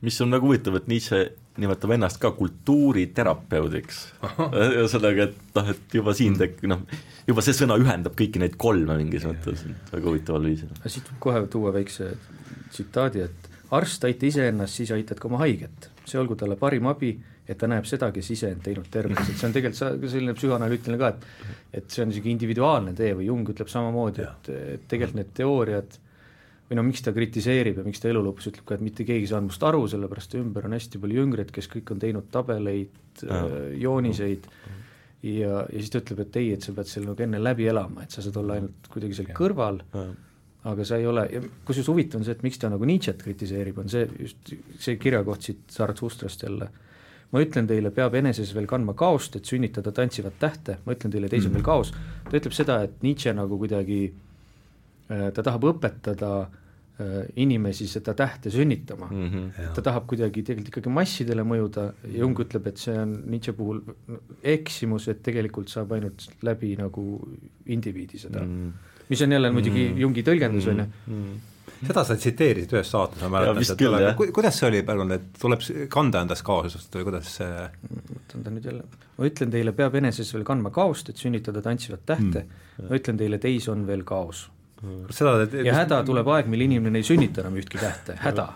mis 0.00 0.20
on 0.20 0.30
väga 0.30 0.46
huvitav, 0.46 0.76
et 0.76 0.86
Nietzsche 0.86 1.32
nimetab 1.56 1.90
ennast 1.90 2.20
ka 2.20 2.30
kultuuriterapeudiks. 2.30 4.12
ühesõnaga, 4.22 5.22
et 5.22 5.36
noh, 5.54 5.68
et 5.68 5.94
juba 5.94 6.14
siin 6.14 6.38
tek-, 6.38 6.62
noh, 6.62 6.80
juba 7.26 7.42
see 7.42 7.52
sõna 7.52 7.76
ühendab 7.80 8.14
kõiki 8.18 8.38
neid 8.38 8.56
kolme 8.56 8.96
mingis 8.96 9.24
mõttes, 9.24 9.66
väga 9.92 10.08
huvitaval 10.08 10.42
viisil. 10.42 10.68
aga 10.80 10.88
siit 10.88 11.10
võib 11.10 11.18
kohe 11.18 11.46
tuua 11.46 11.72
väikse 11.72 12.16
tsitaadi, 12.70 13.20
et 13.20 13.50
arst, 13.70 14.04
aita 14.04 14.26
iseennast, 14.26 14.74
siis 14.74 14.90
aitad 14.90 15.20
ka 15.20 15.28
oma 15.28 15.38
haiget. 15.38 15.90
see 16.04 16.18
olgu 16.20 16.34
talle 16.36 16.56
parim 16.56 16.86
abi, 16.86 17.12
et 17.52 17.60
ta 17.60 17.68
näeb 17.70 17.88
seda, 17.88 18.10
kes 18.14 18.30
ise 18.34 18.52
end 18.54 18.64
teinud 18.64 18.88
terveks, 18.92 19.28
et 19.28 19.40
see 19.40 19.48
on 19.48 19.56
tegelikult 19.56 20.10
selline 20.12 20.36
psühhanalüütiline 20.38 21.00
ka, 21.00 21.12
et 21.12 21.80
et 21.80 21.92
see 21.92 22.04
on 22.04 22.10
niisugune 22.10 22.36
individuaalne 22.36 22.94
tee 22.96 23.12
või 23.16 23.28
Jung 23.28 23.48
ütleb 23.48 23.70
samamoodi, 23.72 24.24
et, 24.26 24.50
et 24.76 24.88
tegelikult 24.90 25.20
need 25.20 25.30
teooriad 25.38 25.98
või 26.68 26.78
no 26.78 26.84
miks 26.86 27.04
ta 27.04 27.12
kritiseerib 27.12 27.80
ja 27.80 27.86
miks 27.86 28.00
ta 28.00 28.08
elu 28.08 28.22
lõpus 28.24 28.48
ütleb 28.48 28.64
ka, 28.68 28.76
et 28.76 28.84
mitte 28.84 29.04
keegi 29.08 29.26
ei 29.26 29.30
saanud 29.30 29.52
must 29.52 29.64
aru, 29.68 29.82
sellepärast 29.92 30.36
ümber 30.40 30.68
on 30.68 30.76
hästi 30.76 31.00
palju 31.02 31.20
jüngreid, 31.20 31.52
kes 31.52 31.68
kõik 31.72 31.92
on 31.92 32.00
teinud 32.00 32.30
tabeleid, 32.32 33.24
jooniseid 33.80 34.48
ja, 35.22 35.62
ja 35.68 35.78
siis 35.78 35.92
ta 35.92 36.00
ütleb, 36.02 36.24
et 36.24 36.38
ei, 36.40 36.52
et 36.56 36.64
sa 36.64 36.74
pead 36.76 36.90
selle 36.90 37.10
nagu 37.10 37.24
enne 37.24 37.40
läbi 37.42 37.68
elama, 37.70 38.06
et 38.06 38.14
sa 38.14 38.24
saad 38.24 38.38
olla 38.40 38.58
ainult 38.58 38.88
kuidagi 38.92 39.18
seal 39.18 39.32
kõrval, 39.36 39.82
aga 40.70 40.86
sa 40.86 40.98
ei 41.00 41.06
ole, 41.10 41.26
kusjuures 41.66 41.90
huvitav 41.90 42.20
on 42.20 42.26
see, 42.26 42.36
et 42.36 42.44
miks 42.46 42.60
ta 42.62 42.70
nagu 42.72 42.86
Nietzsche't 42.88 43.22
kritiseerib, 43.22 43.82
on 43.82 43.92
see 43.92 44.06
just 44.16 44.54
see 44.82 44.96
kirjakoht 45.02 45.48
siit 45.48 45.62
Zarathustrast 45.74 46.46
jälle, 46.46 46.70
ma 47.32 47.42
ütlen 47.42 47.68
teile, 47.68 47.92
peab 47.94 48.14
eneses 48.18 48.52
veel 48.54 48.66
kandma 48.70 48.94
kaost, 48.98 49.36
et 49.38 49.48
sünnitada 49.48 49.92
tantsivat 49.96 50.38
tähte, 50.40 50.78
ma 50.86 50.96
ütlen 50.96 51.14
teile, 51.14 51.30
teis 51.32 51.46
on 51.48 51.54
veel 51.56 51.64
kaos, 51.66 51.92
ta 52.28 52.36
ütleb 52.36 52.56
seda, 52.56 52.82
et 52.86 52.98
Nietzsche 53.04 53.32
nagu 53.36 53.56
kuidagi, 53.60 54.02
ta 55.08 55.40
tahab 55.40 55.64
õpetada 55.72 56.32
inimesi 57.40 57.88
seda 57.88 58.12
tähte 58.14 58.50
sünnitama. 58.52 59.08
Mm. 59.10 59.28
-hmm. 59.28 59.72
ta 59.74 59.82
tahab 59.82 60.06
kuidagi 60.06 60.44
tegelikult 60.44 60.68
ikkagi 60.68 60.92
massidele 60.92 61.42
mõjuda, 61.42 61.88
Jung 62.14 62.38
ütleb, 62.44 62.68
et 62.68 62.78
see 62.78 62.94
on 62.98 63.16
Nietzsche 63.26 63.56
puhul 63.56 63.80
eksimus, 64.44 65.08
et 65.08 65.22
tegelikult 65.22 65.72
saab 65.72 65.96
ainult 65.96 66.28
läbi 66.42 66.76
nagu 66.76 67.04
indiviidi 67.66 68.18
seda. 68.18 68.44
Mm, 68.44 68.68
-hmm 68.68 68.90
mis 69.12 69.22
on 69.22 69.32
jälle 69.32 69.50
muidugi 69.52 69.88
mm. 69.88 69.98
Jungi 70.00 70.22
tõlgendus, 70.24 70.68
on 70.72 70.78
ju. 70.78 70.86
Mm. 71.82 71.90
seda 71.90 72.04
sa 72.06 72.14
tsiteerisid 72.14 72.72
ühes 72.76 72.90
saates, 72.94 73.18
ma 73.24 73.28
mäletan, 73.34 73.58
et 73.62 73.80
tuleb, 73.80 74.24
kuidas 74.36 74.58
see 74.60 74.68
oli, 74.68 74.82
palun, 74.86 75.14
et 75.16 75.24
tuleb 75.42 75.64
kanda 75.90 76.22
endas 76.22 76.44
kaosust 76.46 76.94
või 76.94 77.08
kuidas 77.08 77.36
see 77.40 77.50
võtan 77.90 78.44
ta 78.46 78.54
nüüd 78.54 78.68
jälle, 78.70 79.02
ma 79.18 79.28
ütlen 79.28 79.52
teile, 79.52 79.74
peab 79.76 79.98
eneses 79.98 80.30
veel 80.34 80.46
kandma 80.46 80.70
kaost, 80.74 81.10
et 81.10 81.20
sünnitada 81.20 81.62
tantsivat 81.64 82.04
tähte. 82.06 82.44
Mm., 82.46 82.88
ma 82.88 83.00
ütlen 83.00 83.18
teile, 83.18 83.40
teis 83.42 83.68
on 83.72 83.86
veel 83.88 84.06
kaos. 84.08 84.46
Mm.. 84.82 85.10
seda 85.14 85.36
et, 85.44 85.58
ja 85.66 85.76
häda 85.80 86.02
tuleb 86.06 86.30
aeg, 86.36 86.50
mil 86.50 86.64
inimene 86.68 87.02
ei 87.02 87.06
sünnita 87.06 87.42
enam 87.42 87.58
ühtki 87.60 87.82
tähte, 87.82 88.18
häda. 88.22 88.48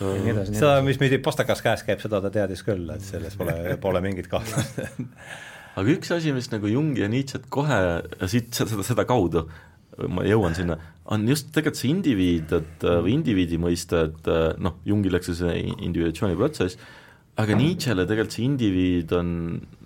Ja 0.00 0.16
nii 0.16 0.32
edasi. 0.32 0.56
seda, 0.56 0.78
mis 0.86 0.96
meid 1.02 1.18
pastakas 1.20 1.60
käes 1.60 1.82
käib, 1.84 2.00
seda 2.00 2.22
ta 2.24 2.30
teadis 2.32 2.62
küll, 2.64 2.86
et 2.94 3.04
selles 3.04 3.34
pole, 3.36 3.52
pole 3.82 4.00
mingit 4.00 4.30
kahtlust 4.32 4.78
aga 5.78 5.92
üks 5.92 6.12
asi, 6.14 6.32
mis 6.32 6.48
nagu 6.54 6.70
Jungi 6.70 7.04
ja 7.04 7.10
Nietzsche't 7.10 7.50
kohe 7.52 7.76
siit 8.30 8.56
seda, 8.56 8.80
seda 8.86 9.04
kaudu 9.08 9.44
ma 10.08 10.24
jõuan 10.26 10.56
sinna, 10.56 10.78
on 11.10 11.26
just 11.28 11.50
tegelikult 11.54 11.80
see 11.80 11.92
indiviid, 11.92 12.52
et 12.56 12.86
äh, 12.86 13.00
või 13.04 13.16
indiviidi 13.18 13.58
mõiste, 13.60 14.06
et 14.08 14.30
äh, 14.30 14.52
noh, 14.62 14.78
Jungil 14.88 15.18
eks 15.18 15.32
see 15.40 15.56
individuatsiooni 15.72 16.38
protsess, 16.38 16.78
aga 17.40 17.56
Nietzschele 17.56 18.06
tegelikult 18.08 18.36
see 18.36 18.46
indiviid 18.46 19.12
on, 19.16 19.34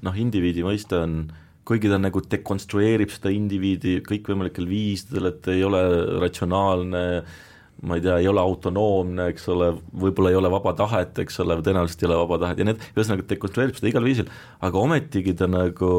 noh, 0.04 0.20
indiviidi 0.20 0.66
mõiste 0.66 1.00
on 1.00 1.24
kuigi 1.64 1.88
ta 1.88 1.96
nagu 1.96 2.20
dekonstrueerib 2.20 3.08
seda 3.08 3.32
indiviidi 3.32 3.96
kõikvõimalikel 4.04 4.66
viisidel, 4.68 5.30
et 5.30 5.48
ei 5.48 5.62
ole 5.64 5.80
ratsionaalne 6.20 7.04
äh, 7.22 7.42
ma 7.84 7.98
ei 7.98 8.04
tea, 8.04 8.16
ei 8.22 8.28
ole 8.30 8.40
autonoomne, 8.40 9.28
eks 9.32 9.46
ole, 9.52 9.70
võib-olla 10.00 10.32
ei 10.32 10.38
ole 10.38 10.50
vaba 10.52 10.72
tahet, 10.78 11.18
eks 11.24 11.38
ole, 11.44 11.58
tõenäoliselt 11.64 12.04
ei 12.04 12.08
ole 12.08 12.18
vaba 12.22 12.38
tahet 12.42 12.62
ja 12.62 12.66
need, 12.68 12.84
ühesõnaga 12.96 13.26
dekonstrueerib 13.30 13.78
seda 13.78 13.90
igal 13.90 14.06
viisil, 14.08 14.30
aga 14.64 14.80
ometigi 14.80 15.34
ta 15.38 15.48
nagu 15.50 15.90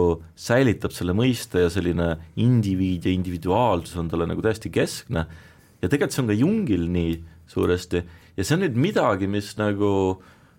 säilitab 0.48 0.95
selle 0.95 1.16
mõiste 1.18 1.66
ja 1.66 1.72
selline 1.74 2.10
indiviid 2.41 3.06
ja 3.06 3.14
individuaalsus 3.14 3.99
on 4.02 4.10
talle 4.12 4.28
nagu 4.30 4.44
täiesti 4.45 4.74
keskne. 4.74 5.28
Ja 5.82 5.91
tegelikult 5.91 6.16
see 6.16 6.24
on 6.24 6.32
ka 6.32 6.40
Jungil 6.40 6.88
nii 6.91 7.18
suuresti. 7.52 8.02
Ja 8.36 8.44
see 8.44 8.57
on 8.57 8.66
nüüd 8.66 8.80
midagi, 8.82 9.30
mis 9.32 9.53
nagu 9.60 9.91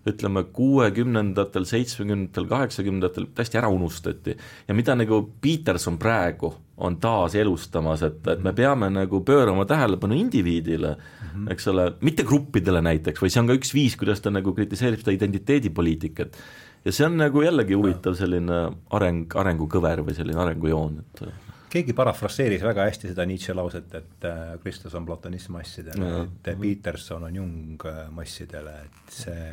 ütleme, 0.07 0.43
kuuekümnendatel, 0.53 1.65
seitsmekümnendatel, 1.67 2.47
kaheksakümnendatel 2.49 3.27
täiesti 3.35 3.59
ära 3.59 3.69
unustati 3.73 4.37
ja 4.67 4.75
mida 4.77 4.95
nagu 4.95 5.21
Peterson 5.41 5.97
praegu 6.01 6.53
on 6.77 6.99
taaselustamas, 7.01 8.03
et, 8.05 8.21
et 8.29 8.43
me 8.45 8.53
peame 8.53 8.89
nagu 8.93 9.23
pöörama 9.25 9.65
tähelepanu 9.65 10.15
indiviidile 10.15 10.93
mm, 10.95 11.27
-hmm. 11.33 11.51
eks 11.51 11.67
ole, 11.67 11.91
mitte 12.01 12.23
gruppidele 12.23 12.81
näiteks, 12.81 13.21
või 13.21 13.33
see 13.33 13.41
on 13.41 13.49
ka 13.49 13.57
üks 13.57 13.73
viis, 13.73 13.97
kuidas 13.97 14.21
ta 14.21 14.29
nagu 14.29 14.53
kritiseerib 14.53 15.01
seda 15.01 15.15
identiteedipoliitikat. 15.17 16.37
ja 16.85 16.91
see 16.91 17.05
on 17.05 17.17
nagu 17.17 17.41
jällegi 17.41 17.73
huvitav 17.73 18.15
selline 18.15 18.61
areng, 18.89 19.35
arengukõver 19.35 20.05
või 20.05 20.13
selline 20.13 20.39
arengujoon, 20.39 20.99
et 20.99 21.46
keegi 21.71 21.93
parafraseeris 21.95 22.63
väga 22.63 22.85
hästi 22.87 23.11
seda 23.11 23.25
Nietzsche 23.27 23.55
lauset, 23.55 23.93
et 23.99 24.27
äh, 24.27 24.53
Kristus 24.63 24.95
on 24.95 25.05
platonism 25.07 25.57
massidele, 25.57 26.11
et 26.23 26.51
Peterson 26.59 27.27
on 27.27 27.35
Jung 27.35 27.85
äh, 27.87 27.99
massidele, 28.15 28.75
et 28.85 29.15
see 29.17 29.47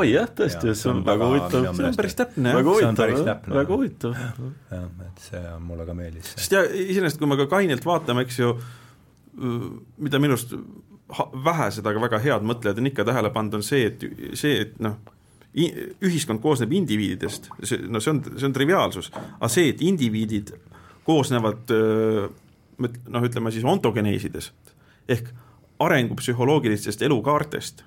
oi 0.00 0.06
jah, 0.14 0.30
tõesti, 0.38 0.72
see 0.78 0.92
on 0.92 1.02
väga 1.06 1.28
huvitav, 1.28 1.68
see 1.76 1.88
on 1.90 1.98
päris 1.98 2.18
täpne, 2.18 2.54
väga 2.56 2.76
huvitav, 2.76 3.14
väga 3.58 3.76
huvitav. 3.76 4.16
jah, 4.22 4.86
et 5.08 5.26
see 5.26 5.42
on, 5.52 5.66
mulle 5.68 5.88
ka 5.88 5.96
meeldis. 5.98 6.34
sest 6.38 6.56
ja 6.56 6.64
iseenesest, 6.64 7.20
kui 7.20 7.30
me 7.30 7.38
ka 7.40 7.48
kainelt 7.52 7.84
vaatame, 7.86 8.24
eks 8.26 8.40
ju, 8.40 8.54
mida 9.36 10.20
minu 10.22 10.38
arust 10.38 10.56
vähesed, 11.44 11.86
aga 11.86 12.00
väga 12.08 12.20
head 12.24 12.44
mõtlejad 12.48 12.80
on 12.80 12.88
ikka 12.88 13.04
tähele 13.08 13.32
pannud, 13.34 13.60
on 13.60 13.66
see, 13.66 13.84
et 13.90 14.04
see, 14.38 14.64
et 14.64 14.78
noh, 14.82 14.96
ühiskond 15.52 16.40
koosneb 16.40 16.72
indiviididest, 16.72 17.50
see, 17.60 17.82
no 17.84 18.00
see 18.00 18.14
on, 18.14 18.22
see 18.38 18.48
on 18.48 18.54
triviaalsus, 18.56 19.10
aga 19.12 19.50
see, 19.52 19.68
et 19.74 19.82
indiviidid 19.84 20.54
koosnevad 21.04 21.72
noh, 21.72 23.24
ütleme 23.26 23.50
siis 23.54 23.64
ontogeneesidest 23.64 24.74
ehk 25.08 25.32
arengupsühholoogilistest 25.82 27.02
elukaartest. 27.02 27.84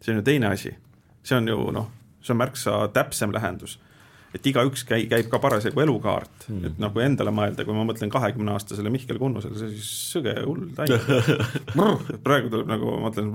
see 0.00 0.12
on 0.12 0.20
ju 0.20 0.22
teine 0.22 0.46
asi, 0.46 0.76
see 1.22 1.36
on 1.36 1.48
ju 1.48 1.70
noh, 1.74 1.90
see 2.22 2.32
on 2.32 2.38
märksa 2.38 2.88
täpsem 2.92 3.32
lähendus. 3.34 3.78
et 4.34 4.46
igaüks 4.46 4.82
käi-, 4.84 5.06
käib 5.08 5.30
ka 5.32 5.38
parasjagu 5.40 5.80
elukaart 5.80 6.48
mm., 6.48 6.64
et 6.68 6.80
noh, 6.82 6.90
kui 6.92 7.00
endale 7.00 7.32
mõelda, 7.32 7.64
kui 7.64 7.72
ma 7.72 7.86
mõtlen 7.88 8.10
kahekümneaastasele 8.12 8.90
Mihkel 8.92 9.16
Kunnusele, 9.18 9.56
see 9.56 9.70
siis 9.72 9.88
sõge 10.12 10.34
hull 10.44 10.66
täis. 10.76 10.92
praegu 12.26 12.52
tuleb 12.52 12.68
nagu, 12.68 12.90
ma 12.92 13.08
mõtlen, 13.08 13.32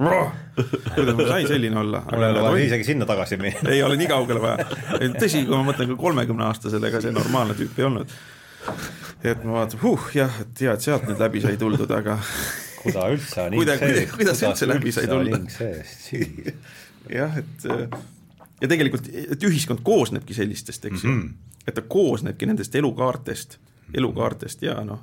kuidas 0.93 1.17
ma 1.17 1.25
sai 1.31 1.49
selline 1.49 1.81
olla. 1.81 2.03
mul 2.11 2.27
ei 2.27 2.35
ole 2.35 2.45
vaja 2.45 2.67
isegi 2.67 2.87
sinna 2.91 3.09
tagasi 3.09 3.41
minna. 3.41 3.73
ei 3.73 3.81
ole 3.83 3.97
nii 3.97 4.11
kaugele 4.13 4.45
vaja. 4.45 4.69
tõsi, 5.17 5.41
kui 5.49 5.57
ma 5.57 5.65
mõtlen 5.71 5.89
ka 5.95 5.99
kolmekümneaastasele, 6.05 6.93
ega 6.93 7.01
see 7.01 7.17
normaalne 7.17 7.57
tüüp 7.57 7.81
ei 7.81 7.89
olnud 7.89 8.15
et 9.23 9.43
ma 9.43 9.59
vaatan, 9.59 9.79
huh, 9.83 10.09
jah, 10.15 10.41
et 10.43 10.63
hea, 10.65 10.73
et 10.73 10.85
sealt 10.85 11.07
nüüd 11.09 11.21
läbi 11.21 11.43
sai 11.43 11.57
tuldud, 11.59 11.91
aga 11.95 12.17
kuda 12.83 13.07
üldse 13.13 13.45
on 13.45 13.55
Kuida, 13.57 13.77
kuidas, 13.79 14.11
kuidas 14.17 14.43
üldse 14.47 14.67
läbi 14.69 14.93
sai 14.95 15.07
tulla? 15.11 15.39
jah, 17.19 17.39
et 17.39 17.67
ja 18.63 18.69
tegelikult, 18.71 19.07
et 19.13 19.47
ühiskond 19.47 19.83
koosnebki 19.85 20.35
sellistest, 20.37 20.85
eks 20.89 21.03
ju 21.03 21.09
mm 21.09 21.21
-hmm., 21.21 21.49
et 21.67 21.75
ta 21.75 21.81
koosnebki 21.81 22.45
nendest 22.45 22.75
elukaartest, 22.75 23.57
elukaartest 23.93 24.61
ja 24.61 24.81
noh, 24.83 24.99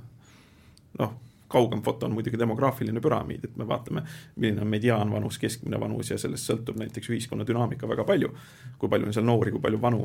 noh, 0.98 1.14
kaugem 1.48 1.82
foto 1.82 2.06
on 2.06 2.12
muidugi 2.12 2.38
demograafiline 2.38 3.00
püramiid, 3.00 3.44
et 3.44 3.56
me 3.56 3.66
vaatame, 3.68 4.02
milline 4.36 4.62
on 4.62 4.68
mediaanvanus, 4.70 5.38
keskmine 5.38 5.80
vanus 5.80 6.10
ja 6.10 6.18
sellest 6.18 6.50
sõltub 6.50 6.78
näiteks 6.78 7.10
ühiskonna 7.10 7.46
dünaamika 7.46 7.88
väga 7.88 8.04
palju. 8.04 8.30
kui 8.78 8.88
palju 8.88 9.06
on 9.06 9.12
seal 9.16 9.26
noori, 9.26 9.50
kui 9.50 9.60
palju 9.60 9.80
vanu 9.82 10.04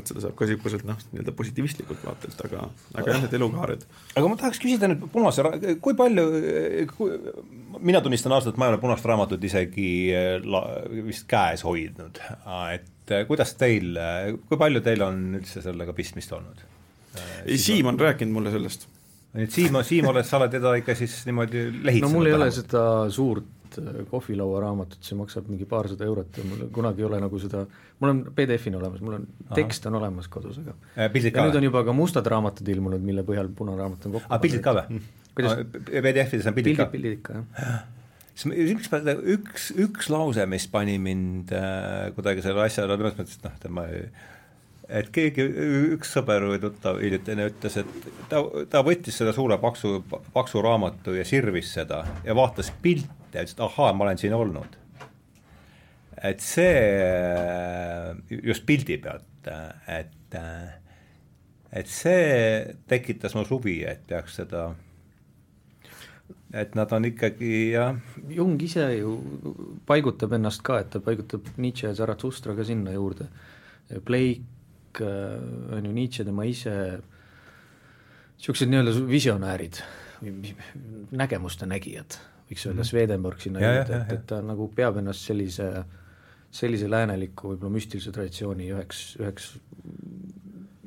et 0.00 0.10
seda 0.10 0.22
saab 0.24 0.34
ka 0.38 0.46
niisuguselt 0.48 0.84
noh, 0.88 0.98
nii-öelda 1.12 1.34
positiivistlikult 1.38 2.04
vaatelt, 2.06 2.38
aga, 2.46 2.66
aga 2.94 3.12
jah, 3.12 3.22
need 3.24 3.36
elukaared. 3.38 3.86
aga 4.14 4.30
ma 4.30 4.38
tahaks 4.40 4.60
küsida 4.62 4.90
nüüd 4.90 5.06
punase, 5.12 5.44
kui 5.84 5.96
palju 5.98 6.26
kui,, 6.94 7.18
mina 7.78 8.02
tunnistan 8.04 8.34
ausalt, 8.36 8.54
et 8.54 8.60
ma 8.60 8.68
ei 8.68 8.74
ole 8.74 8.82
punast 8.82 9.08
raamatut 9.08 9.44
isegi 9.48 9.88
eh, 10.14 10.30
la, 10.44 10.62
vist 11.06 11.28
käes 11.30 11.64
hoidnud, 11.66 12.22
et 12.74 13.14
eh, 13.14 13.26
kuidas 13.28 13.54
teil, 13.60 13.98
kui 14.48 14.60
palju 14.60 14.84
teil 14.86 15.04
on 15.08 15.26
üldse 15.40 15.64
sellega 15.64 15.96
pistmist 15.96 16.34
olnud? 16.36 16.64
Siim 17.58 17.88
on 17.90 17.98
rääkinud 17.98 18.32
mulle 18.34 18.50
sellest. 18.54 18.86
et 19.34 19.52
Siim, 19.52 19.76
Siim 19.84 20.06
oled, 20.08 20.26
sa 20.26 20.38
oled 20.38 20.52
teda 20.52 20.74
ikka 20.80 20.94
siis 20.98 21.20
niimoodi 21.28 21.68
lehitsenud? 21.82 22.08
no 22.08 22.14
mul 22.14 22.30
ei 22.30 22.36
ole 22.36 22.50
seda 22.54 22.82
suurt 23.12 23.57
Äh, 23.76 24.04
kohvilauaraamatut, 24.10 25.02
see 25.04 25.16
maksab 25.18 25.48
mingi 25.50 25.66
paarsada 25.68 26.06
eurot 26.08 26.38
ja 26.40 26.44
mul 26.46 26.68
kunagi 26.74 27.02
ei 27.02 27.08
ole 27.08 27.20
nagu 27.22 27.40
seda, 27.42 27.64
mul 28.00 28.12
on 28.12 28.22
PDF-ina 28.36 28.78
olemas, 28.80 29.02
mul 29.04 29.18
on, 29.18 29.26
tekst 29.56 29.86
on 29.90 29.98
olemas 29.98 30.30
kodus, 30.32 30.60
aga 30.62 30.74
äh, 30.94 31.10
pildid 31.12 31.36
ja 31.36 31.44
nüüd 31.46 31.58
on 31.60 31.68
juba 31.68 31.84
ka 31.86 31.94
mustad 31.96 32.30
raamatud 32.32 32.68
ilmunud, 32.74 33.04
mille 33.04 33.24
põhjal 33.28 33.50
punaraamat 33.58 34.08
on 34.08 34.16
kokku 34.16 34.32
aa, 34.32 34.40
pildid 34.42 34.64
ka 34.64 34.74
või? 34.78 35.02
PDF-ides 35.38 36.48
on 36.50 36.56
pildid 36.56 36.80
ka? 36.80 36.88
pildid 36.94 37.18
ikka, 37.20 37.44
jah. 37.58 37.78
Üks, 38.38 38.86
üks, 39.34 39.62
üks 39.82 40.10
lause, 40.14 40.44
mis 40.46 40.68
pani 40.70 40.94
mind 41.02 41.50
äh, 41.58 42.08
kuidagi 42.14 42.44
selle 42.44 42.62
asja, 42.62 42.86
selles 42.86 43.16
mõttes, 43.18 43.40
et 43.40 43.46
noh, 43.48 43.56
et 43.58 43.72
ma 43.74 43.86
et 44.88 45.10
keegi, 45.12 45.44
üks 45.94 46.14
sõber 46.16 46.46
või 46.48 46.60
tuttav 46.62 47.00
hiljutine 47.02 47.48
ütles, 47.50 47.76
et 47.82 48.08
ta, 48.30 48.40
ta 48.72 48.82
võttis 48.86 49.18
selle 49.20 49.34
suure 49.36 49.58
paksu, 49.60 49.98
paksu 50.32 50.62
raamatu 50.64 51.16
ja 51.18 51.26
sirvis 51.28 51.74
seda 51.76 52.02
ja 52.24 52.36
vaatas 52.36 52.72
pilti 52.82 53.08
ja 53.34 53.44
ütles, 53.44 53.56
et 53.56 53.64
ahaa, 53.66 53.92
ma 53.92 54.06
olen 54.06 54.20
siin 54.20 54.36
olnud. 54.36 54.78
et 56.24 56.40
see 56.42 56.80
just 58.42 58.64
pildi 58.66 58.96
pealt, 58.98 59.52
et, 59.86 60.36
et 61.72 61.92
see 61.92 62.74
tekitas 62.88 63.36
mul 63.36 63.46
huvi, 63.52 63.82
et 63.86 64.02
peaks 64.08 64.40
seda 64.40 64.70
et 66.56 66.74
nad 66.74 66.92
on 66.96 67.04
ikkagi 67.04 67.54
jah, 67.74 67.96
Jung 68.32 68.60
ise 68.64 68.88
ju 68.96 69.14
paigutab 69.86 70.32
ennast 70.32 70.64
ka, 70.64 70.80
et 70.80 70.90
ta 70.92 71.00
paigutab 71.04 71.44
Nietzsche 71.60 71.90
ja 71.90 71.96
Zarathustra 71.96 72.56
ka 72.56 72.64
sinna 72.64 72.94
juurde. 72.96 73.28
Blake 74.04 74.57
äh, 75.04 75.76
on 75.76 75.86
ju 75.88 75.92
Nietzsche, 75.94 76.26
tema 76.26 76.46
ise, 76.48 76.74
niisugused 78.38 78.70
nii-öelda 78.70 78.94
visionäärid 79.08 79.80
või 80.22 80.54
nägemuste 81.14 81.68
nägijad, 81.70 82.18
võiks 82.48 82.66
öelda, 82.66 82.86
Swedenborg 82.86 83.42
sinna 83.42 83.62
juurde, 83.62 84.02
et, 84.02 84.12
et 84.16 84.26
ta 84.30 84.40
nagu 84.44 84.68
peab 84.74 84.98
ennast 85.00 85.28
sellise, 85.28 85.68
sellise 86.50 86.90
lääneliku 86.90 87.52
võib-olla 87.52 87.76
müstilise 87.76 88.12
traditsiooni 88.14 88.70
üheks, 88.74 89.04
üheks 89.20 89.52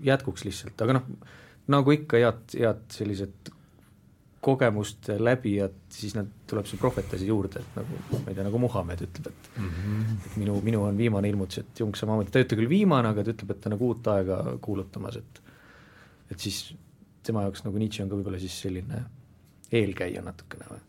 jätkuks 0.03 0.45
lihtsalt, 0.47 0.83
aga 0.83 0.99
noh, 0.99 1.09
nagu 1.71 1.95
ikka 1.95 2.19
head, 2.19 2.43
head 2.57 2.85
sellised 2.91 3.51
kogemuste 4.41 5.15
läbijad, 5.21 5.75
siis 5.93 6.15
nad, 6.17 6.29
tuleb 6.49 6.65
see 6.65 6.79
prohvetasi 6.81 7.27
juurde, 7.29 7.61
et 7.61 7.75
nagu 7.77 7.99
ma 8.15 8.21
ei 8.23 8.37
tea, 8.37 8.45
nagu 8.47 8.61
Muhamed 8.61 9.03
ütleb, 9.05 9.29
et 9.29 9.49
mm 9.53 9.69
-hmm. 9.69 10.15
et 10.25 10.37
minu, 10.41 10.55
minu 10.65 10.83
on 10.83 10.97
viimane 10.97 11.29
ilmutus, 11.29 11.61
et 11.61 11.79
Jung 11.79 11.95
samamoodi, 11.95 12.31
ta 12.31 12.39
ei 12.39 12.47
ütle 12.47 12.57
küll 12.57 12.69
viimane, 12.69 13.13
aga 13.13 13.23
ta 13.23 13.35
ütleb, 13.35 13.51
et 13.51 13.61
ta 13.61 13.69
on 13.69 13.75
nagu 13.75 13.87
uut 13.87 14.07
aega 14.07 14.57
kuulutamas, 14.61 15.17
et 15.21 15.41
et 16.31 16.39
siis 16.39 16.73
tema 17.23 17.43
jaoks 17.45 17.63
nagu 17.65 17.77
Nietzsche 17.77 18.03
on 18.03 18.09
ka 18.09 18.17
võib-olla 18.17 18.39
siis 18.39 18.55
selline 18.61 19.03
eelkäija 19.71 20.21
natukene 20.25 20.65
või? 20.71 20.81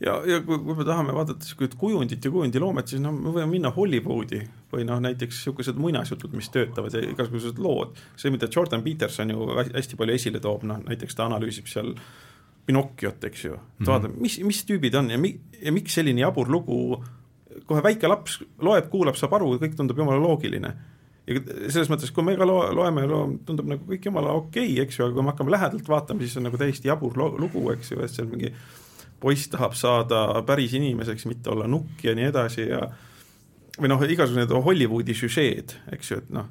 ja, 0.00 0.14
ja 0.26 0.40
kui, 0.44 0.58
kui 0.58 0.78
me 0.78 0.84
tahame 0.84 1.14
vaadata 1.16 1.42
niisugust 1.42 1.74
kujundit 1.80 2.24
ja 2.24 2.30
kujundiloomet, 2.30 2.88
siis 2.88 3.02
noh, 3.02 3.14
me 3.14 3.34
võime 3.34 3.50
minna 3.56 3.72
Hollywoodi 3.74 4.42
või 4.72 4.84
noh, 4.88 5.00
näiteks 5.00 5.40
niisugused 5.40 5.78
muinasjutud, 5.80 6.34
mis 6.36 6.50
töötavad 6.52 6.94
ja 6.94 7.02
igasugused 7.06 7.60
lood, 7.62 7.96
see, 8.20 8.32
mida 8.34 8.50
Jordan 8.52 8.82
Peterson 8.84 9.32
ju 9.32 9.48
hä- 9.56 9.70
hästi 9.72 9.96
palju 9.96 10.16
esile 10.18 10.42
toob, 10.44 10.66
noh 10.68 10.82
näiteks 10.84 11.16
ta 11.16 11.28
analüüsib 11.28 11.70
seal 11.70 11.94
Pinocchiot, 12.68 13.24
eks 13.24 13.46
ju, 13.46 13.56
et 13.80 13.88
vaata, 13.88 14.10
mis, 14.20 14.36
mis 14.44 14.60
tüübid 14.68 14.96
on 15.00 15.08
ja 15.08 15.16
mi-, 15.20 15.38
ja 15.62 15.72
miks 15.72 15.94
selline 15.96 16.20
jabur 16.20 16.50
lugu, 16.52 16.98
kohe 17.68 17.80
väike 17.84 18.10
laps 18.10 18.42
loeb, 18.60 18.90
kuulab, 18.92 19.16
saab 19.16 19.38
aru 19.38 19.54
kõik 19.62 19.78
tundub 19.78 19.98
jumala 19.98 20.20
loogiline. 20.20 20.74
ja 21.28 21.40
selles 21.72 21.88
mõttes, 21.88 22.12
kui 22.12 22.26
me 22.26 22.36
ka 22.36 22.44
lo-, 22.44 22.66
loeme, 22.76 23.06
lo-, 23.08 23.24
tundub 23.48 23.72
nagu 23.72 23.88
kõik 23.88 24.10
jumala 24.10 24.36
okei 24.36 24.74
okay,, 24.74 24.84
eks 24.84 25.00
ju, 25.00 25.06
aga 25.06 25.16
kui 25.16 25.24
me 25.24 25.32
hakkame 25.32 25.56
lähedalt 25.56 25.88
vaatama, 25.88 26.20
siis 26.20 26.36
on 26.36 26.44
nagu 26.50 26.60
täiesti 26.60 26.92
jabur 26.92 27.16
lo-, 27.16 27.32
lugu, 27.40 27.64
eks 27.72 27.94
ju, 27.94 28.02
et 28.04 28.12
seal 28.12 28.28
mingi 28.28 28.52
poiss 29.18 29.48
tahab 29.50 29.72
saada 29.74 30.42
päris 30.46 30.76
inimeseks, 30.76 31.24
mitte 31.26 31.50
olla 31.50 31.66
nukk 31.66 32.04
ja 32.04 32.14
nii 32.14 32.28
edasi 32.28 32.68
ja 32.68 32.84
või 33.78 33.90
noh, 33.92 34.02
igasugused 34.02 34.54
Hollywoodi 34.64 35.14
süžeed, 35.16 35.76
eks 35.94 36.10
ju, 36.12 36.22
et 36.22 36.32
noh, 36.34 36.48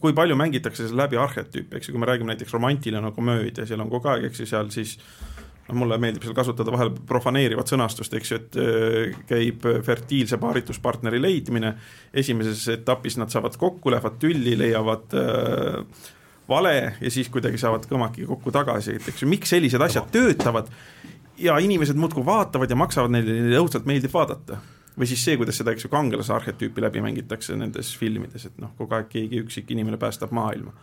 kui 0.00 0.14
palju 0.16 0.36
mängitakse 0.38 0.86
seal 0.86 0.98
läbi 1.00 1.20
arhetüüpe, 1.20 1.78
eks 1.78 1.88
ju, 1.88 1.94
kui 1.94 2.02
me 2.02 2.08
räägime 2.08 2.32
näiteks 2.32 2.54
romantiline 2.56 3.12
komöödia, 3.16 3.66
seal 3.68 3.80
on 3.84 3.92
kogu 3.92 4.10
aeg, 4.12 4.28
eks 4.28 4.42
ju, 4.42 4.48
seal 4.48 4.72
siis 4.74 4.96
noh, 5.68 5.76
mulle 5.82 5.98
meeldib 6.02 6.24
seal 6.26 6.36
kasutada 6.36 6.74
vahel 6.74 6.92
profaneerivat 7.08 7.72
sõnastust, 7.72 8.16
eks 8.18 8.32
ju, 8.32 8.40
et 8.40 8.58
äh, 8.60 9.20
käib 9.28 9.68
fertiilse 9.86 10.40
paarituspartneri 10.42 11.20
leidmine, 11.22 11.76
esimeses 12.24 12.66
etapis 12.76 13.18
nad 13.20 13.32
saavad 13.32 13.56
kokku, 13.60 13.92
lähevad 13.94 14.18
tülli, 14.22 14.56
leiavad 14.60 15.16
äh, 15.18 16.10
vale 16.48 16.76
ja 17.00 17.10
siis 17.12 17.30
kuidagi 17.32 17.60
saavad 17.60 17.86
kõmaki 17.90 18.26
kokku 18.28 18.52
tagasi, 18.54 18.98
et 18.98 19.08
eks 19.12 19.24
ju, 19.24 19.30
miks 19.30 19.52
sellised 19.54 19.82
asjad 19.84 20.10
töötavad 20.12 20.70
ja 21.42 21.56
inimesed 21.62 21.98
muudkui 21.98 22.24
vaatavad 22.26 22.70
ja 22.70 22.78
maksavad 22.78 23.14
neile, 23.14 23.40
neile 23.46 23.60
õudselt 23.62 23.88
meeldib 23.88 24.12
vaadata. 24.14 24.60
Või 24.98 25.08
siis 25.08 25.22
see, 25.24 25.38
kuidas 25.40 25.58
seda, 25.60 25.72
eks 25.72 25.86
ju, 25.86 25.90
kangelase 25.92 26.34
arhetüüpi 26.34 26.84
läbi 26.84 27.00
mängitakse 27.04 27.56
nendes 27.56 27.94
filmides, 27.98 28.46
et 28.48 28.58
noh, 28.60 28.74
kogu 28.78 28.98
aeg 28.98 29.08
keegi 29.12 29.40
üksik 29.44 29.70
inimene 29.72 29.98
päästab 30.00 30.34
maailma. 30.36 30.74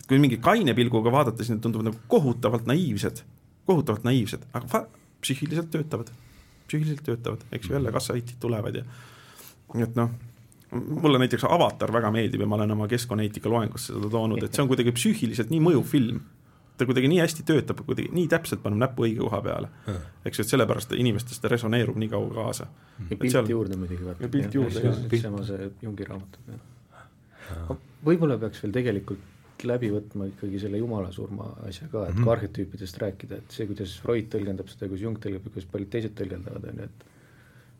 et 0.00 0.06
kui 0.08 0.18
mingi 0.18 0.40
kaine 0.40 0.74
pilguga 0.74 1.12
vaadata, 1.12 1.44
siis 1.44 1.54
need 1.54 1.62
tunduvad 1.66 1.90
nagu 1.90 2.00
kohutavalt 2.08 2.66
naiivsed, 2.70 3.22
kohutavalt 3.68 4.04
naiivsed, 4.08 4.48
aga 4.56 4.86
psüühiliselt 5.20 5.70
töötavad, 5.70 6.10
psüühiliselt 6.66 7.04
töötavad, 7.04 7.44
eks 7.52 7.68
ju, 7.68 7.76
jälle 7.76 7.92
kassaitid 7.92 8.40
tulevad 8.40 8.80
ja 8.80 8.84
et 9.78 9.96
noh, 9.98 10.10
mulle 10.72 11.18
näiteks 11.18 11.44
Avatar 11.48 11.92
väga 11.92 12.10
meeldib 12.14 12.42
ja 12.44 12.48
ma 12.48 12.58
olen 12.58 12.74
oma 12.76 12.88
keskkonnaeetika 12.90 13.50
loengus 13.50 13.88
seda 13.90 14.10
toonud, 14.10 14.42
et 14.44 14.54
see 14.54 14.64
on 14.64 14.70
kuidagi 14.70 14.94
psüühiliselt 14.96 15.50
nii 15.52 15.62
mõjuv 15.64 15.86
film. 15.90 16.20
Ta 16.80 16.86
kuidagi 16.88 17.08
nii 17.12 17.20
hästi 17.22 17.44
töötab, 17.48 17.80
kuidagi 17.86 18.08
nii 18.16 18.26
täpselt 18.32 18.62
paneb 18.64 18.80
näpu 18.82 19.04
õige 19.06 19.20
koha 19.22 19.40
peale. 19.44 19.68
eks 20.24 20.38
ju, 20.40 20.44
et 20.46 20.52
sellepärast 20.54 20.90
ta 20.92 20.98
inimestest 21.00 21.42
ta 21.44 21.48
resoneerub 21.52 21.96
nii 22.00 22.08
kaua 22.12 22.30
kaasa. 22.34 22.66
ja 22.98 23.06
Et 23.10 23.18
pilti 23.18 23.32
seal- 23.36 23.48
juurde 23.52 23.76
muidugi 23.76 24.04
vaata. 24.04 24.22
Ja 24.24 24.28
pilt 24.28 24.54
juurde, 24.54 24.80
jah. 24.84 25.20
sama 25.22 25.44
see 25.44 25.70
Jungi 25.82 26.04
raamat. 26.08 26.38
võib-olla 28.06 28.38
peaks 28.40 28.62
veel 28.62 28.72
tegelikult 28.72 29.64
läbi 29.68 29.90
võtma 29.92 30.24
ikkagi 30.30 30.58
selle 30.62 30.78
jumala 30.80 31.10
surma 31.12 31.50
asja 31.68 31.88
ka, 31.92 32.06
et 32.08 32.14
Mhm. 32.14 32.24
kui 32.24 32.32
arhetüüpidest 32.32 32.96
rääkida, 33.02 33.36
et 33.42 33.50
see, 33.52 33.66
kuidas 33.66 33.98
Freud 34.00 34.30
tõlgendab 34.32 34.68
seda, 34.72 34.86
kuidas 34.88 35.02
Jung 35.02 35.18
tõlgendab 35.18 35.50
kuidas 35.50 35.66
paljud 35.70 35.90
teised 35.90 36.14
tõlgendavad, 36.16 36.64
on 36.70 36.78
ju, 36.78 36.84
et 36.84 37.04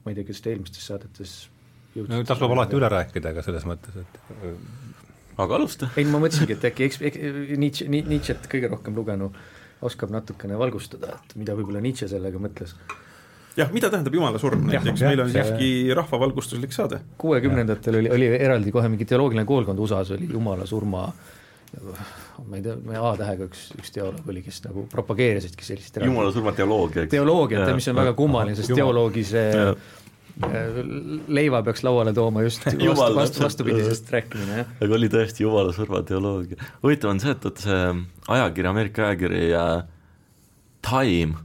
ma 0.05 0.11
ei 0.13 0.15
tea, 0.15 0.25
kas 0.25 0.41
te 0.41 0.51
eelmistes 0.53 0.85
saadetes 0.87 1.49
no 1.97 2.23
tasub 2.25 2.51
alati 2.53 2.77
üle 2.77 2.89
rääkida 2.93 3.33
ka 3.35 3.43
selles 3.43 3.65
mõttes, 3.65 3.97
et 3.97 4.21
aga 5.45 5.59
alusta. 5.59 5.91
ei, 5.97 6.07
ma 6.09 6.21
mõtlesingi, 6.23 6.57
et 6.59 6.69
äkki 6.71 6.87
eks-, 6.89 7.01
eks- 7.11 7.59
Nietzsche, 7.61 7.89
Nietzsche't 7.91 8.49
kõige 8.51 8.71
rohkem 8.73 8.97
lugenu 8.97 9.31
oskab 9.87 10.13
natukene 10.13 10.59
valgustada, 10.61 11.17
et 11.17 11.37
mida 11.41 11.57
võib-olla 11.57 11.83
Nietzsche 11.85 12.09
sellega 12.11 12.41
mõtles. 12.43 12.75
jah, 13.57 13.73
mida 13.75 13.91
tähendab 13.93 14.15
jumala 14.15 14.39
surm 14.43 14.69
näiteks, 14.69 15.05
meil 15.09 15.25
on 15.25 15.35
siiski 15.35 15.71
rahvavalgustuslik 15.97 16.73
saade. 16.77 17.01
kuuekümnendatel 17.19 18.01
oli, 18.03 18.15
oli 18.17 18.33
eraldi 18.39 18.73
kohe 18.73 18.89
mingi 18.93 19.09
teoloogiline 19.09 19.47
koolkond 19.49 19.79
USA-s 19.79 20.17
oli 20.19 20.31
jumala 20.31 20.67
surma 20.67 21.09
ma 22.51 22.57
ei 22.59 22.63
tea, 22.65 22.75
A-tähega 22.99 23.47
üks, 23.47 23.69
üks 23.79 23.93
teoloog 23.95 24.27
oli, 24.33 24.43
kes 24.43 24.59
nagu 24.65 24.85
propageerisidki 24.91 25.67
sellist 25.67 26.01
jumala 26.03 26.33
surma 26.35 26.53
teoloogia, 26.57 27.05
eks. 27.05 27.13
teoloogiat, 27.15 27.71
mis 27.77 27.87
on 27.93 28.01
väga 28.01 28.15
kummaline, 28.19 28.57
sest 28.59 28.75
teoloogi 28.75 29.23
see 29.29 29.51
leiva 31.29 31.61
peaks 31.65 31.83
lauale 31.85 32.13
tooma 32.17 32.43
just 32.45 32.65
vastu, 32.65 32.85
Jumal, 32.85 33.15
vastu, 33.15 33.39
täpselt. 33.39 33.45
vastupidisest 33.45 34.13
rääkimine, 34.15 34.61
jah. 34.63 34.71
aga 34.85 34.97
oli 34.97 35.11
tõesti 35.13 35.45
jumala 35.45 35.75
surma 35.77 36.03
teoloogia. 36.07 36.57
huvitav 36.83 37.13
on 37.13 37.21
see, 37.23 37.35
et, 37.35 37.47
et 37.51 37.65
see 37.65 37.83
ajakiri, 38.37 38.71
Ameerika 38.71 39.09
ajakiri 39.09 39.43
äh, 39.57 39.75
Time, 40.87 41.43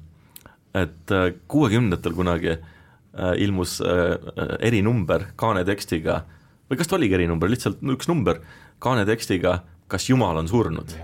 et 0.76 1.12
äh, 1.12 1.28
kuuekümnendatel 1.52 2.16
kunagi 2.16 2.54
äh, 2.56 3.34
ilmus 3.44 3.82
äh, 3.82 4.16
äh, 4.16 4.56
erinumber 4.70 5.30
kaanetekstiga 5.36 6.22
või 6.70 6.80
kas 6.80 6.90
ta 6.90 6.98
oligi 7.00 7.20
erinumber, 7.20 7.52
lihtsalt 7.52 7.84
üks 7.96 8.10
number 8.12 8.40
kaanetekstiga, 8.84 9.60
kas 9.92 10.10
Jumal 10.10 10.40
on 10.42 10.50
surnud 10.52 10.96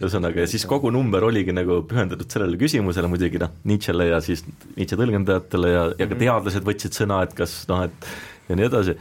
ühesõnaga, 0.00 0.40
ja 0.42 0.48
siis 0.50 0.64
kogu 0.66 0.90
number 0.94 1.22
oligi 1.28 1.52
nagu 1.54 1.80
pühendatud 1.88 2.30
sellele 2.32 2.56
küsimusele 2.60 3.10
muidugi 3.12 3.38
noh, 3.42 3.50
Nietzschele 3.68 4.08
ja 4.08 4.20
siis 4.24 4.44
Nietzsche 4.76 4.96
tõlgendajatele 4.98 5.72
ja, 5.74 5.82
ja 6.00 6.06
ka 6.10 6.18
teadlased 6.18 6.64
võtsid 6.66 6.96
sõna, 6.96 7.20
et 7.26 7.34
kas 7.38 7.64
noh, 7.70 7.84
et 7.86 8.08
ja 8.48 8.56
nii 8.58 8.66
edasi. 8.66 8.96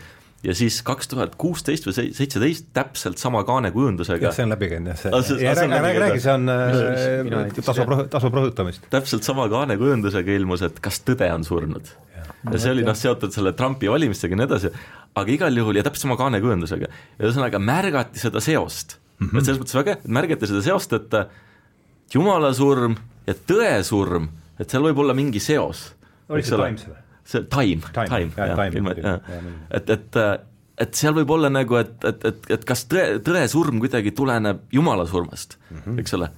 ja 0.45 0.53
siis 0.57 0.81
kaks 0.85 1.07
tuhat 1.11 1.35
kuusteist 1.41 1.85
või 1.85 1.93
sei- 1.97 2.13
seitseteist 2.17 2.67
täpselt 2.73 3.17
sama 3.21 3.43
kaanekujundusega 3.45 4.27
jah, 4.29 4.33
see 4.35 4.45
on 4.45 4.53
läbi 4.55 4.69
käinud 4.71 4.91
jah, 4.93 5.01
Ah, 5.13 5.21
see- 5.25 5.37
see, 5.39 5.47
ah, 5.49 5.55
see 5.57 5.65
on 5.65 5.73
räägi, 5.75 5.99
räägi, 6.05 6.21
käinud. 6.21 6.53
räägi, 6.53 7.01
see 7.01 7.17
on, 7.25 7.51
tasub, 7.65 7.91
tasub 8.13 8.33
rõhutamist. 8.39 8.85
täpselt 8.93 9.23
sama 9.25 9.45
kaanekujundusega 9.49 10.37
ilmus, 10.37 10.61
et 10.65 10.79
kas 10.81 11.01
tõde 11.05 11.29
on 11.33 11.43
surnud. 11.45 11.91
ja 12.51 12.57
see 12.61 12.71
oli 12.73 12.83
noh, 12.85 12.93
seotud 12.97 13.33
selle 13.33 13.53
Trumpi 13.53 13.89
valimistega 13.89 14.33
ja 14.33 14.41
nii 14.43 14.49
edasi, 14.49 14.71
aga 15.15 15.29
igal 15.33 15.57
juhul 15.57 15.77
ja 15.77 15.83
täpselt 15.85 16.05
sama 16.07 16.17
kaanekujundusega. 16.17 16.87
ja 17.19 17.25
ühesõnaga 17.27 17.59
märgati 17.61 18.19
seda 18.21 18.41
seost 18.41 18.97
mm, 19.21 19.29
-hmm. 19.29 19.37
et 19.37 19.45
selles 19.45 19.61
mõttes 19.61 19.77
väga, 19.77 19.97
et 19.97 20.07
märgati 20.19 20.49
seda 20.49 20.61
seost, 20.65 20.93
et 20.97 21.17
jumala 22.13 22.53
surm 22.53 22.97
ja 23.27 23.33
tõe 23.33 23.73
surm, 23.87 24.29
et 24.59 24.69
seal 24.69 24.83
võib 24.89 25.01
olla 25.03 25.13
mingi 25.17 25.39
seos. 25.39 25.91
oli 26.29 26.43
see 26.43 26.57
Times 26.57 26.87
või? 26.87 27.01
see 27.23 27.43
Time, 27.43 27.81
Time, 27.93 28.31
Time, 28.35 28.95
jah, 28.97 29.19
et, 29.71 29.89
et 29.89 30.23
et 30.81 30.95
seal 30.97 31.13
võib 31.13 31.29
olla 31.35 31.49
nagu, 31.51 31.75
et, 31.77 31.93
et, 32.09 32.23
et, 32.25 32.47
et 32.55 32.63
kas 32.65 32.85
tõe, 32.89 33.19
tõe 33.21 33.43
surm 33.51 33.77
kuidagi 33.83 34.11
tuleneb 34.17 34.63
jumala 34.73 35.05
surmast 35.05 35.57
mm, 35.69 35.77
-hmm. 35.77 35.99
eks 35.99 36.13
ole. 36.17 36.31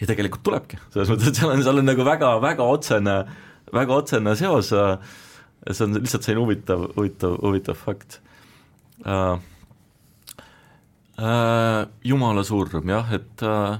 ja 0.00 0.06
tegelikult 0.06 0.42
tulebki, 0.42 0.78
selles 0.92 1.08
mõttes, 1.08 1.28
et 1.28 1.40
seal 1.40 1.50
on, 1.50 1.62
seal 1.62 1.78
on 1.80 1.88
nagu 1.88 2.04
väga, 2.04 2.34
väga 2.42 2.62
otsene, 2.62 3.16
väga 3.72 3.94
otsene 3.94 4.36
seos 4.36 4.72
see 5.68 5.84
on 5.84 5.96
lihtsalt 6.00 6.24
selline 6.24 6.42
huvitav, 6.44 6.86
huvitav, 6.96 7.36
huvitav 7.42 7.78
fakt 7.78 8.20
uh,. 9.04 9.38
Uh, 11.20 11.84
jumala 12.06 12.40
surm 12.46 12.88
jah, 12.88 13.10
et 13.12 13.42
uh, 13.44 13.74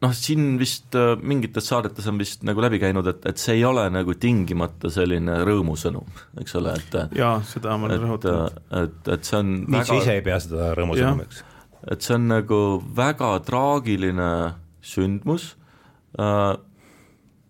noh, 0.00 0.12
siin 0.16 0.54
vist 0.60 0.96
äh, 0.96 1.12
mingites 1.20 1.66
saadetes 1.68 2.06
on 2.08 2.16
vist 2.20 2.46
nagu 2.46 2.62
läbi 2.64 2.78
käinud, 2.80 3.06
et, 3.10 3.26
et 3.28 3.40
see 3.40 3.58
ei 3.58 3.64
ole 3.68 3.84
nagu 3.92 4.14
tingimata 4.18 4.88
selline 4.92 5.42
rõõmusõnum, 5.46 6.08
eks 6.40 6.56
ole, 6.56 6.72
et 6.80 7.18
jaa, 7.18 7.34
seda 7.46 7.76
ma 7.76 7.90
olen 7.90 7.98
et, 7.98 8.04
rõhutanud. 8.06 8.62
et, 8.80 9.10
et 9.12 9.28
see 9.28 9.40
on 9.42 9.50
Nietzsche 9.66 9.98
ise 10.00 10.08
väga, 10.08 10.14
ei 10.16 10.24
pea 10.30 10.38
seda 10.46 10.70
rõõmusõnumiks. 10.78 11.42
et 11.92 12.06
see 12.06 12.16
on 12.16 12.26
nagu 12.30 12.62
väga 12.96 13.34
traagiline 13.44 14.30
sündmus, 14.82 15.52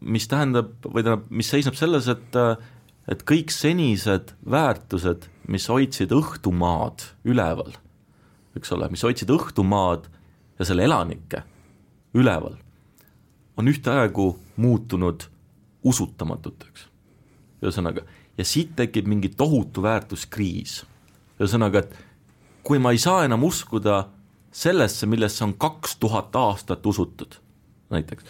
mis 0.03 0.29
tähendab, 0.29 0.75
või 0.89 1.07
tähendab, 1.07 1.31
mis 1.31 1.55
seisneb 1.55 1.79
selles, 1.79 2.11
et 2.11 2.43
et 3.11 3.23
kõik 3.27 3.51
senised 3.51 4.35
väärtused, 4.47 5.25
mis 5.51 5.65
hoidsid 5.71 6.13
õhtumaad 6.15 7.07
üleval, 7.27 7.73
eks 8.57 8.73
ole, 8.73 8.89
mis 8.93 9.03
hoidsid 9.03 9.31
õhtumaad 9.33 10.09
ja 10.59 10.67
selle 10.69 10.85
elanikke 10.85 11.43
üleval, 12.15 12.57
on 13.57 13.69
ühtaegu 13.69 14.37
muutunud 14.57 15.29
usutamatuteks. 15.85 16.89
ühesõnaga, 17.63 18.03
ja 18.39 18.45
siit 18.45 18.77
tekib 18.77 19.07
mingi 19.07 19.29
tohutu 19.29 19.83
väärtuskriis. 19.83 20.85
ühesõnaga, 21.41 21.79
et 21.79 21.97
kui 22.63 22.79
ma 22.79 22.93
ei 22.93 22.99
saa 22.99 23.25
enam 23.25 23.45
uskuda 23.45 24.09
sellesse, 24.53 25.07
millesse 25.07 25.45
on 25.45 25.55
kaks 25.55 25.97
tuhat 25.97 26.37
aastat 26.37 26.87
usutud, 26.87 27.35
näiteks, 27.91 28.25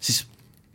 siis 0.00 0.26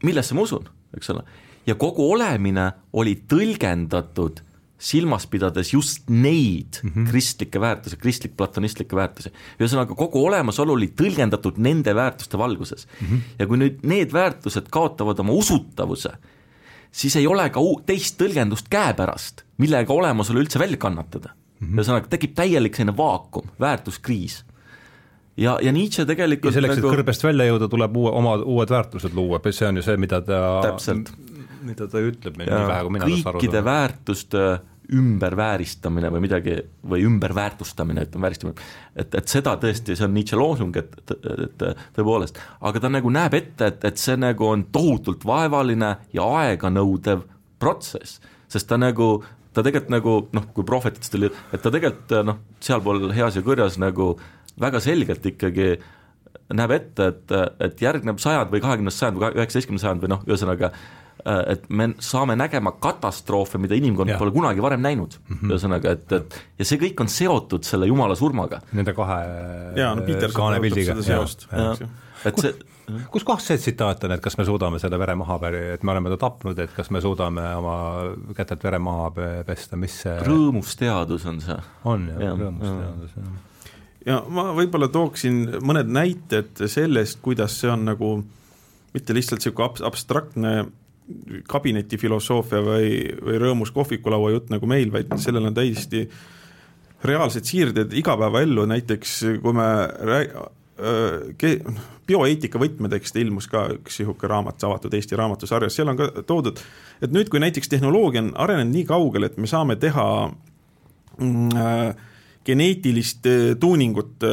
millesse 0.03 0.36
ma 0.36 0.41
usun, 0.41 0.70
eks 0.98 1.10
ole, 1.10 1.24
ja 1.68 1.76
kogu 1.76 2.12
olemine 2.12 2.72
oli 2.94 3.16
tõlgendatud 3.28 4.41
silmas 4.82 5.28
pidades 5.30 5.74
just 5.74 6.10
neid 6.10 6.82
mm 6.84 6.90
-hmm. 6.90 7.10
kristlikke 7.10 7.62
väärtusi, 7.62 7.98
kristlik-platonistlikke 7.98 8.95
väärtusi. 8.95 9.32
ühesõnaga, 9.60 9.95
kogu 9.95 10.26
olemasolu 10.26 10.74
oli 10.74 10.91
tõlgendatud 11.02 11.58
nende 11.58 11.95
väärtuste 11.95 12.38
valguses 12.38 12.88
mm. 12.88 13.08
-hmm. 13.08 13.20
ja 13.40 13.48
kui 13.48 13.58
nüüd 13.58 13.84
need 13.84 14.14
väärtused 14.14 14.70
kaotavad 14.70 15.20
oma 15.20 15.34
usutavuse, 15.34 16.10
siis 16.91 17.16
ei 17.16 17.28
ole 17.28 17.49
ka 17.49 17.60
teist 17.86 18.22
tõlgendust 18.22 18.70
käepärast, 18.70 19.45
millega 19.58 19.94
olemasolu 19.94 20.40
üldse 20.40 20.60
välja 20.60 20.78
kannatada 20.78 21.30
mm. 21.30 21.68
-hmm. 21.68 21.80
ühesõnaga, 21.80 22.08
tekib 22.08 22.34
täielik 22.36 22.76
selline 22.76 22.98
vaakum, 22.98 23.49
väärtuskriis 23.60 24.45
ja, 25.38 25.60
ja 25.62 25.72
Nietzsche 25.72 26.06
tegelikult 26.06 26.56
ja 26.56 26.62
selleks 26.62 26.76
nagu..., 26.76 26.88
et 26.88 26.98
kõrbest 26.98 27.24
välja 27.24 27.45
jõuda, 27.45 27.70
tuleb 27.70 27.98
uue, 27.98 28.12
oma 28.12 28.36
uued 28.36 28.70
väärtused 28.70 29.14
luua, 29.14 29.40
see 29.52 29.68
on 29.68 29.78
ju 29.78 29.84
see, 29.84 29.98
mida 29.98 30.22
ta 30.22 30.62
täpselt 30.62 31.14
mida 31.66 31.88
ta 31.90 32.02
ütleb 32.03 32.38
nii 32.40 32.49
vähe, 32.49 32.84
kui 32.86 32.94
mina 32.95 33.08
tast 33.08 33.14
aru 33.14 33.24
saan. 33.24 33.38
kõikide 33.38 33.64
väärtuste 33.66 34.44
ümbervääristamine 34.96 36.10
või 36.12 36.24
midagi, 36.26 36.56
või 36.88 37.06
ümberväärtustamine, 37.08 38.04
ütleme 38.08 38.28
vääristamine, 38.28 38.66
et, 38.96 39.16
et 39.16 39.32
seda 39.32 39.54
tõesti, 39.62 39.96
see 39.96 40.08
on 40.08 40.14
Nietzsche 40.16 40.40
loosung, 40.40 40.76
et, 40.78 40.98
et, 41.06 41.14
et 41.48 41.64
tõepoolest, 41.96 42.40
aga 42.68 42.84
ta 42.84 42.92
nagu 42.92 43.14
näeb 43.14 43.38
ette, 43.38 43.72
et, 43.72 43.86
et 43.88 44.02
see 44.02 44.18
nagu 44.20 44.50
on 44.50 44.66
tohutult 44.74 45.24
vaevaline 45.28 45.94
ja 46.16 46.28
aeganõudev 46.42 47.24
protsess, 47.62 48.20
sest 48.52 48.68
ta 48.68 48.80
nagu, 48.82 49.14
ta 49.56 49.64
tegelikult 49.64 49.96
nagu 49.96 50.18
noh, 50.36 50.52
kui 50.56 50.68
prohvetitest 50.68 51.18
oli, 51.20 51.32
et 51.52 51.64
ta 51.64 51.72
tegelikult 51.74 52.16
noh, 52.28 52.44
sealpool 52.64 53.12
heas 53.16 53.40
ja 53.40 53.46
kõrjas 53.48 53.80
nagu 53.82 54.14
väga 54.60 54.84
selgelt 54.84 55.26
ikkagi 55.32 55.74
näeb 56.52 56.72
ette, 56.76 57.14
et, 57.14 57.38
et 57.64 57.80
järgneb 57.80 58.20
sajand 58.20 58.52
või 58.52 58.60
kahekümnes 58.64 58.98
sajand 59.00 59.22
või 59.22 59.32
üheksateistkümnes 59.40 59.88
sajand 59.88 60.04
või 60.04 60.12
noh, 60.12 60.26
ühesõnaga 60.28 60.74
Äh, 61.11 61.11
et 61.26 61.69
me 61.69 61.91
saame 62.02 62.35
nägema 62.39 62.73
katastroofe, 62.81 63.60
mida 63.61 63.77
inimkond 63.77 64.10
ja. 64.10 64.18
pole 64.18 64.34
kunagi 64.34 64.64
varem 64.64 64.81
näinud 64.81 65.18
mm 65.19 65.38
-hmm., 65.38 65.52
ühesõnaga, 65.52 65.95
et, 65.98 66.11
et 66.18 66.39
ja 66.60 66.65
see 66.65 66.81
kõik 66.81 67.02
on 67.02 67.11
seotud 67.11 67.68
selle 67.68 67.88
jumala 67.88 68.15
surmaga. 68.15 68.61
Nende 68.73 68.93
kahe 68.98 69.22
jaa, 69.76 69.95
no 69.95 70.06
Peter 70.07 70.31
kaanepildiga. 70.34 70.98
et 72.26 72.39
see 72.39 72.53
kus 73.11 73.23
kohas 73.23 73.45
see 73.48 73.60
tsitaat 73.60 74.03
on, 74.06 74.15
et 74.15 74.23
kas 74.23 74.38
me 74.39 74.45
suudame 74.48 74.80
selle 74.81 74.99
vere 74.99 75.15
maha 75.19 75.38
et 75.52 75.84
me 75.84 75.93
oleme 75.93 76.11
ta 76.14 76.18
tapnud, 76.26 76.60
et 76.60 76.73
kas 76.76 76.91
me 76.91 77.02
suudame 77.02 77.43
oma 77.56 77.76
kätelt 78.38 78.64
vere 78.64 78.80
maha 78.80 79.11
pesta, 79.48 79.77
mis 79.80 80.02
see 80.03 80.18
rõõmus 80.26 80.76
teadus 80.80 81.26
on 81.30 81.39
see. 81.43 81.57
on 81.84 82.10
jah 82.10 82.26
ja,, 82.26 82.35
rõõmus 82.35 82.68
ja. 82.68 82.76
teadus, 82.81 83.15
jah. 83.18 83.72
ja 84.06 84.19
ma 84.27 84.49
võib-olla 84.57 84.91
tooksin 84.91 85.41
mõned 85.61 85.91
näited 85.91 86.65
sellest, 86.68 87.22
kuidas 87.22 87.60
see 87.61 87.72
on 87.72 87.85
nagu 87.91 88.14
mitte 88.95 89.15
lihtsalt 89.15 89.39
niisugune 89.39 89.88
abstraktne 89.88 90.56
kabinetifilosoofia 91.49 92.61
või, 92.65 92.91
või 93.19 93.40
rõõmus 93.41 93.72
kohvikulaua 93.76 94.32
jutt 94.36 94.52
nagu 94.53 94.69
meil, 94.69 94.91
vaid 94.94 95.11
sellel 95.22 95.49
on 95.49 95.56
täiesti 95.57 96.06
reaalsed 97.03 97.48
siirded 97.48 97.94
igapäevaellu, 97.98 98.65
näiteks 98.69 99.15
kui 99.41 99.56
me 99.57 99.68
rääg-, 100.11 100.36
bioeetika 102.07 102.60
võtmetekste 102.61 103.22
ilmus 103.22 103.48
ka 103.52 103.68
üks 103.76 103.99
niisugune 104.02 104.32
raamat 104.32 104.64
avatud 104.68 104.94
Eesti 104.98 105.18
raamatusarjas, 105.19 105.76
seal 105.78 105.91
on 105.91 105.99
ka 105.99 106.10
toodud, 106.28 106.61
et 107.02 107.14
nüüd, 107.14 107.30
kui 107.30 107.41
näiteks 107.44 107.69
tehnoloogia 107.72 108.23
on 108.26 108.32
arenenud 108.45 108.73
nii 108.76 108.88
kaugele, 108.90 109.32
et 109.32 109.38
me 109.41 109.49
saame 109.49 109.78
teha 109.82 110.06
mm, 111.18 111.98
geneetilist 112.48 113.28
tuuningut 113.61 114.26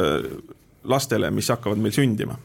lastele, 0.89 1.29
mis 1.33 1.49
hakkavad 1.53 1.81
meil 1.81 1.93
sündima 1.93 2.37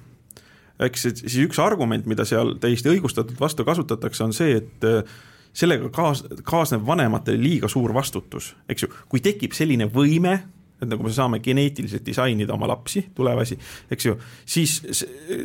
eks 0.83 1.07
siis 1.07 1.37
üks 1.45 1.61
argument, 1.63 2.07
mida 2.11 2.27
seal 2.29 2.57
täiesti 2.63 2.91
õigustatult 2.91 3.39
vastu 3.41 3.67
kasutatakse, 3.67 4.25
on 4.27 4.35
see, 4.35 4.59
et 4.59 4.87
äh, 4.89 5.15
sellega 5.55 5.91
kaas-, 5.95 6.25
kaasneb 6.47 6.85
vanematele 6.87 7.39
liiga 7.41 7.71
suur 7.71 7.95
vastutus, 7.95 8.53
eks 8.69 8.87
ju, 8.87 8.91
kui 9.11 9.23
tekib 9.25 9.55
selline 9.55 9.87
võime, 9.93 10.35
et 10.83 10.91
nagu 10.91 11.07
me 11.07 11.13
saame 11.15 11.39
geneetiliselt 11.41 12.05
disainida 12.07 12.55
oma 12.57 12.69
lapsi, 12.69 13.07
tulevasi, 13.15 13.59
eks 13.95 14.09
ju, 14.09 14.17
siis 14.47 14.81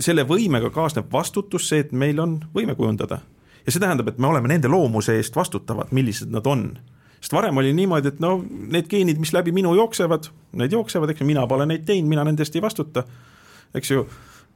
selle 0.02 0.26
võimega 0.28 0.72
kaasneb 0.74 1.12
vastutus, 1.14 1.68
see, 1.70 1.86
et 1.86 1.92
meil 1.94 2.20
on 2.20 2.40
võime 2.56 2.76
kujundada. 2.76 3.22
ja 3.66 3.72
see 3.72 3.82
tähendab, 3.82 4.08
et 4.10 4.18
me 4.18 4.28
oleme 4.28 4.50
nende 4.50 4.68
loomuse 4.72 5.14
eest 5.20 5.36
vastutavad, 5.36 5.92
millised 5.94 6.32
nad 6.34 6.48
on. 6.48 6.72
Sest 7.20 7.34
varem 7.36 7.58
oli 7.60 7.74
niimoodi, 7.76 8.08
et 8.08 8.20
no 8.24 8.38
need 8.48 8.88
geenid, 8.90 9.20
mis 9.20 9.34
läbi 9.36 9.52
minu 9.52 9.76
jooksevad, 9.76 10.32
need 10.58 10.74
jooksevad, 10.74 11.12
eks 11.12 11.22
ju, 11.22 11.28
mina 11.28 11.46
pole 11.48 11.68
neid 11.70 11.84
teinud, 11.86 12.10
mina 12.10 12.24
nende 12.26 12.42
eest 12.42 12.56
ei 12.56 12.64
vastuta, 12.64 13.04
eks 13.76 13.92
ju 13.92 14.06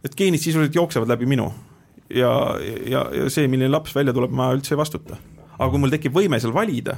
et 0.04 0.16
geenid 0.18 0.42
sisuliselt 0.42 0.76
jooksevad 0.76 1.12
läbi 1.14 1.28
minu. 1.30 1.52
ja, 2.14 2.32
ja, 2.86 3.08
ja 3.16 3.30
see, 3.32 3.48
milline 3.48 3.72
laps 3.72 3.96
välja 3.96 4.14
tuleb, 4.14 4.34
ma 4.36 4.52
üldse 4.54 4.76
ei 4.76 4.80
vastuta. 4.80 5.18
aga 5.58 5.70
kui 5.70 5.82
mul 5.82 5.94
tekib 5.94 6.16
võime 6.16 6.40
seal 6.42 6.54
valida, 6.54 6.98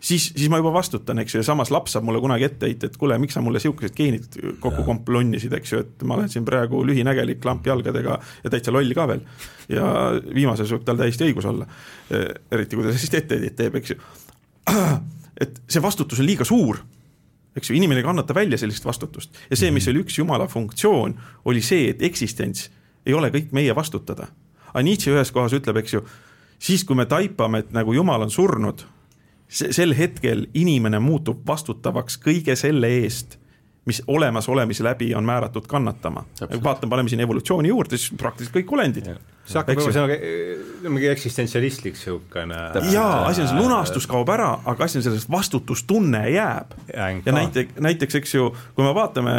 siis, 0.00 0.30
siis 0.36 0.48
ma 0.50 0.60
juba 0.60 0.72
vastutan, 0.74 1.18
eks 1.22 1.34
ju, 1.34 1.42
ja 1.42 1.48
samas 1.50 1.72
laps 1.74 1.94
saab 1.94 2.06
mulle 2.08 2.22
kunagi 2.22 2.46
ette 2.48 2.70
heita, 2.70 2.88
et 2.88 2.96
kuule, 2.98 3.18
miks 3.20 3.36
sa 3.36 3.42
mulle 3.44 3.60
sihukesed 3.62 3.96
geenid 3.96 4.38
kokku 4.62 4.84
komplonnisid, 4.86 5.54
eks 5.58 5.74
ju, 5.74 5.82
et 5.84 6.06
ma 6.08 6.16
olen 6.18 6.32
siin 6.32 6.46
praegu 6.48 6.80
lühinägelik, 6.86 7.44
lampjalgadega 7.44 8.18
ja 8.44 8.52
täitsa 8.54 8.74
loll 8.74 8.94
ka 8.96 9.08
veel. 9.12 9.24
ja 9.68 9.88
viimases 10.34 10.72
võib 10.72 10.86
tal 10.88 11.00
täiesti 11.00 11.28
õigus 11.28 11.48
olla. 11.50 11.68
eriti 12.10 12.76
kui 12.76 12.86
ta 12.86 12.94
sellist 12.94 13.18
etteheidet 13.20 13.58
teeb, 13.58 13.80
eks 13.82 13.94
ju. 13.94 14.00
et 15.42 15.60
see 15.68 15.82
vastutus 15.84 16.22
on 16.22 16.30
liiga 16.30 16.46
suur 16.48 16.80
eks 17.58 17.70
ju, 17.70 17.76
inimene 17.78 18.02
ei 18.02 18.06
kannata 18.06 18.34
välja 18.34 18.58
sellist 18.58 18.86
vastutust 18.86 19.34
ja 19.50 19.56
see, 19.56 19.70
mis 19.70 19.86
mhm. 19.86 19.94
oli 19.94 20.04
üks 20.06 20.18
jumala 20.18 20.48
funktsioon, 20.50 21.16
oli 21.44 21.62
see, 21.64 21.90
et 21.92 22.02
eksistents 22.02 22.68
ei 23.06 23.14
ole 23.16 23.32
kõik 23.34 23.52
meie 23.56 23.74
vastutada. 23.76 24.28
aga 24.68 24.84
Nietzsche 24.84 25.12
ühes 25.14 25.32
kohas 25.32 25.54
ütleb, 25.56 25.80
eks 25.80 25.96
ju, 25.96 26.04
siis 26.58 26.84
kui 26.84 26.96
me 26.96 27.06
taipame, 27.08 27.64
et 27.64 27.72
nagu 27.72 27.94
jumal 27.94 28.26
on 28.26 28.30
surnud, 28.30 28.84
sel 29.48 29.94
hetkel 29.96 30.46
inimene 30.54 31.00
muutub 31.00 31.40
vastutavaks 31.46 32.18
kõige 32.20 32.56
selle 32.56 32.90
eest 33.00 33.37
mis 33.88 34.02
olemasolemise 34.06 34.84
läbi 34.84 35.14
on 35.14 35.24
määratud 35.24 35.66
kannatama. 35.66 36.24
vaatame, 36.64 36.90
paneme 36.90 37.08
siin 37.08 37.20
evolutsiooni 37.24 37.68
juurde, 37.68 37.96
siis 37.96 38.12
praktiliselt 38.20 38.56
kõik 38.56 38.74
olendid. 38.76 39.08
see 39.48 39.56
hakkab 39.56 39.80
olema 39.80 39.94
selline 39.96 40.18
eh, 40.18 40.90
mingi 40.92 41.08
eksistentsialistlik 41.08 41.96
niisugune. 41.96 42.60
jaa, 42.92 43.24
asi 43.30 43.42
on 43.42 43.48
see, 43.48 43.56
lunastus 43.56 44.06
kaob 44.10 44.28
ära, 44.34 44.50
aga 44.64 44.84
asi 44.84 45.00
on 45.00 45.06
selles, 45.06 45.24
vastutustunne 45.30 46.22
jääb. 46.30 46.76
ja 46.92 47.32
näiteks, 47.32 47.80
näiteks 47.80 48.20
eks 48.20 48.34
ju, 48.34 48.52
kui 48.76 48.84
me 48.84 48.94
vaatame 48.94 49.32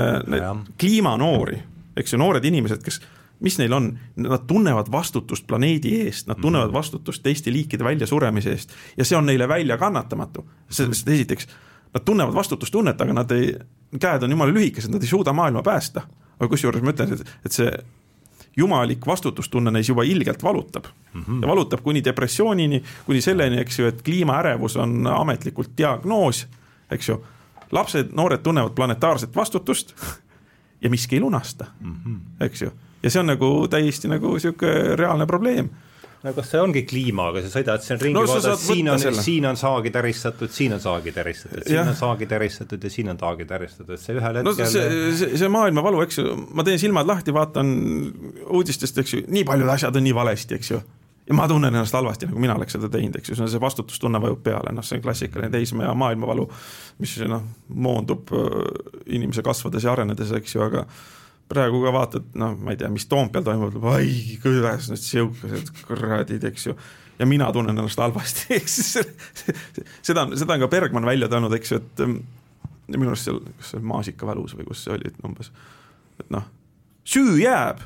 kliimanoori, 0.80 1.62
eks 1.98 2.14
ju, 2.14 2.22
noored 2.26 2.46
inimesed, 2.46 2.84
kes 2.84 3.02
mis 3.40 3.56
neil 3.62 3.74
on, 3.74 3.94
nad 4.20 4.44
tunnevad 4.48 4.90
vastutust 4.92 5.46
planeedi 5.48 5.94
eest, 6.02 6.28
nad 6.28 6.42
tunnevad 6.42 6.72
mhm. 6.72 6.76
vastutust 6.76 7.24
teiste 7.24 7.54
liikide 7.54 7.86
väljasuremise 7.88 8.52
eest 8.52 8.74
ja 8.98 9.06
see 9.06 9.18
on 9.18 9.30
neile 9.30 9.48
väljakannatamatu, 9.48 10.48
sest 10.70 11.08
esiteks 11.08 11.48
nad 11.94 12.06
tunnevad 12.06 12.34
vastutustunnet, 12.34 13.02
aga 13.02 13.14
nad 13.14 13.32
ei, 13.32 13.54
käed 14.00 14.24
on 14.24 14.32
jumala 14.32 14.54
lühikesed, 14.54 14.92
nad 14.94 15.04
ei 15.04 15.10
suuda 15.10 15.34
maailma 15.34 15.64
päästa. 15.64 16.02
aga 16.40 16.48
kusjuures 16.48 16.82
ma 16.82 16.94
ütlen, 16.94 17.14
et, 17.14 17.32
et 17.46 17.52
see 17.52 17.72
jumalik 18.58 19.08
vastutustunne 19.08 19.72
neis 19.72 19.90
juba 19.90 20.04
ilgelt 20.04 20.44
valutab 20.44 20.86
mm. 21.14 21.22
-hmm. 21.22 21.42
ja 21.42 21.48
valutab 21.48 21.82
kuni 21.84 22.04
depressioonini, 22.04 22.84
kuni 23.06 23.22
selleni, 23.22 23.60
eks 23.60 23.80
ju, 23.80 23.88
et 23.88 24.02
kliimaärevus 24.02 24.78
on 24.78 25.08
ametlikult 25.08 25.72
diagnoos, 25.78 26.48
eks 26.92 27.10
ju. 27.10 27.24
lapsed, 27.72 28.10
noored 28.14 28.42
tunnevad 28.44 28.72
planetaarset 28.76 29.36
vastutust 29.36 29.96
ja 30.82 30.90
miski 30.90 31.16
ei 31.16 31.20
lunasta 31.20 31.66
mm, 31.80 31.96
-hmm. 32.06 32.46
eks 32.46 32.62
ju. 32.62 32.72
ja 33.04 33.10
see 33.10 33.20
on 33.20 33.28
nagu 33.28 33.68
täiesti 33.68 34.08
nagu 34.08 34.40
sihuke 34.40 34.96
reaalne 34.96 35.26
probleem 35.26 35.70
no 36.24 36.34
kas 36.36 36.50
see 36.52 36.60
ongi 36.60 36.84
kliimaga, 36.88 37.42
sa 37.46 37.52
sõidad 37.54 37.84
siin 37.84 38.00
ringi 38.02 38.18
no,, 38.18 38.26
vaatad, 38.28 38.60
siin 38.60 38.92
on, 38.92 39.00
siin 39.24 39.48
on 39.48 39.60
saagi 39.60 39.92
täristatud, 39.96 40.52
siin 40.52 40.76
on 40.76 40.82
saagi 40.84 41.14
täristatud, 41.16 41.66
siin 41.68 41.82
on 41.86 41.96
saagi 41.96 42.28
täristatud 42.30 42.84
ja 42.84 42.92
siin 42.92 43.12
on 43.14 43.20
saagi 43.22 43.48
täristatud, 43.50 44.02
see 44.02 44.18
ühel 44.18 44.40
hetkel 44.42 44.48
no 44.50 44.56
see, 44.60 44.88
see, 45.20 45.30
see 45.40 45.52
maailmavalu, 45.54 46.02
eks 46.04 46.20
ju, 46.20 46.34
ma 46.56 46.66
teen 46.68 46.82
silmad 46.82 47.08
lahti, 47.08 47.36
vaatan 47.36 47.76
uudistest, 48.50 49.00
eks 49.04 49.16
ju, 49.16 49.22
nii 49.32 49.46
paljud 49.48 49.72
asjad 49.76 49.96
on 49.96 50.06
nii 50.10 50.16
valesti, 50.18 50.60
eks 50.60 50.74
ju. 50.74 50.82
ja 51.30 51.38
ma 51.38 51.48
tunnen 51.48 51.72
ennast 51.72 51.96
halvasti, 51.96 52.28
nagu 52.28 52.44
mina 52.44 52.58
oleks 52.60 52.76
seda 52.76 52.90
teinud, 52.92 53.16
eks 53.22 53.32
ju, 53.32 53.40
see 53.40 53.64
vastutustunne 53.64 54.20
vajub 54.20 54.44
peale, 54.44 54.74
noh, 54.76 54.86
see 54.86 55.00
on 55.00 55.06
klassikaline 55.06 55.52
teismeea 55.56 55.94
maailmavalu, 56.04 56.50
mis 57.00 57.16
noh, 57.32 57.48
moondub 57.88 58.36
äh, 58.36 58.60
inimese 59.16 59.46
kasvades 59.46 59.88
ja 59.88 59.96
arenedes, 59.96 60.36
eks 60.42 60.58
ju, 60.58 60.68
aga 60.68 60.84
praegu 61.50 61.82
ka 61.84 61.94
vaatad, 61.94 62.26
noh, 62.40 62.56
ma 62.62 62.74
ei 62.74 62.80
tea, 62.80 62.90
mis 62.94 63.08
Toompeal 63.10 63.46
toimub, 63.46 63.78
ai, 63.94 64.38
kuidas 64.44 64.90
need 64.92 65.02
sihukesed 65.02 65.72
kuradid, 65.88 66.46
eks 66.50 66.68
ju. 66.70 66.76
ja 67.20 67.28
mina 67.28 67.50
tunnen 67.56 67.78
ennast 67.78 68.00
halvasti, 68.00 68.48
eks 68.60 68.78
seda 70.06 70.26
on, 70.28 70.36
seda 70.40 70.56
on 70.56 70.66
ka 70.66 70.72
Bergman 70.72 71.08
välja 71.10 71.30
toonud, 71.32 71.54
eks 71.58 71.74
ju, 71.74 71.82
et 71.82 72.04
mm, 72.06 72.20
minu 72.96 73.12
arust 73.14 73.30
seal, 73.30 73.42
kas 73.60 73.74
see 73.74 73.86
Maasikavälus 73.92 74.56
või 74.58 74.68
kus 74.70 74.84
see 74.86 74.94
oli, 74.96 75.10
et 75.10 75.26
umbes, 75.26 75.52
et 76.22 76.30
noh, 76.34 76.46
süü 77.10 77.40
jääb. 77.42 77.82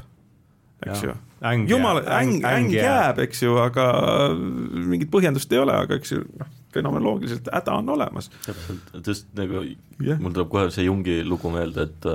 eks 0.85 1.07
ju. 1.07 1.15
Äng 1.44 1.68
jumal, 1.68 1.99
jääb, 1.99 2.11
äng, 2.19 2.35
äng- 2.48 2.76
jääb, 2.76 3.18
eks 3.26 3.41
ju, 3.44 3.56
aga 3.60 3.88
mingit 4.31 5.11
põhjendust 5.11 5.52
ei 5.52 5.60
ole, 5.60 5.76
aga 5.88 5.98
eks 5.99 6.14
ju 6.15 6.22
noh, 6.40 6.52
fenomenoloogiliselt 6.73 7.49
häda 7.53 7.80
on 7.80 7.90
olemas. 7.95 8.30
täpselt, 8.45 8.95
just 9.07 9.27
nagu 9.38 9.64
Jah. 10.03 10.19
mul 10.19 10.31
tuleb 10.34 10.49
kohe 10.52 10.72
see 10.73 10.88
Jungi 10.88 11.19
lugu 11.27 11.52
meelde, 11.53 11.88
et 11.90 12.07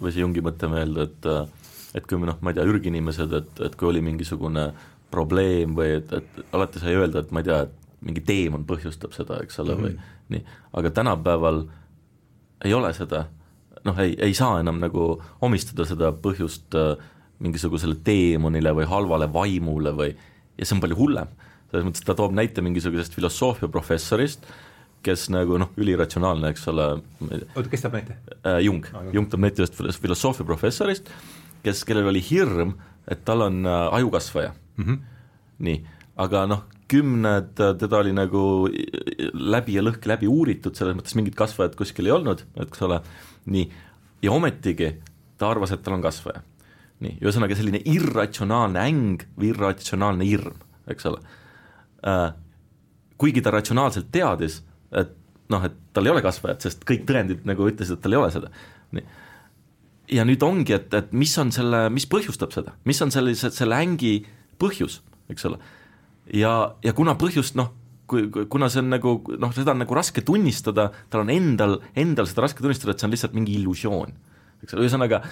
või 0.00 0.12
see 0.12 0.24
Jungi 0.24 0.42
mõte 0.44 0.70
meelde, 0.70 1.08
et 1.08 1.30
et 1.94 2.06
kui 2.10 2.18
me 2.18 2.26
noh, 2.26 2.40
ma 2.42 2.50
ei 2.50 2.58
tea, 2.58 2.66
ürginimesed, 2.66 3.32
et, 3.38 3.60
et 3.68 3.76
kui 3.78 3.86
oli 3.86 4.00
mingisugune 4.02 4.66
probleem 5.14 5.76
või 5.78 5.92
et, 6.00 6.10
et 6.16 6.40
alati 6.56 6.82
sai 6.82 6.96
öelda, 6.98 7.22
et 7.22 7.30
ma 7.30 7.42
ei 7.42 7.46
tea, 7.46 7.60
et 7.68 8.02
mingi 8.04 8.24
teemon 8.26 8.66
põhjustab 8.66 9.14
seda, 9.14 9.38
eks 9.44 9.60
ole, 9.62 9.76
või 9.78 9.94
nii, 10.34 10.42
aga 10.74 10.90
tänapäeval 10.98 11.62
ei 12.66 12.74
ole 12.74 12.90
seda, 12.96 13.24
noh, 13.86 14.00
ei, 14.02 14.16
ei 14.26 14.34
saa 14.36 14.58
enam 14.64 14.80
nagu 14.82 15.14
omistada 15.44 15.86
seda 15.88 16.10
põhjust 16.24 16.74
äh, 16.80 16.96
mingisugusele 17.44 17.98
teemonile 18.06 18.74
või 18.76 18.88
halvale 18.90 19.28
vaimule 19.32 19.94
või, 19.96 20.12
ja 20.58 20.66
see 20.66 20.76
on 20.76 20.82
palju 20.84 20.98
hullem. 20.98 21.32
selles 21.70 21.86
mõttes, 21.88 22.04
ta 22.06 22.14
toob 22.14 22.34
näite 22.36 22.62
mingisugusest 22.62 23.14
filosoofiaprofessorist, 23.18 24.46
kes 25.04 25.28
nagu 25.32 25.58
noh, 25.60 25.72
üliratsionaalne, 25.80 26.50
eks 26.54 26.68
ole, 26.72 26.88
oota, 27.28 27.66
kes 27.70 27.84
teab 27.84 27.96
näite? 27.98 28.16
äh, 28.42 28.60
Jung, 28.64 28.84
Jung 29.14 29.30
toob 29.30 29.44
näite 29.44 29.64
ühest 29.64 29.76
filos- 29.78 30.00
filosoofiaprofessorist, 30.02 31.10
kes, 31.64 31.82
kellel 31.88 32.10
oli 32.12 32.22
hirm, 32.24 32.76
et 33.10 33.24
tal 33.28 33.44
on 33.46 33.64
äh, 33.68 33.88
ajukasvaja 34.00 34.54
mm. 34.54 34.84
-hmm. 34.84 34.98
nii, 35.68 35.82
aga 36.24 36.46
noh, 36.50 36.64
kümned, 36.88 37.54
teda 37.56 37.98
oli 37.98 38.12
nagu 38.12 38.68
läbi 39.32 39.78
ja 39.78 39.82
lõhki 39.82 40.08
läbi 40.08 40.28
uuritud, 40.28 40.76
selles 40.76 40.96
mõttes 40.96 41.16
mingit 41.16 41.36
kasvajat 41.36 41.76
kuskil 41.76 42.06
ei 42.06 42.12
olnud, 42.12 42.44
eks 42.66 42.82
ole, 42.84 43.00
nii, 43.46 43.70
ja 44.22 44.32
ometigi 44.32 44.94
ta 45.38 45.48
arvas, 45.50 45.72
et 45.72 45.82
tal 45.82 45.96
on 45.96 46.04
kasvaja. 46.04 46.42
nii, 47.04 47.18
ühesõnaga 47.20 47.56
selline 47.58 47.80
irratsionaalne 47.84 48.80
äng 48.80 49.24
või 49.36 49.50
irratsionaalne 49.50 50.24
hirm, 50.24 50.60
eks 50.88 51.06
ole 51.10 51.18
äh, 52.06 52.32
kuigi 53.18 53.42
ta 53.42 53.52
ratsionaalselt 53.54 54.10
teadis, 54.12 54.60
et 55.00 55.12
noh, 55.52 55.64
et 55.66 55.76
tal 55.96 56.08
ei 56.08 56.14
ole 56.14 56.24
kasvajat, 56.24 56.64
sest 56.66 56.84
kõik 56.88 57.04
tõendid 57.08 57.44
nagu 57.48 57.68
ütlesid, 57.68 57.98
et 57.98 58.04
tal 58.04 58.16
ei 58.16 58.20
ole 58.20 58.32
seda. 58.32 58.50
ja 60.12 60.24
nüüd 60.24 60.42
ongi, 60.44 60.76
et, 60.76 60.92
et 60.94 61.12
mis 61.12 61.32
on 61.40 61.52
selle, 61.54 61.86
mis 61.92 62.06
põhjustab 62.10 62.54
seda, 62.54 62.76
mis 62.88 63.00
on 63.04 63.12
sellise, 63.14 63.50
selle 63.54 63.78
ängi 63.80 64.18
põhjus, 64.60 65.00
eks 65.32 65.48
ole. 65.50 65.60
ja, 66.32 66.54
ja 66.84 66.94
kuna 66.96 67.16
põhjust 67.20 67.58
noh, 67.60 67.72
kui, 68.10 68.28
kuna 68.30 68.70
see 68.72 68.82
on 68.84 68.92
nagu 68.94 69.18
noh, 69.40 69.52
seda 69.56 69.74
on 69.74 69.84
nagu 69.84 69.96
raske 69.96 70.24
tunnistada, 70.24 70.90
tal 71.10 71.24
on 71.26 71.34
endal, 71.34 71.80
endal 71.96 72.28
seda 72.30 72.46
raske 72.46 72.64
tunnistada, 72.64 72.94
et 72.94 73.02
see 73.02 73.10
on 73.10 73.16
lihtsalt 73.16 73.36
mingi 73.36 73.58
illusioon. 73.60 74.16
eks 74.64 74.76
ole, 74.76 74.88
ühesõnaga 74.88 75.24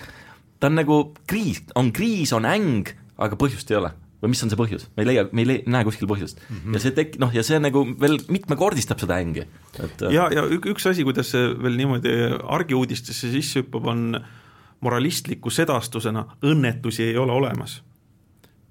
ta 0.60 0.70
on 0.70 0.78
nagu 0.78 1.02
kriis, 1.26 1.64
on 1.78 1.90
kriis, 1.94 2.32
on 2.36 2.47
äng, 2.47 2.93
aga 3.22 3.39
põhjust 3.39 3.70
ei 3.72 3.80
ole 3.80 3.93
või 4.23 4.32
mis 4.32 4.43
on 4.44 4.53
see 4.53 4.59
põhjus, 4.61 4.86
me 4.97 5.05
ei 5.05 5.11
leia, 5.11 5.27
me 5.32 5.44
ei 5.44 5.49
leia, 5.51 5.65
näe 5.74 5.86
kuskil 5.89 6.09
põhjust 6.11 6.40
mm. 6.43 6.57
-hmm. 6.57 6.77
ja 6.77 6.82
see 6.85 6.94
tek-, 6.97 7.19
noh, 7.23 7.32
ja 7.35 7.43
see 7.47 7.59
nagu 7.62 7.85
veel 8.01 8.19
mitmekordistab 8.32 9.03
seda 9.03 9.19
ängi, 9.23 9.47
et 9.82 10.07
ja, 10.15 10.28
ja 10.32 10.47
ük, 10.47 10.70
üks 10.74 10.86
asi, 10.90 11.05
kuidas 11.07 11.32
see 11.35 11.51
veel 11.62 11.78
niimoodi 11.81 12.15
argiuudistesse 12.43 13.32
sisse 13.35 13.62
hüppab, 13.62 13.89
on 13.93 14.20
moralistliku 14.82 15.51
sedastusena 15.51 16.27
õnnetusi 16.43 17.11
ei 17.11 17.19
ole 17.19 17.35
olemas 17.35 17.81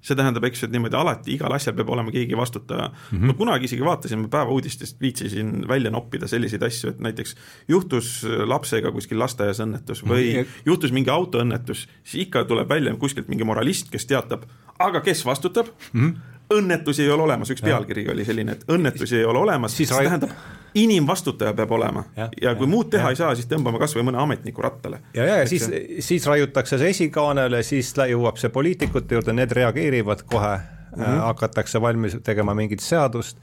see 0.02 0.18
tähendab, 0.18 0.44
eks 0.48 0.62
ju, 0.62 0.68
et 0.68 0.74
niimoodi 0.74 0.98
alati 0.98 1.34
igal 1.36 1.52
asjal 1.54 1.76
peab 1.78 1.92
olema 1.94 2.10
keegi 2.14 2.36
vastutaja 2.38 2.88
mm. 2.88 3.18
-hmm. 3.18 3.30
ma 3.30 3.36
kunagi 3.38 3.68
isegi 3.70 3.84
vaatasin, 3.86 4.24
ma 4.24 4.30
päevauudistest 4.32 5.00
viitsisin 5.00 5.52
välja 5.68 5.90
noppida 5.94 6.28
selliseid 6.28 6.62
asju, 6.62 6.90
et 6.90 7.00
näiteks 7.00 7.36
juhtus 7.68 8.26
lapsega 8.46 8.92
kuskil 8.92 9.18
lasteaias 9.18 9.62
õnnetus 9.62 10.02
või 10.02 10.26
mm 10.32 10.40
-hmm. 10.40 10.66
juhtus 10.66 10.92
mingi 10.92 11.10
autoõnnetus, 11.10 11.86
siis 12.02 12.26
ikka 12.26 12.44
tuleb 12.44 12.68
välja 12.68 12.94
kuskilt 12.96 13.28
mingi 13.28 13.44
moralist, 13.44 13.90
kes 13.90 14.06
teatab, 14.06 14.44
aga 14.78 15.00
kes 15.00 15.24
vastutab 15.26 15.66
mm? 15.92 16.08
-hmm 16.10 16.32
õnnetusi 16.52 17.02
ei 17.02 17.10
ole 17.10 17.22
olemas, 17.22 17.50
üks 17.50 17.62
pealkiri 17.64 18.08
oli 18.12 18.24
selline, 18.24 18.52
et 18.52 18.64
õnnetusi 18.68 19.16
ei 19.16 19.24
ole 19.24 19.38
olemas, 19.38 19.76
siis 19.76 19.88
see 19.88 20.04
tähendab, 20.04 20.34
inimvastutaja 20.74 21.52
peab 21.56 21.72
olema 21.76 22.04
ja, 22.16 22.28
ja 22.42 22.54
kui 22.54 22.66
ja, 22.66 22.70
muud 22.70 22.90
teha 22.92 23.10
ja. 23.10 23.14
ei 23.14 23.18
saa, 23.18 23.34
siis 23.36 23.48
tõmbame 23.50 23.80
kas 23.82 23.96
või 23.96 24.06
mõne 24.08 24.20
ametniku 24.22 24.64
rattale. 24.64 25.02
ja, 25.14 25.26
ja, 25.26 25.40
ja 25.42 25.48
siis, 25.48 25.66
siis 26.00 26.26
raiutakse 26.26 26.78
see 26.80 26.94
esikaanele, 26.94 27.62
siis 27.66 27.92
jõuab 27.96 28.40
see 28.40 28.52
poliitikute 28.52 29.18
juurde, 29.18 29.34
need 29.36 29.52
reageerivad 29.52 30.24
kohe 30.26 30.54
mm, 30.56 31.02
-hmm. 31.02 31.20
hakatakse 31.28 31.80
valmis 31.80 32.16
tegema 32.24 32.54
mingit 32.54 32.80
seadust 32.80 33.38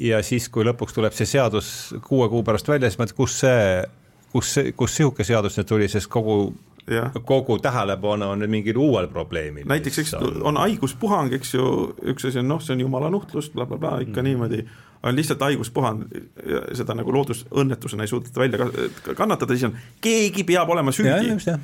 ja 0.00 0.22
siis, 0.24 0.48
kui 0.48 0.64
lõpuks 0.66 0.96
tuleb 0.96 1.16
see 1.16 1.28
seadus 1.28 1.94
kuue 2.06 2.28
kuu 2.32 2.42
pärast 2.46 2.68
välja, 2.68 2.90
siis 2.90 3.00
mõtled, 3.00 3.16
kus 3.16 3.38
see, 3.42 3.62
kus 4.32 4.54
kus 4.76 4.98
niisugune 4.98 5.26
seadus 5.26 5.58
nüüd 5.58 5.68
tuli, 5.68 5.88
sest 5.88 6.10
kogu. 6.12 6.54
Kogu 7.24 7.58
tähelepanu 7.62 8.30
on 8.34 8.42
nüüd 8.42 8.52
mingil 8.52 8.78
uuel 8.80 9.08
probleemil. 9.08 9.66
näiteks, 9.68 9.98
eks 10.04 10.14
on 10.20 10.60
haiguspuhang, 10.60 11.32
eks 11.38 11.54
ju, 11.54 11.66
üks 12.14 12.28
asi 12.28 12.42
on 12.42 12.48
noh, 12.48 12.62
see 12.62 12.76
on 12.76 12.86
jumala 12.86 13.10
nuhtlus 13.10 13.50
bla, 13.50 13.66
bla, 13.66 13.78
blablabla, 13.78 14.06
ikka 14.08 14.20
mm. 14.20 14.28
niimoodi, 14.28 14.64
on 15.02 15.16
lihtsalt 15.16 15.40
haiguspuhang 15.40 16.02
seda 16.76 16.94
nagu 16.96 17.12
loodusõnnetusena 17.14 18.04
ei 18.04 18.10
suudeta 18.10 18.40
välja 18.40 18.66
kannatada, 19.16 19.56
siis 19.56 19.70
on, 19.70 19.76
keegi 20.04 20.44
peab 20.44 20.68
olema 20.70 20.92
süüdi. 20.92 21.56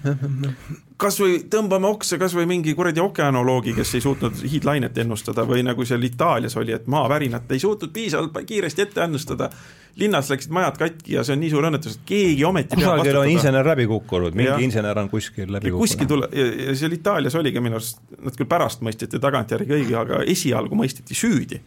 kas 0.96 1.20
või 1.20 1.40
tõmbame 1.52 1.90
oksa 1.90 2.18
kas 2.18 2.36
või 2.36 2.48
mingi 2.54 2.74
kuradi 2.74 3.02
okeanoloogi, 3.04 3.74
kes 3.76 3.94
ei 3.98 4.04
suutnud 4.04 4.40
hiidlainet 4.40 4.98
ennustada 5.04 5.44
või 5.48 5.66
nagu 5.66 5.84
seal 5.84 6.04
Itaalias 6.08 6.56
oli, 6.56 6.72
et 6.72 6.86
maavärinat 6.86 7.52
ei 7.52 7.60
suutnud 7.60 7.92
piisavalt 7.92 8.40
kiiresti 8.46 8.86
ette 8.88 9.04
ennustada. 9.04 9.50
Linnas 9.96 10.30
läksid 10.30 10.52
majad 10.52 10.76
katki 10.80 11.16
ja 11.16 11.24
see 11.24 11.36
on 11.36 11.42
nii 11.44 11.52
suur 11.52 11.68
õnnetus, 11.70 11.96
et 11.96 12.04
keegi 12.08 12.44
ometi 12.44 12.76
kusagil 12.76 13.20
on 13.20 13.30
insener 13.32 13.66
läbi 13.66 13.86
kukkunud, 13.90 14.36
mingi 14.36 14.52
ja. 14.52 14.58
insener 14.62 15.00
on 15.00 15.08
kuskil 15.12 15.48
läbi 15.48 15.72
kukkunud. 15.72 15.86
kuskil 15.86 16.10
tule- 16.10 16.28
ja, 16.36 16.76
seal 16.76 16.92
Itaalias 16.96 17.38
oligi 17.38 17.62
minu 17.64 17.80
arust, 17.80 18.02
nad 18.20 18.36
küll 18.36 18.50
pärast 18.50 18.84
mõisteti 18.84 19.20
tagantjärgi 19.22 19.78
õige, 19.80 19.96
aga 20.02 20.22
esialgu 20.28 20.78
mõisteti 20.78 21.16
süüdi, 21.16 21.60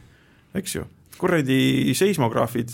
eks 0.57 0.80
ju 0.80 0.85
kuradi 1.19 1.91
seismograafid, 1.99 2.72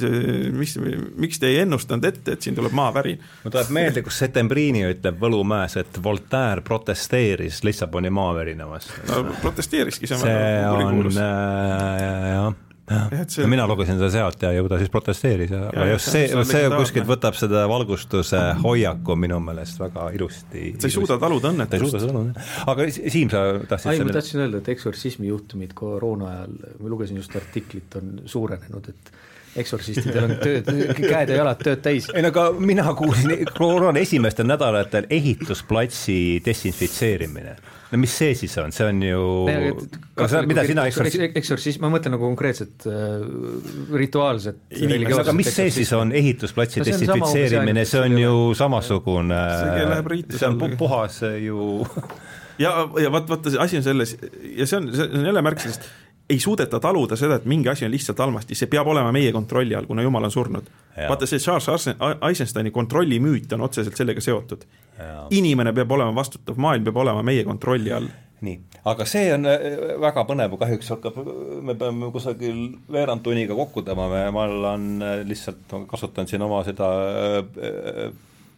mis, 0.53 0.75
miks 1.17 1.39
te 1.41 1.49
ei 1.49 1.63
ennustanud 1.63 2.05
ette, 2.05 2.35
et 2.35 2.45
siin 2.45 2.53
tuleb 2.57 2.75
maavärin? 2.77 3.23
mul 3.41 3.53
tuleb 3.55 3.71
meelde, 3.73 4.03
kus 4.05 4.19
Settembrini 4.21 4.83
ütleb 4.85 5.17
Võlumäes, 5.21 5.79
et 5.81 5.97
Voltaire 6.03 6.61
protesteeris 6.65 7.63
Lissaboni 7.65 8.11
maavärina 8.13 8.69
vastu. 8.69 8.93
no 9.09 9.23
protesteeriski, 9.41 10.05
see 10.05 10.19
on 10.19 10.27
see 10.27 10.37
on 10.69 11.09
äh, 11.15 12.29
jah 12.35 12.53
jah, 12.89 13.25
ja 13.41 13.47
mina 13.49 13.65
lugesin 13.69 13.97
seda 13.97 14.09
sealt 14.13 14.43
ja 14.45 14.51
ju 14.53 14.67
ta 14.69 14.77
siis 14.81 14.91
protesteeris 14.93 15.53
ja, 15.53 15.61
ja 15.73 15.87
just 15.89 16.11
see, 16.13 16.27
see 16.45 16.69
kuskilt 16.73 17.07
võtab 17.09 17.37
seda 17.37 17.65
valgustuse 17.69 18.41
hoiaku 18.61 19.17
minu 19.19 19.39
meelest 19.43 19.81
väga 19.81 20.09
ilusti. 20.17 20.75
sa 20.79 20.89
ei 20.89 20.93
suuda 20.93 21.17
taluda 21.21 21.51
õnnetust. 21.53 21.79
ei 21.79 21.85
suuda 21.85 22.03
taluda, 22.05 22.47
aga 22.73 22.89
Siim, 22.95 23.31
sa 23.33 23.45
tahtsid 23.69 23.91
ei, 23.93 24.05
ma 24.05 24.17
tahtsin 24.19 24.43
öelda, 24.45 24.61
et 24.61 24.73
eksortsismi 24.75 25.29
juhtumid 25.31 25.73
koroona 25.77 26.31
ajal, 26.35 26.57
ma 26.81 26.91
lugesin 26.93 27.21
just 27.21 27.35
artiklit, 27.37 27.97
on 27.97 28.19
suurenenud, 28.29 28.91
et 28.93 29.15
eksortsistidel 29.59 30.27
on 30.27 30.35
tööd, 30.41 30.67
käed 30.99 31.31
ja 31.31 31.39
jalad 31.41 31.61
tööd 31.63 31.81
täis. 31.85 32.09
ei 32.13 32.25
no 32.25 32.31
aga 32.33 32.49
mina 32.59 32.87
kuulsin 32.97 33.47
koroona 33.55 34.01
esimestel 34.03 34.47
nädalatel 34.49 35.07
ehitusplatsi 35.09 36.41
desinfitseerimine. 36.45 37.55
No 37.91 37.99
mis 38.01 38.15
see 38.17 38.33
siis 38.35 38.55
on, 38.59 38.73
see 38.75 38.87
on 38.89 39.01
ju, 39.05 39.25
mida 40.49 40.65
sina 40.67 40.87
eksorts-? 40.89 41.19
eksortsism, 41.37 41.85
ma 41.85 41.91
mõtlen 41.93 42.15
nagu 42.15 42.25
konkreetset 42.25 42.87
äh, 42.89 43.27
rituaalset 43.93 44.57
aga 45.21 45.35
mis 45.37 45.51
see 45.53 45.69
siis 45.71 45.93
on, 45.95 46.11
ehitusplatsi 46.11 46.81
no, 46.81 46.87
desinfitseerimine, 46.89 47.85
see 47.87 48.01
on 48.07 48.17
ju 48.19 48.39
samasugune, 48.57 49.43
see 50.33 50.49
on 50.49 50.79
puhas 50.81 51.21
ju 51.45 51.85
ja, 52.63 52.71
ja 53.01 53.11
vaat, 53.11 53.29
vaata, 53.29 53.53
see 53.53 53.61
asi 53.61 53.79
on 53.79 53.85
selles 53.85 54.15
ja 54.55 54.67
see 54.67 54.79
on, 54.79 54.89
see 54.95 55.07
on 55.07 55.29
jälle 55.29 55.43
märk 55.45 55.61
sellest, 55.63 55.87
ei 56.29 56.39
suudeta 56.39 56.79
taluda 56.79 57.15
seda, 57.15 57.35
et 57.35 57.45
mingi 57.45 57.69
asi 57.69 57.85
on 57.85 57.93
lihtsalt 57.93 58.19
halvasti, 58.19 58.57
see 58.57 58.69
peab 58.71 58.87
olema 58.89 59.11
meie 59.13 59.31
kontrolli 59.33 59.75
all, 59.77 59.85
kuna 59.85 60.05
jumal 60.05 60.25
on 60.25 60.33
surnud. 60.33 60.69
vaata, 60.97 61.27
see 61.29 61.39
Charles 61.39 61.89
Eisensteini 62.29 62.71
kontrollimüüt 62.71 63.53
on 63.53 63.61
otseselt 63.61 63.97
sellega 63.97 64.21
seotud. 64.21 64.65
inimene 65.29 65.73
peab 65.73 65.91
olema 65.91 66.15
vastutav, 66.15 66.57
maailm 66.57 66.83
peab 66.83 66.97
olema 66.97 67.23
meie 67.23 67.43
kontrolli 67.43 67.93
all. 67.93 68.09
Nii, 68.45 68.59
aga 68.91 69.05
see 69.07 69.29
on 69.33 69.47
äh, 69.47 69.61
väga 70.01 70.25
põnev, 70.27 70.57
kahjuks 70.59 70.89
hakkab, 70.91 71.19
me 71.65 71.73
peame 71.79 72.09
kusagil 72.13 72.57
veerand 72.91 73.23
tunniga 73.23 73.55
kokku 73.55 73.81
tõmbama 73.87 74.25
ja 74.25 74.33
ma 74.35 74.43
olen 74.49 74.89
äh, 75.01 75.13
lihtsalt 75.27 75.71
kasutanud 75.87 76.29
siin 76.29 76.43
oma 76.43 76.59
seda 76.67 76.89
äh, 77.39 78.09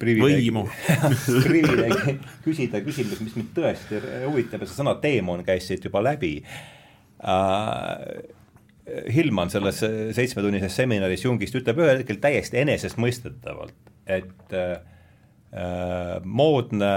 võimu. 0.02 0.66
privileegi 1.48 2.18
küsida 2.46 2.82
küsimus, 2.86 3.22
mis 3.22 3.38
mind 3.38 3.54
tõesti 3.54 4.02
huvitab 4.26 4.66
ja 4.66 4.70
see 4.70 4.80
sõna 4.82 4.98
teemon 5.04 5.46
käis 5.46 5.70
siit 5.70 5.86
juba 5.86 6.02
läbi 6.06 6.40
äh, 7.24 8.34
Hillman 9.14 9.50
selles 9.52 9.82
seitsmetunnises 10.16 10.76
seminaris 10.80 11.26
Jungist 11.26 11.56
ütleb 11.60 11.82
ühel 11.82 12.02
hetkel 12.02 12.22
täiesti 12.24 12.62
enesestmõistetavalt, 12.62 13.92
et 14.08 14.56
äh, 14.56 14.78
moodne, 16.24 16.94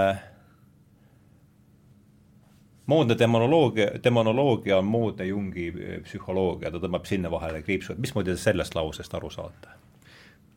moodne 2.91 3.17
demonoloogia, 3.19 3.91
demonoloogia 4.03 4.79
on 4.79 4.87
moodne 4.87 5.27
Jungi 5.27 5.69
psühholoogia, 6.07 6.71
ta 6.71 6.79
tõmbab 6.79 7.07
sinna 7.09 7.31
vahele 7.31 7.63
kriipsu, 7.65 7.93
et 7.93 8.03
mismoodi 8.03 8.35
te 8.35 8.39
sellest 8.39 8.75
lausest 8.77 9.19
aru 9.19 9.31
saate? 9.33 9.75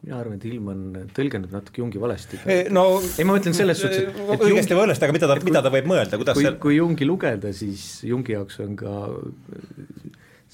Mina 0.04 0.18
arvan, 0.20 0.36
et 0.36 0.44
Hillman 0.44 0.82
tõlgendab 1.16 1.54
natuke 1.56 1.80
Jungi 1.80 2.00
valesti. 2.02 2.40
no 2.74 2.84
ei, 3.00 3.24
ma 3.24 3.36
mõtlen 3.38 3.56
selles 3.56 3.80
suhtes, 3.80 4.04
et, 4.04 4.18
et 4.36 4.44
õigesti 4.44 4.76
või 4.76 4.84
õigesti, 4.86 5.06
aga 5.06 5.16
mida 5.16 5.30
ta, 5.30 5.38
mida 5.48 5.62
ta 5.64 5.72
võib 5.72 5.88
mõelda, 5.88 6.20
kuidas 6.20 6.36
kui 6.36 6.44
see 6.44 6.58
kui 6.60 6.76
Jungi 6.76 7.08
lugeda, 7.08 7.52
siis 7.56 7.86
Jungi 8.08 8.36
jaoks 8.36 8.60
on 8.64 8.76
ka 8.80 8.92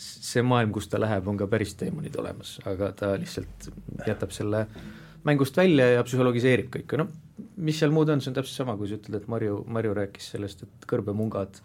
see 0.00 0.44
maailm, 0.46 0.70
kus 0.74 0.88
ta 0.90 1.00
läheb, 1.02 1.26
on 1.28 1.38
ka 1.40 1.48
päris 1.50 1.74
teemonid 1.80 2.14
olemas, 2.20 2.56
aga 2.68 2.92
ta 2.96 3.12
lihtsalt 3.20 3.70
jätab 4.06 4.32
selle 4.34 4.64
mängust 5.26 5.58
välja 5.58 5.90
ja 5.96 6.04
psühhologiseerib 6.06 6.70
kõike, 6.72 6.96
noh, 7.00 7.10
mis 7.60 7.76
seal 7.80 7.92
muud 7.92 8.08
on, 8.12 8.22
see 8.22 8.30
on 8.32 8.38
täpselt 8.38 8.62
sama, 8.62 8.76
kui 8.80 8.88
sa 8.88 8.96
ütled, 8.96 9.18
et 9.20 9.28
Marju, 9.28 9.60
Marju 9.68 9.96
rääkis 9.98 10.30
sellest, 10.36 10.64
et 10.64 10.88
kõrbemungad 10.88 11.60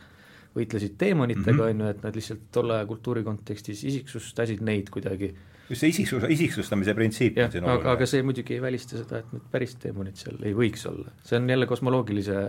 võitlesid 0.55 0.97
teemonitega, 0.99 1.53
Mhm. 1.53 1.69
on 1.69 1.79
ju, 1.85 1.91
et 1.93 2.03
nad 2.03 2.15
lihtsalt 2.15 2.47
tolle 2.51 2.75
aja 2.77 2.87
kultuuri 2.89 3.23
kontekstis 3.23 3.83
isiksustasid 3.87 4.61
neid 4.63 4.89
kuidagi 4.89 5.33
just 5.69 5.81
see 5.81 5.91
isiksus, 5.93 6.25
isiksustamise 6.29 6.93
printsiip 6.97 7.39
jah 7.39 7.49
on 7.49 7.55
siin 7.55 7.65
aga, 7.65 7.77
aga 7.79 7.93
oluline. 7.95 8.09
see 8.11 8.25
muidugi 8.27 8.57
ei 8.57 8.63
välista 8.63 8.99
seda, 8.99 9.21
et 9.23 9.33
need 9.33 9.45
päris 9.53 9.75
teemonid 9.81 10.19
seal 10.21 10.37
ei 10.45 10.53
võiks 10.57 10.85
olla, 10.89 11.13
see 11.25 11.39
on 11.39 11.49
jälle 11.49 11.67
kosmoloogilise, 11.69 12.41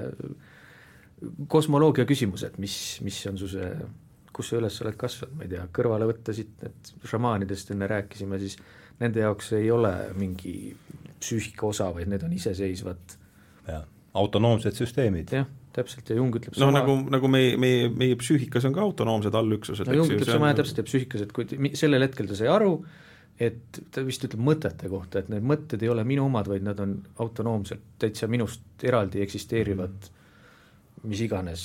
kosmoloogia 1.53 2.07
küsimus, 2.09 2.45
et 2.47 2.59
mis, 2.63 2.77
mis 3.07 3.21
on 3.31 3.39
su 3.41 3.49
see, 3.53 3.71
kus 4.37 4.53
sa 4.53 4.59
üles 4.61 4.77
oled 4.85 4.99
kasvanud, 5.01 5.37
ma 5.39 5.47
ei 5.47 5.53
tea, 5.55 5.65
kõrvale 5.79 6.09
võtta 6.11 6.35
siit, 6.37 6.57
et 6.67 6.93
šamaanidest 7.09 7.73
enne 7.73 7.89
rääkisime, 7.89 8.41
siis 8.43 8.59
nende 9.01 9.25
jaoks 9.25 9.55
ei 9.57 9.71
ole 9.73 9.93
mingi 10.17 10.75
psüühika 11.21 11.71
osa, 11.71 11.89
vaid 11.97 12.11
need 12.13 12.25
on 12.27 12.35
iseseisvad, 12.37 13.17
jah, 13.69 13.87
autonoomsed 14.17 14.77
süsteemid. 14.77 15.33
jah, 15.33 15.49
täpselt, 15.77 16.09
ja 16.13 16.19
Jung 16.19 16.37
ütleb 16.37 16.53
noh, 16.53 16.61
sama 16.61 16.77
nagu, 16.79 16.99
nagu 17.13 17.31
meie, 17.33 17.57
meie, 17.61 17.89
meie 17.93 18.17
psüühikas 18.21 18.69
on 18.69 18.77
ka 18.77 18.85
autonoomsed 18.85 19.35
allüksused, 19.41 19.89
no 19.89 19.99
Jung 20.03 20.13
ütleb 20.13 20.29
see 20.29 20.37
sama 20.37 20.51
on- 20.51 20.55
ja 20.55 20.61
täpselt 20.61 20.81
ja 20.81 20.87
psüühikas, 20.89 21.27
et 21.27 21.35
kui 21.37 21.73
sellel 21.77 22.05
hetkel 22.05 22.29
ta 22.29 22.39
sai 22.39 22.53
aru, 22.53 22.79
et 23.41 23.81
ta 23.93 24.05
vist 24.07 24.25
ütleb 24.25 24.43
mõtete 24.43 24.89
kohta, 24.89 25.21
et 25.21 25.29
need 25.33 25.45
mõtted 25.45 25.83
ei 25.83 25.91
ole 25.93 26.05
minu 26.09 26.25
omad, 26.31 26.49
vaid 26.49 26.65
nad 26.65 26.81
on 26.81 26.99
autonoomselt 27.21 27.97
täitsa 28.01 28.29
minust 28.33 28.85
eraldi 28.85 29.21
eksisteerivad 29.25 30.11
mis 31.07 31.21
iganes 31.21 31.63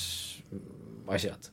asjad. 1.08 1.50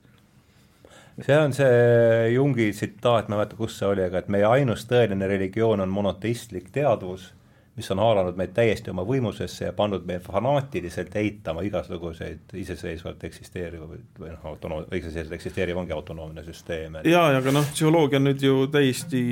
see 1.20 1.36
on 1.36 1.54
see 1.54 2.32
Jungi 2.34 2.70
tsitaat, 2.72 3.28
ma 3.28 3.36
ei 3.36 3.40
mäleta, 3.42 3.58
kus 3.60 3.76
see 3.80 3.90
oli, 3.90 4.06
aga 4.06 4.22
et 4.22 4.30
meie 4.32 4.48
ainus 4.48 4.86
tõeline 4.88 5.28
religioon 5.28 5.84
on 5.84 5.92
monoteistlik 5.92 6.70
teadvus, 6.76 7.34
mis 7.78 7.92
on 7.94 8.00
haaranud 8.02 8.36
meid 8.40 8.52
täiesti 8.56 8.92
oma 8.92 9.06
võimusesse 9.08 9.70
ja 9.70 9.74
pannud 9.76 10.04
meid 10.08 10.24
fanaatiliselt 10.26 11.16
eitama 11.22 11.64
igasuguseid 11.68 12.54
iseseisvalt 12.60 13.24
eksisteerivaid 13.30 14.20
või 14.20 14.34
noh, 14.34 14.46
autonoom-, 14.52 14.88
iseseisvalt 14.98 15.38
eksisteeriv 15.38 15.80
ongi 15.80 15.96
autonoomne 15.96 16.44
süsteem, 16.48 17.00
et 17.00 17.10
jaa, 17.10 17.30
aga 17.40 17.54
noh, 17.56 17.68
psühholoogia 17.72 18.20
on 18.20 18.28
nüüd 18.30 18.44
ju 18.44 18.68
täiesti 18.74 19.24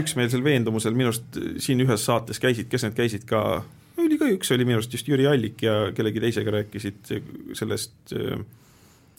üksmeelsel 0.00 0.44
veendumusel, 0.44 0.96
minu 0.96 1.12
arust 1.12 1.40
siin 1.64 1.84
ühes 1.84 2.06
saates 2.08 2.40
käisid, 2.42 2.70
kes 2.72 2.86
need 2.88 2.96
käisid 2.98 3.28
ka, 3.28 3.44
oli 4.00 4.20
ka 4.20 4.32
üks, 4.32 4.52
oli 4.56 4.66
minu 4.68 4.80
arust 4.80 4.96
just 4.96 5.10
Jüri 5.10 5.28
Allik 5.28 5.66
ja 5.66 5.76
kellegi 5.96 6.22
teisega 6.24 6.58
rääkisid 6.58 7.14
sellest 7.58 8.16
äh, 8.16 8.40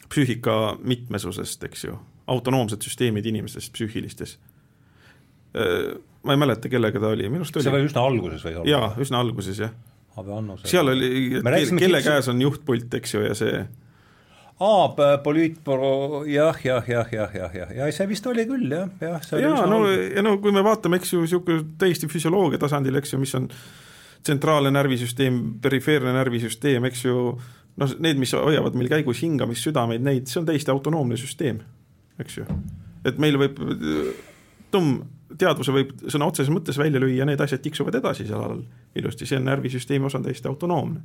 psüühika 0.08 0.76
mitmesusest, 0.82 1.64
eks 1.68 1.86
ju, 1.88 1.96
autonoomsed 2.30 2.82
süsteemid 2.82 3.26
inimestes 3.26 3.70
psüühilistes. 3.74 4.36
Ma 6.26 6.34
ei 6.34 6.38
mäleta, 6.42 6.68
kellega 6.68 7.00
ta 7.00 7.12
oli, 7.14 7.28
minu 7.30 7.44
arust 7.44 7.54
see 7.60 7.70
oli, 7.70 7.84
oli 7.84 7.88
üsna 7.90 8.02
alguses 8.02 8.46
olla. 8.50 8.64
jaa, 8.66 8.86
üsna 8.98 9.20
alguses 9.22 9.60
jah, 9.62 9.74
seal 10.66 10.90
oli, 10.90 11.10
kelle 11.38 12.00
fiksu- 12.00 12.02
käes 12.08 12.30
on 12.32 12.40
juhtpult, 12.42 12.94
eks 12.98 13.14
ju, 13.14 13.20
ja 13.22 13.34
see 13.38 13.60
aa, 14.66 15.16
poliitbüro, 15.22 16.24
jah, 16.30 16.58
jah, 16.64 16.88
jah, 16.88 17.12
jah, 17.12 17.34
jah, 17.36 17.56
jah, 17.60 17.74
ja 17.76 17.88
see 17.92 18.08
vist 18.08 18.26
oli 18.26 18.46
küll 18.48 18.72
jah, 18.72 18.88
jah, 19.00 19.20
oli 19.36 19.44
jaa, 19.44 19.66
no 19.68 19.82
alguses. 19.84 20.14
ja 20.16 20.24
no 20.24 20.36
kui 20.42 20.54
me 20.56 20.64
vaatame, 20.66 20.98
eks 21.00 21.12
ju, 21.12 21.24
niisugune 21.26 21.66
täiesti 21.78 22.08
füsioloogia 22.10 22.60
tasandil, 22.62 22.96
eks 22.98 23.14
ju, 23.14 23.20
mis 23.22 23.34
on 23.38 23.50
tsentraalne 24.26 24.72
närvisüsteem, 24.74 25.42
perifeerne 25.62 26.14
närvisüsteem, 26.16 26.88
eks 26.88 27.04
ju, 27.04 27.26
noh, 27.78 27.98
need, 28.02 28.18
mis 28.18 28.32
hoiavad 28.34 28.74
meil 28.78 28.90
käigus 28.90 29.20
hingamist, 29.22 29.68
südameid, 29.68 30.02
neid, 30.02 30.26
see 30.32 30.40
on 30.40 30.48
täiesti 30.48 30.72
autonoomne 30.72 31.20
süsteem, 31.20 31.60
eks 32.18 32.40
ju. 32.40 32.48
et 33.06 33.20
meil 33.22 33.38
võib 33.38 33.60
tumm 34.74 35.04
teadvuse 35.38 35.74
võib 35.74 35.92
sõna 36.06 36.28
otseses 36.30 36.52
mõttes 36.54 36.78
välja 36.80 37.00
lüüa, 37.02 37.26
need 37.28 37.40
asjad 37.40 37.62
tiksuvad 37.64 37.98
edasi 38.00 38.26
seal 38.28 38.42
all 38.42 38.62
ilusti, 38.96 39.28
see 39.28 39.38
on 39.40 39.48
närvisüsteemi 39.50 40.08
osa, 40.08 40.20
on 40.20 40.26
täiesti 40.26 40.48
autonoomne. 40.50 41.00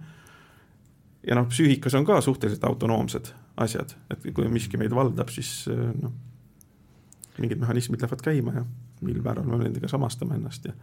ja 1.27 1.37
noh, 1.37 1.47
psüühikas 1.49 1.95
on 1.99 2.05
ka 2.05 2.21
suhteliselt 2.21 2.63
autonoomsed 2.69 3.33
asjad, 3.61 3.95
et 4.09 4.31
kui 4.33 4.47
miski 4.49 4.79
meid 4.81 4.95
valdab, 4.95 5.29
siis 5.29 5.67
noh, 5.69 6.13
mingid 7.37 7.61
mehhanismid 7.61 8.01
lähevad 8.01 8.23
käima 8.25 8.55
ja 8.59 8.65
mil 9.01 9.21
määral 9.21 9.45
me 9.47 9.61
nendega 9.63 9.89
samastame 9.89 10.35
ennast 10.37 10.65
ja 10.69 10.75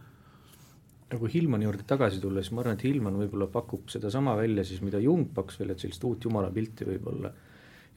nagu 1.09 1.29
Hillmani 1.33 1.65
juurde 1.65 1.85
tagasi 1.89 2.19
tulla, 2.21 2.41
siis 2.43 2.53
ma 2.53 2.61
arvan, 2.63 2.77
et 2.77 2.83
Hillman 2.85 3.15
võib-olla 3.17 3.47
pakub 3.49 3.89
sedasama 3.89 4.35
välja 4.37 4.65
siis, 4.67 4.83
mida 4.85 4.99
Jung 5.01 5.29
pakkus 5.33 5.59
välja, 5.61 5.73
et 5.73 5.85
sellist 5.85 6.03
uut 6.05 6.27
jumalapilti 6.27 6.85
võib-olla, 6.85 7.31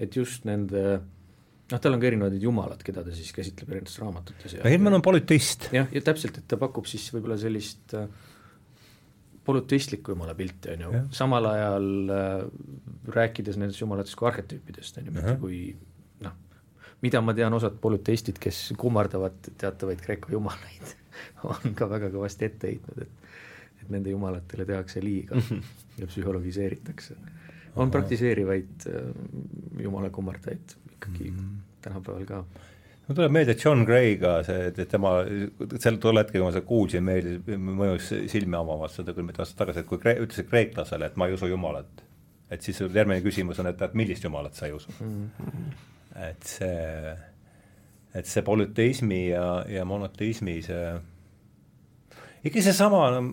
et 0.00 0.16
just 0.16 0.46
nende 0.48 1.00
noh, 1.72 1.80
tal 1.82 1.96
on 1.96 2.02
ka 2.02 2.08
erinevad 2.08 2.34
need 2.36 2.44
jumalad, 2.44 2.82
keda 2.84 3.04
ta 3.06 3.14
siis 3.14 3.32
käsitleb 3.34 3.72
erinevates 3.72 3.98
raamatutes 4.02 4.58
Helmen 4.64 4.98
on 4.98 5.04
polüteist. 5.04 5.70
jah, 5.74 5.88
ja 5.92 6.04
täpselt, 6.04 6.38
et 6.40 6.48
ta 6.48 6.58
pakub 6.60 6.88
siis 6.90 7.06
võib-olla 7.14 7.38
sellist 7.40 7.94
äh, 7.98 8.06
polüteistlikku 9.46 10.14
jumalapilti, 10.14 10.74
on 10.76 10.84
ju. 10.86 11.04
Samal 11.16 11.48
ajal 11.50 11.88
äh, 12.14 12.34
rääkides 13.16 13.58
nendest 13.60 13.82
jumalatest 13.82 14.18
kui 14.18 14.28
arhetüüpidest, 14.30 15.00
on 15.00 15.08
ju, 15.08 15.16
mitte 15.16 15.36
kui 15.42 15.62
noh, 16.26 16.36
mida 17.04 17.22
ma 17.24 17.34
tean, 17.38 17.56
osad 17.58 17.78
polüteistid, 17.82 18.40
kes 18.42 18.68
kummardavad 18.80 19.52
teatavaid 19.60 20.04
Kreeka 20.04 20.34
jumalaid, 20.34 20.94
on 21.50 21.76
ka 21.78 21.90
väga 21.90 22.12
kõvasti 22.14 22.50
ette 22.50 22.72
heitnud, 22.72 23.04
et 23.06 23.18
et 23.82 23.88
nende 23.90 24.12
jumalatele 24.12 24.62
tehakse 24.62 25.00
liiga 25.02 25.40
ja 26.00 26.06
psühhologiseeritakse. 26.06 27.16
on 27.82 27.90
praktiseerivaid 27.90 28.86
äh, 28.86 29.08
jumalakummardajaid 29.82 30.76
ikkagi 31.02 31.30
mm 31.34 31.60
tänapäeval 31.82 32.24
ka. 32.26 32.44
mul 33.06 33.18
tuleb 33.18 33.34
meelde 33.34 33.56
John 33.64 33.84
Gray 33.86 34.14
ka 34.20 34.36
see, 34.46 34.68
et 34.70 34.80
tema, 34.90 35.14
sel 35.82 35.98
tol 36.02 36.20
hetkel, 36.20 36.38
kui 36.40 36.46
ma 36.46 36.54
seda 36.54 36.66
kuulsin, 36.68 37.04
meeldis, 37.06 37.58
mõjus 37.82 38.12
silme 38.30 38.58
avavalt 38.60 38.94
seda 38.94 39.14
küll 39.16 39.26
mitu 39.26 39.42
aastat 39.42 39.58
tagasi, 39.64 39.82
et 39.82 39.90
kui 39.90 40.00
kree, 40.02 40.16
ütlesid 40.22 40.48
kreeklasele, 40.50 41.10
et 41.10 41.18
ma 41.20 41.28
ei 41.28 41.36
usu 41.36 41.50
Jumalat, 41.50 42.04
et 42.52 42.64
siis 42.64 42.78
järgmine 42.84 43.20
küsimus 43.24 43.60
on, 43.62 43.70
et, 43.72 43.86
et 43.88 43.98
millist 43.98 44.26
Jumalat 44.26 44.58
sa 44.58 44.68
ei 44.68 44.76
usu 44.76 44.94
mm. 44.98 45.30
-hmm. 45.38 45.86
et 46.28 46.50
see, 46.54 47.16
et 48.14 48.28
see 48.30 48.46
polüteismi 48.46 49.22
ja, 49.30 49.46
ja 49.68 49.84
monoteismi 49.88 50.60
see, 50.62 50.92
ikka 52.44 52.62
seesama 52.62 53.02
no, 53.16 53.26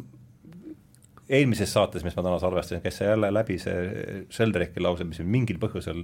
eelmises 1.29 1.69
saates, 1.73 2.03
mis 2.03 2.17
ma 2.17 2.25
täna 2.25 2.41
salvestasin, 2.41 2.81
käis 2.81 2.97
see 2.97 3.07
jälle 3.07 3.29
läbi 3.33 3.59
see 3.61 4.25
Sheldrake'i 4.33 4.81
lause, 4.81 5.05
mis 5.05 5.21
mingil 5.21 5.61
põhjusel 5.61 6.01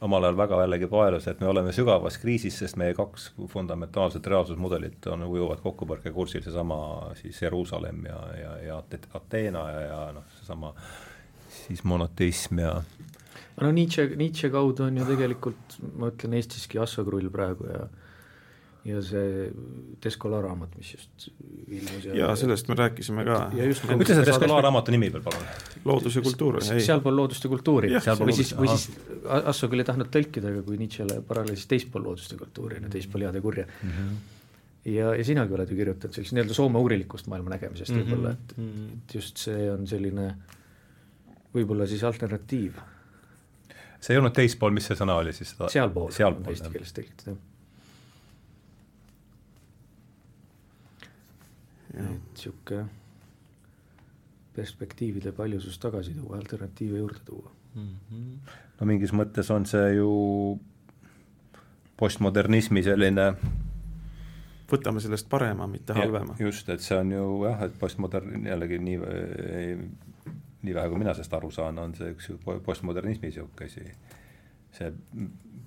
omal 0.00 0.24
ajal 0.24 0.36
väga 0.36 0.60
jällegi 0.62 0.88
paelus, 0.90 1.26
et 1.28 1.40
me 1.40 1.48
oleme 1.50 1.72
sügavas 1.76 2.16
kriisis, 2.22 2.56
sest 2.62 2.78
meie 2.80 2.94
kaks 2.96 3.30
fundamentaalset 3.52 4.26
reaalsusmudelit 4.32 5.06
on, 5.12 5.26
ujuvad 5.28 5.60
kokkupõrkekursil, 5.64 6.44
seesama 6.44 6.80
siis 7.20 7.42
Jeruusalemm 7.42 8.06
ja, 8.08 8.20
ja, 8.40 8.56
ja 8.64 8.78
Ate- 8.80 9.08
Ateena 9.14 9.66
ja, 9.70 9.80
ja 9.86 10.00
noh, 10.16 10.26
seesama 10.38 10.72
siis 11.50 11.84
monoteism 11.84 12.62
ja 12.62 12.74
no 13.60 13.72
Nietzsche, 13.76 14.06
Nietzsche 14.16 14.50
kaudu 14.50 14.86
on 14.86 15.00
ju 15.00 15.08
tegelikult, 15.08 15.78
ma 15.98 16.08
ütlen 16.12 16.38
Eestiski 16.38 16.80
Assakrull 16.80 17.28
praegu 17.32 17.68
ja 17.68 17.84
ja 18.84 19.00
see 19.04 19.50
Descola 20.00 20.40
raamat, 20.40 20.72
mis 20.80 20.94
just 20.94 21.26
ilmus 21.68 22.06
ja 22.16 22.30
sellest 22.38 22.68
me 22.70 22.76
rääkisime 22.78 23.24
ka. 23.28 23.38
ja 23.56 23.66
just 23.68 23.84
ütle 23.84 24.06
see 24.08 24.26
Descola 24.26 24.60
raamatu 24.64 24.94
nimi 24.94 25.10
veel 25.12 25.24
palun. 25.24 25.48
loodus 25.84 26.16
ja 26.16 26.22
kultuur, 26.24 26.60
sealpool 26.64 27.16
loodust 27.16 27.44
ja 27.44 27.50
kultuuri, 27.52 27.92
või 28.22 28.36
siis, 28.36 28.54
või 28.56 28.70
siis 28.72 28.88
Asso 29.40 29.68
küll 29.68 29.84
ei 29.84 29.88
tahtnud 29.88 30.08
tõlkida, 30.14 30.52
aga 30.54 30.62
kui 30.66 30.78
Nietzschele 30.80 31.20
paralleelis 31.28 31.64
siis 31.64 31.72
teispool 31.74 32.06
loodust 32.08 32.32
ja 32.32 32.38
kultuuri, 32.40 32.80
teispool 32.92 33.26
head 33.26 33.36
ja 33.36 33.42
kurja 33.44 33.66
mm. 33.66 33.90
-hmm. 33.90 34.14
ja, 34.94 35.12
ja 35.18 35.28
sinagi 35.28 35.54
oled 35.58 35.74
ju 35.74 35.76
kirjutanud 35.82 36.16
sellist 36.16 36.36
nii-öelda 36.36 36.56
soome 36.56 36.80
uurilikust 36.80 37.28
maailma 37.28 37.52
nägemisest 37.56 37.92
mm 37.92 38.00
-hmm. 38.00 38.08
võib-olla, 38.14 38.32
et, 38.32 38.56
et 39.04 39.14
just 39.14 39.44
see 39.44 39.68
on 39.72 39.86
selline 39.86 40.30
võib-olla 41.54 41.86
siis 41.86 42.04
alternatiiv, 42.04 42.80
see 44.00 44.16
ei 44.16 44.24
olnud 44.24 44.32
teispool, 44.32 44.72
mis 44.72 44.88
see 44.88 44.96
sõna 44.96 45.20
oli 45.20 45.36
siis? 45.36 45.52
sealpool, 45.68 46.08
on 46.08 46.16
sealpool, 46.16 46.56
eesti 46.56 46.72
keeles 46.72 46.96
tõlgitud, 46.96 47.32
jah. 47.34 47.46
Et 51.94 52.02
niisugune 52.04 52.86
perspektiivide 54.54 55.32
paljusus 55.32 55.78
tagasi 55.78 56.14
tuua, 56.14 56.36
alternatiive 56.36 56.98
juurde 56.98 57.20
tuua. 57.24 57.50
no 58.80 58.86
mingis 58.86 59.12
mõttes 59.14 59.50
on 59.54 59.66
see 59.66 59.94
ju 59.94 60.10
postmodernismi 62.00 62.82
selline 62.82 63.30
võtame 64.70 65.02
sellest 65.02 65.28
parema, 65.30 65.66
mitte 65.66 65.94
halvema. 65.96 66.36
just, 66.38 66.68
et 66.68 66.82
see 66.84 66.98
on 66.98 67.12
ju 67.14 67.26
jah, 67.44 67.64
et 67.66 67.76
postmodern, 67.78 68.46
jällegi 68.46 68.78
nii, 68.82 68.98
nii 70.62 70.74
vähe, 70.76 70.88
kui 70.92 71.00
mina 71.00 71.14
sellest 71.14 71.34
aru 71.38 71.50
saan, 71.54 71.78
on 71.82 71.94
see 71.98 72.12
üks 72.14 72.30
postmodernismi 72.66 73.30
niisugune 73.30 73.70
asi, 73.70 73.86
see 74.76 74.92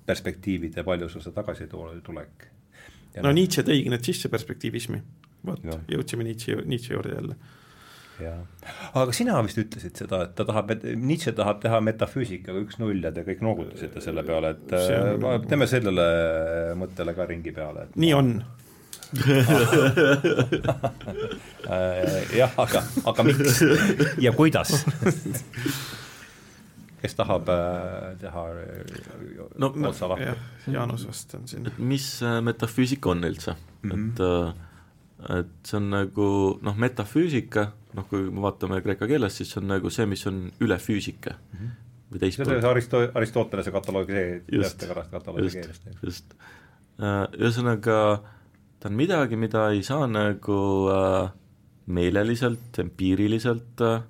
perspektiivide 0.05 0.83
paljususe 0.83 1.31
tagasitulek. 1.35 2.47
no 3.23 3.31
Nietzsche 3.31 3.65
tõigi 3.67 3.91
need 3.93 4.07
sisse 4.07 4.31
perspektiivismi. 4.31 5.01
Vot 5.45 5.59
Jah., 5.67 5.79
jõudsime 5.91 6.23
Nietzsche, 6.27 6.55
Nietzsche 6.65 6.93
juurde 6.95 7.13
jälle. 7.15 7.35
jah, 8.21 8.39
aga 8.93 9.11
sina 9.15 9.39
vist 9.43 9.57
ütlesid 9.57 9.97
seda, 9.97 10.21
et 10.27 10.35
ta 10.37 10.45
tahab, 10.45 10.71
Nietzsche 10.95 11.31
tahab 11.35 11.61
teha 11.63 11.79
metafüüsikaga 11.83 12.61
üks-null 12.65 13.01
ja 13.03 13.11
te 13.11 13.23
kõik 13.27 13.41
noogutasite 13.43 14.01
selle 14.05 14.23
peale, 14.23 14.53
et 14.53 14.69
See 14.87 14.99
on- 14.99 15.25
äh, 15.33 15.39
teeme 15.49 15.67
sellele 15.67 16.05
mõttele 16.79 17.15
ka 17.17 17.25
ringi 17.25 17.51
peale, 17.55 17.87
nii 17.95 18.13
on, 18.13 18.35
äh, 21.69 22.37
jah, 22.37 22.53
aga, 22.57 22.83
aga 23.09 23.25
miks 23.27 23.61
ja 24.21 24.31
kuidas? 24.35 24.73
kes 27.03 27.17
tahab 27.19 27.49
äh, 27.51 28.13
teha 28.21 28.43
No 29.59 29.73
no, 29.75 29.89
otsa 29.89 30.07
lahti? 30.07 30.31
Jaanus 30.71 31.03
vast 31.09 31.33
on 31.35 31.47
siin 31.51 31.67
mis 31.83 32.05
äh, 32.23 32.37
metafüüsika 32.45 33.11
on 33.11 33.25
üldse 33.27 33.55
mm, 33.57 33.91
-hmm. 33.91 34.05
et 34.13 34.19
äh, 34.23 34.53
et 35.29 35.53
see 35.67 35.77
on 35.79 35.89
nagu 35.93 36.27
noh, 36.65 36.75
metafüüsika, 36.79 37.67
noh 37.97 38.09
kui 38.09 38.27
me 38.29 38.43
vaatame 38.45 38.81
kreeka 38.85 39.07
keeles, 39.09 39.37
siis 39.39 39.53
see 39.53 39.61
on 39.61 39.71
nagu 39.75 39.91
see, 39.93 40.05
mis 40.09 40.25
on 40.29 40.45
üle 40.63 40.77
füüsika 40.81 41.37
mm 41.37 41.59
-hmm. 41.59 41.73
või 42.09 42.19
see 42.19 42.19
on 42.19 42.25
teistpidi 42.25 42.61
see 42.61 42.71
Aristo-, 42.71 43.11
Aristotelese 43.13 43.71
kataloogi 43.71 44.13
just 44.53 44.81
keelest. 44.81 45.89
just. 46.03 46.35
ühesõnaga 46.99 47.97
ta 48.83 48.89
on 48.91 48.97
midagi, 48.99 49.39
mida 49.39 49.69
ei 49.71 49.79
saa 49.87 50.07
nagu 50.11 50.59
äh, 50.91 51.31
meeleliselt, 51.87 52.79
empiiriliselt 52.83 53.79
äh, 53.81 54.01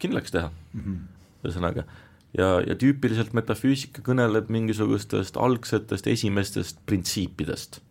kindlaks 0.00 0.32
teha 0.32 0.48
mm. 0.48 0.80
-hmm. 0.80 1.02
ühesõnaga, 1.44 1.84
ja, 2.32 2.48
ja 2.64 2.76
tüüpiliselt 2.80 3.36
metafüüsika 3.36 4.00
kõneleb 4.06 4.48
mingisugustest 4.48 5.36
algsetest 5.36 6.08
esimestest 6.08 6.80
printsiipidest, 6.88 7.82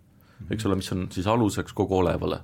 eks 0.51 0.65
ole, 0.67 0.77
mis 0.79 0.91
on 0.95 1.07
siis 1.13 1.27
aluseks 1.29 1.75
kogu 1.75 1.97
olevale. 2.01 2.41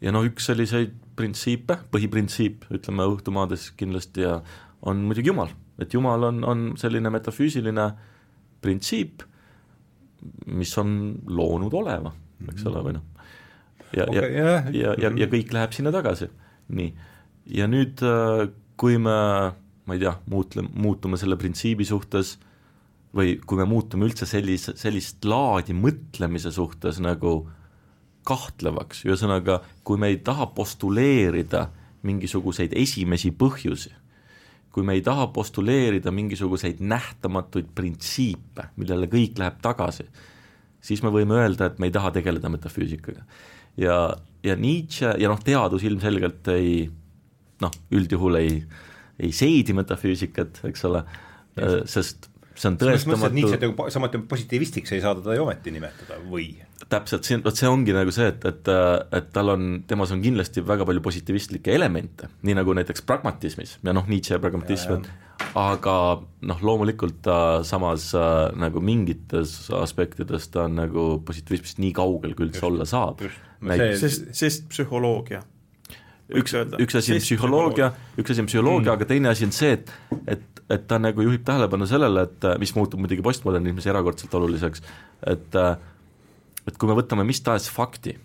ja 0.00 0.12
noh, 0.12 0.26
üks 0.28 0.50
selliseid 0.50 0.92
printsiipe, 1.16 1.78
põhiprintsiip, 1.92 2.66
ütleme 2.74 3.06
õhtumaades 3.14 3.70
kindlasti 3.78 4.26
ja 4.26 4.40
on 4.86 5.00
muidugi 5.08 5.30
Jumal, 5.30 5.52
et 5.80 5.94
Jumal 5.94 6.28
on, 6.28 6.42
on 6.44 6.66
selline 6.78 7.10
metafüüsiline 7.10 7.86
printsiip, 8.62 9.24
mis 10.46 10.72
on 10.80 10.90
loonud 11.28 11.74
oleva, 11.76 12.12
eks 12.50 12.66
ole, 12.68 12.82
või 12.84 12.96
noh. 12.98 13.06
ja 13.96 14.08
okay,, 14.08 14.16
ja 14.16 14.48
jah., 14.50 14.72
ja, 14.74 14.96
ja, 15.06 15.12
ja 15.22 15.30
kõik 15.32 15.54
läheb 15.56 15.76
sinna 15.76 15.92
tagasi, 15.94 16.28
nii. 16.76 16.90
ja 17.56 17.68
nüüd, 17.70 18.02
kui 18.76 18.98
me, 19.00 19.16
ma 19.86 19.96
ei 19.96 20.02
tea, 20.02 20.16
muutle-, 20.32 20.66
muutume 20.74 21.20
selle 21.20 21.38
printsiibi 21.40 21.86
suhtes 21.88 22.36
või 23.16 23.36
kui 23.46 23.58
me 23.60 23.66
muutume 23.68 24.06
üldse 24.08 24.28
sellise, 24.28 24.76
sellist 24.78 25.24
laadi 25.24 25.74
mõtlemise 25.76 26.52
suhtes 26.54 27.00
nagu 27.02 27.38
kahtlevaks, 28.26 29.04
ühesõnaga, 29.06 29.60
kui 29.86 30.00
me 30.00 30.10
ei 30.12 30.18
taha 30.24 30.48
postuleerida 30.56 31.68
mingisuguseid 32.06 32.74
esimesi 32.76 33.32
põhjusi, 33.34 33.92
kui 34.74 34.84
me 34.86 34.96
ei 34.98 35.02
taha 35.04 35.28
postuleerida 35.34 36.12
mingisuguseid 36.12 36.82
nähtamatuid 36.84 37.70
printsiipe, 37.74 38.70
millele 38.76 39.08
kõik 39.12 39.38
läheb 39.40 39.60
tagasi, 39.64 40.08
siis 40.84 41.02
me 41.02 41.12
võime 41.14 41.38
öelda, 41.38 41.70
et 41.70 41.80
me 41.80 41.88
ei 41.88 41.94
taha 41.94 42.12
tegeleda 42.18 42.50
metafüüsikaga. 42.52 43.24
ja, 43.76 43.96
ja 44.42 44.56
Nietzsche 44.56 45.14
ja 45.18 45.30
noh, 45.32 45.40
teadus 45.42 45.84
ilmselgelt 45.86 46.48
ei 46.52 46.86
noh, 47.62 47.72
üldjuhul 47.94 48.40
ei, 48.40 48.60
ei 49.18 49.32
seedi 49.32 49.74
metafüüsikat, 49.76 50.60
eks 50.68 50.84
ole, 50.88 51.02
sest 51.88 52.28
see 52.56 52.70
on 52.70 52.78
et 52.78 52.84
tõestamatu, 52.84 53.88
samuti 53.92 54.20
positiivistiks 54.30 54.94
ei 54.96 55.02
saa 55.04 55.14
teda 55.18 55.36
ju 55.36 55.44
ometi 55.44 55.74
nimetada 55.74 56.18
või? 56.24 56.48
täpselt, 56.90 57.26
see 57.26 57.38
on, 57.38 57.44
vot 57.44 57.58
see 57.58 57.68
ongi 57.70 57.94
nagu 57.96 58.12
see, 58.14 58.28
et, 58.32 58.44
et, 58.48 58.70
et 59.18 59.30
tal 59.34 59.52
on, 59.54 59.68
temas 59.88 60.12
on 60.14 60.22
kindlasti 60.24 60.64
väga 60.66 60.86
palju 60.88 61.02
positiivistlikke 61.04 61.74
elemente, 61.74 62.30
nii 62.46 62.56
nagu 62.58 62.74
näiteks 62.76 63.04
pragmatismis 63.08 63.78
ja 63.84 63.94
noh, 63.96 64.06
Nietzsche 64.10 64.38
pragmatism 64.42 64.98
on, 64.98 65.08
aga 65.58 65.96
noh, 66.48 66.62
loomulikult 66.68 67.20
ta 67.26 67.38
samas 67.66 68.10
äh, 68.16 68.36
nagu 68.60 68.82
mingites 68.84 69.56
aspektides 69.74 70.50
ta 70.52 70.66
on 70.66 70.78
nagu 70.82 71.08
positiivismist 71.26 71.82
nii 71.82 71.92
kaugel, 71.96 72.36
kui 72.36 72.48
üldse 72.48 72.64
olla 72.68 72.88
saab 72.88 73.24
sest, 74.00 74.30
sest 74.36 74.66
psühholoogia. 74.72 75.42
üks, 76.30 76.54
üks 76.82 76.98
asi 76.98 77.16
on 77.16 77.22
psühholoogia, 77.22 77.90
üks 78.18 78.34
asi 78.34 78.42
on 78.42 78.50
psühholoogia 78.50 78.90
mm., 78.90 78.94
aga 78.96 79.08
teine 79.08 79.32
asi 79.32 79.46
on 79.46 79.54
see, 79.54 79.76
et 79.76 79.92
et, 80.36 80.62
et 80.72 80.86
ta 80.90 80.98
nagu 80.98 81.22
juhib 81.22 81.44
tähelepanu 81.46 81.86
sellele, 81.86 82.26
et 82.26 82.48
mis 82.62 82.72
muutub 82.74 83.02
muidugi 83.02 83.22
postmodernismis 83.22 83.86
erakordselt 83.92 84.34
oluliseks, 84.34 84.82
et 85.26 85.60
et 86.66 86.78
kui 86.78 86.90
me 86.90 86.96
võtame 86.98 87.26
mis 87.26 87.40
tahes 87.46 87.68
fakti, 87.70 88.16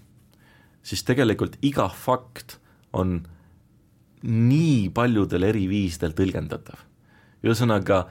siis 0.81 1.03
tegelikult 1.05 1.59
iga 1.61 1.85
fakt 1.93 2.57
on 2.97 3.19
nii 4.21 4.89
paljudel 4.93 5.45
eri 5.49 5.67
viisidel 5.69 6.15
tõlgendatav. 6.17 6.87
ühesõnaga, 7.41 8.03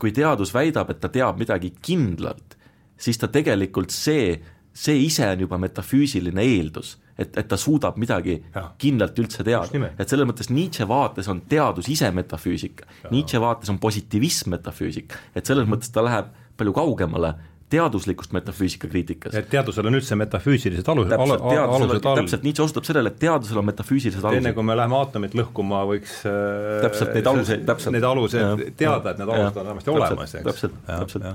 kui 0.00 0.12
teadus 0.16 0.52
väidab, 0.54 0.90
et 0.90 1.00
ta 1.00 1.10
teab 1.12 1.40
midagi 1.40 1.72
kindlalt, 1.80 2.56
siis 2.96 3.18
ta 3.20 3.28
tegelikult 3.28 3.92
see, 3.92 4.38
see 4.74 5.04
ise 5.06 5.26
on 5.28 5.44
juba 5.44 5.58
metafüüsiline 5.60 6.44
eeldus, 6.44 6.96
et, 7.18 7.36
et 7.36 7.48
ta 7.48 7.58
suudab 7.60 7.98
midagi 8.00 8.38
Jah. 8.54 8.72
kindlalt 8.80 9.18
üldse 9.20 9.44
teada 9.44 9.90
et 9.98 10.08
selles 10.08 10.28
mõttes 10.28 10.50
Nietzsche 10.52 10.88
vaates 10.88 11.28
on 11.28 11.42
teadus 11.48 11.90
ise 11.92 12.10
metafüüsika, 12.14 12.88
Nietzsche 13.10 13.40
vaates 13.40 13.70
on 13.72 13.80
positiivism 13.82 14.54
metafüüsika, 14.56 15.20
et 15.36 15.46
selles 15.46 15.68
mõttes 15.68 15.92
ta 15.92 16.04
läheb 16.04 16.32
palju 16.56 16.72
kaugemale 16.76 17.34
teaduslikust 17.72 18.32
metafüüsika 18.36 18.88
kriitikast. 18.88 19.34
et 19.34 19.48
teadusel 19.52 19.86
on 19.88 19.96
üldse 19.96 20.16
metafüüsilised 20.20 20.88
alus, 20.92 21.08
teadusel 21.08 21.54
alused 21.62 22.08
all. 22.08 22.18
täpselt, 22.20 22.42
Nietzsche 22.46 22.64
osutab 22.66 22.88
sellele, 22.88 23.12
et 23.14 23.20
teadusel 23.22 23.60
on 23.60 23.68
metafüüsilised 23.68 24.20
enne 24.20 24.32
alused. 24.32 24.56
kui 24.58 24.66
me 24.68 24.76
läheme 24.76 24.98
aatomit 24.98 25.36
lõhkuma, 25.38 25.84
võiks 25.88 26.18
äh, 26.28 26.82
Täpselt, 26.84 27.14
neid 27.16 27.30
aluseid, 27.32 27.64
täpselt. 27.68 27.96
Need 27.96 28.08
alused 28.08 28.42
Jah,, 28.42 28.66
teada, 28.76 29.14
et 29.14 29.22
need 29.22 29.32
alused 29.36 29.62
on 29.62 29.70
vähemasti 29.70 29.94
olemas, 29.94 30.36
eks. 30.40 30.48
täpselt, 30.50 30.76
täpselt. 30.90 31.30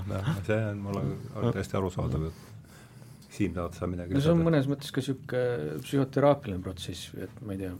see 0.49 0.61
on 0.73 0.85
mulle 0.85 1.51
täiesti 1.57 1.81
arusaadav 1.81 2.29
jutt. 2.29 2.45
Siim, 3.37 3.53
tahad 3.53 3.75
sa 3.77 3.89
midagi 3.89 4.15
no 4.15 4.23
see 4.23 4.33
on 4.33 4.41
mõnes 4.45 4.69
mõttes 4.69 4.93
ka 4.93 5.03
niisugune 5.03 5.77
psühhoteraapiline 5.83 6.63
protsess, 6.65 7.11
et 7.21 7.43
ma 7.45 7.53
ei 7.53 7.61
tea, 7.61 7.75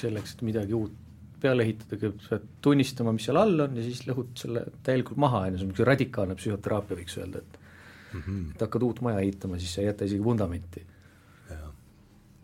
selleks, 0.00 0.34
et 0.36 0.44
midagi 0.46 0.76
uut 0.76 0.96
peale 1.40 1.64
ehitada, 1.64 1.96
kõigepealt 1.96 2.26
sa 2.26 2.36
pead 2.36 2.48
tunnistama, 2.64 3.14
mis 3.16 3.26
seal 3.28 3.40
all 3.40 3.64
on 3.64 3.78
ja 3.78 3.84
siis 3.86 4.04
lõhud 4.08 4.32
selle 4.38 4.66
täielikult 4.86 5.20
maha, 5.22 5.46
on 5.46 5.54
ju, 5.54 5.60
see 5.60 5.66
on 5.66 5.72
niisugune 5.72 5.88
radikaalne 5.88 6.36
psühhoteraapia, 6.36 6.98
võiks 7.00 7.16
öelda, 7.20 7.42
et 7.44 7.60
mm 8.12 8.22
-hmm. 8.22 8.54
et 8.54 8.64
hakkad 8.66 8.86
uut 8.86 9.00
maja 9.06 9.20
ehitama, 9.24 9.58
siis 9.58 9.74
sa 9.74 9.80
ei 9.80 9.90
jäta 9.90 10.08
isegi 10.08 10.24
vundamenti. 10.24 10.86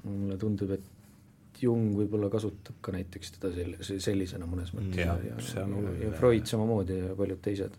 mulle 0.07 0.37
tundub, 0.39 0.71
et 0.71 0.85
Jung 1.63 1.97
võib-olla 1.97 2.29
kasutab 2.31 2.77
ka 2.81 2.93
näiteks 2.93 3.33
teda 3.37 3.51
sel-, 3.55 3.99
sellisena 3.99 4.47
mõnes 4.47 4.73
mõttes 4.77 5.01
Jah, 5.01 5.19
ja, 5.25 5.39
ja, 5.41 5.65
oluline. 5.65 6.05
ja 6.05 6.11
Freud 6.13 6.47
samamoodi 6.47 6.99
ja 6.99 7.17
paljud 7.17 7.41
teised. 7.43 7.79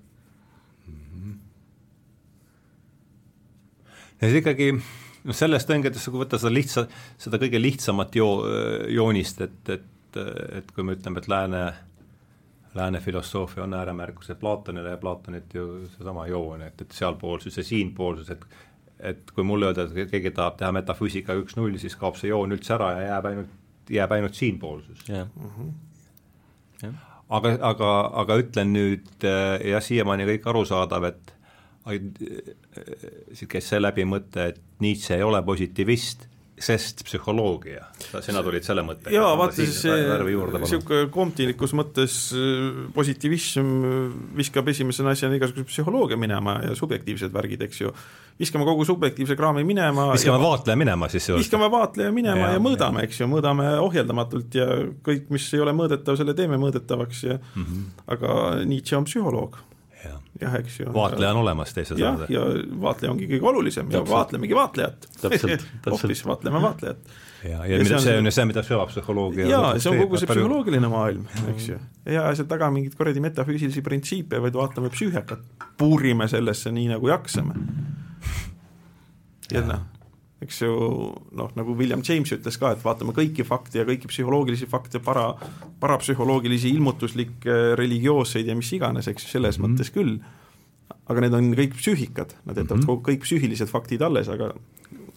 Ja 4.21 4.29
siis 4.29 4.39
ikkagi 4.41 4.71
noh, 4.75 5.35
sellest 5.35 5.69
tõngedest, 5.69 6.11
kui 6.11 6.23
võtta 6.23 6.39
seda 6.41 6.53
lihtsa, 6.53 6.85
seda 7.21 7.39
kõige 7.41 7.61
lihtsamat 7.61 8.15
joo-, 8.17 8.45
joonist, 8.93 9.43
et, 9.45 9.73
et, 9.75 10.21
et 10.61 10.71
kui 10.75 10.87
me 10.87 10.97
ütleme, 10.97 11.21
et 11.21 11.29
lääne, 11.31 11.63
lääne 12.77 13.01
filosoofia 13.03 13.65
on 13.65 13.75
ääremärkus, 13.77 14.31
et 14.31 14.39
Platonile 14.39 14.95
ja 14.95 15.01
Platonit 15.01 15.53
ju 15.57 15.67
seesama 15.95 16.27
joon, 16.31 16.63
et, 16.69 16.81
et 16.81 16.97
sealpoolsus 17.01 17.61
ja 17.61 17.67
siinpoolsus, 17.67 18.33
et 18.35 18.47
et 18.97 19.29
kui 19.29 19.45
mulle 19.45 19.67
öelda, 19.69 19.83
et 19.93 20.09
keegi 20.09 20.31
tahab 20.33 20.55
teha 20.57 20.71
metafüüsika 20.73 21.35
üks-null, 21.37 21.75
siis 21.77 21.93
kaob 21.99 22.15
see 22.17 22.31
joon 22.31 22.55
üldse 22.55 22.73
ära 22.73 22.87
ja 22.95 23.03
jääb 23.11 23.27
ainult, 23.29 23.51
jääb 23.93 24.15
ainult 24.15 24.33
siinpoolsus. 24.33 25.03
jah, 25.05 25.27
aga, 27.29 27.53
aga, 27.69 27.91
aga 28.23 28.39
ütlen 28.41 28.73
nüüd 28.73 29.25
äh, 29.27 29.57
jah, 29.73 29.83
siiamaani 29.83 30.25
kõik 30.31 30.49
arusaadav, 30.49 31.11
et 31.11 31.33
siit 31.89 33.49
käis 33.51 33.69
see 33.69 33.81
läbi 33.81 34.05
mõte, 34.07 34.51
et 34.53 34.59
Nietzsche 34.83 35.17
ei 35.17 35.25
ole 35.25 35.41
positivist, 35.45 36.27
sest 36.57 37.03
psühholoogia, 37.05 37.83
sina 38.25 38.41
tulid 38.41 38.65
selle 38.65 38.81
mõttega. 38.85 39.13
jaa, 39.13 39.33
vaata 39.37 39.59
siis 39.59 39.75
see 39.83 39.97
niisugune 40.57 41.03
komptilikus 41.13 41.73
mõttes 41.77 42.15
äh, 42.33 42.79
positiivism 42.95 43.67
viskab 44.37 44.71
esimese 44.73 45.05
asjana 45.05 45.37
igasuguse 45.37 45.67
psühholoogia 45.69 46.17
minema 46.17 46.57
ja 46.65 46.73
subjektiivsed 46.77 47.33
värgid, 47.33 47.61
eks 47.67 47.83
ju. 47.83 47.93
viskame 48.41 48.65
kogu 48.65 48.87
subjektiivse 48.89 49.37
kraami 49.37 49.61
minema 49.69 50.09
viskame 50.15 50.39
ja 50.39 50.47
vaatleja 50.47 50.81
minema 50.81 51.11
siis 51.13 51.29
juurde. 51.29 51.43
viskame 51.45 51.69
vaatleja 51.73 52.15
minema 52.15 52.49
ja, 52.49 52.57
ja 52.57 52.65
mõõdame, 52.65 53.05
eks 53.05 53.21
ju, 53.21 53.29
mõõdame 53.29 53.69
ohjeldamatult 53.85 54.57
ja 54.57 54.67
kõik, 55.05 55.29
mis 55.37 55.45
ei 55.53 55.61
ole 55.61 55.77
mõõdetav, 55.77 56.17
selle 56.17 56.33
teeme 56.37 56.57
mõõdetavaks 56.57 57.25
ja 57.29 57.37
mm 57.37 57.63
-hmm. 57.69 57.89
aga 58.17 58.37
Nietzsche 58.65 58.97
on 58.97 59.05
psühholoog, 59.05 59.61
jah, 60.41 60.57
eks 60.59 60.79
ju. 60.79 60.89
vaatleja 60.93 61.31
on 61.33 61.41
olemas 61.43 61.73
teise 61.73 61.95
jah, 61.97 62.17
sõnade. 62.17 62.31
ja 62.33 62.43
vaatleja 62.81 63.11
ongi 63.13 63.29
kõige 63.31 63.49
olulisem 63.53 63.91
ja 63.91 64.03
vaatlemegi 64.05 64.55
vaatlejat. 64.57 65.07
Hoopis 65.91 66.25
vaatleme 66.25 66.61
vaatlejat 66.61 67.15
ja, 67.43 67.65
ja 67.65 67.77
ja 67.77 67.83
mida 67.83 67.89
see 67.89 67.95
on 67.97 68.01
see 68.01 68.11
see- 68.11 68.17
on 68.19 68.25
ju 68.25 68.31
see, 68.31 68.45
mida 68.49 68.63
süvapsühholoogia 68.65 69.49
jaa, 69.49 69.73
see 69.79 69.91
on 69.91 69.99
kogu 70.03 70.17
see 70.21 70.29
psühholoogiline 70.31 70.89
maailm, 70.91 71.27
eks 71.53 71.69
ju. 71.69 71.77
ei 72.05 72.17
aja 72.17 72.35
seal 72.39 72.47
taga 72.49 72.69
mingeid 72.73 72.95
kuradi 72.97 73.21
metafüüsilisi 73.23 73.83
printsiipe, 73.85 74.41
vaid 74.41 74.57
vaatame 74.57 74.89
psüühikat, 74.93 75.43
puurime 75.77 76.27
sellesse 76.31 76.71
nii, 76.73 76.87
nagu 76.95 77.11
jaksame. 77.11 77.53
ja 79.53 79.61
noh, 79.65 79.85
eks 80.41 80.61
ju 80.61 80.73
noh, 81.37 81.51
nagu 81.57 81.75
William 81.77 82.03
James 82.05 82.31
ütles 82.35 82.59
ka, 82.61 82.71
et 82.75 82.83
vaatame 82.85 83.13
kõiki 83.17 83.45
fakte 83.47 83.79
ja 83.79 83.85
kõiki 83.87 84.09
psühholoogilisi 84.11 84.67
fakte, 84.69 85.01
para, 85.03 85.31
parapsühholoogilisi, 85.81 86.69
ilmutuslikke, 86.77 87.55
religioosseid 87.79 88.49
ja 88.49 88.55
mis 88.57 88.69
iganes, 88.77 89.09
eks 89.09 89.25
ju, 89.25 89.31
selles 89.31 89.57
mm 89.57 89.65
-hmm. 89.65 89.77
mõttes 89.77 89.93
küll, 89.93 90.19
aga 91.07 91.23
need 91.23 91.33
on 91.33 91.49
kõik 91.57 91.73
psüühikad, 91.79 92.35
nad 92.45 92.57
jätavad 92.57 92.83
mm 92.83 92.89
-hmm. 92.89 93.07
kõik 93.09 93.25
psüühilised 93.25 93.71
faktid 93.71 94.01
alles, 94.01 94.29
aga 94.29 94.53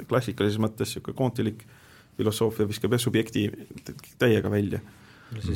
klassikalises 0.09 0.59
mõttes 0.59 0.88
niisugune 0.88 1.16
koontilik 1.16 1.66
filosoofia 2.16 2.68
viskab 2.68 2.92
jah, 2.92 3.01
subjekti 3.01 3.51
täiega 4.18 4.51
välja 4.51 4.80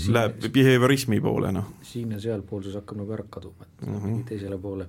läheb 0.09 0.53
behaviorismi 0.53 1.20
poole, 1.20 1.53
noh. 1.53 1.65
siin 1.82 2.12
ja 2.12 2.20
sealpoolsus 2.20 2.74
hakkab 2.74 2.99
nagu 3.01 3.12
ära 3.12 3.24
kaduma, 3.31 3.65
et 3.65 3.86
mm 3.86 3.97
-hmm. 3.99 4.24
teisele 4.28 4.59
poole 4.59 4.86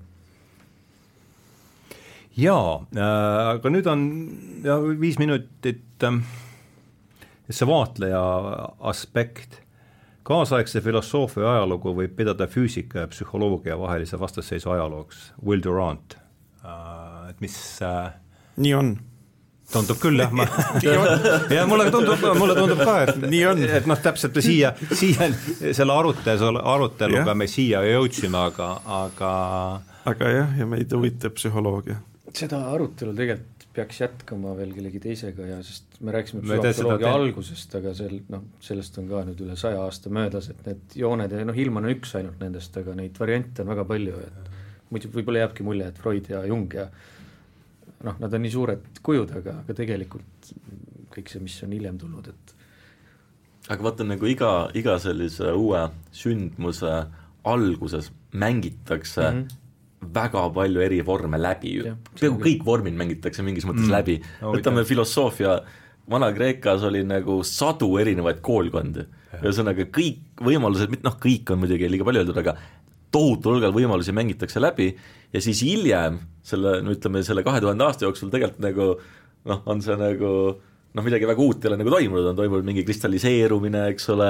jaa 2.38 2.80
äh,, 2.96 3.52
aga 3.56 3.72
nüüd 3.72 3.88
on 3.88 4.02
ja 4.66 4.78
viis 5.00 5.20
minutit 5.22 6.04
äh, 6.04 6.20
see 7.50 7.68
vaatleja 7.70 8.22
aspekt, 8.92 9.62
kaasaegse 10.26 10.82
filosoofia 10.82 11.48
ajalugu 11.54 11.94
võib 11.96 12.16
pidada 12.18 12.48
füüsika 12.50 13.06
ja 13.06 13.10
psühholoogia 13.12 13.78
vahelise 13.80 14.20
vastasseisu 14.20 14.74
ajalooks, 14.76 15.32
Will 15.46 15.64
Durant 15.64 16.18
äh,, 16.64 17.30
et 17.32 17.44
mis 17.44 17.58
äh, 17.86 18.10
nii 18.58 18.74
on. 18.76 18.96
tundub 19.72 19.98
küll 20.02 20.20
jah, 20.20 20.34
ma 20.36 20.48
ja 21.56 21.64
mulle 21.70 21.88
tundub, 21.94 22.26
mulle 22.38 22.58
tundub 22.58 22.84
ka, 22.84 22.98
et 23.06 23.22
nii 23.24 23.46
on, 23.54 23.64
et 23.80 23.88
noh, 23.90 24.02
täpselt 24.02 24.36
siia, 24.44 24.74
siia 24.92 25.30
selle 25.72 25.96
arutelu, 25.96 26.60
aruteluga 26.60 27.38
me 27.38 27.48
siia 27.48 27.86
jõudsime, 27.88 28.44
aga, 28.52 28.74
aga 29.04 29.32
aga 30.06 30.36
jah, 30.36 30.52
ja 30.60 30.68
meid 30.70 30.92
huvitab 30.94 31.40
psühholoogia 31.40 32.02
seda 32.40 32.62
arutelu 32.72 33.14
tegelikult 33.16 33.66
peaks 33.76 34.00
jätkama 34.00 34.54
veel 34.56 34.72
kellegi 34.76 35.02
teisega 35.04 35.48
ja 35.50 35.58
sest 35.66 35.98
me 36.06 36.14
rääkisime 36.16 36.44
psühholoogia 36.46 37.12
algusest, 37.12 37.74
aga 37.80 37.92
sel 37.98 38.22
noh, 38.32 38.46
sellest 38.64 39.00
on 39.02 39.10
ka 39.10 39.24
nüüd 39.28 39.42
üle 39.44 39.58
saja 39.60 39.82
aasta 39.84 40.12
möödas, 40.14 40.48
et 40.54 40.62
need 40.68 40.96
jooned 41.02 41.36
ja 41.36 41.44
noh, 41.48 41.58
Hillman 41.58 41.88
on 41.88 41.96
üks 41.96 42.16
ainult 42.20 42.40
nendest, 42.44 42.78
aga 42.80 42.96
neid 42.96 43.20
variante 43.20 43.66
on 43.66 43.72
väga 43.74 43.86
palju, 43.90 44.22
et 44.24 44.54
muidu 44.94 45.12
võib-olla 45.12 45.44
jääbki 45.44 45.68
mulje, 45.68 45.90
et 45.92 46.00
Freud 46.00 46.32
ja 46.32 46.46
Jung 46.48 46.78
ja 46.78 46.88
noh, 48.08 48.16
nad 48.22 48.32
on 48.32 48.46
nii 48.46 48.54
suured 48.54 49.04
kujud, 49.04 49.36
aga, 49.42 49.60
aga 49.66 49.78
tegelikult 49.78 50.54
kõik 51.16 51.32
see, 51.32 51.44
mis 51.44 51.58
on 51.68 51.76
hiljem 51.76 52.00
tulnud, 52.00 52.32
et 52.32 52.56
aga 53.76 53.90
vaata, 53.90 54.08
nagu 54.08 54.32
iga, 54.32 54.54
iga 54.78 54.96
sellise 55.04 55.52
uue 55.52 55.84
sündmuse 56.16 56.96
alguses 57.46 58.12
mängitakse 58.32 59.28
mm 59.28 59.44
-hmm 59.44 59.62
väga 60.14 60.46
palju 60.56 60.84
eri 60.86 61.02
vorme 61.06 61.40
läbi, 61.42 61.78
peaaegu 62.20 62.40
kõik 62.44 62.64
vormid 62.68 62.98
mängitakse 63.00 63.46
mingis 63.46 63.68
mõttes 63.68 63.88
mm. 63.88 63.96
läbi, 63.96 64.20
võtame 64.44 64.86
filosoofia, 64.88 65.60
Vana-Kreekas 66.12 66.84
oli 66.86 67.02
nagu 67.08 67.40
sadu 67.48 67.96
erinevaid 67.98 68.38
koolkondi, 68.46 69.08
ühesõnaga 69.40 69.88
kõik 69.90 70.44
võimalused, 70.46 70.94
noh, 71.02 71.16
kõik 71.22 71.50
on 71.54 71.64
muidugi 71.64 71.90
liiga 71.90 72.06
palju 72.06 72.22
öeldud, 72.22 72.42
aga 72.44 72.54
tohutul 73.16 73.58
hulgal 73.58 73.74
võimalusi 73.74 74.14
mängitakse 74.16 74.62
läbi 74.62 74.92
ja 75.34 75.42
siis 75.44 75.64
hiljem 75.66 76.20
selle, 76.46 76.80
no 76.86 76.94
ütleme, 76.94 77.24
selle 77.26 77.44
kahe 77.46 77.62
tuhande 77.64 77.86
aasta 77.88 78.06
jooksul 78.06 78.32
tegelikult 78.34 78.64
nagu 78.66 78.88
noh, 79.50 79.62
on 79.66 79.82
see 79.86 79.98
nagu 80.00 80.32
noh, 80.96 81.04
midagi 81.04 81.28
väga 81.28 81.44
uut 81.44 81.66
ei 81.66 81.72
ole 81.72 81.80
nagu 81.82 81.92
toimunud, 81.92 82.30
on 82.32 82.38
toimunud 82.38 82.68
mingi 82.68 82.86
kristalliseerumine, 82.88 83.84
eks 83.92 84.08
ole, 84.14 84.30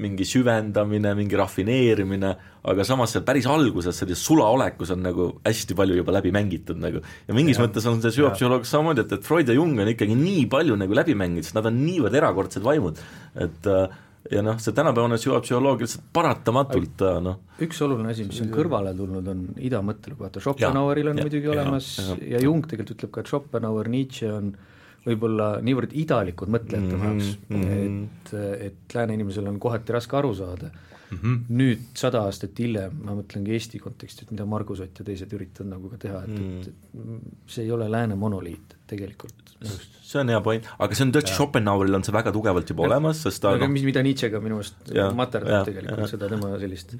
mingi 0.00 0.26
süvendamine, 0.26 1.12
mingi 1.18 1.38
rafineerimine, 1.38 2.32
aga 2.70 2.86
samas 2.86 3.14
seal 3.14 3.24
päris 3.26 3.46
alguses, 3.50 3.96
sellises 3.96 4.22
sulaolekus 4.26 4.92
on 4.94 5.02
nagu 5.06 5.30
hästi 5.46 5.76
palju 5.78 5.98
juba 6.00 6.14
läbi 6.14 6.30
mängitud 6.34 6.78
nagu. 6.82 7.02
ja 7.26 7.34
mingis 7.36 7.58
ja, 7.58 7.64
mõttes 7.64 7.86
on 7.90 8.02
see 8.02 8.14
süvapsühholoogia 8.20 8.70
samamoodi, 8.70 9.06
et, 9.06 9.16
et 9.18 9.26
Freud 9.26 9.50
ja 9.50 9.56
Jung 9.56 9.78
on 9.82 9.90
ikkagi 9.94 10.18
nii 10.18 10.46
palju 10.50 10.78
nagu 10.78 10.98
läbi 10.98 11.16
mänginud, 11.18 11.46
sest 11.46 11.58
nad 11.58 11.70
on 11.70 11.82
niivõrd 11.82 12.18
erakordsed 12.22 12.66
vaimud, 12.66 13.02
et 13.46 13.70
äh, 13.70 14.00
ja 14.30 14.42
noh, 14.46 14.58
see 14.62 14.74
tänapäevane 14.76 15.18
süvapsühholoogia 15.22 15.86
lihtsalt 15.86 16.10
paratamatult 16.14 17.06
äh, 17.06 17.20
noh. 17.26 17.38
Üks 17.62 17.82
oluline 17.86 18.14
asi, 18.14 18.26
mis 18.30 18.42
on 18.42 18.50
kõrvale 18.54 18.94
tulnud, 18.98 19.30
on 19.30 19.46
idamõttelugu, 19.58 20.26
vaata 20.26 20.42
Schopenhaueril 20.42 21.14
on 21.14 21.22
ja, 21.22 21.26
muidugi 21.26 21.50
ja, 21.50 21.54
olemas 21.54 21.94
ja, 21.98 22.10
ja, 22.14 22.34
ja 22.36 22.44
Jung 22.46 22.66
tegelikult 22.66 22.98
ütleb 22.98 23.14
ka, 23.14 23.24
et 23.24 23.34
Schopenhauer, 23.34 23.90
Nietzsche 23.90 24.30
on 24.30 24.54
äh, 24.54 24.68
võib-olla 25.06 25.48
niivõrd 25.64 25.96
idalikud 25.96 26.52
mõtlejate 26.52 26.92
mm 26.92 27.00
-hmm. 27.00 27.08
jaoks, 27.08 27.38
mhm. 27.48 27.98
et, 28.04 28.32
et 28.68 28.96
lääne 28.96 29.16
inimesel 29.18 29.48
on 29.48 29.60
kohati 29.60 29.96
raske 29.96 30.16
aru 30.16 30.34
saada 30.34 30.70
mm. 31.10 31.18
-hmm. 31.18 31.38
nüüd 31.60 31.86
sada 31.94 32.24
aastat 32.28 32.58
hiljem, 32.58 32.98
ma 33.04 33.14
mõtlengi 33.18 33.54
Eesti 33.56 33.80
kontekstis, 33.82 34.30
mida 34.30 34.46
Margus 34.46 34.80
Ott 34.84 34.98
ja 34.98 35.06
teised 35.06 35.32
üritavad 35.36 35.70
nagu 35.74 35.90
ka 35.92 36.00
teha, 36.04 36.22
et 36.24 36.34
mm, 36.34 36.50
-hmm. 36.50 36.60
et, 36.60 36.68
et 36.68 37.54
see 37.54 37.64
ei 37.64 37.72
ole 37.72 37.88
lääne 37.90 38.16
monoliit 38.16 38.76
tegelikult. 38.86 39.56
see 40.02 40.20
on 40.20 40.28
hea 40.28 40.40
point, 40.40 40.66
aga 40.78 40.94
see 40.94 41.06
on 41.06 41.12
tõesti, 41.12 41.34
Schopenhaueril 41.34 41.94
on 41.94 42.04
see 42.04 42.12
väga 42.12 42.32
tugevalt 42.32 42.70
juba 42.70 42.82
ja, 42.82 42.92
olemas, 42.92 43.22
sest 43.22 43.42
ta 43.42 43.54
aga 43.56 43.66
no, 43.66 43.72
mis, 43.72 43.84
mida 43.84 44.02
Nietzsche 44.02 44.30
ka 44.30 44.40
minu 44.40 44.60
arust 44.60 44.92
materdab 45.14 45.66
tegelikult, 45.68 46.08
seda 46.10 46.28
tema 46.28 46.58
sellist 46.58 46.96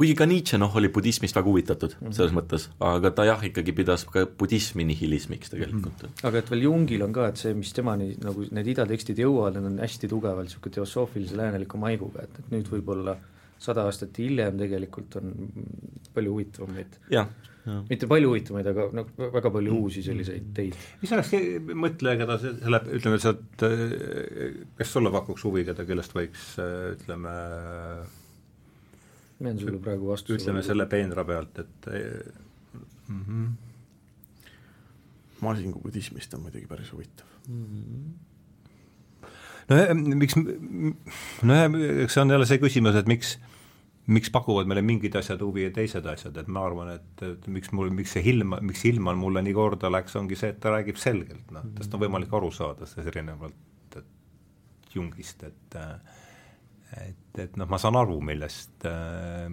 kuigi 0.00 0.16
ka 0.16 0.26
Nietzsche 0.28 0.56
noh, 0.60 0.72
oli 0.80 0.88
budismist 0.92 1.36
väga 1.36 1.50
huvitatud 1.50 1.96
mm 1.96 2.06
-hmm. 2.06 2.16
selles 2.16 2.32
mõttes, 2.36 2.68
aga 2.90 3.10
ta 3.16 3.26
jah, 3.28 3.42
ikkagi 3.50 3.74
pidas 3.76 4.06
ka 4.08 4.24
budismi 4.42 4.86
nihilismiks 4.88 5.52
tegelikult 5.52 6.02
mm. 6.02 6.08
-hmm. 6.08 6.28
aga 6.28 6.38
et 6.38 6.50
veel 6.50 6.62
Jungil 6.68 7.04
on 7.04 7.12
ka, 7.12 7.28
et 7.28 7.42
see, 7.42 7.52
mis 7.54 7.72
temani 7.76 8.14
nagu 8.24 8.46
need 8.50 8.72
idatekstid 8.74 9.20
jõuavad, 9.20 9.58
need 9.58 9.72
on 9.72 9.78
hästi 9.84 10.08
tugevalt 10.08 10.48
niisugune 10.48 10.74
teosoofilise 10.78 11.36
lääneliku 11.36 11.78
maiguga, 11.78 12.24
et, 12.24 12.38
et 12.38 12.50
nüüd 12.54 12.72
võib-olla 12.72 13.16
sada 13.60 13.84
aastat 13.84 14.16
hiljem 14.18 14.56
tegelikult 14.58 15.16
on 15.20 15.34
palju 16.14 16.32
huvitavamaid 16.32 16.96
mitte 17.90 18.08
palju 18.08 18.30
huvitavaid, 18.30 18.70
aga 18.72 18.86
noh, 18.96 19.10
väga 19.20 19.50
palju 19.52 19.74
uusi 19.82 20.02
selliseid 20.02 20.46
teid. 20.56 20.78
mis 21.02 21.12
oleks 21.12 21.34
mõtleja, 21.84 22.16
keda 22.22 22.38
selle, 22.40 22.80
ütleme 22.96 23.18
sealt, 23.20 23.66
kes 24.78 24.94
sulle 24.96 25.12
pakuks 25.12 25.44
huvi, 25.44 25.66
keda, 25.68 25.84
kellest 25.88 26.16
võiks 26.16 26.54
ütleme 26.96 27.34
ma 29.40 29.48
jään 29.48 29.58
sulle 29.58 29.82
praegu 29.82 30.08
vastu. 30.08 30.36
ütleme 30.36 30.62
selle 30.62 30.86
peenra 30.86 31.24
pealt, 31.24 31.58
et 31.58 31.90
mm 33.08 33.20
-hmm. 33.20 33.46
Masingu 35.40 35.80
budismist 35.80 36.34
on 36.34 36.42
muidugi 36.42 36.66
päris 36.66 36.92
huvitav 36.92 37.26
mm. 37.48 37.64
-hmm 37.64 38.30
no 39.70 39.76
miks, 40.18 40.34
nojah, 41.46 41.78
eks 42.04 42.14
see 42.16 42.22
on 42.24 42.34
jälle 42.34 42.46
see 42.46 42.58
küsimus, 42.62 42.98
et 42.98 43.06
miks, 43.10 43.36
miks 44.10 44.32
pakuvad 44.34 44.66
meile 44.70 44.82
mingid 44.82 45.14
asjad 45.20 45.42
huvi 45.44 45.68
ja 45.68 45.74
teised 45.74 46.06
asjad, 46.10 46.36
et 46.42 46.48
ma 46.48 46.64
arvan, 46.66 46.94
et, 46.96 47.24
et 47.26 47.46
miks 47.46 47.70
mul, 47.76 47.92
miks 47.94 48.16
see 48.16 48.24
Hilm, 48.24 48.56
miks 48.66 48.84
Hilman 48.84 49.20
mulle 49.20 49.42
nii 49.46 49.54
korda 49.56 49.92
läks, 49.92 50.16
ongi 50.16 50.38
see, 50.38 50.50
et 50.54 50.60
ta 50.62 50.74
räägib 50.74 50.98
selgelt, 51.00 51.46
noh, 51.54 51.68
tast 51.78 51.94
on 51.94 52.02
võimalik 52.02 52.34
aru 52.34 52.50
saada, 52.54 52.88
sellest 52.90 53.14
erinevalt 53.14 53.66
Jungist, 54.90 55.44
et 55.46 55.76
äh, 55.78 56.18
et, 56.98 57.38
et 57.38 57.56
noh, 57.60 57.68
ma 57.70 57.78
saan 57.78 57.96
aru, 58.00 58.16
millest, 58.24 58.86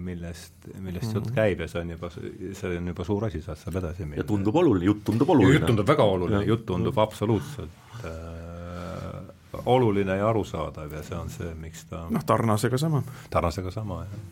millest, 0.02 0.68
millest 0.82 1.12
jutt 1.14 1.28
mhm. 1.28 1.34
käib 1.36 1.62
ja 1.62 1.68
see 1.70 1.82
on 1.84 1.92
juba, 1.94 2.10
see 2.10 2.72
on 2.80 2.90
juba 2.92 3.06
suur 3.06 3.28
asi, 3.28 3.42
sealt 3.44 3.60
saab 3.60 3.78
edasi 3.82 4.06
minna. 4.06 4.20
ja 4.22 4.26
tundub 4.26 4.58
oluline, 4.58 4.88
jutt 4.90 5.04
tundub 5.06 5.30
oluline. 5.34 5.58
jutt 5.58 5.68
tundub 5.70 5.88
väga 5.88 6.06
oluline, 6.16 6.42
jutt 6.48 6.66
tundub 6.66 6.98
absoluutselt 7.04 8.02
äh, 8.08 9.62
oluline 9.70 10.18
ja 10.18 10.28
arusaadav 10.32 10.92
ja 10.98 11.04
see 11.06 11.18
on 11.18 11.30
see, 11.32 11.52
miks 11.62 11.86
ta 11.90 12.04
noh, 12.10 12.26
Tarnasega 12.26 12.80
sama. 12.80 13.02
Tarnasega 13.30 13.72
sama, 13.74 14.02
jah. 14.08 14.26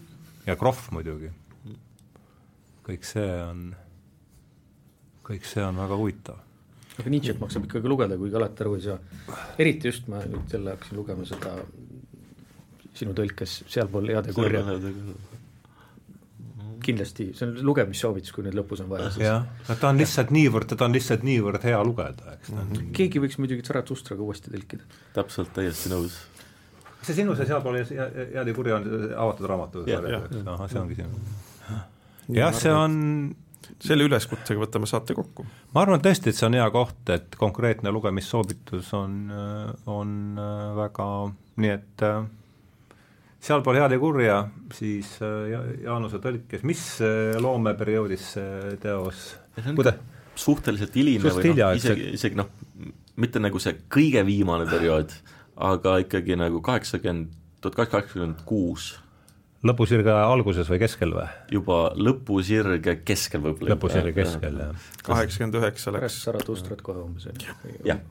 ja 0.50 0.58
Krohv 0.58 0.90
muidugi. 0.96 1.30
kõik 2.86 3.06
see 3.06 3.30
on, 3.42 3.70
kõik 5.26 5.46
see 5.46 5.62
on 5.62 5.78
väga 5.84 6.02
huvitav 6.02 6.42
aga 6.96 7.10
Nietzsche't 7.12 7.40
maksab 7.42 7.66
ikkagi 7.66 7.90
lugeda, 7.90 8.16
kuigi 8.16 8.38
alati 8.38 8.62
aru 8.64 8.76
ei 8.78 8.84
saa. 8.86 8.98
eriti 9.60 9.90
just 9.90 10.06
ma 10.08 10.22
nüüd 10.24 10.52
jälle 10.52 10.72
hakkasin 10.72 10.96
lugema 10.96 11.26
seda 11.28 11.58
sinu 12.96 13.16
tõlkes 13.16 13.58
Sealpool 13.70 14.12
head 14.12 14.30
ja 14.30 14.36
kurja. 14.36 14.62
kindlasti, 16.86 17.32
see 17.34 17.48
on 17.48 17.56
lugemissoovitus, 17.66 18.30
kui 18.34 18.44
nüüd 18.46 18.54
lõpus 18.54 18.82
on 18.84 18.90
vaja. 18.92 19.10
jah, 19.18 19.46
ta 19.80 19.90
on 19.90 19.98
lihtsalt 19.98 20.30
niivõrd, 20.34 20.68
teda 20.70 20.86
on 20.86 20.94
lihtsalt 20.94 21.24
niivõrd 21.26 21.64
hea 21.66 21.80
lugeda, 21.82 22.36
eks 22.36 22.52
mm. 22.52 22.58
-hmm. 22.62 22.92
keegi 22.96 23.22
võiks 23.22 23.40
muidugi 23.42 23.66
Zarathustraga 23.66 24.22
uuesti 24.22 24.52
tõlkida. 24.54 24.86
täpselt, 25.16 25.52
täiesti 25.56 25.90
nõus. 25.92 26.20
see 27.02 27.22
sinu 27.22 27.34
see 27.36 27.48
Sealpool 27.48 27.80
head 27.80 28.36
ja 28.36 28.54
kurja 28.54 28.78
on 28.78 28.86
avatud 29.16 29.50
raamatu 29.50 29.84
ahah, 29.86 30.70
see 30.70 30.80
ongi 30.80 31.00
sinu. 31.00 31.10
jah, 32.28 32.54
see 32.54 32.72
on 32.72 33.34
selle 33.82 34.06
üleskutsega 34.06 34.62
võtame 34.62 34.88
saate 34.88 35.14
kokku. 35.16 35.46
ma 35.74 35.82
arvan 35.82 36.02
tõesti, 36.02 36.30
et 36.30 36.38
see 36.38 36.46
on 36.48 36.56
hea 36.58 36.66
koht, 36.74 37.02
et 37.12 37.36
konkreetne 37.38 37.92
lugemissoovitus 37.94 38.92
on, 38.96 39.16
on 39.90 40.40
väga, 40.76 41.08
nii 41.62 41.72
et 41.74 42.06
sealpool 43.42 43.78
head 43.78 43.94
ja 43.94 44.00
kurja, 44.00 44.36
siis 44.74 45.16
äh, 45.24 45.54
Jaanuse 45.84 46.20
tõlkes, 46.22 46.64
mis 46.66 46.82
äh, 47.04 47.36
loomeperioodis 47.42 48.28
see 48.36 48.76
teos, 48.82 49.32
kuida-? 49.68 49.96
suhteliselt 50.36 50.96
hiline 50.98 51.32
või 51.32 51.54
noh, 51.56 51.72
isegi, 51.78 52.10
isegi 52.18 52.38
noh, 52.38 52.50
mitte 53.20 53.40
nagu 53.40 53.60
see 53.62 53.78
kõige 53.92 54.24
viimane 54.26 54.66
periood, 54.68 55.14
aga 55.64 55.96
ikkagi 56.04 56.36
nagu 56.36 56.60
kaheksakümmend, 56.64 57.32
tuhat 57.64 57.78
kaheksasada 57.78 58.02
kaheksakümmend 58.02 58.46
kuus 58.48 58.94
lõpusirge 59.66 60.12
alguses 60.12 60.68
või 60.70 60.80
keskel 60.82 61.14
või? 61.16 61.24
juba 61.50 61.78
lõpusirge 61.96 62.98
keskel 63.06 63.40
võib-olla. 63.46 63.72
lõpusirge 63.72 64.12
keskel, 64.16 64.60
jah. 64.60 64.90
kaheksakümmend 65.06 65.56
üheksa 65.62 65.94
läks. 65.94 66.02
pärast 66.02 66.26
Saratustrat 66.28 66.84
kohe 66.84 67.00
umbes, 67.06 67.30
jah, 67.88 68.04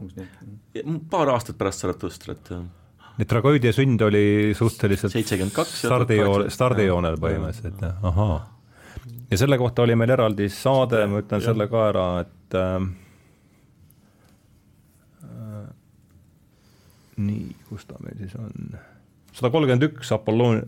paar 1.12 1.36
aastat 1.36 1.60
pärast 1.60 1.86
Saratustrat, 1.86 2.52
jah 2.52 2.66
nii 3.18 3.30
tragöödia 3.30 3.72
sünd 3.76 4.02
oli 4.04 4.54
suhteliselt 4.58 5.14
seitsekümmend 5.14 5.56
kaks 5.56 5.86
stardijoon, 5.86 6.50
stardijoonel 6.52 7.18
põhimõtteliselt, 7.22 7.82
jah, 7.82 8.04
ahaa. 8.12 8.38
ja 9.32 9.40
selle 9.40 9.58
kohta 9.62 9.86
oli 9.86 9.96
meil 10.00 10.16
eraldi 10.18 10.50
saade, 10.52 11.06
ma 11.08 11.24
ütlen 11.24 11.44
selle 11.46 11.70
ka 11.72 11.86
ära, 11.92 12.08
et 12.26 12.58
äh, 12.60 12.90
nii, 17.18 17.48
kus 17.70 17.88
ta 17.88 18.02
meil 18.04 18.20
siis 18.20 18.36
on? 18.40 18.76
sada 19.36 19.52
kolmkümmend 19.52 19.88
üks 19.90 20.12
Apolloni, 20.16 20.62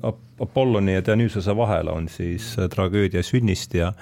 Apolloni 0.44 0.98
ja 0.98 1.04
Dionysose 1.06 1.56
vahel 1.56 1.92
on 1.92 2.10
siis 2.12 2.54
äh, 2.60 2.70
tragöödia 2.72 3.24
sünnist 3.24 3.76
ja 3.78 3.94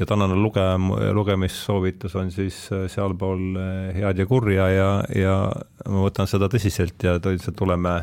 ja 0.00 0.06
tänane 0.08 0.36
lugem-, 0.38 0.92
lugemissoovitus 1.12 2.16
on 2.16 2.30
siis 2.34 2.64
äh, 2.72 2.86
sealpool 2.90 3.56
äh, 3.60 3.94
head 3.96 4.18
ja 4.18 4.26
kurja 4.26 4.68
ja, 4.72 4.90
ja 5.16 5.36
ma 5.88 6.06
võtan 6.06 6.30
seda 6.30 6.48
tõsiselt 6.52 7.02
ja 7.04 7.18
tõeliselt 7.22 7.56
tuleme, 7.58 7.96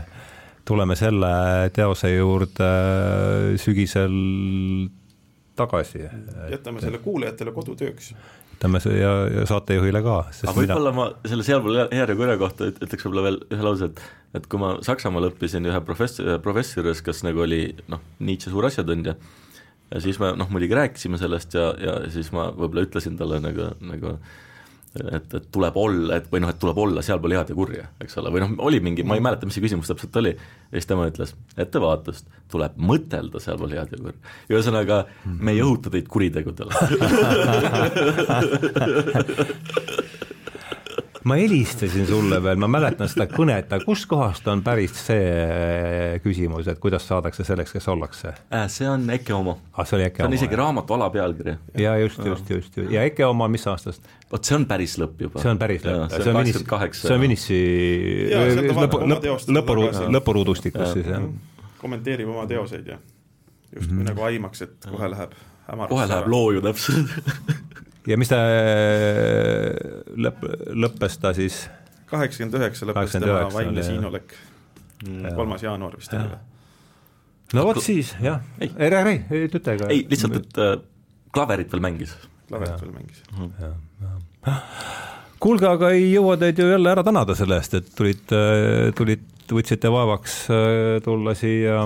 tuleme 0.68 0.98
selle 0.99 1.32
teose 1.74 2.14
juurde 2.16 2.70
sügisel 3.61 4.20
tagasi. 5.60 6.06
jätame 6.52 6.84
selle 6.84 7.02
kuulajatele 7.03 7.52
kodutööks 7.56 8.14
ütleme 8.60 8.80
ja, 8.99 9.11
ja 9.40 9.44
saatejuhile 9.48 10.02
ka. 10.03 10.16
aga 10.44 10.53
võib-olla 10.56 10.91
mina... 10.91 11.10
ma 11.16 11.30
selle 11.32 11.45
sealpool 11.48 11.78
hea 11.80 12.06
ja 12.06 12.16
kurja 12.16 12.38
kohta 12.40 12.68
ütleks 12.74 13.06
võib-olla 13.06 13.24
veel 13.30 13.38
ühe 13.56 13.64
lause, 13.64 13.91
et 13.91 14.02
et 14.38 14.45
kui 14.45 14.61
ma 14.61 14.76
Saksamaal 14.86 15.30
õppisin 15.32 15.66
ühe 15.66 15.80
professor, 15.86 16.36
professori 16.44 16.84
juures, 16.84 17.02
kes 17.06 17.24
nagu 17.26 17.41
oli 17.45 17.64
noh, 17.90 18.02
Nietzsche 18.22 18.52
suur 18.53 18.68
asjatundja, 18.68 19.16
ja 19.90 20.02
siis 20.03 20.20
me 20.22 20.34
noh, 20.38 20.49
muidugi 20.53 20.78
rääkisime 20.78 21.18
sellest 21.22 21.53
ja, 21.57 21.72
ja 21.82 21.98
siis 22.14 22.32
ma 22.36 22.49
võib-olla 22.53 22.86
ütlesin 22.88 23.18
talle 23.20 23.40
nagu, 23.41 23.72
nagu 23.82 24.14
et, 24.98 25.34
et 25.38 25.48
tuleb 25.53 25.78
olla, 25.80 26.18
et 26.18 26.28
või 26.32 26.41
noh, 26.44 26.52
et 26.53 26.60
tuleb 26.61 26.78
olla 26.82 27.02
sealpool 27.06 27.34
head 27.38 27.49
ja 27.52 27.57
kurja, 27.57 27.86
eks 28.03 28.18
ole, 28.22 28.30
või 28.34 28.41
noh, 28.44 28.52
oli 28.70 28.80
mingi, 28.84 29.06
ma 29.07 29.18
ei 29.18 29.24
mäleta, 29.26 29.45
mis 29.49 29.56
see 29.57 29.66
küsimus 29.66 29.90
täpselt 29.91 30.16
oli, 30.22 30.34
ja 30.36 30.76
siis 30.76 30.90
tema 30.90 31.07
ütles, 31.10 31.32
ettevaatust, 31.57 32.26
tuleb 32.52 32.74
mõtelda 32.91 33.38
sealpool 33.44 33.74
head 33.78 33.90
ja 33.94 33.99
kurja. 34.02 34.20
ühesõnaga, 34.52 34.95
me 35.26 35.52
ei 35.56 35.61
õhuta 35.66 35.88
teid 35.94 36.07
kuritegudele 36.10 36.74
ma 41.30 41.38
helistasin 41.38 42.08
sulle 42.08 42.40
veel, 42.44 42.58
ma 42.62 42.68
mäletan 42.72 43.10
seda 43.12 43.28
kõnet, 43.30 43.70
aga 43.70 43.86
kustkohast 43.86 44.48
on 44.50 44.64
pärit 44.66 44.96
see 44.98 45.26
äh, 45.30 46.16
küsimus, 46.24 46.70
et 46.72 46.80
kuidas 46.82 47.06
saadakse 47.10 47.46
selleks, 47.48 47.74
kes 47.76 47.90
ollakse 47.92 48.32
äh,? 48.34 48.66
see 48.72 48.90
on 48.90 49.06
Eke 49.14 49.36
oma 49.38 49.56
ah,. 49.74 49.86
see 49.86 50.00
oli 50.00 50.08
Eke 50.08 50.24
oma? 50.24 50.26
see 50.26 50.32
on 50.32 50.38
isegi 50.40 50.60
raamatu 50.60 50.98
alapealkiri. 50.98 51.56
ja 51.84 51.94
just, 52.02 52.24
just, 52.26 52.50
just, 52.50 52.80
just., 52.82 52.94
ja 52.94 53.04
Eke 53.06 53.28
oma, 53.28 53.48
mis 53.52 53.68
aastast? 53.70 54.10
vot 54.32 54.50
see 54.50 54.58
on 54.58 54.66
päris 54.70 54.98
lõpp 55.02 55.22
juba. 55.28 55.44
see 55.44 55.54
on 55.54 55.62
päris 55.62 55.86
lõpp, 55.86 56.16
see 56.16 56.34
on 56.34 56.42
Vinis, 56.42 56.64
see 57.04 57.14
on 57.14 57.24
Vinissi 57.28 57.62
lõpu, 58.80 59.04
lõpu, 59.14 59.38
lõpuruudustikus 60.18 60.96
siis, 60.98 61.14
jah. 61.14 61.30
kommenteerib 61.82 62.34
oma 62.34 62.48
teoseid 62.50 62.90
ja 62.96 62.98
justkui 63.76 63.94
mm 63.94 64.02
-hmm. 64.02 64.10
nagu 64.10 64.26
aimaks, 64.32 64.66
et 64.66 64.90
kohe 64.90 65.12
läheb 65.14 65.38
hämaraks. 65.68 65.94
kohe 65.94 66.10
läheb 66.10 66.34
loo 66.34 66.52
ju 66.58 66.66
täpselt 66.66 67.14
ja 68.08 68.18
mis 68.20 68.32
ta 68.32 68.40
äh, 68.48 69.74
lõpp, 70.16 70.46
lõppes 70.76 71.20
ta 71.22 71.34
siis? 71.38 71.66
kaheksakümmend 72.10 72.62
üheksa 72.62 72.88
lõppes 72.90 73.18
tema 73.18 73.42
vaimne 73.54 73.84
siinolek, 73.86 74.38
kolmas 75.36 75.66
jaanuar 75.66 75.98
vist 76.00 76.14
oli 76.16 76.30
või? 76.32 76.40
no 77.58 77.66
vot 77.70 77.82
siis, 77.84 78.14
jah, 78.22 78.42
ei, 78.62 78.72
ei, 78.78 78.94
ei, 78.94 79.20
ei 79.32 79.46
ütle 79.50 79.62
ka. 79.66 79.90
ei, 79.90 80.04
lihtsalt, 80.10 80.40
et 80.40 80.62
äh, 80.62 80.76
klaverit 81.34 81.72
veel 81.74 81.84
mängis. 81.84 82.16
klaverit 82.50 82.84
veel 82.84 82.94
mängis. 82.94 83.24
kuulge, 85.42 85.68
aga 85.70 85.92
ei 85.96 86.10
jõua 86.12 86.38
teid 86.42 86.62
ju 86.62 86.70
jälle 86.70 86.94
ära 86.94 87.04
tänada 87.06 87.36
selle 87.38 87.60
eest, 87.60 87.78
et 87.80 87.92
tulid, 87.98 88.26
äh, 88.36 88.90
tulid, 88.98 89.26
võtsite 89.50 89.90
vaevaks 89.90 90.44
äh, 90.54 91.00
tulla 91.06 91.34
siia 91.38 91.82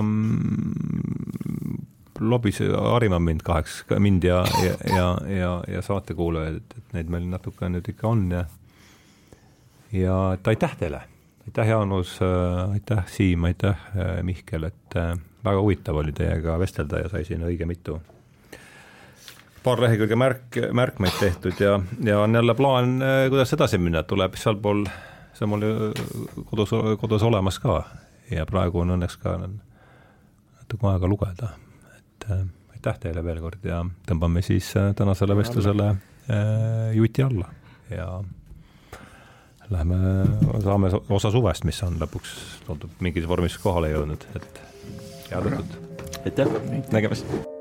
mm, 2.24 2.30
lobis, 2.30 2.60
harima 2.74 3.18
mind 3.20 3.44
kaheks, 3.44 3.84
mind 3.98 4.24
ja, 4.24 4.44
ja, 4.64 4.74
ja, 4.96 5.08
ja, 5.36 5.54
ja 5.68 5.82
saatekuulajaid, 5.82 6.62
et, 6.78 6.92
neid 6.96 7.10
meil 7.12 7.26
natuke 7.30 7.68
nüüd 7.68 7.88
ikka 7.94 8.08
on 8.08 8.30
ja 8.32 8.44
ja 9.94 10.16
et 10.34 10.48
aitäh 10.48 10.76
teile, 10.78 11.02
aitäh, 11.46 11.68
Jaanus, 11.68 12.18
aitäh, 12.72 13.06
Siim, 13.06 13.44
aitäh, 13.44 13.78
Mihkel, 14.22 14.64
et 14.70 14.96
äh, 14.96 15.14
väga 15.44 15.60
huvitav 15.60 15.96
oli 15.96 16.12
teiega 16.12 16.58
vestelda 16.58 17.04
ja 17.04 17.08
sai 17.08 17.24
siin 17.24 17.44
õige 17.46 17.66
mitu 17.68 18.00
paar 19.64 19.80
lehekülge 19.80 20.16
märk, 20.16 20.58
märkmeid 20.76 21.14
tehtud 21.20 21.60
ja, 21.60 21.78
ja 22.04 22.20
on 22.20 22.34
jälle 22.34 22.54
plaan, 22.54 22.96
äh, 23.02 23.28
kuidas 23.28 23.52
edasi 23.52 23.78
minna, 23.78 24.02
tuleb 24.02 24.36
sealpool, 24.40 24.84
see 25.34 25.46
on 25.46 25.54
mul 25.54 25.68
kodus, 26.50 26.74
kodus 27.00 27.22
olemas 27.22 27.60
ka 27.62 27.82
ja 28.30 28.46
praegu 28.46 28.82
on 28.82 28.96
õnneks 28.96 29.20
ka 29.22 29.38
natuke 29.44 30.90
aega 30.90 31.08
lugeda 31.08 31.54
et 32.24 32.32
äh, 32.32 32.46
aitäh 32.74 33.00
teile 33.00 33.24
veel 33.24 33.40
kord 33.42 33.64
ja 33.68 33.82
tõmbame 34.08 34.42
siis 34.44 34.70
äh, 34.80 34.92
tänasele 34.96 35.36
vestlusele 35.36 35.90
äh, 35.90 36.92
juti 36.96 37.24
alla 37.24 37.50
ja 37.90 38.08
lähme, 39.70 39.96
saame 40.64 40.92
osa 41.08 41.32
suvest, 41.32 41.64
mis 41.64 41.80
on 41.86 41.96
lõpuks, 42.00 42.36
tundub 42.66 43.00
mingis 43.04 43.28
vormis 43.28 43.56
kohale 43.62 43.94
jõudnud, 43.94 44.28
et 44.36 44.62
head 45.30 45.50
õhtut! 45.50 45.80
aitäh, 46.24 46.56
nägemist! 46.92 47.53